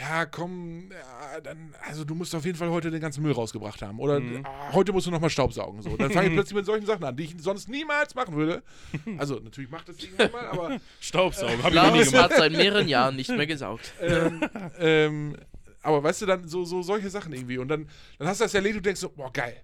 ja, 0.00 0.26
komm, 0.26 0.90
ja, 0.90 1.40
dann, 1.40 1.72
also 1.88 2.04
du 2.04 2.14
musst 2.14 2.34
auf 2.34 2.44
jeden 2.44 2.58
Fall 2.58 2.68
heute 2.70 2.90
den 2.90 3.00
ganzen 3.00 3.22
Müll 3.22 3.32
rausgebracht 3.32 3.80
haben. 3.82 4.00
Oder 4.00 4.18
Mhm. 4.20 4.44
ah, 4.44 4.72
heute 4.72 4.92
musst 4.92 5.06
du 5.06 5.10
nochmal 5.12 5.30
Staubsaugen. 5.30 5.82
So. 5.82 5.96
Dann 5.96 6.10
fange 6.10 6.28
ich 6.28 6.32
plötzlich 6.34 6.56
mit 6.56 6.66
solchen 6.66 6.84
Sachen 6.86 7.04
an, 7.04 7.16
die 7.16 7.24
ich 7.24 7.34
sonst 7.38 7.68
niemals 7.68 8.14
machen 8.14 8.34
würde. 8.34 8.62
Also 9.18 9.36
natürlich 9.36 9.70
macht 9.70 9.88
das 9.88 9.98
irgendwann 10.02 10.32
mal, 10.32 10.46
aber 10.48 10.80
Staubsaugen. 11.00 11.62
Hab 11.62 11.70
ich 11.70 11.74
noch 11.76 11.82
nie 11.84 11.88
Laris 11.90 12.10
gemacht. 12.10 12.30
hat 12.30 12.38
seit 12.38 12.52
mehreren 12.52 12.88
Jahren 12.88 13.14
nicht 13.16 13.30
mehr 13.30 13.46
gesaugt. 13.46 13.92
ähm, 14.00 14.40
ähm, 14.80 15.36
aber 15.82 16.02
weißt 16.02 16.22
du, 16.22 16.26
dann 16.26 16.48
so, 16.48 16.64
so 16.64 16.82
solche 16.82 17.10
Sachen 17.10 17.32
irgendwie. 17.32 17.58
Und 17.58 17.68
dann, 17.68 17.88
dann 18.18 18.26
hast 18.28 18.40
du 18.40 18.44
das 18.46 18.54
erledigt 18.54 18.78
und 18.78 18.86
denkst 18.86 19.00
so, 19.00 19.10
boah, 19.10 19.32
geil. 19.32 19.54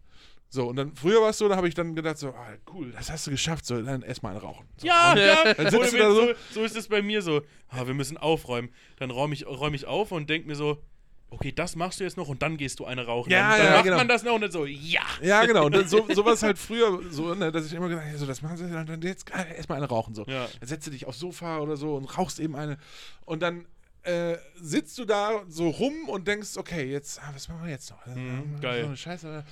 So, 0.52 0.66
und 0.66 0.76
dann 0.76 0.96
früher 0.96 1.22
war 1.22 1.30
es 1.30 1.38
so, 1.38 1.48
da 1.48 1.54
habe 1.54 1.68
ich 1.68 1.74
dann 1.74 1.94
gedacht, 1.94 2.18
so, 2.18 2.30
ah, 2.30 2.48
cool, 2.74 2.90
das 2.90 3.08
hast 3.08 3.24
du 3.26 3.30
geschafft, 3.30 3.64
so, 3.64 3.80
dann 3.80 4.02
erstmal 4.02 4.32
einen 4.32 4.40
rauchen. 4.40 4.66
So. 4.78 4.86
Ja, 4.86 5.16
ja. 5.16 5.54
Dann 5.54 5.70
sitzt 5.70 5.92
du 5.92 5.98
da 5.98 6.10
so- 6.10 6.26
so, 6.26 6.34
so 6.50 6.64
ist 6.64 6.76
es 6.76 6.88
bei 6.88 7.02
mir 7.02 7.22
so. 7.22 7.42
Ah, 7.68 7.86
wir 7.86 7.94
müssen 7.94 8.16
aufräumen. 8.16 8.68
Dann 8.98 9.10
räume 9.10 9.32
ich, 9.34 9.46
räum 9.46 9.74
ich 9.74 9.86
auf 9.86 10.10
und 10.10 10.28
denk 10.28 10.46
mir 10.46 10.56
so, 10.56 10.82
okay, 11.30 11.52
das 11.52 11.76
machst 11.76 12.00
du 12.00 12.04
jetzt 12.04 12.16
noch 12.16 12.26
und 12.26 12.42
dann 12.42 12.56
gehst 12.56 12.80
du 12.80 12.84
eine 12.84 13.06
rauchen. 13.06 13.30
Ja, 13.30 13.50
dann 13.50 13.58
dann 13.58 13.66
ja, 13.66 13.72
macht 13.74 13.84
genau. 13.84 13.96
man 13.98 14.08
das 14.08 14.24
noch 14.24 14.34
und 14.34 14.40
dann 14.40 14.50
so, 14.50 14.66
ja. 14.66 15.02
Ja, 15.22 15.44
genau. 15.46 15.66
Und 15.66 15.74
dann 15.76 15.86
so, 15.86 16.04
so 16.12 16.24
war 16.24 16.32
es 16.32 16.42
halt 16.42 16.58
früher 16.58 17.00
so, 17.10 17.32
ne, 17.34 17.52
dass 17.52 17.66
ich 17.66 17.72
immer 17.72 17.88
gedacht 17.88 18.06
habe, 18.06 18.18
so, 18.18 18.26
das 18.26 18.42
machen 18.42 18.56
sie 18.56 18.68
dann, 18.68 18.86
dann 18.86 19.00
jetzt 19.02 19.32
ah, 19.32 19.44
erstmal 19.44 19.78
eine 19.78 19.86
rauchen. 19.86 20.14
So. 20.14 20.24
Ja. 20.26 20.48
Dann 20.58 20.68
setzt 20.68 20.84
du 20.86 20.90
dich 20.90 21.06
aufs 21.06 21.20
Sofa 21.20 21.60
oder 21.60 21.76
so 21.76 21.94
und 21.94 22.06
rauchst 22.18 22.40
eben 22.40 22.56
eine. 22.56 22.76
Und 23.24 23.40
dann 23.42 23.66
äh, 24.02 24.36
sitzt 24.60 24.98
du 24.98 25.04
da 25.04 25.42
so 25.46 25.68
rum 25.68 26.08
und 26.08 26.26
denkst, 26.26 26.56
okay, 26.56 26.90
jetzt, 26.90 27.20
ah, 27.22 27.30
was 27.34 27.48
machen 27.48 27.62
wir 27.64 27.70
jetzt 27.70 27.90
noch? 27.90 28.04
Mhm, 28.06 28.60
geil. 28.60 28.80
So 28.80 28.86
eine 28.88 28.96
Scheiße. 28.96 29.44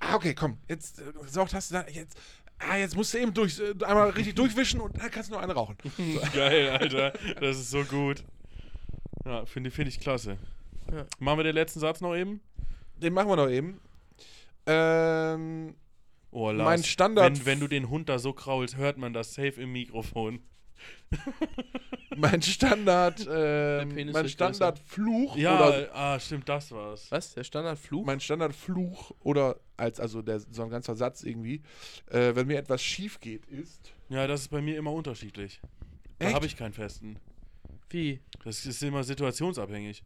Ah, 0.00 0.14
okay, 0.16 0.34
komm, 0.34 0.58
jetzt 0.68 1.00
äh, 1.00 1.04
saugt 1.26 1.54
hast 1.54 1.70
du 1.70 1.74
da, 1.74 1.86
jetzt. 1.88 2.18
Ah, 2.58 2.76
jetzt 2.76 2.94
musst 2.96 3.14
du 3.14 3.18
eben 3.18 3.32
durch, 3.32 3.58
äh, 3.60 3.72
einmal 3.84 4.10
richtig 4.10 4.34
durchwischen 4.34 4.80
und 4.80 4.98
dann 5.00 5.10
kannst 5.10 5.30
du 5.30 5.34
noch 5.34 5.42
eine 5.42 5.54
rauchen. 5.54 5.76
Geil, 6.34 6.70
Alter. 6.70 7.12
Das 7.40 7.56
ist 7.58 7.70
so 7.70 7.84
gut. 7.84 8.22
Ja, 9.24 9.46
finde 9.46 9.70
find 9.70 9.88
ich 9.88 10.00
klasse. 10.00 10.36
Ja. 10.92 11.06
Machen 11.18 11.38
wir 11.38 11.44
den 11.44 11.54
letzten 11.54 11.80
Satz 11.80 12.00
noch 12.00 12.14
eben? 12.14 12.40
Den 12.96 13.14
machen 13.14 13.28
wir 13.28 13.36
noch 13.36 13.48
eben. 13.48 13.80
Ähm, 14.66 15.74
Oh, 16.32 16.50
Lars. 16.52 16.64
Mein 16.64 16.84
Standard- 16.84 17.38
Wenn, 17.40 17.46
wenn 17.46 17.60
du 17.60 17.66
den 17.66 17.88
Hund 17.90 18.08
da 18.08 18.20
so 18.20 18.32
kraulst, 18.32 18.76
hört 18.76 18.98
man 18.98 19.12
das 19.12 19.34
safe 19.34 19.60
im 19.60 19.72
Mikrofon. 19.72 20.40
mein 22.16 22.42
Standard, 22.42 23.16
Penis 23.26 24.12
mein 24.12 24.28
Standardfluch 24.28 25.36
Ja, 25.36 25.68
oder 25.68 25.94
ah, 25.94 26.20
stimmt, 26.20 26.48
das 26.48 26.70
war's. 26.72 27.10
Was? 27.10 27.34
Der 27.34 27.44
Standardfluch? 27.44 28.04
mein 28.04 28.20
Standardfluch 28.20 29.12
oder 29.20 29.56
als 29.76 29.98
also 30.00 30.22
der, 30.22 30.40
so 30.40 30.62
ein 30.62 30.70
ganzer 30.70 30.94
Satz 30.94 31.22
irgendwie, 31.22 31.62
äh, 32.10 32.34
wenn 32.34 32.46
mir 32.46 32.58
etwas 32.58 32.82
schief 32.82 33.20
geht, 33.20 33.46
ist. 33.46 33.92
Ja, 34.08 34.26
das 34.26 34.42
ist 34.42 34.48
bei 34.48 34.60
mir 34.60 34.76
immer 34.76 34.92
unterschiedlich. 34.92 35.60
Da 36.18 36.32
habe 36.32 36.46
ich 36.46 36.56
keinen 36.56 36.74
festen. 36.74 37.16
Wie? 37.92 38.20
Das 38.44 38.64
ist 38.66 38.82
immer 38.82 39.02
situationsabhängig. 39.04 40.02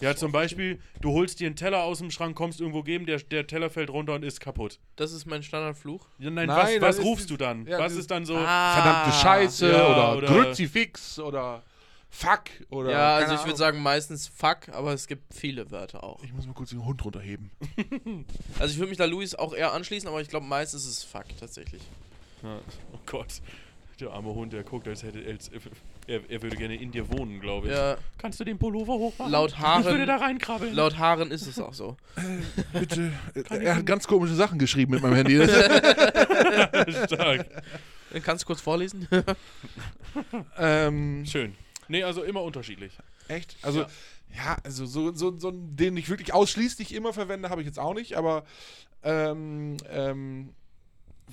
Ja, 0.00 0.14
zum 0.16 0.30
Beispiel, 0.32 0.80
du 1.00 1.10
holst 1.12 1.40
dir 1.40 1.46
einen 1.48 1.56
Teller 1.56 1.82
aus 1.82 1.98
dem 1.98 2.10
Schrank, 2.10 2.36
kommst 2.36 2.60
irgendwo 2.60 2.82
geben, 2.82 3.06
der, 3.06 3.18
der 3.18 3.46
Teller 3.46 3.70
fällt 3.70 3.90
runter 3.90 4.14
und 4.14 4.22
ist 4.24 4.40
kaputt. 4.40 4.78
Das 4.96 5.12
ist 5.12 5.26
mein 5.26 5.42
Standardfluch. 5.42 6.06
Ja, 6.18 6.30
nein, 6.30 6.46
Nein, 6.46 6.56
was, 6.56 6.72
das 6.74 6.82
was 6.82 6.98
ist 6.98 7.04
rufst 7.04 7.24
die- 7.30 7.34
du 7.34 7.36
dann? 7.38 7.66
ja, 7.66 7.78
was 7.78 7.94
ist 7.94 8.10
dann 8.10 8.24
so? 8.24 8.36
Ah. 8.36 8.74
Verdammte 8.74 9.18
Scheiße 9.18 9.68
Ja, 9.72 9.88
oder, 10.12 10.16
oder- 10.32 10.44
Kruzifix 10.44 11.18
oder 11.18 11.62
Fuck 12.08 12.44
oder. 12.70 12.92
ja, 12.92 13.14
also 13.16 13.26
keine 13.26 13.34
ich 13.34 13.40
würde 13.40 13.44
Ahnung. 13.48 13.56
sagen 13.58 13.82
meistens 13.82 14.28
fuck, 14.28 14.68
aber 14.70 14.92
es 14.92 15.08
gibt 15.08 15.34
viele 15.34 15.68
Wörter 15.72 16.04
auch. 16.04 16.22
Ich 16.22 16.32
muss 16.32 16.46
mal 16.46 16.52
kurz 16.52 16.70
den 16.70 16.84
Hund 16.84 17.04
runterheben. 17.04 17.50
Also 18.60 18.72
ich 18.72 18.78
würde 18.78 18.90
mich 18.90 18.98
da 18.98 19.04
Luis 19.06 19.34
auch 19.34 19.52
eher 19.52 19.72
anschließen, 19.72 20.08
aber 20.08 20.20
ich 20.20 20.28
glaube 20.28 20.46
meistens 20.46 20.84
ist 20.84 20.98
es 20.98 21.02
fuck 21.04 21.24
tatsächlich. 21.40 21.82
Ja, 22.44 22.60
oh 22.92 22.98
Gott. 23.06 23.40
Der 24.00 24.10
arme 24.12 24.32
Hund, 24.34 24.52
der 24.52 24.62
guckt, 24.64 24.86
als 24.88 25.02
hätte 25.02 25.24
als, 25.26 25.50
er, 26.06 26.30
er 26.30 26.42
würde 26.42 26.56
gerne 26.56 26.76
in 26.76 26.90
dir 26.90 27.08
wohnen, 27.10 27.40
glaube 27.40 27.68
ich. 27.68 27.72
Ja, 27.72 27.96
Kannst 28.18 28.38
du 28.40 28.44
den 28.44 28.58
Pullover 28.58 28.94
hochmachen? 28.94 29.32
Laut 29.32 29.50
Ich 29.52 29.58
würde 29.58 29.66
Haaren, 29.68 30.06
da 30.06 30.16
reinkrabbeln. 30.16 30.74
laut 30.74 30.98
Haaren 30.98 31.30
ist 31.30 31.46
es 31.46 31.58
auch 31.58 31.74
so. 31.74 31.96
Bitte. 32.72 33.12
er 33.50 33.76
hat 33.76 33.86
ganz 33.86 34.06
komische 34.06 34.34
Sachen 34.34 34.58
geschrieben 34.58 34.92
mit 34.92 35.02
meinem 35.02 35.14
Handy. 35.14 35.36
Stark. 37.06 37.46
Äh, 38.12 38.20
Kannst 38.20 38.44
du 38.44 38.46
kurz 38.46 38.60
vorlesen? 38.60 39.08
ähm, 40.58 41.24
Schön. 41.26 41.54
Nee, 41.88 42.02
also 42.04 42.22
immer 42.22 42.42
unterschiedlich. 42.42 42.92
echt? 43.28 43.56
Also, 43.62 43.80
Ja. 43.80 43.86
ja, 44.34 44.56
also 44.64 44.86
so, 44.86 45.12
so, 45.14 45.38
so 45.38 45.48
einen, 45.48 45.76
den 45.76 45.96
ich 45.96 46.08
wirklich 46.08 46.32
ausschließlich 46.32 46.94
immer 46.94 47.12
verwende, 47.12 47.50
habe 47.50 47.60
ich 47.60 47.66
jetzt 47.66 47.78
auch 47.78 47.94
nicht, 47.94 48.16
aber 48.16 48.44
ähm, 49.02 49.76
ähm, 49.90 50.50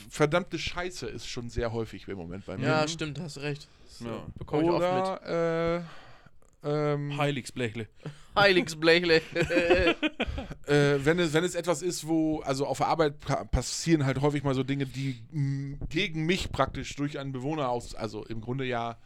verdammte 0.10 0.58
Scheiße 0.60 1.08
ist 1.08 1.28
schon 1.28 1.50
sehr 1.50 1.72
häufig 1.72 2.08
im 2.08 2.18
Moment 2.18 2.46
bei 2.46 2.58
mir. 2.58 2.66
ja, 2.68 2.88
stimmt, 2.88 3.20
hast 3.20 3.38
recht. 3.40 3.68
Ja. 4.06 4.26
Bekomme 4.38 4.64
ich 4.64 4.70
oft 4.70 4.80
mit. 4.80 5.04
Oder, 5.04 5.78
äh, 5.78 5.82
Ähm, 6.64 7.18
Heiligsblechle. 7.18 7.88
Heiligsblechle. 8.36 9.16
äh, 10.68 11.00
wenn, 11.04 11.18
es, 11.20 11.34
wenn 11.34 11.44
es 11.44 11.56
etwas 11.56 11.82
ist, 11.82 12.08
wo, 12.08 12.40
also 12.42 12.68
auf 12.68 12.78
der 12.78 12.88
Arbeit 12.88 13.20
pa 13.20 13.44
passieren 13.46 14.06
halt 14.06 14.22
häufig 14.22 14.44
mal 14.44 14.54
so 14.54 14.64
Dinge, 14.64 14.86
die 14.86 15.22
gegen 15.90 16.26
mich 16.26 16.52
praktisch 16.52 16.96
durch 16.96 17.18
einen 17.20 17.32
Bewohner 17.32 17.70
aus, 17.70 17.96
also 17.96 18.24
im 18.26 18.42
Grunde 18.42 18.66
ja 18.66 18.98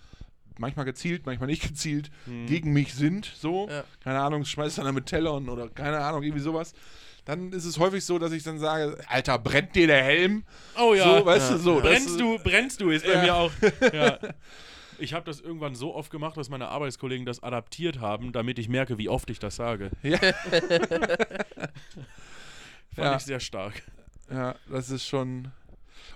manchmal 0.57 0.85
gezielt, 0.85 1.25
manchmal 1.25 1.47
nicht 1.47 1.63
gezielt, 1.67 2.11
gegen 2.45 2.71
mich 2.73 2.93
sind, 2.93 3.31
so. 3.37 3.67
Ja. 3.69 3.83
Keine 4.03 4.19
Ahnung, 4.19 4.45
schmeißt 4.45 4.79
einer 4.79 4.91
mit 4.91 5.05
Tellern 5.07 5.49
oder 5.49 5.69
keine 5.69 5.99
Ahnung, 5.99 6.23
irgendwie 6.23 6.41
sowas. 6.43 6.73
Dann 7.25 7.51
ist 7.53 7.65
es 7.65 7.79
häufig 7.79 8.05
so, 8.05 8.19
dass 8.19 8.31
ich 8.31 8.43
dann 8.43 8.59
sage, 8.59 8.97
Alter, 9.07 9.39
brennt 9.39 9.75
dir 9.75 9.87
der 9.87 10.03
Helm? 10.03 10.43
Oh 10.79 10.93
ja. 10.93 11.03
So, 11.19 11.25
weißt 11.25 11.51
du, 11.51 11.57
so. 11.57 11.79
brennst 11.79 12.19
du, 12.19 12.37
brennst 12.39 12.79
du, 12.81 12.89
ist 12.91 13.05
bei 13.05 13.13
Ja. 13.13 13.21
mir 13.23 13.35
auch. 13.35 13.51
Ja. 13.93 14.19
Ich 14.99 15.13
habe 15.13 15.25
das 15.25 15.39
irgendwann 15.41 15.75
so 15.75 15.93
oft 15.95 16.11
gemacht, 16.11 16.37
dass 16.37 16.49
meine 16.49 16.67
Arbeitskollegen 16.69 17.25
das 17.25 17.43
adaptiert 17.43 17.99
haben, 17.99 18.31
damit 18.31 18.59
ich 18.59 18.69
merke, 18.69 18.97
wie 18.97 19.09
oft 19.09 19.29
ich 19.29 19.39
das 19.39 19.55
sage. 19.55 19.91
Ja. 20.03 20.17
Fand 20.17 20.35
Ja. 22.97 23.15
ich 23.17 23.23
sehr 23.23 23.39
stark. 23.39 23.83
Ja, 24.29 24.55
das 24.69 24.89
ist 24.89 25.05
schon. 25.05 25.51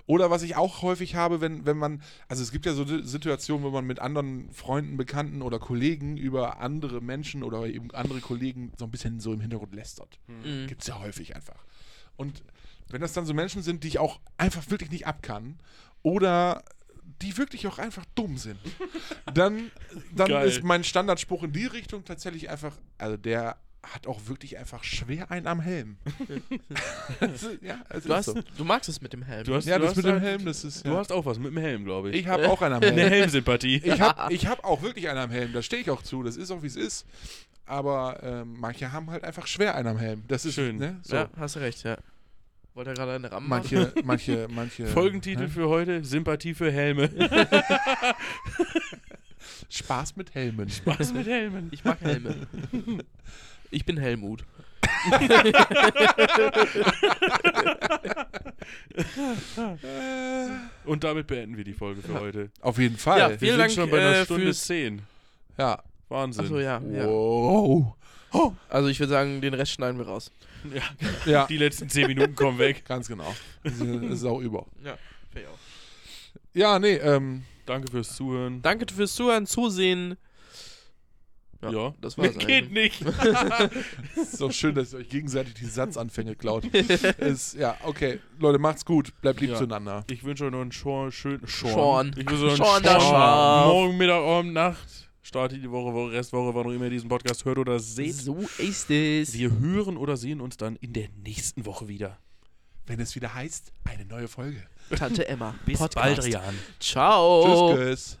Oder 0.06 0.30
was 0.30 0.42
ich 0.42 0.56
auch 0.56 0.82
häufig 0.82 1.14
habe, 1.14 1.40
wenn, 1.40 1.66
wenn 1.66 1.76
man, 1.76 2.02
also 2.26 2.42
es 2.42 2.50
gibt 2.52 2.66
ja 2.66 2.72
so 2.72 2.84
Situationen, 3.02 3.64
wo 3.64 3.70
man 3.70 3.86
mit 3.86 4.00
anderen 4.00 4.50
Freunden, 4.50 4.96
Bekannten 4.96 5.42
oder 5.42 5.58
Kollegen 5.58 6.16
über 6.16 6.60
andere 6.60 7.00
Menschen 7.00 7.42
oder 7.44 7.66
eben 7.66 7.90
andere 7.92 8.20
Kollegen 8.20 8.72
so 8.78 8.86
ein 8.86 8.90
bisschen 8.90 9.20
so 9.20 9.32
im 9.32 9.40
Hintergrund 9.40 9.74
lästert. 9.74 10.18
Mhm. 10.26 10.66
Gibt 10.66 10.82
es 10.82 10.88
ja 10.88 10.98
häufig 11.00 11.36
einfach. 11.36 11.62
Und 12.16 12.42
wenn 12.88 13.00
das 13.00 13.12
dann 13.12 13.26
so 13.26 13.34
Menschen 13.34 13.62
sind, 13.62 13.84
die 13.84 13.88
ich 13.88 13.98
auch 13.98 14.20
einfach 14.36 14.68
wirklich 14.70 14.90
nicht 14.90 15.06
abkann 15.06 15.58
oder 16.02 16.64
die 17.22 17.36
wirklich 17.36 17.66
auch 17.66 17.78
einfach 17.78 18.04
dumm 18.14 18.36
sind, 18.38 18.58
dann, 19.34 19.70
dann 20.14 20.28
Geil. 20.28 20.48
ist 20.48 20.62
mein 20.62 20.84
Standardspruch 20.84 21.42
in 21.44 21.52
die 21.52 21.66
Richtung 21.66 22.04
tatsächlich 22.04 22.50
einfach, 22.50 22.76
also 22.98 23.16
der 23.16 23.56
hat 23.82 24.06
auch 24.06 24.20
wirklich 24.26 24.58
einfach 24.58 24.84
schwer 24.84 25.30
einen 25.30 25.46
am 25.46 25.60
Helm. 25.60 25.96
Also, 27.20 27.48
ja, 27.62 27.80
es 27.88 28.04
Du, 28.04 28.14
hast, 28.14 28.26
so. 28.26 28.34
du 28.56 28.64
magst 28.64 28.88
es 28.88 29.00
mit 29.00 29.12
dem 29.12 29.22
Helm. 29.22 29.44
Du 29.44 29.54
hast, 29.54 29.66
Ja, 29.66 29.76
du 29.78 29.82
das 29.82 29.90
hast 29.90 29.96
mit 29.96 30.06
dem 30.06 30.12
halt- 30.12 30.22
Helm, 30.22 30.44
das 30.44 30.64
ist. 30.64 30.84
Du 30.86 30.90
ja. 30.90 30.96
hast 30.98 31.12
auch 31.12 31.24
was 31.26 31.38
mit 31.38 31.48
dem 31.52 31.56
Helm, 31.58 31.84
glaube 31.84 32.10
ich. 32.10 32.16
Ich 32.16 32.26
habe 32.26 32.48
auch 32.50 32.60
einen 32.62 32.74
am 32.74 32.82
Eine 32.82 32.92
Helm. 33.02 33.10
Helmsympathie. 33.12 33.76
Ich 33.84 34.00
habe 34.00 34.32
ich 34.32 34.46
hab 34.46 34.64
auch 34.64 34.82
wirklich 34.82 35.08
einen 35.08 35.18
am 35.18 35.30
Helm, 35.30 35.52
da 35.52 35.62
stehe 35.62 35.82
ich 35.82 35.90
auch 35.90 36.02
zu, 36.02 36.22
das 36.22 36.36
ist 36.36 36.50
auch 36.50 36.62
wie 36.62 36.66
es 36.66 36.76
ist. 36.76 37.06
Aber 37.66 38.20
ähm, 38.22 38.56
manche 38.58 38.92
haben 38.92 39.10
halt 39.10 39.24
einfach 39.24 39.46
schwer 39.46 39.74
einen 39.74 39.88
am 39.88 39.98
Helm. 39.98 40.24
Das 40.28 40.44
ist 40.44 40.54
Schön. 40.54 40.76
Ne? 40.76 40.98
So. 41.02 41.16
Ja, 41.16 41.30
hast 41.36 41.56
du 41.56 41.60
recht, 41.60 41.82
ja. 41.84 41.96
Wollte 42.74 42.90
er 42.90 42.94
gerade 42.94 43.12
eine 43.14 43.30
Ramme 43.32 43.48
machen? 43.48 43.60
Manche, 43.70 43.92
manche, 44.04 44.48
manche. 44.50 44.86
Folgentitel 44.86 45.44
Hä? 45.44 45.48
für 45.48 45.68
heute: 45.68 46.04
Sympathie 46.04 46.54
für 46.54 46.70
Helme. 46.70 47.10
Spaß 49.68 50.16
mit 50.16 50.34
Helmen. 50.34 50.68
Was 50.84 51.12
mit 51.12 51.26
Helmen? 51.26 51.68
Ich 51.72 51.84
mag 51.84 52.00
Helme. 52.00 52.34
Ich 53.70 53.84
bin 53.84 53.96
Helmut. 53.98 54.44
Und 60.84 61.04
damit 61.04 61.26
beenden 61.26 61.56
wir 61.56 61.64
die 61.64 61.72
Folge 61.74 62.02
für 62.02 62.18
heute. 62.20 62.50
Auf 62.60 62.78
jeden 62.78 62.96
Fall. 62.96 63.18
Ja, 63.18 63.40
Wir 63.40 63.50
sind 63.52 63.58
Dank, 63.58 63.72
schon 63.72 63.90
bei 63.90 63.98
einer 64.00 64.16
äh, 64.18 64.24
Stunde 64.24 64.44
fürs- 64.46 64.64
zehn. 64.64 65.02
ja. 65.58 65.82
Wahnsinn. 66.08 66.44
Achso, 66.44 66.58
ja, 66.58 66.80
ja. 66.92 67.06
Wow. 67.06 67.94
Oh. 68.32 68.52
Also 68.68 68.88
ich 68.88 68.98
würde 68.98 69.10
sagen, 69.12 69.40
den 69.40 69.54
Rest 69.54 69.70
schneiden 69.70 69.96
wir 69.96 70.06
raus. 70.08 70.32
Ja, 70.74 71.30
Ja, 71.30 71.46
die 71.46 71.56
letzten 71.56 71.88
zehn 71.88 72.06
Minuten 72.06 72.34
kommen 72.34 72.58
weg. 72.58 72.84
ganz 72.88 73.08
genau. 73.08 73.34
Das 73.62 73.74
ist, 73.80 74.24
auch 74.24 74.40
über. 74.40 74.66
Ja, 74.84 74.96
ich 75.34 75.46
auch. 75.46 75.58
Ja, 76.52 76.78
nee, 76.78 76.94
ähm, 76.96 77.44
Danke 77.66 77.90
fürs 77.90 78.16
Zuhören. 78.16 78.62
Danke 78.62 78.86
fürs 78.92 79.14
Zuhören, 79.14 79.46
Zusehen. 79.46 80.16
Ja. 81.62 81.94
das 82.00 82.16
war's 82.16 82.38
Geht 82.38 82.68
eigentlich. 82.68 83.00
nicht. 83.00 83.02
ist 84.16 84.40
doch 84.40 84.50
schön, 84.50 84.74
dass 84.74 84.94
ihr 84.94 85.00
euch 85.00 85.10
gegenseitig 85.10 85.54
die 85.54 85.66
Satzanfänge 85.66 86.34
klaut. 86.34 86.64
ist, 86.64 87.54
ja, 87.54 87.76
okay. 87.84 88.18
Leute, 88.38 88.58
macht's 88.58 88.84
gut. 88.84 89.12
Bleibt 89.20 89.40
lieb 89.40 89.50
Ja. 89.50 89.56
zueinander. 89.56 90.04
Ich 90.10 90.24
wünsche 90.24 90.46
euch 90.46 90.52
noch 90.52 90.62
einen 90.62 90.72
schönen 90.72 91.12
Schorn. 91.12 91.46
Schorn. 91.46 92.10
Ich 92.16 92.26
wünsche 92.28 92.46
euch 92.46 92.56
Schorn, 92.56 92.84
einen 92.86 93.00
Schorn. 93.00 93.12
Schaf. 93.12 93.66
Morgen, 93.66 93.96
Mittag, 93.98 94.22
Abend, 94.22 94.52
Nacht. 94.54 95.09
Startet 95.22 95.62
die 95.62 95.70
Woche, 95.70 95.92
Woche, 95.92 96.12
Restwoche, 96.12 96.54
wann 96.54 96.66
auch 96.66 96.70
immer 96.70 96.84
ihr 96.84 96.90
diesen 96.90 97.08
Podcast 97.08 97.44
hört 97.44 97.58
oder 97.58 97.78
seht. 97.78 98.14
So 98.14 98.38
ist 98.58 98.90
es. 98.90 99.34
Wir 99.34 99.50
hören 99.58 99.96
oder 99.96 100.16
sehen 100.16 100.40
uns 100.40 100.56
dann 100.56 100.76
in 100.76 100.92
der 100.92 101.08
nächsten 101.22 101.66
Woche 101.66 101.88
wieder. 101.88 102.18
Wenn 102.86 103.00
es 103.00 103.14
wieder 103.14 103.34
heißt, 103.34 103.72
eine 103.84 104.04
neue 104.04 104.28
Folge. 104.28 104.62
Tante 104.96 105.28
Emma. 105.28 105.54
Bis 105.66 105.78
Podcast. 105.78 105.94
bald, 105.94 106.24
Rian. 106.24 106.54
Ciao. 106.80 107.74
Tschüss, 107.74 108.14
tschüss. 108.14 108.19